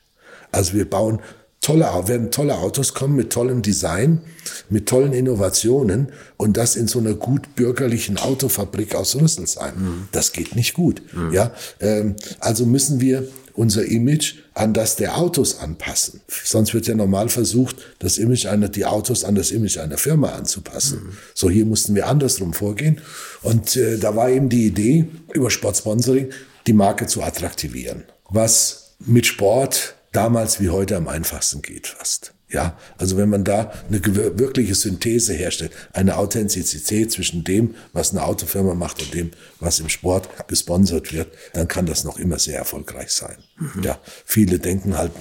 Also 0.52 0.74
wir 0.74 0.90
bauen 0.90 1.22
tolle, 1.62 1.86
werden 2.08 2.32
tolle 2.32 2.58
Autos 2.58 2.94
kommen 2.94 3.16
mit 3.16 3.32
tollem 3.32 3.62
Design, 3.62 4.22
mit 4.70 4.90
tollen 4.90 5.14
Innovationen 5.14 6.12
und 6.38 6.58
das 6.58 6.76
in 6.76 6.88
so 6.88 7.00
einer 7.00 7.14
gut 7.14 7.56
bürgerlichen 7.56 8.18
Autofabrik 8.18 8.96
aus 8.96 9.16
Rüsselsheim. 9.16 9.76
Mhm. 9.76 10.08
Das 10.12 10.34
geht 10.34 10.56
nicht 10.56 10.74
gut. 10.74 11.02
Mhm. 11.14 11.34
Ja, 11.34 11.52
ähm, 11.80 12.16
also 12.40 12.66
müssen 12.66 13.00
wir 13.00 13.28
unser 13.54 13.86
Image 13.86 14.36
an 14.54 14.74
das 14.74 14.96
der 14.96 15.18
Autos 15.18 15.60
anpassen. 15.60 16.22
Sonst 16.28 16.74
wird 16.74 16.88
ja 16.88 16.96
normal 16.96 17.30
versucht, 17.30 17.76
das 18.00 18.18
Image 18.18 18.46
einer, 18.46 18.70
die 18.70 18.86
Autos 18.86 19.24
an 19.24 19.36
das 19.36 19.52
Image 19.52 19.78
einer 19.78 19.98
Firma 19.98 20.30
anzupassen. 20.30 21.04
Mhm. 21.04 21.18
So 21.36 21.50
hier 21.50 21.66
mussten 21.66 21.94
wir 21.94 22.08
andersrum 22.08 22.54
vorgehen. 22.54 23.02
Und 23.44 23.76
äh, 23.76 23.98
da 23.98 24.16
war 24.16 24.30
eben 24.30 24.50
die 24.50 24.66
Idee, 24.66 25.08
über 25.34 25.52
Sportsponsoring 25.52 26.30
die 26.66 26.74
Marke 26.74 27.08
zu 27.08 27.22
attraktivieren. 27.22 28.04
Was 28.30 28.94
mit 29.00 29.26
Sport 29.26 29.96
damals 30.12 30.60
wie 30.60 30.70
heute 30.70 30.98
am 30.98 31.08
einfachsten 31.08 31.62
geht 31.62 31.88
fast. 31.88 32.34
Ja, 32.50 32.78
also 32.98 33.16
wenn 33.16 33.30
man 33.30 33.46
da 33.46 33.72
eine 33.88 34.04
wirkliche 34.38 34.76
Synthese 34.76 35.32
herstellt, 35.34 35.72
eine 35.94 36.18
Authentizität 36.18 37.10
zwischen 37.10 37.46
dem, 37.46 37.76
was 37.94 38.12
eine 38.12 38.24
Autofirma 38.24 38.74
macht 38.74 39.02
und 39.02 39.14
dem, 39.14 39.32
was 39.62 39.80
im 39.80 39.88
Sport 39.88 40.28
gesponsert 40.50 41.14
wird, 41.14 41.34
dann 41.54 41.70
kann 41.70 41.86
das 41.86 42.04
noch 42.04 42.20
immer 42.20 42.40
sehr 42.40 42.58
erfolgreich 42.58 43.12
sein. 43.12 43.38
Mhm. 43.58 43.84
Ja, 43.84 44.00
viele 44.26 44.60
denken 44.60 44.98
halt, 44.98 45.14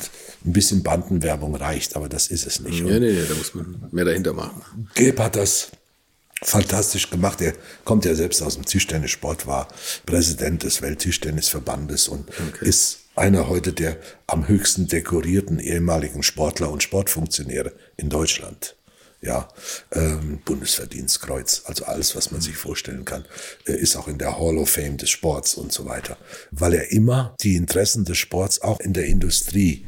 ein 0.44 0.52
bisschen 0.52 0.82
Bandenwerbung 0.82 1.54
reicht, 1.54 1.94
aber 1.94 2.08
das 2.08 2.26
ist 2.28 2.46
es 2.46 2.60
nicht. 2.60 2.80
Ja, 2.80 2.86
nee, 2.86 2.98
nee, 2.98 3.24
da 3.28 3.34
muss 3.34 3.54
man 3.54 3.88
mehr 3.92 4.06
dahinter 4.06 4.32
machen. 4.32 4.88
Geb 4.94 5.20
hat 5.20 5.36
das 5.36 5.68
fantastisch 6.42 7.10
gemacht. 7.10 7.40
Er 7.42 7.52
kommt 7.84 8.04
ja 8.06 8.14
selbst 8.14 8.42
aus 8.42 8.54
dem 8.54 8.64
Tischtennissport, 8.64 9.46
war 9.46 9.68
Präsident 10.06 10.64
des 10.64 10.82
Welttischtennisverbandes 10.82 12.08
und 12.08 12.28
okay. 12.28 12.66
ist 12.66 13.00
einer 13.20 13.48
heute 13.48 13.72
der 13.72 13.98
am 14.26 14.48
höchsten 14.48 14.88
dekorierten 14.88 15.60
ehemaligen 15.60 16.22
Sportler 16.22 16.70
und 16.70 16.82
Sportfunktionäre 16.82 17.72
in 17.96 18.08
Deutschland. 18.08 18.76
Ja, 19.22 19.48
ähm, 19.92 20.40
Bundesverdienstkreuz, 20.46 21.64
also 21.66 21.84
alles, 21.84 22.16
was 22.16 22.30
man 22.30 22.40
sich 22.40 22.56
vorstellen 22.56 23.04
kann, 23.04 23.26
äh, 23.66 23.72
ist 23.74 23.96
auch 23.96 24.08
in 24.08 24.16
der 24.16 24.38
Hall 24.38 24.56
of 24.56 24.70
Fame 24.70 24.96
des 24.96 25.10
Sports 25.10 25.56
und 25.56 25.70
so 25.70 25.84
weiter, 25.84 26.16
weil 26.50 26.72
er 26.72 26.90
immer 26.90 27.34
die 27.42 27.56
Interessen 27.56 28.06
des 28.06 28.16
Sports 28.16 28.62
auch 28.62 28.80
in 28.80 28.94
der 28.94 29.04
Industrie 29.04 29.86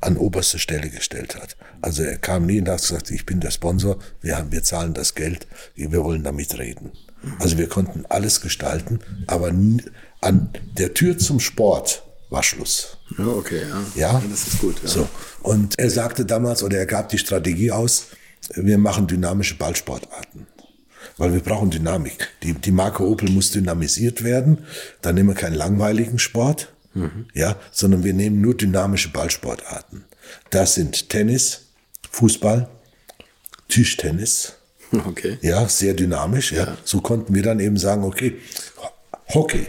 an 0.00 0.16
oberste 0.16 0.58
Stelle 0.58 0.88
gestellt 0.88 1.36
hat. 1.36 1.58
Also 1.82 2.02
er 2.02 2.16
kam 2.16 2.46
nie 2.46 2.60
und 2.60 2.70
hat 2.70 2.80
gesagt, 2.80 3.10
ich 3.10 3.26
bin 3.26 3.40
der 3.40 3.50
Sponsor, 3.50 3.98
wir, 4.22 4.38
haben, 4.38 4.50
wir 4.50 4.62
zahlen 4.62 4.94
das 4.94 5.14
Geld, 5.14 5.46
wir 5.74 6.02
wollen 6.02 6.24
damit 6.24 6.56
reden. 6.56 6.92
Also 7.38 7.58
wir 7.58 7.68
konnten 7.68 8.06
alles 8.08 8.40
gestalten, 8.40 9.00
aber 9.26 9.48
an 10.22 10.50
der 10.78 10.94
Tür 10.94 11.18
zum 11.18 11.38
Sport 11.38 12.02
war 12.30 12.42
Schluss. 12.42 12.96
Ja, 13.18 13.26
okay, 13.26 13.62
ja. 13.68 14.12
ja? 14.12 14.22
Das 14.30 14.46
ist 14.46 14.60
gut. 14.60 14.76
Ja. 14.82 14.88
So. 14.88 15.08
Und 15.42 15.78
er 15.78 15.90
sagte 15.90 16.24
damals, 16.24 16.62
oder 16.62 16.78
er 16.78 16.86
gab 16.86 17.08
die 17.08 17.18
Strategie 17.18 17.72
aus, 17.72 18.06
wir 18.54 18.78
machen 18.78 19.06
dynamische 19.06 19.56
Ballsportarten. 19.56 20.46
Weil 21.16 21.34
wir 21.34 21.40
brauchen 21.40 21.70
Dynamik. 21.70 22.28
Die, 22.42 22.54
die 22.54 22.70
Marke 22.70 23.06
Opel 23.06 23.28
muss 23.30 23.50
dynamisiert 23.50 24.24
werden. 24.24 24.64
Dann 25.02 25.16
nehmen 25.16 25.30
wir 25.30 25.34
keinen 25.34 25.54
langweiligen 25.54 26.18
Sport, 26.18 26.72
mhm. 26.94 27.26
ja, 27.34 27.56
sondern 27.72 28.04
wir 28.04 28.14
nehmen 28.14 28.40
nur 28.40 28.56
dynamische 28.56 29.10
Ballsportarten. 29.10 30.04
Das 30.50 30.74
sind 30.74 31.10
Tennis, 31.10 31.66
Fußball, 32.10 32.68
Tischtennis. 33.68 34.54
Okay. 34.92 35.38
Ja, 35.40 35.68
sehr 35.68 35.94
dynamisch. 35.94 36.50
Ja. 36.50 36.76
So 36.82 37.00
konnten 37.00 37.32
wir 37.32 37.44
dann 37.44 37.60
eben 37.60 37.76
sagen, 37.76 38.02
okay, 38.02 38.38
Hockey, 39.32 39.68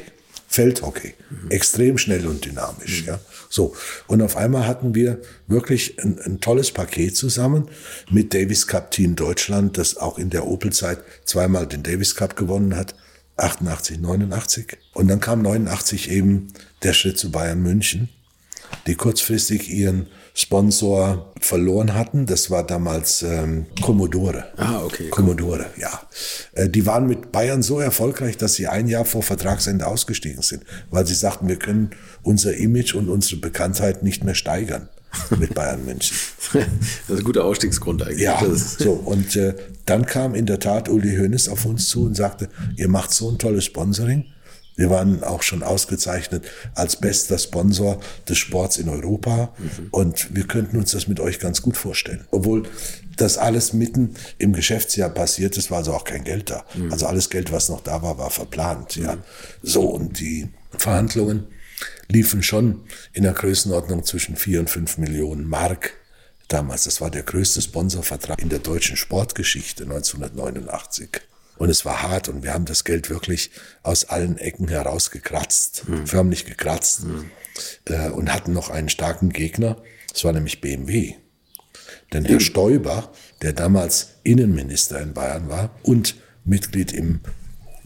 Feldhockey, 0.51 1.13
extrem 1.47 1.97
schnell 1.97 2.27
und 2.27 2.43
dynamisch. 2.43 3.05
Ja. 3.07 3.21
So. 3.49 3.73
Und 4.07 4.21
auf 4.21 4.35
einmal 4.35 4.67
hatten 4.67 4.93
wir 4.93 5.21
wirklich 5.47 5.97
ein, 6.03 6.19
ein 6.19 6.41
tolles 6.41 6.71
Paket 6.71 7.15
zusammen 7.15 7.69
mit 8.09 8.33
Davis 8.33 8.67
Cup 8.67 8.91
Team 8.91 9.15
Deutschland, 9.15 9.77
das 9.77 9.95
auch 9.95 10.17
in 10.17 10.29
der 10.29 10.45
Opel-Zeit 10.45 10.99
zweimal 11.23 11.67
den 11.67 11.83
Davis 11.83 12.15
Cup 12.15 12.35
gewonnen 12.35 12.75
hat. 12.75 12.95
88, 13.37 14.01
89. 14.01 14.77
Und 14.93 15.07
dann 15.07 15.21
kam 15.21 15.41
89 15.41 16.11
eben 16.11 16.49
der 16.83 16.91
Schritt 16.91 17.17
zu 17.17 17.31
Bayern 17.31 17.63
München, 17.63 18.09
die 18.87 18.95
kurzfristig 18.95 19.69
ihren 19.69 20.07
Sponsor 20.33 21.33
verloren 21.39 21.93
hatten. 21.93 22.25
Das 22.25 22.49
war 22.49 22.65
damals 22.65 23.21
ähm, 23.21 23.65
Commodore. 23.81 24.45
Ah, 24.57 24.81
okay. 24.83 25.09
Commodore, 25.09 25.65
ja. 25.77 26.01
Äh, 26.53 26.69
die 26.69 26.85
waren 26.85 27.07
mit 27.07 27.31
Bayern 27.31 27.61
so 27.61 27.79
erfolgreich, 27.79 28.37
dass 28.37 28.53
sie 28.53 28.67
ein 28.67 28.87
Jahr 28.87 29.05
vor 29.05 29.23
Vertragsende 29.23 29.85
ausgestiegen 29.87 30.41
sind, 30.41 30.63
weil 30.89 31.05
sie 31.05 31.15
sagten, 31.15 31.47
wir 31.47 31.57
können 31.57 31.91
unser 32.23 32.55
Image 32.55 32.95
und 32.95 33.09
unsere 33.09 33.41
Bekanntheit 33.41 34.03
nicht 34.03 34.23
mehr 34.23 34.35
steigern 34.35 34.89
mit 35.37 35.53
Bayern 35.53 35.85
München. 35.85 36.15
Das 36.53 37.17
ist 37.17 37.19
ein 37.19 37.23
guter 37.23 37.45
Ausstiegsgrund 37.45 38.03
eigentlich. 38.03 38.21
Ja, 38.21 38.41
so. 38.55 38.91
Und 38.91 39.35
äh, 39.37 39.55
dann 39.85 40.05
kam 40.05 40.35
in 40.35 40.45
der 40.45 40.59
Tat 40.59 40.89
Uli 40.89 41.15
Hoeneß 41.15 41.47
auf 41.47 41.65
uns 41.65 41.87
zu 41.87 42.05
und 42.05 42.15
sagte, 42.15 42.49
ihr 42.75 42.89
macht 42.89 43.11
so 43.11 43.29
ein 43.29 43.37
tolles 43.37 43.65
Sponsoring. 43.65 44.25
Wir 44.81 44.89
waren 44.89 45.23
auch 45.23 45.43
schon 45.43 45.61
ausgezeichnet 45.61 46.43
als 46.73 46.95
bester 46.95 47.37
Sponsor 47.37 47.99
des 48.27 48.39
Sports 48.39 48.79
in 48.79 48.89
Europa 48.89 49.53
und 49.91 50.33
wir 50.35 50.47
könnten 50.47 50.75
uns 50.77 50.89
das 50.89 51.07
mit 51.07 51.19
euch 51.19 51.37
ganz 51.37 51.61
gut 51.61 51.77
vorstellen. 51.77 52.25
Obwohl 52.31 52.63
das 53.15 53.37
alles 53.37 53.73
mitten 53.73 54.15
im 54.39 54.53
Geschäftsjahr 54.53 55.11
passiert 55.11 55.55
ist, 55.55 55.69
war 55.69 55.77
also 55.77 55.93
auch 55.93 56.03
kein 56.03 56.23
Geld 56.23 56.49
da. 56.49 56.65
Also 56.89 57.05
alles 57.05 57.29
Geld, 57.29 57.51
was 57.51 57.69
noch 57.69 57.81
da 57.81 58.01
war, 58.01 58.17
war 58.17 58.31
verplant. 58.31 58.95
Ja, 58.95 59.19
so 59.61 59.83
und 59.83 60.19
die 60.19 60.49
Verhandlungen 60.75 61.45
liefen 62.07 62.41
schon 62.41 62.81
in 63.13 63.21
der 63.21 63.33
Größenordnung 63.33 64.03
zwischen 64.03 64.35
vier 64.35 64.61
und 64.61 64.71
fünf 64.71 64.97
Millionen 64.97 65.47
Mark 65.47 65.93
damals. 66.47 66.85
Das 66.85 67.01
war 67.01 67.11
der 67.11 67.21
größte 67.21 67.61
Sponsorvertrag 67.61 68.41
in 68.41 68.49
der 68.49 68.57
deutschen 68.57 68.97
Sportgeschichte 68.97 69.83
1989. 69.83 71.21
Und 71.61 71.69
es 71.69 71.85
war 71.85 72.01
hart 72.01 72.27
und 72.27 72.41
wir 72.41 72.55
haben 72.55 72.65
das 72.65 72.85
Geld 72.85 73.11
wirklich 73.11 73.51
aus 73.83 74.05
allen 74.05 74.39
Ecken 74.39 74.67
herausgekratzt, 74.67 75.83
förmlich 76.05 76.45
gekratzt 76.45 77.03
äh, 77.85 78.09
und 78.09 78.33
hatten 78.33 78.51
noch 78.51 78.71
einen 78.71 78.89
starken 78.89 79.29
Gegner. 79.29 79.77
Das 80.11 80.23
war 80.23 80.33
nämlich 80.33 80.59
BMW. 80.59 81.13
Denn 82.13 82.25
Herr 82.25 82.39
Stoiber, 82.39 83.11
der 83.43 83.53
damals 83.53 84.15
Innenminister 84.23 84.99
in 85.01 85.13
Bayern 85.13 85.49
war 85.49 85.69
und 85.83 86.15
Mitglied 86.45 86.93
im 86.93 87.19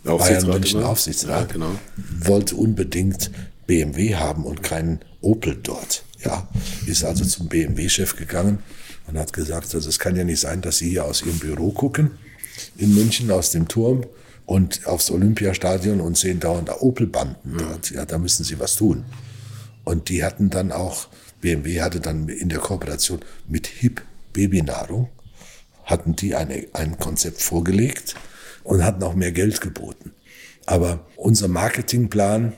Bayern 0.05 0.19
Aufsichtsrat 0.21 0.53
München. 0.53 0.83
Aufsichtsrat, 0.83 1.47
Ja, 1.49 1.53
genau. 1.53 1.71
wollte 2.19 2.55
unbedingt 2.55 3.29
BMW 3.67 4.15
haben 4.15 4.45
und 4.45 4.63
keinen 4.63 5.01
Opel 5.19 5.59
dort. 5.61 6.05
Ja, 6.23 6.47
ist 6.85 7.03
also 7.03 7.25
zum 7.25 7.49
BMW-Chef 7.49 8.15
gegangen 8.15 8.59
und 9.07 9.17
hat 9.17 9.33
gesagt, 9.33 9.75
also 9.75 9.89
es 9.89 9.99
kann 9.99 10.15
ja 10.15 10.23
nicht 10.23 10.39
sein, 10.39 10.61
dass 10.61 10.77
Sie 10.77 10.91
hier 10.91 11.03
aus 11.03 11.23
Ihrem 11.23 11.39
Büro 11.39 11.73
gucken 11.73 12.11
in 12.77 12.93
München 12.95 13.31
aus 13.31 13.51
dem 13.51 13.67
Turm 13.67 14.05
und 14.45 14.85
aufs 14.85 15.11
Olympiastadion 15.11 16.01
und 16.01 16.17
sehen 16.17 16.39
dauernd 16.39 16.69
Opel-Banden 16.69 17.57
dort. 17.57 17.91
Ja, 17.91 18.05
da 18.05 18.17
müssen 18.17 18.43
Sie 18.43 18.59
was 18.59 18.75
tun. 18.75 19.05
Und 19.83 20.09
die 20.09 20.23
hatten 20.23 20.49
dann 20.49 20.71
auch, 20.71 21.07
BMW 21.41 21.81
hatte 21.81 21.99
dann 21.99 22.27
in 22.29 22.49
der 22.49 22.59
Kooperation 22.59 23.19
mit 23.47 23.67
HIP 23.67 24.01
Babynahrung, 24.33 25.09
hatten 25.83 26.15
die 26.15 26.35
eine, 26.35 26.67
ein 26.73 26.97
Konzept 26.97 27.41
vorgelegt 27.41 28.15
und 28.63 28.83
hatten 28.83 29.03
auch 29.03 29.15
mehr 29.15 29.31
Geld 29.31 29.61
geboten. 29.61 30.11
Aber 30.65 31.05
unser 31.15 31.47
Marketingplan, 31.47 32.53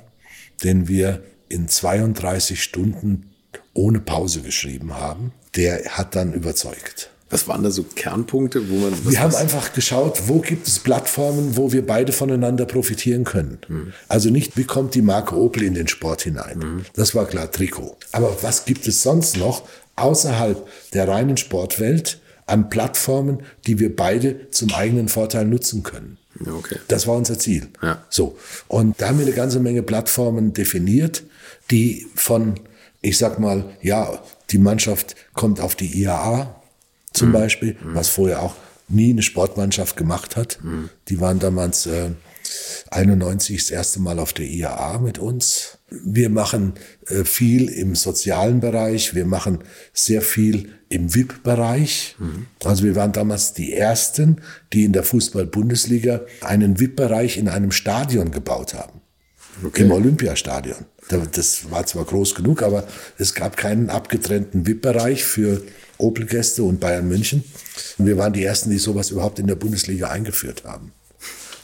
den 0.64 0.88
wir 0.88 1.24
in 1.50 1.68
32 1.68 2.64
Stunden 2.64 3.32
ohne 3.74 4.00
Pause 4.00 4.42
geschrieben 4.42 4.96
haben, 4.96 5.34
der 5.56 5.84
hat 5.98 6.16
dann 6.16 6.34
überzeugt. 6.34 7.12
Was 7.30 7.48
waren 7.48 7.64
da 7.64 7.72
so 7.72 7.84
Kernpunkte, 7.84 8.70
wo 8.70 8.76
man. 8.76 8.94
Wir 9.06 9.20
haben 9.20 9.36
einfach 9.36 9.74
geschaut, 9.74 10.28
wo 10.28 10.40
gibt 10.40 10.68
es 10.68 10.80
Plattformen, 10.80 11.58
wo 11.58 11.72
wir 11.74 11.86
beide 11.86 12.14
voneinander 12.14 12.66
profitieren 12.66 13.26
können. 13.26 13.60
Also 14.08 14.30
nicht, 14.30 14.56
wie 14.56 14.64
kommt 14.64 14.96
die 14.96 15.02
Marke 15.02 15.36
Opel 15.36 15.64
in 15.64 15.74
den 15.74 15.88
Sport 15.88 16.22
hinein. 16.22 16.86
Das 16.94 17.16
war 17.16 17.26
klar, 17.26 17.52
Trikot. 17.52 17.98
Aber 18.12 18.38
was 18.42 18.66
gibt 18.66 18.88
es 18.88 19.04
sonst 19.04 19.38
noch 19.38 19.68
außerhalb 19.98 20.68
der 20.94 21.08
reinen 21.08 21.38
Sportwelt 21.38 22.20
an 22.46 22.70
Plattformen, 22.70 23.44
die 23.66 23.80
wir 23.80 23.94
beide 23.94 24.50
zum 24.52 24.74
eigenen 24.74 25.10
Vorteil 25.10 25.46
nutzen 25.46 25.84
können? 25.84 26.18
Okay. 26.46 26.78
Das 26.88 27.08
war 27.08 27.16
unser 27.16 27.40
Ziel. 27.40 27.68
Ja. 27.82 28.04
So. 28.10 28.38
Und 28.68 29.02
da 29.02 29.10
haben 29.10 29.20
wir 29.20 29.26
eine 29.26 29.36
ganze 29.36 29.60
Menge 29.60 29.84
Plattformen 29.84 30.54
definiert, 30.54 31.24
die 31.72 32.08
von, 32.16 32.60
ich 33.02 33.18
sag 33.18 33.40
mal, 33.40 33.66
ja, 33.82 34.22
die 34.52 34.60
Mannschaft 34.60 35.16
kommt 35.34 35.60
auf 35.60 35.76
die 35.76 36.02
IAA 36.02 36.57
zum 37.18 37.32
Beispiel, 37.32 37.76
was 37.84 38.10
vorher 38.10 38.42
auch 38.42 38.56
nie 38.90 39.12
eine 39.12 39.22
Sportmannschaft 39.22 39.98
gemacht 39.98 40.36
hat. 40.38 40.60
Die 41.10 41.20
waren 41.20 41.40
damals 41.40 41.86
äh, 41.88 42.12
91 42.92 43.58
das 43.58 43.72
erste 43.72 44.00
Mal 44.00 44.20
auf 44.20 44.34
der 44.34 44.46
IAA 44.46 45.00
mit 45.00 45.20
uns. 45.20 45.78
Wir 45.90 46.30
machen 46.30 46.74
äh, 47.08 47.24
viel 47.24 47.70
im 47.70 47.96
sozialen 47.96 48.60
Bereich, 48.60 49.16
wir 49.16 49.26
machen 49.26 49.60
sehr 49.94 50.22
viel 50.22 50.70
im 50.90 51.14
VIP-Bereich. 51.14 52.16
Also 52.64 52.84
wir 52.84 52.96
waren 52.96 53.12
damals 53.12 53.54
die 53.54 53.74
Ersten, 53.74 54.42
die 54.74 54.86
in 54.86 54.94
der 54.94 55.04
Fußball-Bundesliga 55.04 56.22
einen 56.42 56.80
VIP-Bereich 56.80 57.38
in 57.38 57.50
einem 57.50 57.72
Stadion 57.72 58.32
gebaut 58.32 58.74
haben. 58.74 59.02
Im 59.86 59.92
Olympiastadion. 59.92 60.78
Da- 61.10 61.18
Das 61.32 61.72
war 61.72 61.86
zwar 61.86 62.06
groß 62.06 62.36
genug, 62.36 62.62
aber 62.64 62.86
es 63.18 63.34
gab 63.34 63.58
keinen 63.58 63.90
abgetrennten 63.90 64.66
VIP-Bereich 64.68 65.24
für 65.24 65.62
Opel-Gäste 65.98 66.64
und 66.64 66.80
Bayern 66.80 67.08
München. 67.08 67.44
Und 67.98 68.06
wir 68.06 68.18
waren 68.18 68.34
die 68.34 68.44
Ersten, 68.44 68.70
die 68.70 68.78
sowas 68.78 69.12
überhaupt 69.12 69.40
in 69.40 69.48
der 69.48 69.56
Bundesliga 69.56 70.10
eingeführt 70.10 70.64
haben. 70.66 70.92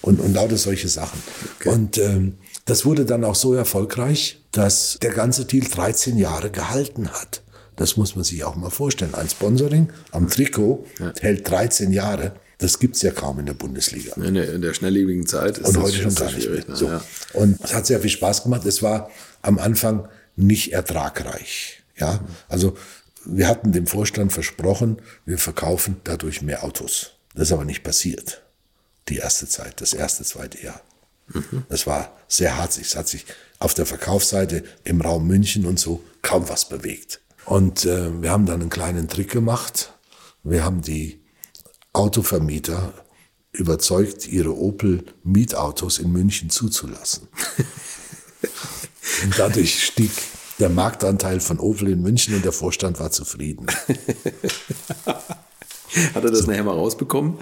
Und, 0.01 0.19
und 0.19 0.34
lauter 0.34 0.57
solche 0.57 0.89
Sachen. 0.89 1.22
Und 1.65 1.97
ähm, 1.97 2.38
das 2.65 2.85
wurde 2.85 3.05
dann 3.05 3.23
auch 3.23 3.35
so 3.35 3.53
erfolgreich, 3.53 4.41
dass 4.51 4.97
der 5.01 5.11
ganze 5.11 5.45
Deal 5.45 5.65
13 5.65 6.18
Jahre 6.18 6.51
gehalten 6.51 7.10
hat. 7.10 7.41
Das 7.76 7.97
muss 7.97 8.15
man 8.15 8.23
sich 8.23 8.43
auch 8.43 8.55
mal 8.55 8.69
vorstellen. 8.69 9.15
Ein 9.15 9.30
Sponsoring 9.30 9.89
am 10.11 10.30
Trikot 10.30 10.85
hält 11.19 11.49
13 11.49 11.91
Jahre. 11.91 12.34
Das 12.60 12.80
gibt's 12.80 13.01
ja 13.01 13.11
kaum 13.11 13.39
in 13.39 13.45
der 13.45 13.55
Bundesliga. 13.55 14.14
In 14.15 14.35
der, 14.35 14.53
in 14.53 14.61
der 14.61 14.73
schnelllebigen 14.73 15.26
Zeit 15.26 15.57
ist 15.57 15.68
Und 15.68 15.76
das 15.77 15.84
heute 15.84 15.97
schon 15.97 16.15
gar 16.15 16.26
nicht 16.26 16.35
mehr. 16.35 16.43
schwierig. 16.43 16.68
Ne? 16.68 16.76
So. 16.76 16.88
Ja. 16.88 17.03
Und 17.34 17.60
es 17.64 17.73
hat 17.73 17.85
sehr 17.88 17.99
viel 17.99 18.10
Spaß 18.11 18.43
gemacht. 18.43 18.65
Es 18.65 18.84
war 18.84 19.10
am 19.41 19.57
Anfang 19.57 20.07
nicht 20.35 20.72
ertragreich. 20.72 21.84
Ja, 21.97 22.19
also 22.47 22.76
wir 23.25 23.47
hatten 23.47 23.71
dem 23.71 23.87
Vorstand 23.87 24.33
versprochen, 24.33 25.01
wir 25.25 25.37
verkaufen 25.37 26.01
dadurch 26.03 26.41
mehr 26.41 26.63
Autos. 26.63 27.11
Das 27.33 27.49
ist 27.49 27.53
aber 27.53 27.65
nicht 27.65 27.83
passiert. 27.83 28.43
Die 29.09 29.17
erste 29.17 29.47
Zeit, 29.47 29.81
das 29.81 29.93
erste, 29.93 30.23
zweite 30.23 30.61
Jahr. 30.63 30.81
Das 31.69 31.87
war 31.87 32.15
sehr 32.27 32.57
hart. 32.57 32.77
Es 32.77 32.95
hat 32.95 33.07
sich 33.07 33.25
auf 33.59 33.73
der 33.73 33.85
Verkaufsseite 33.85 34.63
im 34.83 35.01
Raum 35.01 35.25
München 35.25 35.65
und 35.65 35.79
so 35.79 36.03
kaum 36.21 36.47
was 36.49 36.67
bewegt. 36.67 37.21
Und 37.45 37.85
äh, 37.85 38.21
wir 38.21 38.31
haben 38.31 38.45
dann 38.45 38.61
einen 38.61 38.69
kleinen 38.69 39.07
Trick 39.07 39.31
gemacht. 39.31 39.93
Wir 40.43 40.63
haben 40.63 40.81
die 40.81 41.21
Autovermieter 41.93 42.93
überzeugt, 43.51 44.27
ihre 44.27 44.55
Opel-Mietautos 44.57 45.99
in 45.99 46.11
München 46.11 46.49
zuzulassen. 46.49 47.27
Und 49.23 49.37
dadurch 49.37 49.85
stieg 49.85 50.11
der 50.59 50.69
Marktanteil 50.69 51.39
von 51.39 51.59
Opel 51.59 51.89
in 51.89 52.01
München 52.01 52.35
und 52.35 52.45
der 52.45 52.51
Vorstand 52.51 52.99
war 52.99 53.11
zufrieden. 53.11 53.67
Hat 56.15 56.23
er 56.23 56.31
das 56.31 56.47
nachher 56.47 56.63
mal 56.63 56.71
rausbekommen, 56.73 57.38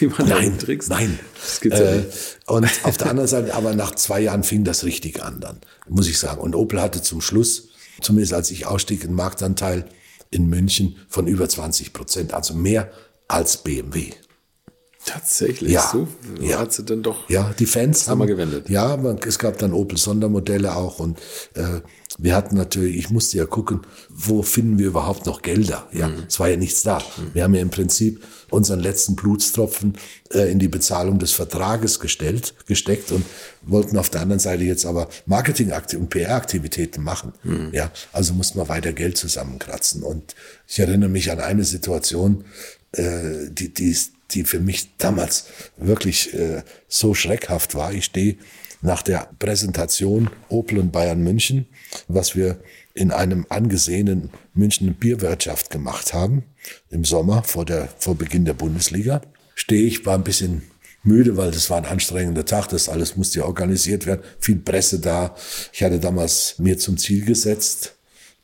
wie 0.00 0.06
man 0.08 0.28
da 0.28 0.34
Nein, 0.34 0.58
trickst? 0.58 0.88
nein. 0.90 1.20
Das 1.40 1.60
gibt's 1.60 1.78
ja 1.78 1.84
Äh, 1.86 2.04
und 2.46 2.68
auf 2.82 2.96
der 2.96 3.10
anderen 3.10 3.28
Seite, 3.28 3.54
aber 3.54 3.74
nach 3.74 3.94
zwei 3.94 4.20
Jahren 4.20 4.42
fing 4.42 4.64
das 4.64 4.82
richtig 4.84 5.22
an 5.22 5.38
dann, 5.40 5.60
muss 5.88 6.08
ich 6.08 6.18
sagen. 6.18 6.40
Und 6.40 6.56
Opel 6.56 6.80
hatte 6.82 7.00
zum 7.02 7.20
Schluss, 7.20 7.68
zumindest 8.00 8.32
als 8.34 8.50
ich 8.50 8.66
ausstieg, 8.66 9.04
einen 9.04 9.14
Marktanteil 9.14 9.84
in 10.30 10.46
München 10.46 10.96
von 11.08 11.28
über 11.28 11.48
20 11.48 11.92
Prozent, 11.92 12.34
also 12.34 12.54
mehr 12.54 12.90
als 13.28 13.58
BMW. 13.58 14.10
Tatsächlich, 15.04 15.70
Ja. 15.72 15.88
so 15.92 16.08
Ja. 16.40 16.58
hat 16.58 16.72
sie 16.72 16.84
dann 16.84 17.02
doch. 17.04 17.28
Ja, 17.28 17.52
die 17.58 17.66
Fans 17.66 18.08
haben 18.08 18.18
mal 18.18 18.26
gewendet. 18.26 18.68
Ja, 18.68 18.96
man, 18.96 19.18
es 19.26 19.38
gab 19.38 19.58
dann 19.58 19.72
Opel 19.72 19.96
Sondermodelle 19.98 20.74
auch 20.76 20.98
und 21.00 21.18
äh, 21.54 21.80
wir 22.18 22.34
hatten 22.34 22.56
natürlich, 22.56 22.96
ich 22.96 23.10
musste 23.10 23.38
ja 23.38 23.46
gucken, 23.46 23.80
wo 24.08 24.42
finden 24.42 24.78
wir 24.78 24.86
überhaupt 24.86 25.26
noch 25.26 25.42
Gelder? 25.42 25.86
Ja, 25.92 26.08
mhm. 26.08 26.24
es 26.28 26.38
war 26.40 26.48
ja 26.48 26.56
nichts 26.56 26.82
da. 26.82 26.98
Mhm. 26.98 27.30
Wir 27.34 27.44
haben 27.44 27.54
ja 27.54 27.62
im 27.62 27.70
Prinzip 27.70 28.22
unseren 28.50 28.80
letzten 28.80 29.16
Blutstropfen 29.16 29.96
äh, 30.32 30.50
in 30.50 30.58
die 30.58 30.68
Bezahlung 30.68 31.18
des 31.18 31.32
Vertrages 31.32 32.00
gestellt, 32.00 32.54
gesteckt 32.66 33.12
und 33.12 33.24
wollten 33.62 33.96
auf 33.96 34.10
der 34.10 34.20
anderen 34.20 34.40
Seite 34.40 34.64
jetzt 34.64 34.84
aber 34.84 35.08
Marketing- 35.26 35.72
und 35.72 36.10
PR-Aktivitäten 36.10 37.02
machen. 37.02 37.32
Mhm. 37.42 37.70
Ja, 37.72 37.90
also 38.12 38.34
mussten 38.34 38.58
wir 38.58 38.68
weiter 38.68 38.92
Geld 38.92 39.16
zusammenkratzen. 39.16 40.02
Und 40.02 40.34
ich 40.68 40.78
erinnere 40.78 41.10
mich 41.10 41.30
an 41.30 41.40
eine 41.40 41.64
Situation, 41.64 42.44
äh, 42.92 43.48
die, 43.50 43.72
die, 43.72 43.96
die 44.30 44.44
für 44.44 44.60
mich 44.60 44.96
damals 44.98 45.46
wirklich 45.76 46.34
äh, 46.34 46.62
so 46.88 47.14
schreckhaft 47.14 47.74
war. 47.74 47.92
Ich 47.92 48.04
stehe 48.04 48.36
nach 48.82 49.02
der 49.02 49.30
Präsentation 49.38 50.28
Opel 50.48 50.78
und 50.78 50.92
Bayern 50.92 51.22
München, 51.22 51.66
was 52.08 52.36
wir 52.36 52.60
in 52.94 53.10
einem 53.10 53.46
angesehenen 53.48 54.30
München 54.54 54.94
Bierwirtschaft 54.94 55.70
gemacht 55.70 56.12
haben, 56.12 56.44
im 56.90 57.04
Sommer 57.04 57.42
vor, 57.44 57.64
der, 57.64 57.88
vor 57.98 58.16
Beginn 58.16 58.44
der 58.44 58.54
Bundesliga, 58.54 59.22
stehe 59.54 59.84
ich, 59.84 60.04
war 60.04 60.14
ein 60.14 60.24
bisschen 60.24 60.62
müde, 61.04 61.36
weil 61.36 61.50
das 61.50 61.70
war 61.70 61.78
ein 61.78 61.86
anstrengender 61.86 62.44
Tag, 62.44 62.68
das 62.68 62.88
alles 62.88 63.16
musste 63.16 63.40
ja 63.40 63.44
organisiert 63.46 64.06
werden, 64.06 64.22
viel 64.38 64.56
Presse 64.56 65.00
da. 65.00 65.34
Ich 65.72 65.82
hatte 65.82 65.98
damals 65.98 66.58
mir 66.58 66.78
zum 66.78 66.98
Ziel 66.98 67.24
gesetzt, 67.24 67.96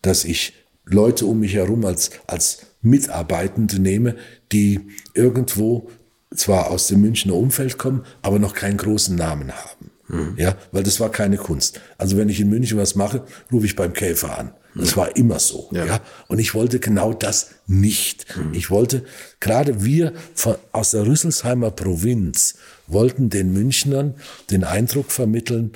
dass 0.02 0.24
ich 0.24 0.54
Leute 0.84 1.26
um 1.26 1.40
mich 1.40 1.54
herum 1.54 1.84
als, 1.84 2.10
als 2.26 2.60
Mitarbeitende 2.80 3.80
nehme, 3.80 4.16
die 4.52 4.80
irgendwo 5.14 5.90
zwar 6.34 6.70
aus 6.70 6.88
dem 6.88 7.00
Münchner 7.00 7.34
Umfeld 7.34 7.78
kommen, 7.78 8.04
aber 8.22 8.38
noch 8.38 8.54
keinen 8.54 8.76
großen 8.76 9.16
Namen 9.16 9.52
haben. 9.52 9.87
Mhm. 10.08 10.34
Ja, 10.36 10.56
weil 10.72 10.82
das 10.82 11.00
war 11.00 11.10
keine 11.10 11.36
Kunst. 11.36 11.80
Also 11.98 12.16
wenn 12.16 12.28
ich 12.28 12.40
in 12.40 12.48
München 12.48 12.78
was 12.78 12.94
mache, 12.94 13.24
rufe 13.52 13.66
ich 13.66 13.76
beim 13.76 13.92
Käfer 13.92 14.38
an. 14.38 14.52
Das 14.74 14.96
war 14.96 15.16
immer 15.16 15.38
so. 15.40 15.68
Ja. 15.72 15.84
ja. 15.84 16.00
Und 16.28 16.38
ich 16.38 16.54
wollte 16.54 16.78
genau 16.78 17.12
das 17.12 17.50
nicht. 17.66 18.26
Mhm. 18.36 18.54
Ich 18.54 18.70
wollte, 18.70 19.04
gerade 19.40 19.84
wir 19.84 20.12
von, 20.34 20.54
aus 20.72 20.92
der 20.92 21.06
Rüsselsheimer 21.06 21.70
Provinz 21.72 22.58
wollten 22.86 23.28
den 23.28 23.52
Münchnern 23.52 24.14
den 24.50 24.64
Eindruck 24.64 25.10
vermitteln, 25.10 25.72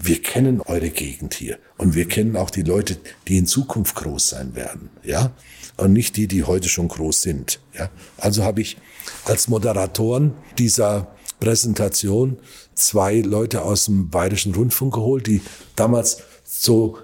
wir 0.00 0.22
kennen 0.22 0.60
eure 0.60 0.90
Gegend 0.90 1.34
hier 1.34 1.58
und 1.76 1.94
wir 1.96 2.06
kennen 2.06 2.36
auch 2.36 2.50
die 2.50 2.62
Leute, 2.62 2.96
die 3.26 3.36
in 3.36 3.46
Zukunft 3.46 3.96
groß 3.96 4.28
sein 4.28 4.54
werden, 4.54 4.90
ja, 5.02 5.32
und 5.76 5.92
nicht 5.92 6.16
die, 6.16 6.28
die 6.28 6.44
heute 6.44 6.68
schon 6.68 6.86
groß 6.86 7.22
sind, 7.22 7.58
ja. 7.76 7.90
Also 8.16 8.44
habe 8.44 8.60
ich 8.60 8.76
als 9.24 9.48
Moderatoren 9.48 10.34
dieser 10.56 11.08
Präsentation 11.40 12.38
zwei 12.78 13.20
Leute 13.20 13.62
aus 13.62 13.86
dem 13.86 14.10
Bayerischen 14.10 14.54
Rundfunk 14.54 14.94
geholt, 14.94 15.26
die 15.26 15.42
damals 15.76 16.18
so 16.44 16.98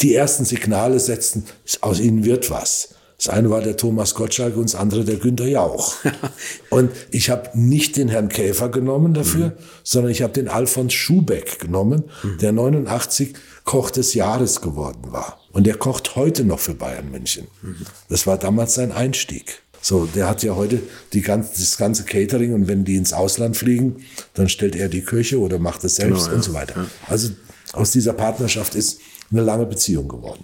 die 0.00 0.14
ersten 0.14 0.44
Signale 0.44 0.98
setzten, 0.98 1.44
aus 1.80 2.00
ihnen 2.00 2.24
wird 2.24 2.50
was. 2.50 2.94
Das 3.16 3.28
eine 3.28 3.48
war 3.48 3.62
der 3.62 3.76
Thomas 3.76 4.14
Gottschalk 4.14 4.56
und 4.56 4.64
das 4.64 4.74
andere 4.74 5.04
der 5.04 5.16
Günther 5.16 5.46
Jauch. 5.46 5.94
und 6.70 6.90
ich 7.10 7.30
habe 7.30 7.50
nicht 7.58 7.96
den 7.96 8.08
Herrn 8.08 8.28
Käfer 8.28 8.68
genommen 8.68 9.14
dafür, 9.14 9.46
mhm. 9.46 9.52
sondern 9.82 10.12
ich 10.12 10.22
habe 10.22 10.32
den 10.32 10.48
Alfons 10.48 10.92
Schubeck 10.92 11.60
genommen, 11.60 12.04
mhm. 12.22 12.38
der 12.38 12.52
89 12.52 13.34
Koch 13.64 13.90
des 13.90 14.14
Jahres 14.14 14.60
geworden 14.60 15.12
war. 15.12 15.40
Und 15.52 15.66
der 15.66 15.76
kocht 15.76 16.16
heute 16.16 16.44
noch 16.44 16.58
für 16.58 16.74
Bayern 16.74 17.10
München. 17.10 17.46
Mhm. 17.62 17.86
Das 18.08 18.26
war 18.26 18.36
damals 18.36 18.74
sein 18.74 18.92
Einstieg. 18.92 19.62
So, 19.84 20.06
der 20.06 20.26
hat 20.30 20.42
ja 20.42 20.56
heute 20.56 20.80
die 21.12 21.20
ganze, 21.20 21.58
das 21.58 21.76
ganze 21.76 22.04
Catering 22.04 22.54
und 22.54 22.68
wenn 22.68 22.86
die 22.86 22.96
ins 22.96 23.12
Ausland 23.12 23.54
fliegen, 23.54 23.96
dann 24.32 24.48
stellt 24.48 24.76
er 24.76 24.88
die 24.88 25.02
Küche 25.02 25.38
oder 25.38 25.58
macht 25.58 25.84
es 25.84 25.96
selbst 25.96 26.24
genau, 26.24 26.36
und 26.36 26.42
so 26.42 26.54
weiter. 26.54 26.74
Ja. 26.74 26.86
Also 27.06 27.32
aus 27.74 27.90
dieser 27.90 28.14
Partnerschaft 28.14 28.74
ist 28.76 29.00
eine 29.30 29.42
lange 29.42 29.66
Beziehung 29.66 30.08
geworden. 30.08 30.42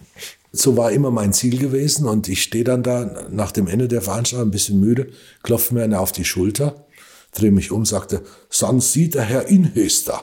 So 0.53 0.77
war 0.77 0.93
immer 0.93 1.11
mein 1.11 1.33
Ziel 1.33 1.59
gewesen 1.59 2.07
und 2.07 2.29
ich 2.29 2.43
stehe 2.43 2.65
dann 2.65 2.83
da 2.83 3.29
nach 3.31 3.51
dem 3.51 3.67
Ende 3.67 3.89
der 3.89 4.03
Veranstaltung 4.03 4.49
ein 4.49 4.51
bisschen 4.51 4.79
müde, 4.79 5.09
klopft 5.43 5.73
mir 5.73 5.85
einer 5.85 6.01
auf 6.01 6.13
die 6.13 6.27
Schulter, 6.27 6.85
drehe 7.33 7.51
mich 7.51 7.71
um, 7.71 7.87
sagte, 7.87 8.21
San 8.51 8.83
Sie 8.83 9.09
der 9.09 9.23
Herr 9.23 9.49
Inhöster. 9.49 10.23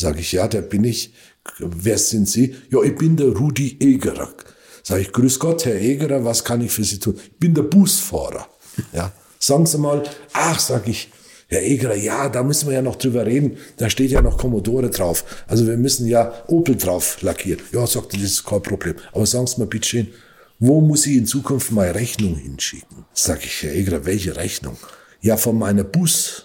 Sag 0.00 0.20
ich, 0.20 0.30
ja, 0.30 0.46
da 0.46 0.60
bin 0.60 0.84
ich. 0.84 1.12
Wer 1.58 1.98
sind 1.98 2.28
Sie? 2.28 2.54
Ja, 2.70 2.80
ich 2.84 2.94
bin 2.94 3.16
der 3.16 3.30
Rudi 3.30 3.78
Egerer. 3.80 4.32
Sag 4.84 5.00
ich, 5.00 5.10
grüß 5.10 5.40
Gott, 5.40 5.64
Herr 5.64 5.74
Egerer, 5.74 6.24
was 6.24 6.44
kann 6.44 6.60
ich 6.60 6.70
für 6.70 6.84
Sie 6.84 7.00
tun? 7.00 7.18
Ich 7.20 7.36
bin 7.36 7.52
der 7.52 7.62
Busfahrer. 7.62 8.46
Ja, 8.92 9.10
sagen 9.40 9.66
Sie 9.66 9.76
mal, 9.76 10.04
ach, 10.32 10.60
sag 10.60 10.86
ich, 10.86 11.10
Herr 11.48 11.64
Egerer, 11.64 11.96
ja, 11.96 12.28
da 12.28 12.44
müssen 12.44 12.68
wir 12.68 12.76
ja 12.76 12.82
noch 12.82 12.94
drüber 12.94 13.26
reden. 13.26 13.56
Da 13.76 13.90
steht 13.90 14.12
ja 14.12 14.22
noch 14.22 14.38
Commodore 14.38 14.88
drauf. 14.88 15.24
Also 15.48 15.66
wir 15.66 15.76
müssen 15.76 16.06
ja 16.06 16.32
Opel 16.46 16.76
drauf 16.76 17.20
lackieren. 17.22 17.64
Ja, 17.72 17.84
sagt 17.84 18.14
er, 18.14 18.20
das 18.20 18.30
ist 18.30 18.44
kein 18.44 18.62
Problem. 18.62 18.94
Aber 19.10 19.26
sagen 19.26 19.48
Sie 19.48 19.58
mal 19.58 19.66
bitte 19.66 19.88
schön, 19.88 20.08
wo 20.60 20.80
muss 20.80 21.06
ich 21.06 21.16
in 21.16 21.26
Zukunft 21.26 21.72
meine 21.72 21.96
Rechnung 21.96 22.36
hinschicken? 22.36 23.04
Sag 23.14 23.44
ich, 23.44 23.64
Herr 23.64 23.74
Egerer, 23.74 24.06
welche 24.06 24.36
Rechnung? 24.36 24.76
Ja, 25.20 25.36
von 25.36 25.58
meiner 25.58 25.82
Bus, 25.82 26.44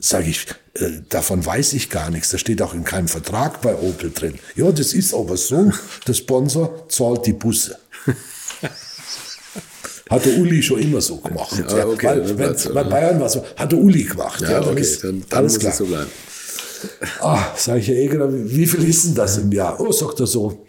Sage 0.00 0.30
ich, 0.30 0.46
äh, 0.80 1.02
davon 1.08 1.44
weiß 1.44 1.72
ich 1.74 1.90
gar 1.90 2.10
nichts. 2.10 2.30
Das 2.30 2.40
steht 2.40 2.62
auch 2.62 2.74
in 2.74 2.84
keinem 2.84 3.08
Vertrag 3.08 3.60
bei 3.60 3.74
Opel 3.74 4.10
drin. 4.12 4.34
Ja, 4.56 4.70
das 4.72 4.92
ist 4.94 5.14
aber 5.14 5.36
so. 5.36 5.72
Der 6.06 6.14
Sponsor 6.14 6.88
zahlt 6.88 7.26
die 7.26 7.32
Busse. 7.32 7.78
Hat 10.10 10.24
der 10.24 10.38
Uli 10.38 10.62
schon 10.62 10.80
immer 10.80 11.02
so 11.02 11.16
gemacht. 11.18 11.52
Ja, 11.58 11.86
okay, 11.86 12.06
weil, 12.06 12.22
dann 12.22 12.38
wenn, 12.38 12.74
bei 12.74 12.82
ja. 12.82 12.88
Bayern 12.88 13.20
war 13.20 13.26
es 13.26 13.34
so, 13.34 13.44
hat 13.56 13.70
der 13.72 13.78
Uli 13.78 14.04
gemacht. 14.04 14.40
Ja, 14.40 14.60
dann 14.60 14.70
okay, 14.70 14.80
ist 14.80 15.04
dann, 15.04 15.22
dann 15.28 15.38
alles 15.40 15.58
klar. 15.58 15.72
so 15.74 15.84
bleiben. 15.84 16.10
Ah, 17.20 17.52
sag 17.56 17.78
ich 17.78 17.88
ja 17.88 17.94
eh 17.94 18.06
genau, 18.06 18.28
wie 18.30 18.66
viel 18.66 18.88
ist 18.88 19.04
denn 19.04 19.14
das 19.14 19.36
im 19.38 19.52
Jahr? 19.52 19.78
Oh, 19.80 19.92
sagt 19.92 20.20
er 20.20 20.26
so. 20.26 20.64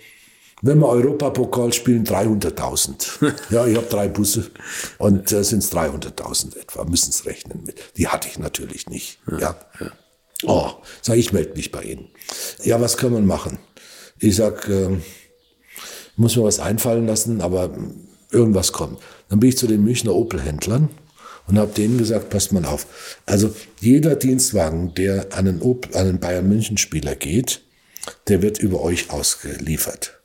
Wenn 0.62 0.80
wir 0.80 0.88
Europapokal 0.88 1.72
spielen, 1.72 2.06
300.000. 2.06 3.34
Ja, 3.50 3.66
ich 3.66 3.78
habe 3.78 3.88
drei 3.88 4.10
Busse 4.10 4.52
und 4.98 5.32
äh, 5.32 5.44
sind 5.44 5.60
es 5.60 5.72
300.000 5.72 6.58
etwa, 6.58 6.84
müssen 6.84 7.12
es 7.12 7.26
rechnen 7.26 7.64
mit. 7.66 7.80
Die 7.98 8.08
hatte 8.08 8.28
ich 8.28 8.40
natürlich 8.40 8.88
nicht. 8.88 9.20
Ja. 9.40 9.56
Oh, 10.44 10.72
sag 11.02 11.18
ich, 11.18 11.34
melde 11.34 11.56
mich 11.56 11.72
bei 11.72 11.84
Ihnen. 11.84 12.10
Ja, 12.64 12.80
was 12.80 12.98
kann 12.98 13.14
man 13.14 13.26
machen? 13.26 13.60
Ich 14.20 14.36
sag, 14.36 14.68
ähm, 14.70 15.02
muss 16.16 16.36
mir 16.36 16.44
was 16.44 16.60
einfallen 16.60 17.08
lassen, 17.08 17.42
aber 17.42 17.76
irgendwas 18.32 18.72
kommt. 18.72 19.00
Dann 19.30 19.40
bin 19.40 19.50
ich 19.50 19.58
zu 19.58 19.68
den 19.68 19.84
Münchner 19.84 20.14
Opel-Händlern 20.14 20.90
und 21.48 21.58
habe 21.58 21.74
denen 21.74 21.98
gesagt, 21.98 22.30
passt 22.30 22.52
mal 22.52 22.66
auf. 22.66 22.86
Also 23.26 23.54
jeder 23.80 24.16
Dienstwagen, 24.16 24.94
der 24.94 25.34
an 25.34 25.48
einen, 25.48 25.62
Opel, 25.62 25.96
an 25.96 26.08
einen 26.08 26.20
Bayern 26.20 26.48
München 26.48 26.78
Spieler 26.78 27.16
geht, 27.16 27.62
der 28.28 28.42
wird 28.42 28.60
über 28.60 28.82
euch 28.82 29.10
ausgeliefert. 29.10 30.19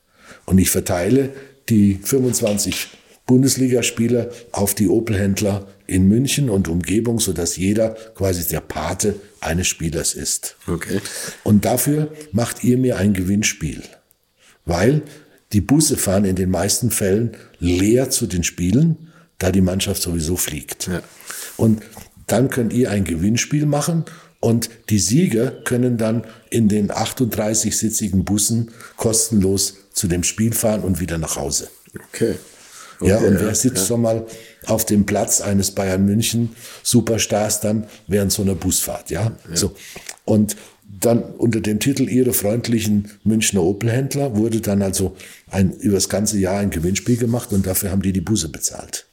Und 0.46 0.58
ich 0.58 0.70
verteile 0.70 1.30
die 1.68 1.98
25 2.02 2.88
Bundesligaspieler 3.26 4.30
auf 4.52 4.74
die 4.74 4.88
Opel-Händler 4.88 5.66
in 5.86 6.08
München 6.08 6.50
und 6.50 6.68
Umgebung, 6.68 7.20
sodass 7.20 7.56
jeder 7.56 7.90
quasi 8.14 8.46
der 8.48 8.60
Pate 8.60 9.16
eines 9.40 9.66
Spielers 9.66 10.14
ist. 10.14 10.56
Okay. 10.66 11.00
Und 11.42 11.64
dafür 11.64 12.12
macht 12.32 12.64
ihr 12.64 12.78
mir 12.78 12.98
ein 12.98 13.14
Gewinnspiel. 13.14 13.82
Weil 14.66 15.02
die 15.52 15.60
Busse 15.60 15.96
fahren 15.96 16.24
in 16.24 16.36
den 16.36 16.50
meisten 16.50 16.90
Fällen 16.90 17.36
leer 17.58 18.10
zu 18.10 18.26
den 18.26 18.44
Spielen, 18.44 19.08
da 19.38 19.52
die 19.52 19.60
Mannschaft 19.60 20.02
sowieso 20.02 20.36
fliegt. 20.36 20.88
Ja. 20.88 21.02
Und 21.56 21.82
dann 22.26 22.48
könnt 22.48 22.72
ihr 22.72 22.90
ein 22.90 23.04
Gewinnspiel 23.04 23.66
machen 23.66 24.04
und 24.40 24.68
die 24.90 24.98
Sieger 24.98 25.50
können 25.50 25.96
dann 25.96 26.24
in 26.50 26.68
den 26.68 26.90
38-sitzigen 26.90 28.24
Bussen 28.24 28.70
kostenlos 28.96 29.83
zu 29.94 30.08
dem 30.08 30.22
Spiel 30.22 30.52
fahren 30.52 30.82
und 30.82 31.00
wieder 31.00 31.16
nach 31.16 31.36
Hause. 31.36 31.70
Okay. 32.12 32.34
ja, 33.00 33.16
Okay, 33.16 33.26
und 33.26 33.40
wer 33.40 33.54
sitzt 33.54 33.78
ja. 33.78 33.86
schon 33.86 34.02
mal 34.02 34.26
auf 34.66 34.84
dem 34.84 35.06
Platz 35.06 35.40
eines 35.40 35.70
Bayern 35.70 36.04
München 36.04 36.54
Superstars 36.82 37.60
dann 37.60 37.86
während 38.06 38.32
so 38.32 38.42
einer 38.42 38.54
Busfahrt, 38.54 39.10
ja? 39.10 39.32
So. 39.52 39.74
Und 40.24 40.56
dann 41.00 41.22
unter 41.22 41.60
dem 41.60 41.80
Titel 41.80 42.08
Ihre 42.08 42.32
freundlichen 42.32 43.10
Münchner 43.24 43.62
Opel-Händler 43.62 44.36
wurde 44.36 44.60
dann 44.60 44.82
also 44.82 45.16
ein, 45.50 45.72
über 45.72 45.96
das 45.96 46.08
ganze 46.08 46.38
Jahr 46.38 46.60
ein 46.60 46.70
Gewinnspiel 46.70 47.16
gemacht 47.16 47.52
und 47.52 47.66
dafür 47.66 47.90
haben 47.90 48.02
die 48.02 48.12
die 48.12 48.20
Busse 48.20 48.48
bezahlt. 48.48 49.06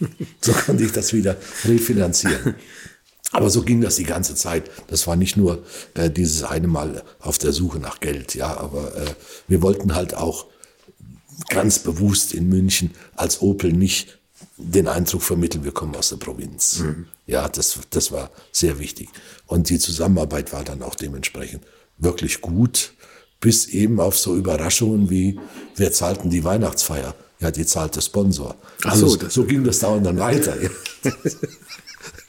So 0.40 0.52
konnte 0.52 0.84
ich 0.84 0.92
das 0.92 1.12
wieder 1.12 1.36
refinanzieren. 1.64 2.54
Aber 3.32 3.50
so 3.50 3.62
ging 3.62 3.80
das 3.80 3.96
die 3.96 4.04
ganze 4.04 4.34
Zeit. 4.34 4.70
Das 4.86 5.06
war 5.06 5.16
nicht 5.16 5.36
nur 5.36 5.62
äh, 5.94 6.10
dieses 6.10 6.44
eine 6.44 6.66
Mal 6.66 7.02
auf 7.20 7.38
der 7.38 7.52
Suche 7.52 7.78
nach 7.78 8.00
Geld, 8.00 8.34
ja, 8.34 8.56
aber 8.56 8.94
äh, 8.96 9.14
wir 9.48 9.62
wollten 9.62 9.94
halt 9.94 10.14
auch 10.14 10.46
ganz 11.48 11.78
bewusst 11.78 12.32
in 12.34 12.48
München 12.48 12.92
als 13.14 13.42
Opel 13.42 13.72
nicht 13.72 14.18
den 14.56 14.88
Eindruck 14.88 15.22
vermitteln, 15.22 15.64
wir 15.64 15.72
kommen 15.72 15.94
aus 15.94 16.08
der 16.08 16.16
Provinz. 16.16 16.82
Ja, 17.26 17.48
das, 17.48 17.78
das 17.90 18.10
war 18.10 18.30
sehr 18.50 18.78
wichtig. 18.78 19.08
Und 19.46 19.68
die 19.68 19.78
Zusammenarbeit 19.78 20.52
war 20.52 20.64
dann 20.64 20.82
auch 20.82 20.94
dementsprechend 20.94 21.62
wirklich 21.98 22.40
gut, 22.40 22.92
bis 23.40 23.66
eben 23.66 24.00
auf 24.00 24.18
so 24.18 24.34
Überraschungen 24.34 25.10
wie, 25.10 25.38
wer 25.76 25.92
zahlt 25.92 26.24
denn 26.24 26.30
die 26.30 26.44
Weihnachtsfeier? 26.44 27.14
Ja, 27.40 27.52
die 27.52 27.66
zahlt 27.66 27.94
der 27.94 28.00
Sponsor. 28.00 28.56
Ach 28.82 28.90
Also 28.90 29.08
so, 29.08 29.28
so 29.28 29.44
ging 29.44 29.62
das 29.62 29.78
dauernd 29.78 30.04
dann 30.06 30.18
weiter. 30.18 30.56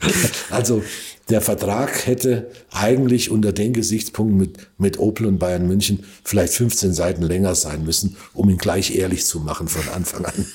Also 0.50 0.84
der 1.30 1.42
Vertrag 1.42 2.08
hätte 2.08 2.50
eigentlich 2.72 3.30
unter 3.30 3.52
den 3.52 3.74
Gesichtspunkten 3.74 4.38
mit, 4.38 4.58
mit 4.78 5.00
Opel 5.00 5.28
und 5.28 5.38
Bayern 5.38 5.68
München 5.68 6.04
vielleicht 6.24 6.54
15 6.54 6.94
Seiten 6.94 7.22
länger 7.22 7.56
sein 7.56 7.84
müssen, 7.84 8.18
um 8.34 8.50
ihn 8.50 8.58
gleich 8.58 8.96
ehrlich 8.96 9.26
zu 9.26 9.40
machen 9.40 9.68
von 9.68 9.88
Anfang 9.94 10.26
an. 10.26 10.46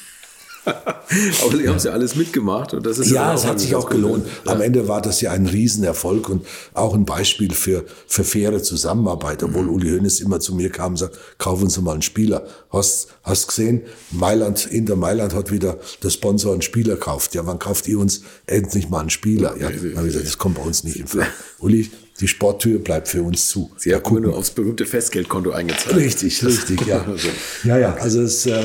Aber 1.44 1.56
Sie 1.56 1.68
haben 1.68 1.76
es 1.76 1.84
ja 1.84 1.92
alles 1.92 2.16
mitgemacht 2.16 2.74
und 2.74 2.84
das 2.86 2.98
ist 2.98 3.10
Ja, 3.10 3.34
es 3.34 3.44
hat 3.44 3.60
sich 3.60 3.74
auch 3.74 3.88
gelohnt. 3.88 4.24
guter- 4.24 4.52
Am 4.52 4.60
Ende 4.62 4.88
war 4.88 5.02
das 5.02 5.20
ja 5.20 5.30
ein 5.32 5.46
Riesenerfolg 5.46 6.28
und 6.28 6.46
auch 6.72 6.94
ein 6.94 7.04
Beispiel 7.04 7.52
für, 7.52 7.84
für 8.06 8.24
faire 8.24 8.62
Zusammenarbeit. 8.62 9.42
Obwohl 9.42 9.68
Uli 9.68 9.90
Hoeneß 9.90 10.20
immer 10.20 10.40
zu 10.40 10.54
mir 10.54 10.70
kam 10.70 10.92
und 10.92 10.96
sagt, 10.98 11.18
kauf 11.38 11.62
uns 11.62 11.78
mal 11.80 11.92
einen 11.92 12.02
Spieler. 12.02 12.46
Hast, 12.70 13.08
hast 13.22 13.48
gesehen, 13.48 13.82
Mailand, 14.10 14.66
Inter 14.66 14.96
Mailand 14.96 15.34
hat 15.34 15.50
wieder 15.52 15.78
der 16.02 16.10
Sponsor 16.10 16.52
einen 16.52 16.62
Spieler 16.62 16.96
kauft. 16.96 17.34
Ja, 17.34 17.46
wann 17.46 17.58
kauft 17.58 17.86
ihr 17.88 17.98
uns 17.98 18.22
endlich 18.46 18.88
mal 18.88 19.00
einen 19.00 19.10
Spieler? 19.10 19.54
Ja, 19.60 19.68
dann 19.70 19.96
habe 19.96 20.06
ich 20.06 20.12
gesagt, 20.12 20.26
das 20.26 20.38
kommt 20.38 20.56
bei 20.56 20.62
uns 20.62 20.82
nicht 20.84 20.96
in 20.96 21.06
Frage. 21.06 21.26
Uli, 21.58 21.90
die 22.20 22.28
Sporttür 22.28 22.78
bleibt 22.78 23.08
für 23.08 23.22
uns 23.22 23.48
zu. 23.48 23.70
Sie 23.76 23.92
haben 23.94 24.22
nur 24.22 24.36
aufs 24.36 24.50
berühmte 24.50 24.86
Festgeldkonto 24.86 25.50
eingezahlt. 25.50 25.96
Richtig, 25.96 26.44
richtig, 26.44 26.86
ja. 26.86 27.04
Ja, 27.64 27.76
ja, 27.78 27.94
also 27.94 28.22
es 28.22 28.46
äh, 28.46 28.62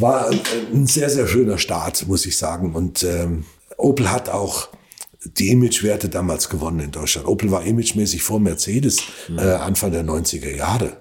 war 0.00 0.28
ein, 0.28 0.40
ein 0.72 0.86
sehr, 0.86 1.10
sehr 1.10 1.26
schöner 1.26 1.58
Start, 1.58 2.06
muss 2.06 2.26
ich 2.26 2.36
sagen. 2.36 2.74
Und 2.74 3.02
ähm, 3.02 3.44
Opel 3.76 4.10
hat 4.10 4.28
auch 4.28 4.68
die 5.24 5.50
Imagewerte 5.50 6.08
damals 6.08 6.48
gewonnen 6.48 6.80
in 6.80 6.90
Deutschland. 6.90 7.26
Opel 7.26 7.50
war 7.50 7.64
imagemäßig 7.64 8.22
vor 8.22 8.40
Mercedes 8.40 8.98
äh, 9.36 9.40
Anfang 9.40 9.92
der 9.92 10.04
90er 10.04 10.54
Jahre. 10.54 10.98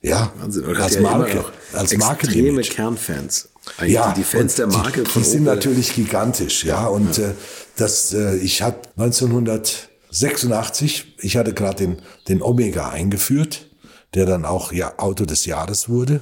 Ja, 0.00 0.32
Wahnsinn. 0.38 0.64
Als 0.76 0.94
ja 0.94 1.00
immer 1.00 1.18
Marke, 1.18 1.44
als 1.72 1.92
extreme. 1.92 2.62
Kernfans. 2.62 3.48
Eigentlich 3.78 3.94
Ja, 3.94 4.12
die, 4.12 4.22
Fans 4.22 4.56
der 4.56 4.66
Marke 4.66 5.02
die, 5.02 5.10
von 5.10 5.22
die 5.22 5.28
sind 5.28 5.42
Opel. 5.42 5.54
natürlich 5.54 5.94
gigantisch, 5.94 6.64
ja. 6.64 6.86
Und 6.86 7.18
Äh, 7.18 7.32
das, 7.76 8.12
äh, 8.12 8.36
ich 8.36 8.62
habe 8.62 8.80
1986, 8.96 11.16
ich 11.20 11.36
hatte 11.36 11.54
gerade 11.54 11.76
den, 11.76 11.96
den 12.28 12.42
Omega 12.42 12.90
eingeführt, 12.90 13.70
der 14.14 14.26
dann 14.26 14.44
auch 14.44 14.72
ja, 14.72 14.94
Auto 14.98 15.24
des 15.24 15.46
Jahres 15.46 15.88
wurde, 15.88 16.20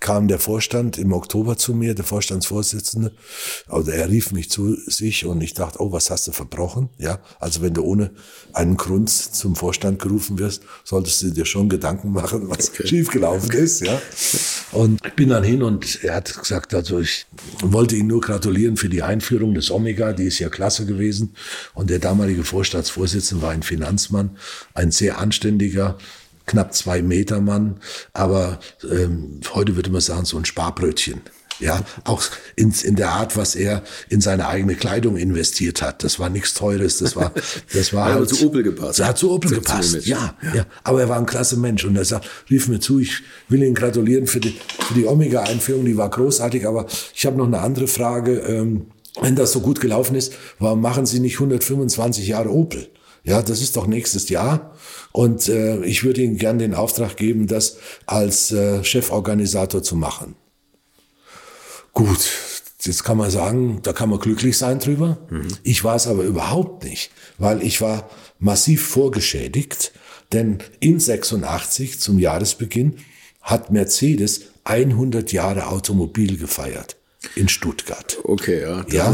kam 0.00 0.28
der 0.28 0.38
Vorstand 0.38 0.96
im 0.98 1.12
Oktober 1.12 1.56
zu 1.56 1.74
mir, 1.74 1.94
der 1.94 2.04
Vorstandsvorsitzende, 2.04 3.12
also 3.66 3.90
er 3.90 4.08
rief 4.08 4.32
mich 4.32 4.50
zu 4.50 4.76
sich 4.86 5.26
und 5.26 5.40
ich 5.40 5.54
dachte, 5.54 5.82
oh, 5.82 5.92
was 5.92 6.10
hast 6.10 6.26
du 6.26 6.32
verbrochen? 6.32 6.88
Ja, 6.98 7.18
also 7.38 7.62
wenn 7.62 7.74
du 7.74 7.82
ohne 7.82 8.10
einen 8.52 8.76
Grund 8.76 9.10
zum 9.10 9.56
Vorstand 9.56 10.00
gerufen 10.00 10.38
wirst, 10.38 10.62
solltest 10.84 11.22
du 11.22 11.30
dir 11.30 11.44
schon 11.44 11.68
Gedanken 11.68 12.12
machen, 12.12 12.48
was 12.48 12.72
schiefgelaufen 12.84 13.50
ist, 13.52 13.80
ja. 13.80 14.00
Und 14.72 15.04
ich 15.04 15.14
bin 15.14 15.30
dann 15.30 15.44
hin 15.44 15.62
und 15.62 16.04
er 16.04 16.16
hat 16.16 16.38
gesagt, 16.38 16.74
also 16.74 17.00
ich 17.00 17.26
wollte 17.62 17.96
ihn 17.96 18.06
nur 18.06 18.20
gratulieren 18.20 18.76
für 18.76 18.88
die 18.88 19.02
Einführung 19.02 19.54
des 19.54 19.70
Omega, 19.70 20.12
die 20.12 20.24
ist 20.24 20.38
ja 20.38 20.48
klasse 20.48 20.86
gewesen. 20.86 21.34
Und 21.74 21.90
der 21.90 21.98
damalige 21.98 22.44
Vorstandsvorsitzende 22.44 23.42
war 23.42 23.50
ein 23.50 23.62
Finanzmann, 23.62 24.36
ein 24.74 24.90
sehr 24.90 25.18
anständiger, 25.18 25.98
knapp 26.48 26.74
zwei 26.74 27.02
Meter 27.02 27.40
Mann, 27.40 27.76
aber 28.12 28.58
ähm, 28.90 29.40
heute 29.54 29.76
würde 29.76 29.90
man 29.90 30.00
sagen, 30.00 30.24
so 30.24 30.36
ein 30.36 30.44
Sparbrötchen. 30.44 31.20
Ja, 31.60 31.80
auch 32.04 32.22
in, 32.54 32.72
in 32.84 32.94
der 32.94 33.10
Art, 33.10 33.36
was 33.36 33.56
er 33.56 33.82
in 34.08 34.20
seine 34.20 34.46
eigene 34.46 34.76
Kleidung 34.76 35.16
investiert 35.16 35.82
hat. 35.82 36.04
Das 36.04 36.20
war 36.20 36.30
nichts 36.30 36.54
Teures, 36.54 36.98
das 36.98 37.16
war, 37.16 37.32
das 37.72 37.92
war 37.92 38.04
halt, 38.14 38.28
zu 38.28 38.46
Opel 38.46 38.62
gepasst. 38.62 39.00
Das 39.00 39.08
hat 39.08 39.18
zu 39.18 39.32
Opel 39.32 39.50
gepasst, 39.50 39.94
Image. 39.94 40.06
ja, 40.06 40.34
ja, 40.54 40.66
Aber 40.84 41.00
er 41.00 41.08
war 41.08 41.18
ein 41.18 41.26
klasse 41.26 41.56
Mensch 41.56 41.84
und 41.84 41.96
er 41.96 42.04
sagt, 42.04 42.28
rief 42.48 42.68
mir 42.68 42.78
zu, 42.78 43.00
ich 43.00 43.22
will 43.48 43.62
ihn 43.64 43.74
gratulieren 43.74 44.28
für 44.28 44.38
die, 44.38 44.56
für 44.86 44.94
die 44.94 45.06
Omega-Einführung, 45.06 45.84
die 45.84 45.96
war 45.96 46.08
großartig, 46.08 46.64
aber 46.64 46.86
ich 47.12 47.26
habe 47.26 47.36
noch 47.36 47.46
eine 47.46 47.58
andere 47.58 47.88
Frage. 47.88 48.38
Ähm, 48.38 48.86
wenn 49.20 49.34
das 49.34 49.50
so 49.50 49.60
gut 49.60 49.80
gelaufen 49.80 50.14
ist, 50.14 50.34
warum 50.60 50.80
machen 50.80 51.04
Sie 51.04 51.18
nicht 51.18 51.34
125 51.34 52.28
Jahre 52.28 52.50
Opel? 52.50 52.88
Ja, 53.28 53.42
das 53.42 53.60
ist 53.60 53.76
doch 53.76 53.86
nächstes 53.86 54.30
Jahr. 54.30 54.74
Und 55.12 55.48
äh, 55.50 55.84
ich 55.84 56.02
würde 56.02 56.22
Ihnen 56.22 56.38
gern 56.38 56.58
den 56.58 56.74
Auftrag 56.74 57.18
geben, 57.18 57.46
das 57.46 57.76
als 58.06 58.52
äh, 58.52 58.82
Cheforganisator 58.82 59.82
zu 59.82 59.96
machen. 59.96 60.34
Gut, 61.92 62.30
jetzt 62.80 63.04
kann 63.04 63.18
man 63.18 63.30
sagen, 63.30 63.80
da 63.82 63.92
kann 63.92 64.08
man 64.08 64.18
glücklich 64.18 64.56
sein 64.56 64.78
drüber. 64.78 65.18
Ich 65.62 65.84
war 65.84 65.96
es 65.96 66.06
aber 66.06 66.22
überhaupt 66.22 66.84
nicht, 66.84 67.10
weil 67.36 67.62
ich 67.62 67.82
war 67.82 68.08
massiv 68.38 68.86
vorgeschädigt, 68.86 69.92
denn 70.32 70.58
in 70.80 70.98
86 70.98 72.00
zum 72.00 72.18
Jahresbeginn 72.18 72.96
hat 73.42 73.70
Mercedes 73.70 74.42
100 74.64 75.32
Jahre 75.32 75.66
Automobil 75.66 76.38
gefeiert 76.38 76.97
in 77.34 77.48
Stuttgart. 77.48 78.18
Okay, 78.22 78.60
ja. 78.62 78.84
Ja, 78.90 79.10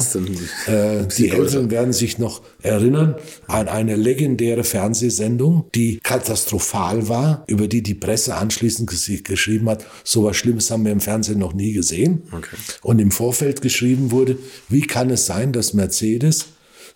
äh, 0.66 1.06
die. 1.06 1.30
Älteren 1.30 1.70
werden 1.70 1.92
sich 1.94 2.18
noch 2.18 2.42
erinnern 2.62 3.14
an 3.46 3.68
eine 3.68 3.96
legendäre 3.96 4.62
Fernsehsendung, 4.62 5.66
die 5.74 6.00
katastrophal 6.00 7.08
war, 7.08 7.44
über 7.46 7.66
die 7.66 7.82
die 7.82 7.94
Presse 7.94 8.34
anschließend 8.34 8.90
ges 8.90 9.10
geschrieben 9.24 9.70
hat, 9.70 9.86
so 10.04 10.24
was 10.24 10.36
Schlimmes 10.36 10.70
haben 10.70 10.84
wir 10.84 10.92
im 10.92 11.00
Fernsehen 11.00 11.38
noch 11.38 11.54
nie 11.54 11.72
gesehen. 11.72 12.24
Okay. 12.30 12.56
Und 12.82 12.98
im 12.98 13.10
Vorfeld 13.10 13.62
geschrieben 13.62 14.10
wurde, 14.10 14.38
wie 14.68 14.82
kann 14.82 15.08
es 15.10 15.24
sein, 15.24 15.52
dass 15.52 15.72
Mercedes 15.72 16.46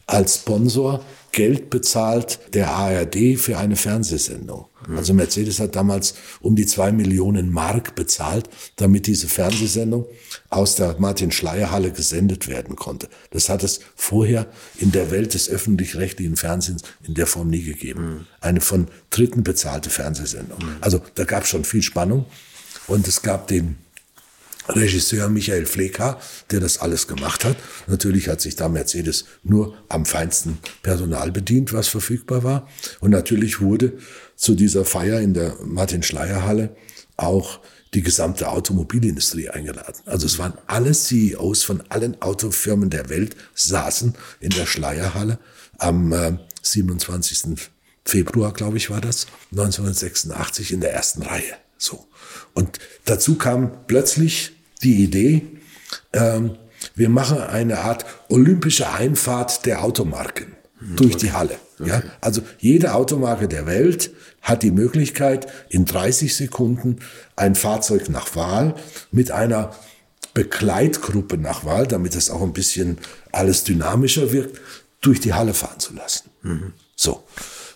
als 0.07 0.37
Sponsor 0.37 1.05
Geld 1.33 1.71
bezahlt 1.71 2.41
der 2.55 2.71
ARD 2.71 3.37
für 3.39 3.59
eine 3.59 3.77
Fernsehsendung. 3.77 4.67
Also 4.97 5.13
Mercedes 5.13 5.61
hat 5.61 5.77
damals 5.77 6.15
um 6.41 6.57
die 6.57 6.65
zwei 6.65 6.93
Millionen 6.93 7.53
Mark 7.53 7.95
bezahlt, 7.95 8.49
damit 8.77 9.07
diese 9.07 9.29
Fernsehsendung 9.29 10.07
aus 10.49 10.77
der 10.77 10.97
Martin-Schleyer-Halle 10.99 11.91
gesendet 11.93 12.49
werden 12.49 12.77
konnte. 12.77 13.09
Das 13.31 13.49
hat 13.49 13.63
es 13.63 13.81
vorher 13.97 14.47
in 14.79 14.93
der 14.93 15.11
Welt 15.11 15.35
des 15.35 15.51
öffentlich-rechtlichen 15.51 16.37
Fernsehens 16.37 16.83
in 17.03 17.15
der 17.15 17.27
Form 17.27 17.49
nie 17.49 17.63
gegeben. 17.63 18.27
Eine 18.41 18.61
von 18.61 18.87
Dritten 19.11 19.43
bezahlte 19.43 19.91
Fernsehsendung. 19.91 20.59
Also 20.81 21.01
da 21.17 21.25
gab 21.25 21.43
es 21.43 21.51
schon 21.51 21.65
viel 21.65 21.83
Spannung 21.83 22.25
und 22.87 23.07
es 23.07 23.23
gab 23.23 23.49
den 23.49 23.77
Regisseur 24.69 25.29
Michael 25.29 25.67
Fleka, 25.67 26.21
der 26.51 26.61
das 26.61 26.79
alles 26.79 27.07
gemacht 27.07 27.45
hat. 27.45 27.57
Natürlich 27.87 28.29
hat 28.29 28.41
sich 28.41 28.57
da 28.57 28.69
Mercedes 28.69 29.25
nur 29.43 29.77
am 29.89 30.05
feinsten 30.05 30.59
Personal 30.83 31.33
bedient, 31.33 31.73
was 31.73 31.89
verfügbar 31.89 32.43
war. 32.45 32.69
Und 33.01 33.11
natürlich 33.11 33.61
wurde 33.61 33.95
zu 34.37 34.55
dieser 34.55 34.85
Feier 34.85 35.21
in 35.21 35.35
der 35.35 35.57
Martin-Schleyer-Halle 35.65 36.77
auch 37.17 37.61
die 37.95 38.03
gesamte 38.03 38.49
Automobilindustrie 38.49 39.49
eingeladen. 39.49 40.01
Also 40.05 40.27
es 40.27 40.39
waren 40.39 40.53
alle 40.67 40.93
CEOs 40.93 41.63
von 41.63 41.83
allen 41.89 42.21
Autofirmen 42.21 42.91
der 42.91 43.09
Welt 43.09 43.35
saßen 43.55 44.15
in 44.41 44.51
der 44.51 44.67
Schleierhalle 44.67 45.39
am 45.79 46.13
äh, 46.13 46.39
27. 46.63 47.71
Februar, 48.05 48.53
glaube 48.53 48.77
ich, 48.77 48.91
war 48.91 49.01
das, 49.01 49.27
1986 49.53 50.73
in 50.73 50.81
der 50.81 50.93
ersten 50.93 51.23
Reihe. 51.23 51.55
So. 51.79 52.07
Und 52.55 52.79
dazu 53.05 53.37
kam 53.37 53.87
plötzlich 53.87 54.53
die 54.83 55.03
Idee, 55.05 55.43
ähm, 56.13 56.57
wir 56.95 57.09
machen 57.09 57.39
eine 57.39 57.81
Art 57.81 58.05
olympische 58.29 58.91
Einfahrt 58.91 59.67
der 59.67 59.83
Automarken 59.83 60.57
durch 60.97 61.17
die 61.17 61.33
Halle. 61.33 61.57
Ja, 61.85 62.03
also 62.21 62.43
jede 62.59 62.95
Automarke 62.95 63.49
der 63.49 63.67
Welt 63.67 64.11
hat 64.43 64.63
die 64.63 64.71
Möglichkeit, 64.71 65.47
in 65.69 65.85
30 65.85 66.35
Sekunden 66.35 66.99
ein 67.37 67.55
Fahrzeug 67.55 68.09
nach 68.09 68.35
Wahl 68.35 68.75
mit 69.11 69.31
einer 69.31 69.75
Begleitgruppe 70.35 71.37
nach 71.39 71.65
Wahl, 71.65 71.87
damit 71.87 72.15
es 72.15 72.31
auch 72.31 72.43
ein 72.43 72.53
bisschen 72.53 72.99
alles 73.33 73.65
dynamischer 73.65 74.33
wirkt, 74.33 74.61
durch 75.01 75.21
die 75.21 75.35
Halle 75.35 75.55
fahren 75.55 75.79
zu 75.79 75.95
lassen. 75.95 76.31
So. 76.97 77.25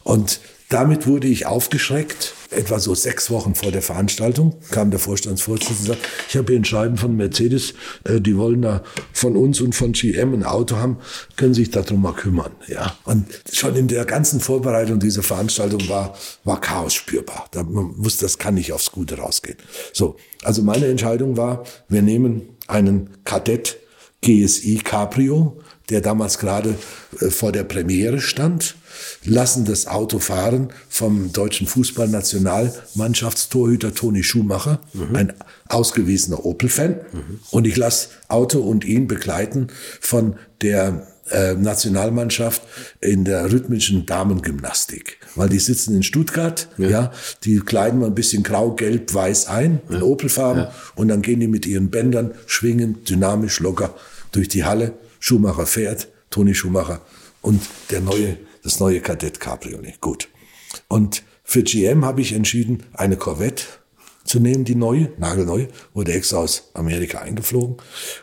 Und 0.04 0.40
damit 0.72 1.06
wurde 1.06 1.28
ich 1.28 1.46
aufgeschreckt. 1.46 2.34
Etwa 2.50 2.78
so 2.78 2.94
sechs 2.94 3.30
Wochen 3.30 3.54
vor 3.54 3.72
der 3.72 3.80
Veranstaltung 3.80 4.54
kam 4.70 4.90
der 4.90 4.98
Vorstandsvorsitzende 4.98 5.80
und 5.80 5.86
sagte, 5.86 6.08
ich 6.28 6.36
habe 6.36 6.52
hier 6.52 6.60
ein 6.60 6.64
Schreiben 6.64 6.96
von 6.98 7.16
Mercedes, 7.16 7.74
äh, 8.04 8.20
die 8.20 8.36
wollen 8.36 8.62
da 8.62 8.82
von 9.12 9.36
uns 9.36 9.60
und 9.60 9.74
von 9.74 9.92
GM 9.92 10.34
ein 10.34 10.44
Auto 10.44 10.76
haben, 10.76 10.98
können 11.36 11.54
sich 11.54 11.70
darum 11.70 12.02
mal 12.02 12.12
kümmern. 12.12 12.52
Ja. 12.68 12.96
Und 13.04 13.26
schon 13.50 13.76
in 13.76 13.88
der 13.88 14.04
ganzen 14.04 14.40
Vorbereitung 14.40 14.98
dieser 14.98 15.22
Veranstaltung 15.22 15.88
war, 15.88 16.14
war 16.44 16.60
Chaos 16.60 16.94
spürbar. 16.94 17.46
Da, 17.52 17.62
man 17.62 17.92
wusste, 17.96 18.26
das 18.26 18.38
kann 18.38 18.54
nicht 18.54 18.72
aufs 18.72 18.92
Gute 18.92 19.16
rausgehen. 19.16 19.58
So, 19.92 20.16
also 20.42 20.62
meine 20.62 20.86
Entscheidung 20.86 21.36
war, 21.36 21.64
wir 21.88 22.02
nehmen 22.02 22.42
einen 22.66 23.10
Kadett 23.24 23.78
GSI 24.22 24.80
Cabrio, 24.84 25.60
der 25.88 26.00
damals 26.00 26.38
gerade 26.38 26.74
äh, 27.20 27.30
vor 27.30 27.52
der 27.52 27.64
Premiere 27.64 28.20
stand, 28.20 28.76
lassen 29.24 29.64
das 29.64 29.86
Auto 29.86 30.18
fahren 30.18 30.68
vom 30.88 31.32
deutschen 31.32 31.66
Fußballnationalmannschaftstorhüter 31.66 33.94
Toni 33.94 34.22
Schumacher, 34.22 34.80
ein 35.14 35.32
ausgewiesener 35.68 36.44
Opel-Fan. 36.44 37.00
Und 37.50 37.66
ich 37.66 37.76
lasse 37.76 38.08
Auto 38.28 38.60
und 38.60 38.84
ihn 38.84 39.06
begleiten 39.06 39.68
von 40.00 40.36
der 40.60 41.06
äh, 41.30 41.54
Nationalmannschaft 41.54 42.62
in 43.00 43.24
der 43.24 43.50
rhythmischen 43.50 44.04
Damengymnastik. 44.06 45.18
Weil 45.34 45.48
die 45.48 45.60
sitzen 45.60 45.96
in 45.96 46.02
Stuttgart, 46.02 46.68
ja, 46.78 47.12
die 47.44 47.60
kleiden 47.60 48.00
mal 48.00 48.06
ein 48.06 48.14
bisschen 48.14 48.42
grau, 48.42 48.72
gelb, 48.72 49.14
weiß 49.14 49.46
ein, 49.46 49.80
in 49.88 50.02
Opelfarben, 50.02 50.66
und 50.94 51.08
dann 51.08 51.22
gehen 51.22 51.40
die 51.40 51.48
mit 51.48 51.64
ihren 51.64 51.90
Bändern 51.90 52.32
schwingend, 52.46 53.08
dynamisch, 53.08 53.60
locker 53.60 53.94
durch 54.32 54.48
die 54.48 54.64
Halle. 54.64 54.92
Schumacher 55.20 55.66
fährt, 55.66 56.08
Toni 56.30 56.54
Schumacher 56.54 57.00
und 57.40 57.62
der 57.90 58.00
neue, 58.00 58.36
das 58.62 58.80
neue 58.80 59.00
Kadett 59.00 59.40
Cabriolet. 59.40 60.00
Gut. 60.00 60.28
Und 60.88 61.22
für 61.44 61.62
GM 61.62 62.04
habe 62.04 62.20
ich 62.20 62.32
entschieden, 62.32 62.84
eine 62.94 63.16
Corvette 63.16 63.64
zu 64.24 64.38
nehmen, 64.38 64.64
die 64.64 64.76
neue, 64.76 65.10
nagelneu, 65.18 65.66
wurde 65.94 66.12
extra 66.12 66.38
aus 66.38 66.70
Amerika 66.74 67.18
eingeflogen. 67.18 67.76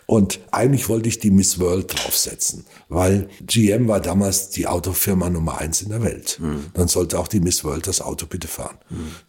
Und 0.06 0.40
eigentlich 0.52 0.88
wollte 0.88 1.10
ich 1.10 1.20
die 1.20 1.32
Miss 1.32 1.60
World 1.60 1.94
draufsetzen, 1.94 2.66
weil 2.88 3.30
GM 3.42 3.88
war 3.88 4.00
damals 4.00 4.50
die 4.50 4.68
Autofirma 4.68 5.30
Nummer 5.30 5.60
eins 5.60 5.82
in 5.82 5.90
der 5.90 6.02
Welt. 6.02 6.40
Dann 6.74 6.88
sollte 6.88 7.20
auch 7.20 7.28
die 7.28 7.42
Miss 7.42 7.64
World 7.64 7.88
das 7.88 8.02
Auto 8.02 8.26
bitte 8.26 8.48
fahren. 8.48 8.78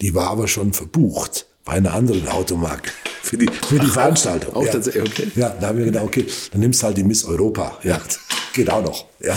Die 0.01 0.15
war 0.15 0.29
aber 0.29 0.47
schon 0.47 0.73
verbucht 0.73 1.47
bei 1.65 1.73
einer 1.73 1.93
anderen 1.93 2.27
Automarke 2.29 2.91
für 3.23 3.37
die, 3.37 3.49
für 3.49 3.79
die 3.79 3.87
Veranstaltung. 3.87 4.55
auch 4.55 4.65
ja. 4.65 4.73
tatsächlich, 4.73 5.03
okay. 5.05 5.31
Ja, 5.37 5.51
da 5.51 5.69
haben 5.69 5.79
wir 5.79 5.85
gedacht, 5.85 6.05
okay, 6.05 6.27
dann 6.53 6.61
nimmst 6.61 6.83
halt 6.83 6.97
die 6.97 7.05
Miss 7.05 7.25
Europa. 7.25 7.79
Ja, 7.83 8.01
geht 8.55 8.71
auch 8.71 8.83
noch. 8.83 9.07
Ja. 9.21 9.37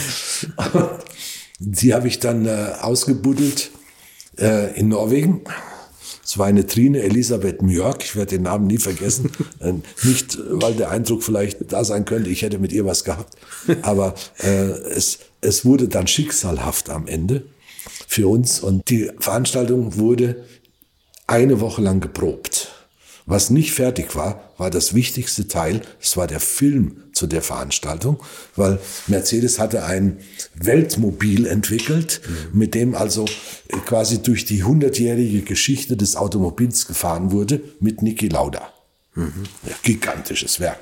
Die 1.66 1.94
habe 1.94 2.08
ich 2.08 2.20
dann 2.20 2.46
äh, 2.46 2.74
ausgebuddelt 2.82 3.72
äh, 4.38 4.78
in 4.78 4.90
Norwegen. 4.90 5.42
Es 6.26 6.38
war 6.38 6.48
eine 6.48 6.68
Trine 6.68 7.02
Elisabeth 7.02 7.62
Mjörk, 7.62 8.04
ich 8.04 8.16
werde 8.16 8.36
den 8.36 8.44
Namen 8.44 8.68
nie 8.68 8.78
vergessen. 8.78 9.32
Äh, 9.60 9.74
Nicht, 10.04 10.38
weil 10.50 10.74
der 10.74 10.92
Eindruck 10.92 11.24
vielleicht 11.24 11.72
da 11.72 11.86
sein 11.86 12.04
könnte, 12.04 12.30
ich 12.30 12.42
hätte 12.42 12.60
mit 12.60 12.74
ihr 12.74 12.86
was 12.86 13.06
gehabt. 13.06 13.38
Aber 13.82 14.16
äh, 14.40 14.48
es, 14.48 15.20
es 15.40 15.64
wurde 15.64 15.88
dann 15.88 16.08
schicksalhaft 16.08 16.90
am 16.90 17.08
Ende 17.08 17.46
für 18.08 18.28
uns. 18.28 18.60
Und 18.60 18.90
die 18.90 19.10
Veranstaltung 19.20 19.98
wurde 19.98 20.44
eine 21.28 21.62
Woche 21.62 21.82
lang 21.82 22.02
geprobt. 22.02 22.74
Was 23.26 23.50
nicht 23.50 23.72
fertig 23.72 24.16
war, 24.16 24.52
war 24.58 24.70
das 24.70 24.94
wichtigste 24.94 25.48
Teil. 25.48 25.82
Es 26.02 26.18
war 26.18 26.28
der 26.28 26.42
Film 26.42 27.03
zu 27.14 27.28
der 27.28 27.42
Veranstaltung, 27.42 28.22
weil 28.56 28.80
Mercedes 29.08 29.60
hatte 29.60 29.86
ein 29.86 30.18
Weltmobil 30.56 31.46
entwickelt, 31.46 32.22
mit 32.52 32.76
dem 32.76 32.96
also 32.96 33.26
quasi 33.86 34.22
durch 34.22 34.46
die 34.46 34.64
hundertjährige 34.64 35.42
Geschichte 35.42 35.96
des 35.96 36.16
Automobils 36.16 36.88
gefahren 36.88 37.32
wurde 37.32 37.62
mit 37.80 38.02
Niki 38.02 38.28
Lauda. 38.28 38.74
Ja, 39.16 39.76
gigantisches 39.84 40.60
Werk. 40.60 40.80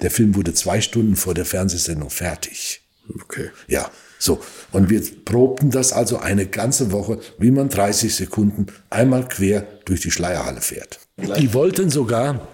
Der 0.00 0.10
Film 0.10 0.36
wurde 0.36 0.54
zwei 0.54 0.80
Stunden 0.80 1.16
vor 1.16 1.34
der 1.34 1.44
Fernsehsendung 1.44 2.08
fertig. 2.08 2.82
Okay. 3.22 3.50
Ja, 3.66 3.90
so. 4.18 4.40
Und 4.72 4.90
wir 4.90 5.02
probten 5.24 5.70
das 5.70 5.92
also 5.92 6.18
eine 6.18 6.46
ganze 6.46 6.92
Woche, 6.92 7.18
wie 7.38 7.50
man 7.50 7.68
30 7.68 8.14
Sekunden 8.14 8.66
einmal 8.90 9.28
quer 9.28 9.66
durch 9.84 10.00
die 10.00 10.10
Schleierhalle 10.10 10.60
fährt. 10.60 11.00
Die 11.16 11.52
wollten 11.52 11.90
sogar, 11.90 12.48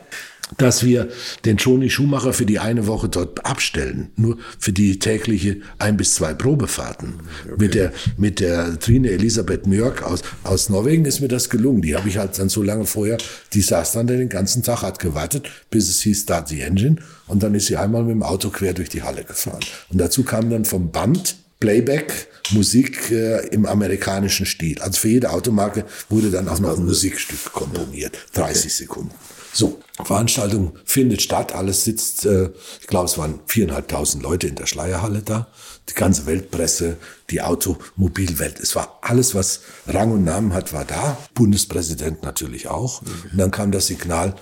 dass 0.58 0.84
wir 0.84 1.08
den 1.44 1.56
Toni 1.56 1.90
Schumacher 1.90 2.32
für 2.32 2.46
die 2.46 2.58
eine 2.58 2.86
Woche 2.86 3.08
dort 3.08 3.44
abstellen, 3.46 4.10
nur 4.16 4.38
für 4.58 4.72
die 4.72 4.98
tägliche 4.98 5.58
ein 5.78 5.96
bis 5.96 6.14
zwei 6.14 6.34
Probefahrten. 6.34 7.14
Mit 7.56 7.74
der 7.74 7.92
mit 8.16 8.40
der 8.40 8.78
Trine 8.78 9.10
Elisabeth 9.10 9.66
Mjörk 9.66 10.02
aus 10.02 10.22
aus 10.44 10.68
Norwegen 10.68 11.04
ist 11.04 11.20
mir 11.20 11.28
das 11.28 11.50
gelungen. 11.50 11.82
Die 11.82 11.96
habe 11.96 12.08
ich 12.08 12.18
halt 12.18 12.38
dann 12.38 12.48
so 12.48 12.62
lange 12.62 12.86
vorher, 12.86 13.18
die 13.52 13.62
saß 13.62 13.92
dann 13.92 14.06
den 14.06 14.28
ganzen 14.28 14.62
Tag, 14.62 14.82
hat 14.82 14.98
gewartet, 14.98 15.48
bis 15.70 15.88
es 15.88 16.00
hieß 16.00 16.22
Start 16.22 16.48
the 16.48 16.60
Engine 16.60 16.96
und 17.26 17.42
dann 17.42 17.54
ist 17.54 17.66
sie 17.66 17.76
einmal 17.76 18.02
mit 18.02 18.12
dem 18.12 18.22
Auto 18.22 18.50
quer 18.50 18.74
durch 18.74 18.88
die 18.88 19.02
Halle 19.02 19.24
gefahren. 19.24 19.60
Und 19.90 19.98
dazu 19.98 20.22
kam 20.22 20.50
dann 20.50 20.64
vom 20.64 20.90
Band 20.90 21.36
Playback, 21.60 22.28
Musik 22.52 23.10
äh, 23.10 23.46
im 23.48 23.66
amerikanischen 23.66 24.46
Stil. 24.46 24.80
Also 24.80 24.98
für 24.98 25.08
jede 25.08 25.30
Automarke 25.30 25.84
wurde 26.08 26.30
dann 26.30 26.48
auch 26.48 26.58
noch 26.58 26.76
ein 26.76 26.84
Musikstück 26.86 27.52
komponiert. 27.52 28.16
30 28.32 28.74
Sekunden. 28.74 29.14
So, 29.52 29.80
Veranstaltung 30.04 30.78
findet 30.84 31.22
statt, 31.22 31.54
alles 31.54 31.84
sitzt, 31.84 32.24
äh, 32.24 32.50
ich 32.80 32.86
glaube, 32.86 33.06
es 33.06 33.18
waren 33.18 33.40
viereinhalbtausend 33.46 34.22
Leute 34.22 34.46
in 34.46 34.54
der 34.54 34.66
Schleierhalle 34.66 35.22
da, 35.22 35.48
die 35.88 35.94
ganze 35.94 36.26
Weltpresse, 36.26 36.96
die 37.30 37.42
Automobilwelt. 37.42 38.60
Es 38.60 38.76
war 38.76 38.98
alles, 39.02 39.34
was 39.34 39.60
Rang 39.86 40.12
und 40.12 40.24
Namen 40.24 40.52
hat, 40.54 40.72
war 40.72 40.84
da. 40.84 41.18
Bundespräsident 41.34 42.22
natürlich 42.22 42.68
auch. 42.68 43.02
Und 43.02 43.38
dann 43.38 43.50
kam 43.50 43.72
das 43.72 43.88
Signal, 43.88 44.36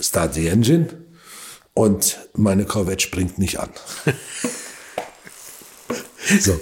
Start 0.00 0.34
the 0.34 0.46
Engine. 0.46 0.88
Und 1.74 2.18
meine 2.34 2.64
Corvette 2.64 3.02
springt 3.02 3.38
nicht 3.38 3.58
an. 3.58 3.70
So, 6.40 6.60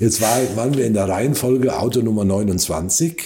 jetzt 0.00 0.20
war, 0.20 0.38
waren 0.56 0.76
wir 0.76 0.84
in 0.84 0.94
der 0.94 1.08
Reihenfolge 1.08 1.78
Auto 1.78 2.00
Nummer 2.00 2.24
29. 2.24 3.22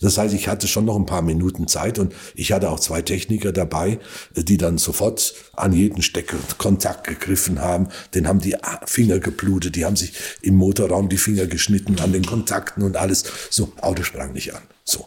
Das 0.00 0.18
heißt, 0.18 0.34
ich 0.34 0.48
hatte 0.48 0.68
schon 0.68 0.84
noch 0.84 0.96
ein 0.96 1.06
paar 1.06 1.22
Minuten 1.22 1.68
Zeit 1.68 1.98
und 1.98 2.14
ich 2.34 2.52
hatte 2.52 2.70
auch 2.70 2.80
zwei 2.80 3.02
Techniker 3.02 3.52
dabei, 3.52 3.98
die 4.34 4.56
dann 4.56 4.78
sofort 4.78 5.34
an 5.54 5.72
jeden 5.72 6.02
Steckkontakt 6.02 7.06
gegriffen 7.06 7.60
haben. 7.60 7.88
Den 8.14 8.28
haben 8.28 8.40
die 8.40 8.56
Finger 8.86 9.18
geblutet, 9.18 9.76
die 9.76 9.84
haben 9.84 9.96
sich 9.96 10.12
im 10.42 10.56
Motorraum 10.56 11.08
die 11.08 11.18
Finger 11.18 11.46
geschnitten 11.46 11.98
an 12.00 12.12
den 12.12 12.24
Kontakten 12.24 12.82
und 12.82 12.96
alles. 12.96 13.24
So, 13.50 13.72
Auto 13.80 14.02
sprang 14.02 14.32
nicht 14.32 14.54
an. 14.54 14.62
So. 14.84 15.06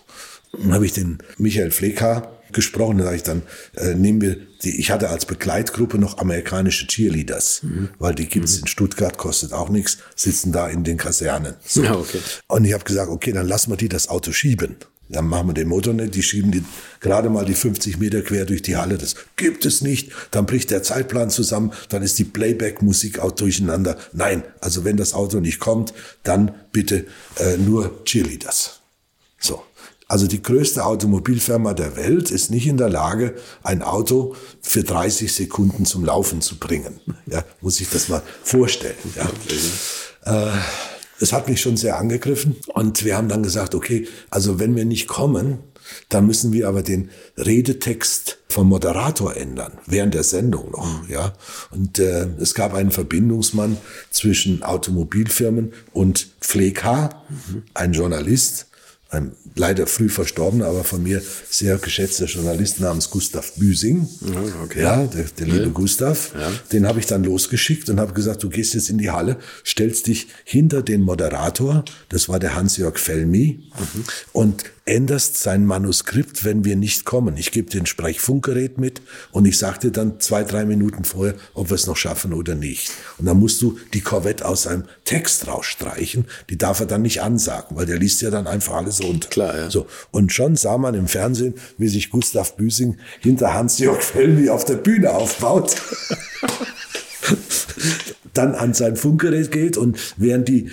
Dann 0.52 0.74
habe 0.74 0.86
ich 0.86 0.94
den 0.94 1.20
Michael 1.38 1.72
Fleka 1.72 2.32
gesprochen. 2.52 2.98
Da 2.98 3.06
sag 3.06 3.16
ich 3.16 3.24
dann, 3.24 3.44
äh, 3.76 3.94
nehmen 3.94 4.22
wir 4.22 4.38
die, 4.64 4.80
ich 4.80 4.91
hatte 4.91 5.10
als 5.10 5.26
Begleitgruppe 5.26 5.98
noch 5.98 6.18
amerikanische 6.18 6.88
Cheerleaders, 6.88 7.61
Mhm. 7.64 7.90
weil 7.99 8.15
die 8.15 8.27
gibt's 8.27 8.57
in 8.57 8.68
Stuttgart, 8.68 9.18
kostet 9.18 9.53
auch 9.53 9.69
nichts, 9.69 9.98
sitzen 10.15 10.52
da 10.52 10.68
in 10.68 10.84
den 10.84 10.98
Kasernen. 10.98 11.56
So. 11.65 11.84
Ja, 11.84 11.95
okay. 11.95 12.19
Und 12.48 12.65
ich 12.65 12.73
habe 12.73 12.84
gesagt, 12.84 13.10
okay, 13.10 13.31
dann 13.31 13.48
lassen 13.48 13.72
wir 13.72 13.77
die 13.77 13.90
das 13.90 14.10
Auto 14.10 14.31
schieben. 14.31 14.76
Dann 15.11 15.26
machen 15.26 15.48
wir 15.48 15.53
den 15.56 15.68
Motor 15.69 15.94
nicht, 15.95 16.14
die 16.14 16.22
schieben 16.22 16.52
die 16.52 16.64
gerade 16.99 17.31
mal 17.31 17.44
die 17.44 17.56
50 17.56 17.98
Meter 17.98 18.22
quer 18.22 18.45
durch 18.45 18.61
die 18.61 18.77
Halle. 18.77 18.99
Das 18.99 19.15
gibt 19.38 19.65
es 19.65 19.81
nicht. 19.81 20.11
Dann 20.30 20.45
bricht 20.45 20.69
der 20.69 20.84
Zeitplan 20.84 21.31
zusammen, 21.31 21.72
dann 21.90 22.03
ist 22.03 22.19
die 22.19 22.26
Playback-Musik 22.26 23.18
auch 23.18 23.31
durcheinander. 23.31 23.98
Nein, 24.14 24.44
also 24.61 24.84
wenn 24.84 24.98
das 24.98 25.15
Auto 25.15 25.40
nicht 25.40 25.60
kommt, 25.60 25.95
dann 26.22 26.52
bitte 26.72 27.07
äh, 27.38 27.57
nur 27.57 28.03
Cheerleaders. 28.06 28.78
So. 30.10 30.14
Also 30.14 30.27
die 30.27 30.41
größte 30.41 30.86
Automobilfirma 30.86 31.73
der 31.73 31.95
Welt 31.95 32.31
ist 32.31 32.49
nicht 32.49 32.68
in 32.68 32.77
der 32.77 32.90
Lage, 32.90 33.36
ein 33.64 33.84
Auto 33.84 34.36
für 34.61 34.84
30 34.84 35.31
Sekunden 35.31 35.86
zum 35.86 36.03
Laufen 36.03 36.41
zu 36.41 36.57
bringen. 36.57 36.99
Ja, 37.27 37.44
muss 37.61 37.80
ich 37.80 37.90
das 37.90 38.10
mal 38.10 38.23
vorstellen. 38.44 38.95
Ja. 39.15 40.49
Äh, 40.49 40.57
es 41.22 41.34
hat 41.34 41.48
mich 41.49 41.61
schon 41.61 41.77
sehr 41.77 41.98
angegriffen 41.98 42.56
und 42.68 43.03
wir 43.03 43.18
haben 43.18 43.27
dann 43.27 43.44
gesagt, 43.44 43.76
okay, 43.76 44.07
also 44.30 44.57
wenn 44.60 44.76
wir 44.76 44.86
nicht 44.86 45.07
kommen, 45.07 45.60
dann 46.07 46.26
müssen 46.26 46.53
wir 46.53 46.68
aber 46.68 46.84
den 46.84 47.10
Redetext 47.38 48.38
vom 48.48 48.69
Moderator 48.69 49.36
ändern, 49.36 49.73
während 49.86 50.14
der 50.14 50.23
Sendung 50.23 50.72
noch, 50.72 51.07
ja. 51.10 51.34
Und 51.72 51.99
äh, 51.99 52.27
es 52.40 52.53
gab 52.53 52.73
einen 52.73 52.91
Verbindungsmann 52.91 53.77
zwischen 54.11 54.64
Automobilfirmen 54.64 55.73
und 55.94 56.30
Pfleg 56.41 56.84
H., 56.84 57.10
ein 57.73 57.94
Journalist, 57.94 58.69
ein 59.10 59.31
leider 59.56 59.88
früh 59.88 60.07
verstorbener, 60.07 60.68
aber 60.68 60.84
von 60.84 61.02
mir 61.02 61.22
sehr 61.49 61.77
geschätzter 61.77 62.26
Journalist 62.26 62.80
namens 62.80 63.10
Gustav 63.10 63.53
Büsing. 63.56 64.07
okay. 64.64 64.84
Ja, 64.84 65.06
der, 65.06 65.26
der 65.38 65.48
liebe 65.48 65.72
Gustav. 65.72 66.31
Den 66.72 66.88
habe 66.88 66.99
ich 66.99 67.07
dann 67.07 67.23
losgeschickt 67.23 67.90
und 67.90 67.99
habe 67.99 68.14
gesagt, 68.14 68.44
du 68.44 68.49
gehst 68.49 68.76
jetzt 68.76 68.90
in 68.90 68.99
die 68.99 69.10
Halle, 69.10 69.38
stellst 69.65 70.07
dich 70.07 70.27
hinter 70.44 70.84
den 70.84 71.02
Moderator, 71.02 71.84
das 72.10 72.30
war 72.30 72.40
der 72.40 72.56
Hans-Jörg 72.56 72.99
Felmi, 72.99 73.72
und 74.31 74.65
änderst 74.90 75.38
sein 75.38 75.66
Manuskript, 75.66 76.44
wenn 76.44 76.66
wir 76.66 76.76
nicht 76.76 77.06
kommen. 77.06 77.38
Ich 77.38 77.52
gebe 77.52 77.70
dir 77.70 77.82
ein 77.82 77.86
Sprechfunkgerät 77.86 78.78
mit 78.78 79.02
und 79.32 79.45
ich 79.45 79.57
sage 79.57 79.80
dir 79.80 79.91
dann 79.91 80.20
zwei, 80.20 80.44
drei 80.44 80.66
Minuten 80.66 81.06
vorher, 81.06 81.36
ob 81.53 81.70
wir 81.70 81.76
es 81.76 81.88
noch 81.88 81.95
schaffen 81.95 82.34
oder 82.34 82.56
nicht. 82.56 82.91
Und 83.18 83.26
dann 83.26 83.40
musst 83.40 83.61
du 83.61 83.78
die 83.94 84.02
Corvette 84.02 84.45
aus 84.45 84.64
seinem 84.64 84.84
Text 85.06 85.48
rausstreichen. 85.48 86.26
Die 86.49 86.57
darf 86.57 86.80
er 86.80 86.88
dann 86.88 87.03
nicht 87.03 87.22
ansagen, 87.22 87.78
weil 87.78 87.86
der 87.86 87.99
liest 87.99 88.22
ja 88.22 88.32
dann 88.32 88.48
einfach 88.48 88.74
alles 88.74 89.02
runter. 89.03 89.30
Klar, 89.30 89.57
ja. 89.57 89.70
So. 89.70 89.86
Und 90.11 90.34
schon 90.34 90.56
sah 90.56 90.78
man 90.78 90.95
im 90.95 91.07
Fernsehen, 91.07 91.53
wie 91.78 91.88
sich 91.88 92.10
Gustav 92.10 92.57
Büsing 92.57 92.98
hinter 93.20 93.53
Hans-Jörg 93.53 94.02
Felmi 94.02 94.49
auf 94.49 94.66
der 94.66 94.76
Bühne 94.76 95.11
aufbaut. 95.11 95.76
dann 98.34 98.56
an 98.56 98.74
sein 98.74 98.95
Funkgerät 98.95 99.52
geht 99.52 99.78
und 99.78 99.98
während 100.18 100.48
die 100.48 100.70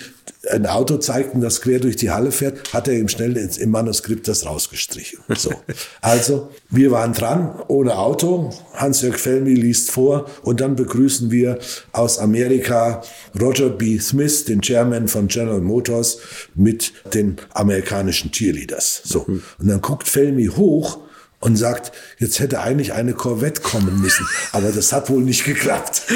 ein 0.51 0.65
Auto 0.65 0.97
zeigten, 0.97 1.41
das 1.41 1.61
quer 1.61 1.79
durch 1.79 1.95
die 1.95 2.11
Halle 2.11 2.31
fährt, 2.31 2.73
hat 2.73 2.87
er 2.87 2.93
ihm 2.95 3.07
schnell 3.07 3.35
ins- 3.37 3.57
im 3.57 3.69
Manuskript 3.71 4.27
das 4.27 4.45
rausgestrichen. 4.45 5.19
So. 5.37 5.51
Also, 6.01 6.49
wir 6.69 6.91
waren 6.91 7.13
dran, 7.13 7.59
ohne 7.67 7.97
Auto. 7.97 8.53
Hans-Jörg 8.73 9.17
Felmi 9.17 9.53
liest 9.53 9.91
vor 9.91 10.29
und 10.43 10.61
dann 10.61 10.75
begrüßen 10.75 11.31
wir 11.31 11.59
aus 11.91 12.17
Amerika 12.19 13.01
Roger 13.39 13.69
B. 13.69 13.99
Smith, 13.99 14.45
den 14.45 14.61
Chairman 14.61 15.07
von 15.07 15.27
General 15.27 15.59
Motors, 15.61 16.19
mit 16.55 16.93
den 17.13 17.37
amerikanischen 17.53 18.31
Cheerleaders. 18.31 19.01
So. 19.03 19.21
Und 19.21 19.43
dann 19.59 19.81
guckt 19.81 20.07
Felmi 20.07 20.45
hoch 20.47 20.99
und 21.39 21.55
sagt, 21.57 21.91
jetzt 22.19 22.39
hätte 22.39 22.61
eigentlich 22.61 22.93
eine 22.93 23.13
Corvette 23.13 23.61
kommen 23.61 24.01
müssen, 24.01 24.25
aber 24.53 24.71
das 24.71 24.91
hat 24.93 25.09
wohl 25.09 25.21
nicht 25.23 25.43
geklappt. 25.45 26.03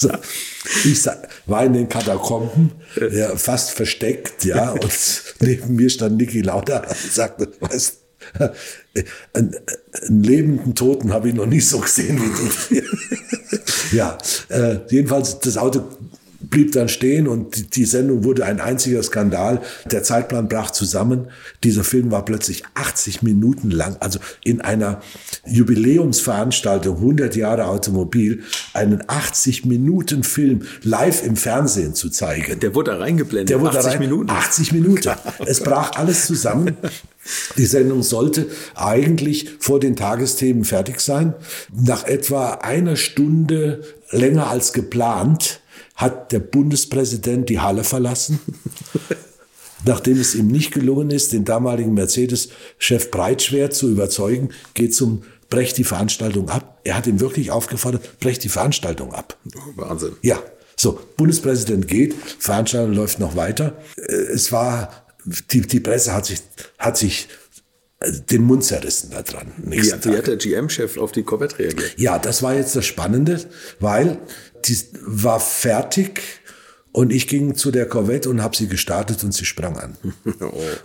So. 0.00 0.10
Ich 0.84 1.06
war 1.46 1.64
in 1.64 1.72
den 1.72 1.88
Katakomben, 1.88 2.72
ja, 3.10 3.36
fast 3.36 3.70
versteckt, 3.70 4.44
ja, 4.44 4.70
und 4.72 4.88
neben 5.40 5.76
mir 5.76 5.90
stand 5.90 6.16
Niki 6.16 6.42
Lauda 6.42 6.80
und 6.80 7.12
sagte, 7.12 7.48
weißt, 7.60 7.98
einen, 9.32 9.56
einen 10.06 10.22
lebenden 10.22 10.74
Toten 10.74 11.12
habe 11.12 11.28
ich 11.28 11.34
noch 11.34 11.46
nie 11.46 11.60
so 11.60 11.78
gesehen 11.78 12.20
wie 12.20 12.80
du. 12.80 12.86
ja, 13.96 14.18
äh, 14.48 14.78
jedenfalls 14.90 15.38
das 15.38 15.56
Auto 15.56 15.84
blieb 16.50 16.72
dann 16.72 16.88
stehen 16.88 17.28
und 17.28 17.76
die, 17.76 17.84
Sendung 17.84 18.24
wurde 18.24 18.44
ein 18.44 18.60
einziger 18.60 19.02
Skandal. 19.02 19.60
Der 19.90 20.02
Zeitplan 20.02 20.48
brach 20.48 20.70
zusammen. 20.70 21.28
Dieser 21.64 21.84
Film 21.84 22.10
war 22.10 22.24
plötzlich 22.24 22.62
80 22.74 23.22
Minuten 23.22 23.70
lang, 23.70 23.96
also 24.00 24.18
in 24.44 24.60
einer 24.60 25.00
Jubiläumsveranstaltung 25.46 26.96
100 26.96 27.36
Jahre 27.36 27.66
Automobil, 27.66 28.42
einen 28.72 29.02
80 29.06 29.64
Minuten 29.64 30.22
Film 30.22 30.62
live 30.82 31.24
im 31.24 31.36
Fernsehen 31.36 31.94
zu 31.94 32.10
zeigen. 32.10 32.60
Der 32.60 32.74
wurde 32.74 32.92
da 32.92 32.98
reingeblendet. 32.98 33.50
Der 33.50 33.60
wurde 33.60 33.78
80 33.78 33.92
rein, 33.92 33.98
Minuten. 34.00 34.30
80 34.30 34.72
Minuten. 34.72 35.12
Es 35.46 35.60
brach 35.60 35.92
alles 35.96 36.26
zusammen. 36.26 36.76
Die 37.56 37.66
Sendung 37.66 38.02
sollte 38.02 38.46
eigentlich 38.74 39.56
vor 39.60 39.80
den 39.80 39.96
Tagesthemen 39.96 40.64
fertig 40.64 41.00
sein. 41.00 41.34
Nach 41.72 42.04
etwa 42.04 42.54
einer 42.54 42.96
Stunde 42.96 43.82
länger 44.10 44.48
als 44.48 44.72
geplant 44.72 45.60
hat 45.98 46.32
der 46.32 46.38
Bundespräsident 46.38 47.50
die 47.50 47.60
Halle 47.60 47.84
verlassen. 47.84 48.40
Nachdem 49.84 50.18
es 50.18 50.34
ihm 50.34 50.48
nicht 50.48 50.72
gelungen 50.72 51.10
ist, 51.10 51.32
den 51.32 51.44
damaligen 51.44 51.94
Mercedes-Chef 51.94 53.10
Breitschwer 53.10 53.70
zu 53.70 53.90
überzeugen, 53.90 54.48
geht 54.74 54.94
zum 54.94 55.22
brecht 55.50 55.76
die 55.78 55.84
Veranstaltung 55.84 56.48
ab. 56.48 56.80
Er 56.84 56.96
hat 56.96 57.06
ihn 57.06 57.20
wirklich 57.20 57.50
aufgefordert, 57.50 58.20
brecht 58.20 58.44
die 58.44 58.48
Veranstaltung 58.48 59.12
ab. 59.14 59.36
Wahnsinn. 59.76 60.16
Ja, 60.22 60.42
so, 60.76 61.00
Bundespräsident 61.16 61.88
geht, 61.88 62.14
Veranstaltung 62.38 62.94
läuft 62.94 63.18
noch 63.18 63.34
weiter. 63.34 63.76
Äh, 63.96 64.12
Es 64.32 64.52
war, 64.52 65.06
die, 65.50 65.62
die 65.62 65.80
Presse 65.80 66.12
hat 66.12 66.26
sich, 66.26 66.40
hat 66.78 66.96
sich 66.96 67.28
äh, 68.00 68.12
den 68.30 68.42
Mund 68.42 68.62
zerrissen 68.64 69.10
da 69.10 69.22
dran. 69.22 69.52
Wie, 69.56 69.82
wie 69.82 70.16
hat 70.16 70.26
der 70.26 70.36
GM-Chef 70.36 70.98
auf 70.98 71.12
die 71.12 71.24
Corvette 71.24 71.58
reagiert? 71.58 71.94
Ja, 71.96 72.18
das 72.18 72.42
war 72.42 72.54
jetzt 72.54 72.76
das 72.76 72.86
Spannende, 72.86 73.40
weil 73.80 74.18
die 74.64 74.78
war 75.02 75.40
fertig 75.40 76.20
und 76.92 77.12
ich 77.12 77.28
ging 77.28 77.54
zu 77.54 77.70
der 77.70 77.86
Corvette 77.86 78.28
und 78.28 78.42
habe 78.42 78.56
sie 78.56 78.66
gestartet 78.66 79.22
und 79.22 79.32
sie 79.32 79.44
sprang 79.44 79.78
an. 79.78 79.96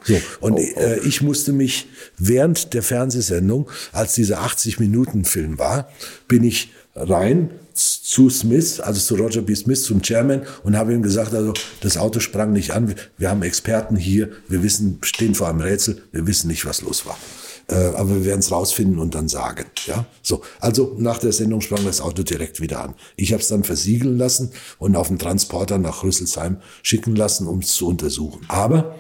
So, 0.04 0.22
und 0.42 0.58
Äh, 0.76 1.00
ich 1.00 1.22
musste 1.22 1.54
mich 1.54 1.88
während 2.18 2.74
der 2.74 2.84
Fernsehsendung, 2.84 3.70
als 3.92 4.14
dieser 4.14 4.42
80-Minuten-Film 4.42 5.58
war, 5.58 5.90
bin 6.28 6.44
ich 6.44 6.72
rein 6.96 7.50
zu 7.74 8.30
Smith, 8.30 8.80
also 8.80 9.00
zu 9.00 9.16
Roger 9.16 9.42
B. 9.42 9.56
Smith, 9.56 9.84
zum 9.84 10.02
Chairman 10.02 10.44
und 10.64 10.78
habe 10.78 10.94
ihm 10.94 11.02
gesagt, 11.02 11.34
also 11.34 11.54
das 11.82 11.98
Auto 11.98 12.20
sprang 12.20 12.54
nicht 12.54 12.72
an, 12.72 12.94
wir 13.18 13.30
haben 13.30 13.42
Experten 13.42 13.96
hier, 13.96 14.30
wir 14.48 14.62
wissen, 14.62 15.00
stehen 15.02 15.34
vor 15.34 15.50
einem 15.50 15.62
Rätsel, 15.62 16.04
wir 16.12 16.28
wissen 16.28 16.48
nicht, 16.48 16.66
was 16.66 16.82
los 16.82 17.06
war. 17.06 17.18
Äh, 17.70 17.76
aber 17.76 18.10
wir 18.10 18.26
werden 18.26 18.40
es 18.40 18.52
rausfinden 18.52 19.00
und 19.00 19.16
dann 19.16 19.28
sagen. 19.28 19.66
Ja, 19.86 20.06
so. 20.22 20.42
Also 20.60 20.96
nach 20.98 21.20
der 21.20 21.32
Sendung 21.32 21.62
sprang 21.62 21.86
das 21.86 22.02
Auto 22.02 22.24
direkt 22.24 22.62
wieder 22.62 22.84
an. 22.84 22.96
Ich 23.16 23.32
habe 23.32 23.42
es 23.42 23.48
dann 23.48 23.64
versiegeln 23.64 24.18
lassen 24.18 24.52
und 24.80 24.96
auf 24.96 25.08
den 25.08 25.20
Transporter 25.20 25.78
nach 25.78 26.04
Rüsselsheim 26.04 26.58
schicken 26.82 27.16
lassen, 27.16 27.48
um 27.48 27.60
es 27.60 27.74
zu 27.74 27.88
untersuchen. 27.88 28.46
Aber 28.50 28.96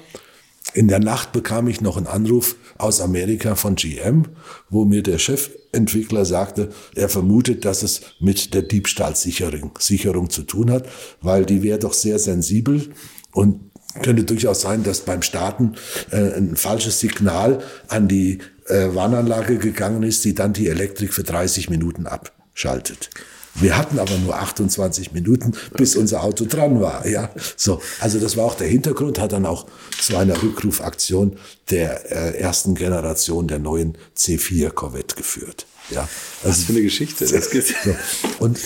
in 0.73 0.87
der 0.87 0.99
Nacht 0.99 1.33
bekam 1.33 1.67
ich 1.67 1.81
noch 1.81 1.97
einen 1.97 2.07
Anruf 2.07 2.55
aus 2.77 3.01
Amerika 3.01 3.55
von 3.55 3.75
GM, 3.75 4.25
wo 4.69 4.85
mir 4.85 5.03
der 5.03 5.19
Chefentwickler 5.19 6.25
sagte, 6.25 6.69
er 6.95 7.09
vermutet, 7.09 7.65
dass 7.65 7.83
es 7.83 8.01
mit 8.19 8.53
der 8.53 8.63
Diebstahlsicherung 8.63 9.77
Sicherung 9.79 10.29
zu 10.29 10.43
tun 10.43 10.71
hat, 10.71 10.87
weil 11.21 11.45
die 11.45 11.61
wäre 11.61 11.79
doch 11.79 11.93
sehr 11.93 12.17
sensibel 12.17 12.89
und 13.33 13.59
könnte 14.01 14.23
durchaus 14.23 14.61
sein, 14.61 14.83
dass 14.83 15.01
beim 15.01 15.21
Starten 15.21 15.75
äh, 16.09 16.33
ein 16.35 16.55
falsches 16.55 16.99
Signal 16.99 17.61
an 17.87 18.07
die 18.07 18.39
äh, 18.67 18.93
Warnanlage 18.93 19.57
gegangen 19.57 20.03
ist, 20.03 20.25
die 20.25 20.33
dann 20.33 20.53
die 20.53 20.67
Elektrik 20.67 21.13
für 21.13 21.23
30 21.23 21.69
Minuten 21.69 22.07
abschaltet. 22.07 23.09
Wir 23.55 23.77
hatten 23.77 23.99
aber 23.99 24.17
nur 24.17 24.35
28 24.35 25.11
Minuten, 25.11 25.53
bis 25.73 25.95
unser 25.95 26.23
Auto 26.23 26.45
dran 26.45 26.81
war. 26.81 27.05
Ja, 27.07 27.29
so. 27.55 27.81
Also 27.99 28.19
das 28.19 28.35
war 28.35 28.45
auch 28.45 28.55
der 28.55 28.67
Hintergrund, 28.67 29.19
hat 29.19 29.31
dann 29.31 29.45
auch 29.45 29.67
zu 29.99 30.17
einer 30.17 30.41
Rückrufaktion 30.41 31.37
der 31.69 32.11
äh, 32.11 32.39
ersten 32.39 32.73
Generation 32.73 33.47
der 33.47 33.59
neuen 33.59 33.97
C4 34.17 34.71
Corvette 34.71 35.15
geführt. 35.15 35.67
Ja, 35.89 36.07
also, 36.43 36.49
Was 36.49 36.63
für 36.63 36.71
eine 36.71 36.81
Geschichte. 36.81 37.27
Das 37.27 37.51
so. 37.83 37.95
Und 38.39 38.59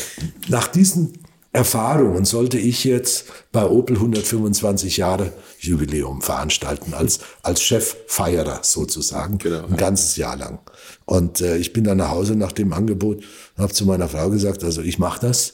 nach 0.47 0.67
diesen 0.67 1.13
Erfahrungen 1.57 2.23
sollte 2.23 2.59
ich 2.59 2.83
jetzt 2.83 3.25
bei 3.51 3.65
Opel 3.65 3.95
125 3.95 4.97
Jahre 4.97 5.33
Jubiläum 5.59 6.21
veranstalten, 6.21 6.93
als, 6.93 7.19
als 7.41 7.63
Cheffeierer 7.63 8.59
sozusagen, 8.61 9.39
Genau, 9.39 9.63
ein 9.65 9.71
ja. 9.71 9.75
ganzes 9.75 10.17
Jahr 10.17 10.35
lang. 10.35 10.59
Und 11.05 11.41
äh, 11.41 11.57
ich 11.57 11.73
bin 11.73 11.83
dann 11.83 11.97
nach 11.97 12.11
Hause 12.11 12.35
nach 12.35 12.51
dem 12.51 12.73
Angebot 12.73 13.17
und 13.55 13.63
habe 13.63 13.73
zu 13.73 13.85
meiner 13.85 14.07
Frau 14.07 14.29
gesagt, 14.29 14.63
also 14.63 14.81
ich 14.81 14.99
mache 14.99 15.19
das. 15.27 15.53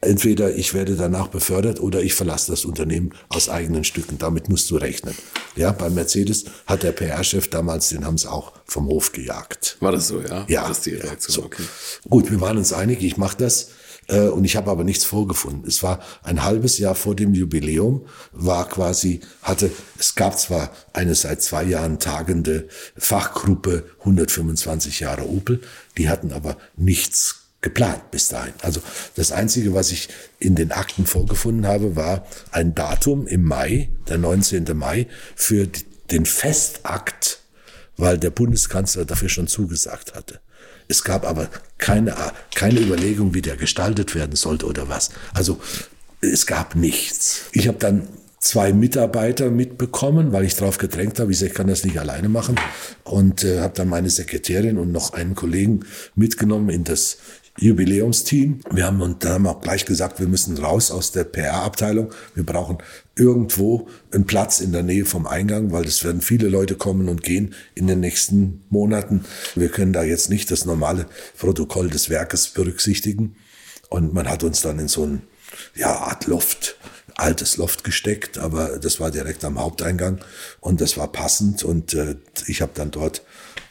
entweder 0.00 0.54
ich 0.54 0.74
werde 0.74 0.94
danach 0.96 1.28
befördert 1.28 1.80
oder 1.80 2.02
ich 2.02 2.14
verlasse 2.14 2.50
das 2.50 2.64
Unternehmen 2.64 3.12
aus 3.28 3.48
eigenen 3.48 3.84
Stücken. 3.84 4.18
Damit 4.18 4.48
musst 4.48 4.68
du 4.70 4.76
rechnen. 4.76 5.14
Ja, 5.54 5.70
bei 5.72 5.88
Mercedes 5.90 6.44
hat 6.66 6.82
der 6.82 6.92
PR-Chef 6.92 7.48
damals, 7.48 7.88
den 7.90 8.04
haben 8.04 8.18
sie 8.18 8.30
auch 8.30 8.52
vom 8.66 8.86
Hof 8.88 9.12
gejagt. 9.12 9.76
War 9.80 9.92
das 9.92 10.08
so, 10.08 10.20
ja? 10.20 10.44
Ja. 10.48 10.66
Das 10.68 10.80
die 10.82 10.94
Reaktion? 10.94 11.34
So. 11.34 11.44
Okay. 11.44 11.62
Gut, 12.10 12.30
wir 12.30 12.40
waren 12.40 12.58
uns 12.58 12.72
einig, 12.72 13.02
ich 13.02 13.16
mache 13.16 13.36
das. 13.38 13.68
Äh, 14.08 14.28
Und 14.28 14.44
ich 14.44 14.56
habe 14.56 14.70
aber 14.70 14.84
nichts 14.84 15.04
vorgefunden. 15.04 15.64
Es 15.66 15.82
war 15.82 16.00
ein 16.22 16.42
halbes 16.42 16.78
Jahr 16.78 16.94
vor 16.94 17.14
dem 17.14 17.34
Jubiläum, 17.34 18.06
war 18.32 18.68
quasi, 18.68 19.20
hatte, 19.42 19.70
es 19.98 20.14
gab 20.14 20.38
zwar 20.38 20.70
eine 20.92 21.14
seit 21.14 21.42
zwei 21.42 21.64
Jahren 21.64 21.98
tagende 21.98 22.68
Fachgruppe 22.96 23.84
125 24.00 25.00
Jahre 25.00 25.28
Opel, 25.28 25.60
die 25.98 26.08
hatten 26.08 26.32
aber 26.32 26.56
nichts 26.76 27.46
geplant 27.60 28.10
bis 28.12 28.28
dahin. 28.28 28.54
Also 28.62 28.80
das 29.16 29.32
Einzige, 29.32 29.74
was 29.74 29.90
ich 29.90 30.08
in 30.38 30.54
den 30.54 30.70
Akten 30.70 31.04
vorgefunden 31.04 31.66
habe, 31.66 31.96
war 31.96 32.24
ein 32.52 32.74
Datum 32.74 33.26
im 33.26 33.42
Mai, 33.42 33.88
der 34.08 34.18
19. 34.18 34.64
Mai, 34.74 35.08
für 35.34 35.68
den 36.10 36.26
Festakt, 36.26 37.40
weil 37.96 38.18
der 38.18 38.30
Bundeskanzler 38.30 39.04
dafür 39.04 39.28
schon 39.28 39.48
zugesagt 39.48 40.14
hatte. 40.14 40.40
Es 40.88 41.04
gab 41.04 41.26
aber 41.26 41.48
keine, 41.78 42.14
keine 42.54 42.80
Überlegung, 42.80 43.34
wie 43.34 43.42
der 43.42 43.56
gestaltet 43.56 44.14
werden 44.14 44.36
sollte 44.36 44.66
oder 44.66 44.88
was. 44.88 45.10
Also 45.34 45.58
es 46.20 46.46
gab 46.46 46.74
nichts. 46.74 47.46
Ich 47.52 47.68
habe 47.68 47.78
dann 47.78 48.08
zwei 48.38 48.72
Mitarbeiter 48.72 49.50
mitbekommen, 49.50 50.32
weil 50.32 50.44
ich 50.44 50.54
darauf 50.54 50.78
gedrängt 50.78 51.18
habe. 51.18 51.32
Ich 51.32 51.38
sage, 51.38 51.50
ich 51.50 51.56
kann 51.56 51.66
das 51.66 51.84
nicht 51.84 51.98
alleine 51.98 52.28
machen. 52.28 52.56
Und 53.04 53.44
äh, 53.44 53.60
habe 53.60 53.74
dann 53.74 53.88
meine 53.88 54.10
Sekretärin 54.10 54.78
und 54.78 54.92
noch 54.92 55.12
einen 55.12 55.34
Kollegen 55.34 55.80
mitgenommen 56.14 56.70
in 56.70 56.84
das 56.84 57.18
Jubiläumsteam. 57.58 58.60
Wir 58.70 58.86
haben 58.86 59.00
und 59.00 59.24
dann 59.24 59.32
haben 59.32 59.42
wir 59.44 59.50
auch 59.50 59.60
gleich 59.60 59.84
gesagt, 59.84 60.20
wir 60.20 60.28
müssen 60.28 60.56
raus 60.58 60.90
aus 60.90 61.12
der 61.12 61.24
PR-Abteilung. 61.24 62.12
Wir 62.34 62.44
brauchen 62.44 62.78
irgendwo 63.16 63.88
einen 64.12 64.26
Platz 64.26 64.60
in 64.60 64.72
der 64.72 64.82
Nähe 64.82 65.06
vom 65.06 65.26
Eingang, 65.26 65.72
weil 65.72 65.84
es 65.84 66.04
werden 66.04 66.20
viele 66.20 66.48
Leute 66.48 66.74
kommen 66.74 67.08
und 67.08 67.22
gehen 67.22 67.54
in 67.74 67.86
den 67.86 68.00
nächsten 68.00 68.64
Monaten. 68.68 69.24
Wir 69.54 69.70
können 69.70 69.92
da 69.92 70.02
jetzt 70.02 70.28
nicht 70.28 70.50
das 70.50 70.66
normale 70.66 71.06
Protokoll 71.38 71.88
des 71.88 72.10
Werkes 72.10 72.48
berücksichtigen. 72.48 73.36
Und 73.88 74.12
man 74.12 74.28
hat 74.28 74.44
uns 74.44 74.60
dann 74.60 74.78
in 74.78 74.88
so 74.88 75.04
ein 75.04 75.22
ja, 75.74 75.94
Art 75.94 76.26
Loft, 76.26 76.76
altes 77.16 77.56
Loft 77.56 77.84
gesteckt, 77.84 78.36
aber 78.36 78.78
das 78.78 79.00
war 79.00 79.10
direkt 79.10 79.44
am 79.44 79.58
Haupteingang 79.58 80.18
und 80.60 80.80
das 80.80 80.98
war 80.98 81.10
passend 81.10 81.64
und 81.64 81.94
äh, 81.94 82.16
ich 82.46 82.60
habe 82.60 82.72
dann 82.74 82.90
dort 82.90 83.22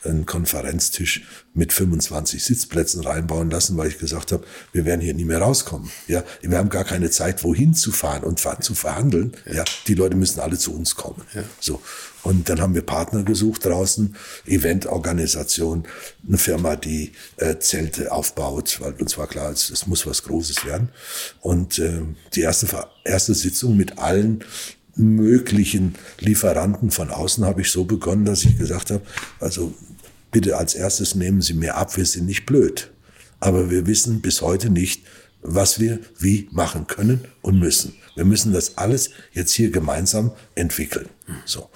einen 0.06 0.26
Konferenztisch 0.26 1.24
mit 1.54 1.74
25 1.74 2.44
Sitzplätzen 2.44 3.02
reinbauen 3.02 3.50
lassen, 3.50 3.78
weil 3.78 3.88
ich 3.88 3.98
gesagt 3.98 4.32
habe, 4.32 4.46
wir 4.74 4.86
werden 4.86 5.02
hier 5.02 5.14
nie 5.14 5.26
mehr 5.26 5.40
rauskommen. 5.40 5.90
Ja, 6.08 6.24
wir 6.42 6.58
haben 6.58 6.70
gar 6.70 6.84
keine 6.84 7.10
Zeit, 7.10 7.44
wohin 7.44 7.74
zu 7.74 7.92
fahren 7.92 8.24
und 8.24 8.40
zu 8.40 8.76
verhandeln. 8.76 9.34
Ja. 9.52 9.64
die 9.88 9.96
Leute 9.96 10.16
müssen 10.16 10.40
alle 10.40 10.58
zu 10.58 10.76
uns 10.76 10.96
kommen. 10.96 11.22
So. 11.60 11.82
Und 12.24 12.50
dann 12.50 12.60
haben 12.60 12.74
wir 12.74 12.82
Partner 12.82 13.22
gesucht 13.22 13.66
draußen, 13.66 14.16
Eventorganisation, 14.48 15.84
eine 16.28 16.40
Firma, 16.40 16.76
die 16.76 17.12
äh, 17.38 17.60
Zelte 17.60 18.12
aufbaut, 18.12 18.82
weil 18.82 18.94
uns 18.94 19.16
war 19.18 19.28
klar, 19.28 19.52
es, 19.52 19.70
es 19.70 19.86
muss 19.86 20.08
was 20.08 20.24
Großes 20.24 20.66
werden. 20.66 20.90
Und 21.42 21.78
äh, 21.78 22.02
die 22.34 22.42
erste, 22.42 22.68
erste 23.04 23.36
Sitzung 23.36 23.78
mit 23.78 24.00
allen 24.00 24.44
möglichen 24.96 25.96
Lieferanten 26.20 26.90
von 26.90 27.12
außen 27.12 27.46
habe 27.46 27.62
ich 27.62 27.72
so 27.72 27.84
begonnen, 27.84 28.26
dass 28.26 28.44
ich 28.44 28.58
gesagt 28.58 28.92
habe, 28.92 29.04
also 29.40 29.74
bitte 30.36 30.58
als 30.58 30.76
erstes 30.76 31.16
nehmen 31.16 31.42
Sie 31.42 31.54
mir 31.54 31.76
ab, 31.76 31.96
wir 31.96 32.06
sind 32.06 32.26
nicht 32.26 32.46
blöd. 32.46 32.92
Aber 33.40 33.72
wir 33.72 33.88
wissen 33.88 34.20
bis 34.20 34.42
heute 34.42 34.70
nicht, 34.70 35.06
was 35.42 35.80
wir 35.80 36.00
wie 36.20 36.50
machen 36.52 36.88
können 36.88 37.22
und 37.42 37.58
müssen. 37.58 37.94
Wir 38.16 38.26
müssen 38.26 38.52
das 38.52 38.78
alles 38.78 39.12
jetzt 39.32 39.54
hier 39.54 39.72
gemeinsam 39.72 40.34
entwickeln. 40.56 41.08
So. 41.46 41.70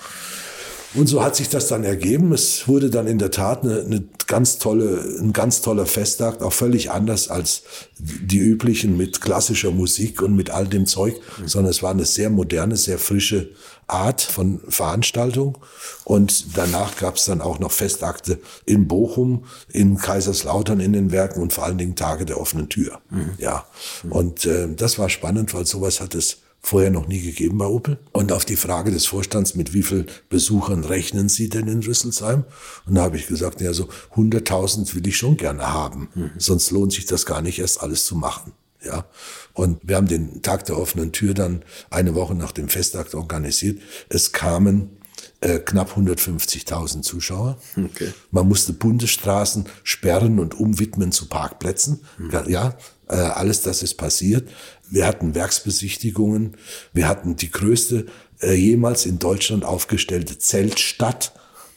Und 1.00 1.08
so 1.08 1.24
hat 1.24 1.34
sich 1.34 1.48
das 1.48 1.70
dann 1.70 1.86
ergeben. 1.86 2.34
Es 2.34 2.68
wurde 2.68 2.90
dann 2.90 3.08
in 3.08 3.20
der 3.20 3.32
Tat 3.32 3.64
eine, 3.64 3.80
eine 3.80 4.04
ganz 4.28 4.58
tolle, 4.58 5.00
ein 5.22 5.32
ganz 5.32 5.62
toller 5.62 5.86
Festtag, 5.86 6.42
auch 6.42 6.52
völlig 6.52 6.92
anders 6.92 7.30
als 7.30 7.64
die 7.98 8.40
üblichen 8.40 8.98
mit 8.98 9.22
klassischer 9.22 9.72
Musik 9.72 10.22
und 10.22 10.36
mit 10.36 10.50
all 10.50 10.68
dem 10.68 10.86
Zeug, 10.86 11.16
sondern 11.46 11.72
es 11.72 11.82
war 11.82 11.92
eine 11.92 12.04
sehr 12.04 12.30
moderne, 12.30 12.76
sehr 12.76 13.00
frische 13.00 13.52
Art 13.88 14.22
von 14.22 14.60
Veranstaltung. 14.68 15.58
Und 16.04 16.58
danach 16.58 16.98
gab 16.98 17.16
es 17.16 17.24
dann 17.24 17.40
auch 17.40 17.60
noch 17.60 17.72
Festakte 17.72 18.38
in 18.66 18.90
Bochum, 18.90 19.46
in 19.72 19.98
Kaiserslautern 19.98 20.82
in 20.82 20.92
den 20.92 21.14
Werken 21.14 21.42
und 21.42 21.54
vor 21.54 21.64
allen 21.64 21.78
Dingen 21.78 21.96
Tage 21.96 22.26
der 22.26 22.42
offenen 22.42 22.68
Tür. 22.68 23.00
Ja. 23.38 23.66
Und 24.10 24.46
äh, 24.46 24.68
das 24.76 25.00
war 25.00 25.08
spannend, 25.08 25.54
weil 25.54 25.66
sowas 25.66 26.02
hat 26.02 26.14
es 26.14 26.40
vorher 26.62 26.92
noch 26.92 27.08
nie 27.08 27.22
gegeben 27.22 27.58
bei 27.58 27.66
Opel. 27.66 27.98
Und 28.12 28.32
auf 28.32 28.46
die 28.46 28.56
Frage 28.56 28.92
des 28.92 29.06
Vorstands, 29.06 29.56
mit 29.56 29.74
wie 29.74 29.84
viel 29.84 30.06
Besuchern 30.30 30.84
rechnen 30.84 31.30
Sie 31.30 31.50
denn 31.50 31.68
in 31.68 31.84
Rüsselsheim? 31.84 32.44
Und 32.86 32.96
da 32.96 33.04
habe 33.04 33.18
ich 33.18 33.28
gesagt, 33.28 33.62
ja, 33.62 33.74
so 33.74 33.90
100.000 34.16 34.94
will 34.96 35.08
ich 35.08 35.18
schon 35.18 35.38
gerne 35.38 35.72
haben. 35.72 36.10
Sonst 36.38 36.72
lohnt 36.72 36.94
sich 36.94 37.06
das 37.06 37.26
gar 37.26 37.42
nicht 37.42 37.60
erst 37.60 37.82
alles 37.82 38.06
zu 38.06 38.16
machen. 38.16 38.54
Ja. 38.84 39.06
Und 39.54 39.80
wir 39.84 39.96
haben 39.96 40.08
den 40.08 40.42
Tag 40.42 40.66
der 40.66 40.78
offenen 40.78 41.12
Tür 41.12 41.34
dann 41.34 41.64
eine 41.90 42.16
Woche 42.16 42.36
nach 42.36 42.52
dem 42.52 42.70
Festakt 42.70 43.16
organisiert. 43.16 43.80
Es 44.08 44.32
kamen 44.32 44.98
äh, 45.42 45.60
knapp 45.60 45.98
150.000 45.98 47.02
Zuschauer. 47.02 47.58
Okay. 47.78 48.14
Man 48.32 48.48
musste 48.48 48.74
Bundesstraßen 48.74 49.66
sperren 49.84 50.40
und 50.40 50.60
umwidmen 50.60 51.12
zu 51.12 51.28
Parkplätzen. 51.28 52.02
Ja, 52.50 52.78
äh, 53.10 53.16
alles 53.16 53.62
das 53.62 53.84
ist 53.84 53.96
passiert. 53.96 54.50
Wir 54.90 55.06
hatten 55.06 55.36
Werksbesichtigungen. 55.36 56.56
Wir 56.94 57.08
hatten 57.08 57.36
die 57.36 57.52
größte 57.52 58.06
äh, 58.42 58.54
jemals 58.54 59.06
in 59.06 59.20
Deutschland 59.20 59.66
aufgestellte 59.66 60.38
Zeltstadt 60.38 61.34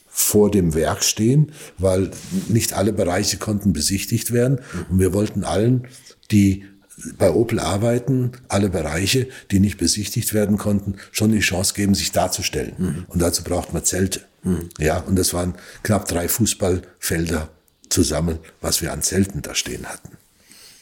vor 0.07 0.51
dem 0.51 0.75
Werk 0.75 1.03
stehen, 1.03 1.51
weil 1.79 2.11
nicht 2.47 2.73
alle 2.73 2.93
Bereiche 2.93 3.37
konnten 3.37 3.73
besichtigt 3.73 4.31
werden. 4.31 4.59
Und 4.89 4.99
wir 4.99 5.11
wollten 5.13 5.43
allen, 5.43 5.87
die 6.31 6.65
bei 7.17 7.31
Opel 7.31 7.59
arbeiten, 7.59 8.33
alle 8.47 8.69
Bereiche, 8.69 9.27
die 9.49 9.59
nicht 9.59 9.77
besichtigt 9.77 10.33
werden 10.35 10.57
konnten, 10.59 10.97
schon 11.11 11.31
die 11.31 11.39
Chance 11.39 11.73
geben, 11.73 11.95
sich 11.95 12.11
darzustellen. 12.11 13.05
Und 13.07 13.21
dazu 13.21 13.43
braucht 13.43 13.73
man 13.73 13.83
Zelte. 13.83 14.21
Ja, 14.77 14.99
und 14.99 15.17
das 15.17 15.33
waren 15.33 15.55
knapp 15.81 16.07
drei 16.07 16.27
Fußballfelder 16.27 17.49
zusammen, 17.89 18.37
was 18.61 18.81
wir 18.81 18.93
an 18.93 19.01
Zelten 19.01 19.41
da 19.41 19.55
stehen 19.55 19.87
hatten. 19.87 20.17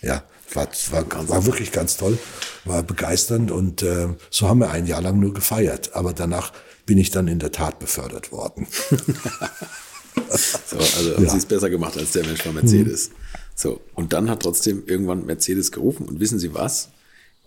Ja, 0.01 0.23
war, 0.55 0.67
war, 0.91 1.29
war 1.29 1.45
wirklich 1.45 1.71
ganz 1.71 1.97
toll, 1.97 2.17
war 2.65 2.83
begeisternd 2.83 3.51
und 3.51 3.83
äh, 3.83 4.07
so 4.29 4.47
haben 4.47 4.59
wir 4.59 4.71
ein 4.71 4.85
Jahr 4.87 5.01
lang 5.01 5.19
nur 5.19 5.33
gefeiert. 5.33 5.95
Aber 5.95 6.13
danach 6.13 6.51
bin 6.85 6.97
ich 6.97 7.11
dann 7.11 7.27
in 7.27 7.39
der 7.39 7.51
Tat 7.51 7.79
befördert 7.79 8.31
worden. 8.31 8.67
So, 10.67 10.77
also 10.77 11.15
haben 11.15 11.23
Ja. 11.23 11.29
sie 11.31 11.37
es 11.37 11.45
besser 11.45 11.69
gemacht 11.69 11.97
als 11.97 12.11
der 12.11 12.25
Mensch 12.25 12.43
bei 12.43 12.51
Mercedes. 12.51 13.11
So, 13.55 13.79
und 13.95 14.11
dann 14.13 14.29
hat 14.29 14.41
trotzdem 14.43 14.83
irgendwann 14.85 15.25
Mercedes 15.25 15.71
gerufen 15.71 16.05
und 16.07 16.19
wissen 16.19 16.37
Sie 16.39 16.53
was? 16.53 16.89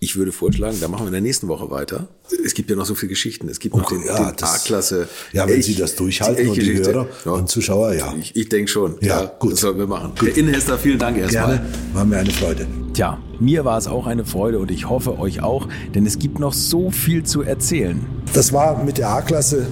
Ich 0.04 0.16
würde 0.16 0.32
vorschlagen, 0.32 0.76
da 0.82 0.88
machen 0.88 1.04
wir 1.04 1.06
in 1.06 1.12
der 1.14 1.22
nächsten 1.22 1.48
Woche 1.48 1.70
weiter. 1.70 2.08
Es 2.44 2.52
gibt 2.52 2.68
ja 2.68 2.76
noch 2.76 2.84
so 2.84 2.94
viele 2.94 3.08
Geschichten. 3.08 3.48
Es 3.48 3.58
gibt 3.58 3.74
noch 3.74 3.84
Okay, 3.84 3.96
den, 3.96 4.06
ja, 4.06 4.32
den 4.32 4.44
A-Klasse. 4.44 5.08
Ja, 5.32 5.48
wenn 5.48 5.54
Elch- 5.54 5.62
Sie 5.64 5.74
das 5.76 5.96
durchhalten 5.96 6.46
und 6.46 6.56
die. 6.60 6.76
Hörer 6.76 7.06
und 7.24 7.48
Zuschauer, 7.48 7.94
ja. 7.94 8.12
Ich, 8.20 8.36
ich 8.36 8.50
denke 8.50 8.70
schon. 8.70 8.96
Ja, 9.00 9.24
gut. 9.38 9.52
Das 9.52 9.60
sollten 9.60 9.78
wir 9.78 9.86
machen. 9.86 10.12
Herr 10.20 10.36
Innenhester, 10.36 10.76
vielen 10.76 10.98
Dank 10.98 11.16
erstmal. 11.16 11.56
Gerne, 11.56 11.66
war 11.94 12.04
mir 12.04 12.18
eine 12.18 12.30
Freude. 12.30 12.66
Tja, 12.92 13.18
mir 13.40 13.64
war 13.64 13.78
es 13.78 13.86
auch 13.86 14.06
eine 14.06 14.26
Freude 14.26 14.58
und 14.58 14.70
ich 14.70 14.90
hoffe 14.90 15.18
euch 15.18 15.42
auch, 15.42 15.68
denn 15.94 16.04
es 16.04 16.18
gibt 16.18 16.38
noch 16.38 16.52
so 16.52 16.90
viel 16.90 17.22
zu 17.24 17.40
erzählen. 17.40 18.04
Das 18.34 18.52
war 18.52 18.84
mit 18.84 18.98
der 18.98 19.08
A-Klasse 19.08 19.66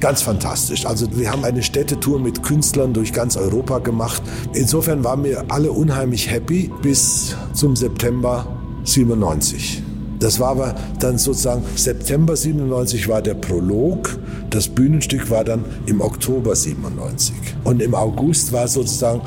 ganz 0.00 0.20
fantastisch. 0.20 0.84
Also 0.84 1.06
wir 1.16 1.30
haben 1.30 1.44
eine 1.44 1.62
Städtetour 1.62 2.18
mit 2.18 2.42
Künstlern 2.42 2.92
durch 2.92 3.12
ganz 3.12 3.36
Europa 3.36 3.78
gemacht. 3.78 4.20
Insofern 4.52 5.04
waren 5.04 5.22
wir 5.22 5.44
alle 5.48 5.70
unheimlich 5.70 6.28
happy 6.28 6.72
bis 6.82 7.36
zum 7.54 7.76
September 7.76 8.46
97. 8.86 9.82
Das 10.18 10.40
war 10.40 10.48
aber 10.48 10.74
dann 10.98 11.18
sozusagen 11.18 11.62
September 11.74 12.36
97 12.36 13.06
war 13.08 13.20
der 13.20 13.34
Prolog. 13.34 14.18
Das 14.48 14.66
Bühnenstück 14.68 15.30
war 15.30 15.44
dann 15.44 15.64
im 15.84 16.00
Oktober 16.00 16.56
97. 16.56 17.34
Und 17.64 17.82
im 17.82 17.94
August 17.94 18.52
war 18.52 18.66
sozusagen 18.66 19.20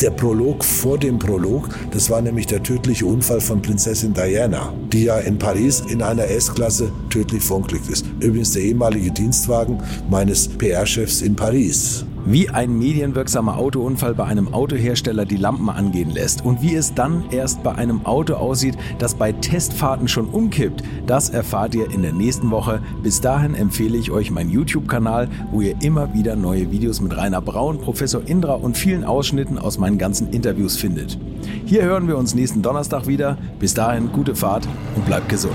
der 0.00 0.10
Prolog 0.10 0.62
vor 0.62 0.98
dem 0.98 1.18
Prolog. 1.18 1.68
Das 1.90 2.10
war 2.10 2.20
nämlich 2.20 2.46
der 2.46 2.62
tödliche 2.62 3.06
Unfall 3.06 3.40
von 3.40 3.60
Prinzessin 3.60 4.14
Diana, 4.14 4.72
die 4.92 5.04
ja 5.04 5.18
in 5.18 5.38
Paris 5.38 5.82
in 5.88 6.02
einer 6.02 6.28
S-Klasse 6.28 6.92
tödlich 7.10 7.42
verunglückt 7.42 7.88
ist. 7.88 8.04
Übrigens 8.20 8.52
der 8.52 8.62
ehemalige 8.62 9.10
Dienstwagen 9.10 9.82
meines 10.08 10.46
PR-Chefs 10.46 11.22
in 11.22 11.34
Paris. 11.34 12.04
Wie 12.26 12.50
ein 12.50 12.78
medienwirksamer 12.78 13.56
Autounfall 13.56 14.14
bei 14.14 14.24
einem 14.24 14.52
Autohersteller 14.52 15.24
die 15.24 15.36
Lampen 15.36 15.70
angehen 15.70 16.10
lässt 16.10 16.44
und 16.44 16.60
wie 16.60 16.74
es 16.74 16.94
dann 16.94 17.24
erst 17.30 17.62
bei 17.62 17.74
einem 17.74 18.04
Auto 18.04 18.34
aussieht, 18.34 18.76
das 18.98 19.14
bei 19.14 19.32
Testfahrten 19.32 20.08
schon 20.08 20.26
umkippt, 20.26 20.82
das 21.06 21.30
erfahrt 21.30 21.74
ihr 21.74 21.90
in 21.90 22.02
der 22.02 22.12
nächsten 22.12 22.50
Woche. 22.50 22.80
Bis 23.02 23.20
dahin 23.20 23.54
empfehle 23.54 23.96
ich 23.96 24.10
euch 24.10 24.30
meinen 24.30 24.50
YouTube-Kanal, 24.50 25.28
wo 25.52 25.60
ihr 25.60 25.76
immer 25.80 26.12
wieder 26.12 26.36
neue 26.36 26.70
Videos 26.70 27.00
mit 27.00 27.16
Rainer 27.16 27.40
Braun, 27.40 27.78
Professor 27.78 28.22
Indra 28.26 28.54
und 28.54 28.76
vielen 28.76 29.04
Ausschnitten 29.04 29.58
aus 29.58 29.78
meinen 29.78 29.98
ganzen 29.98 30.30
Interviews 30.30 30.76
findet. 30.76 31.18
Hier 31.64 31.82
hören 31.82 32.08
wir 32.08 32.18
uns 32.18 32.34
nächsten 32.34 32.62
Donnerstag 32.62 33.06
wieder. 33.06 33.38
Bis 33.58 33.74
dahin 33.74 34.12
gute 34.12 34.34
Fahrt 34.34 34.68
und 34.94 35.06
bleibt 35.06 35.28
gesund. 35.28 35.54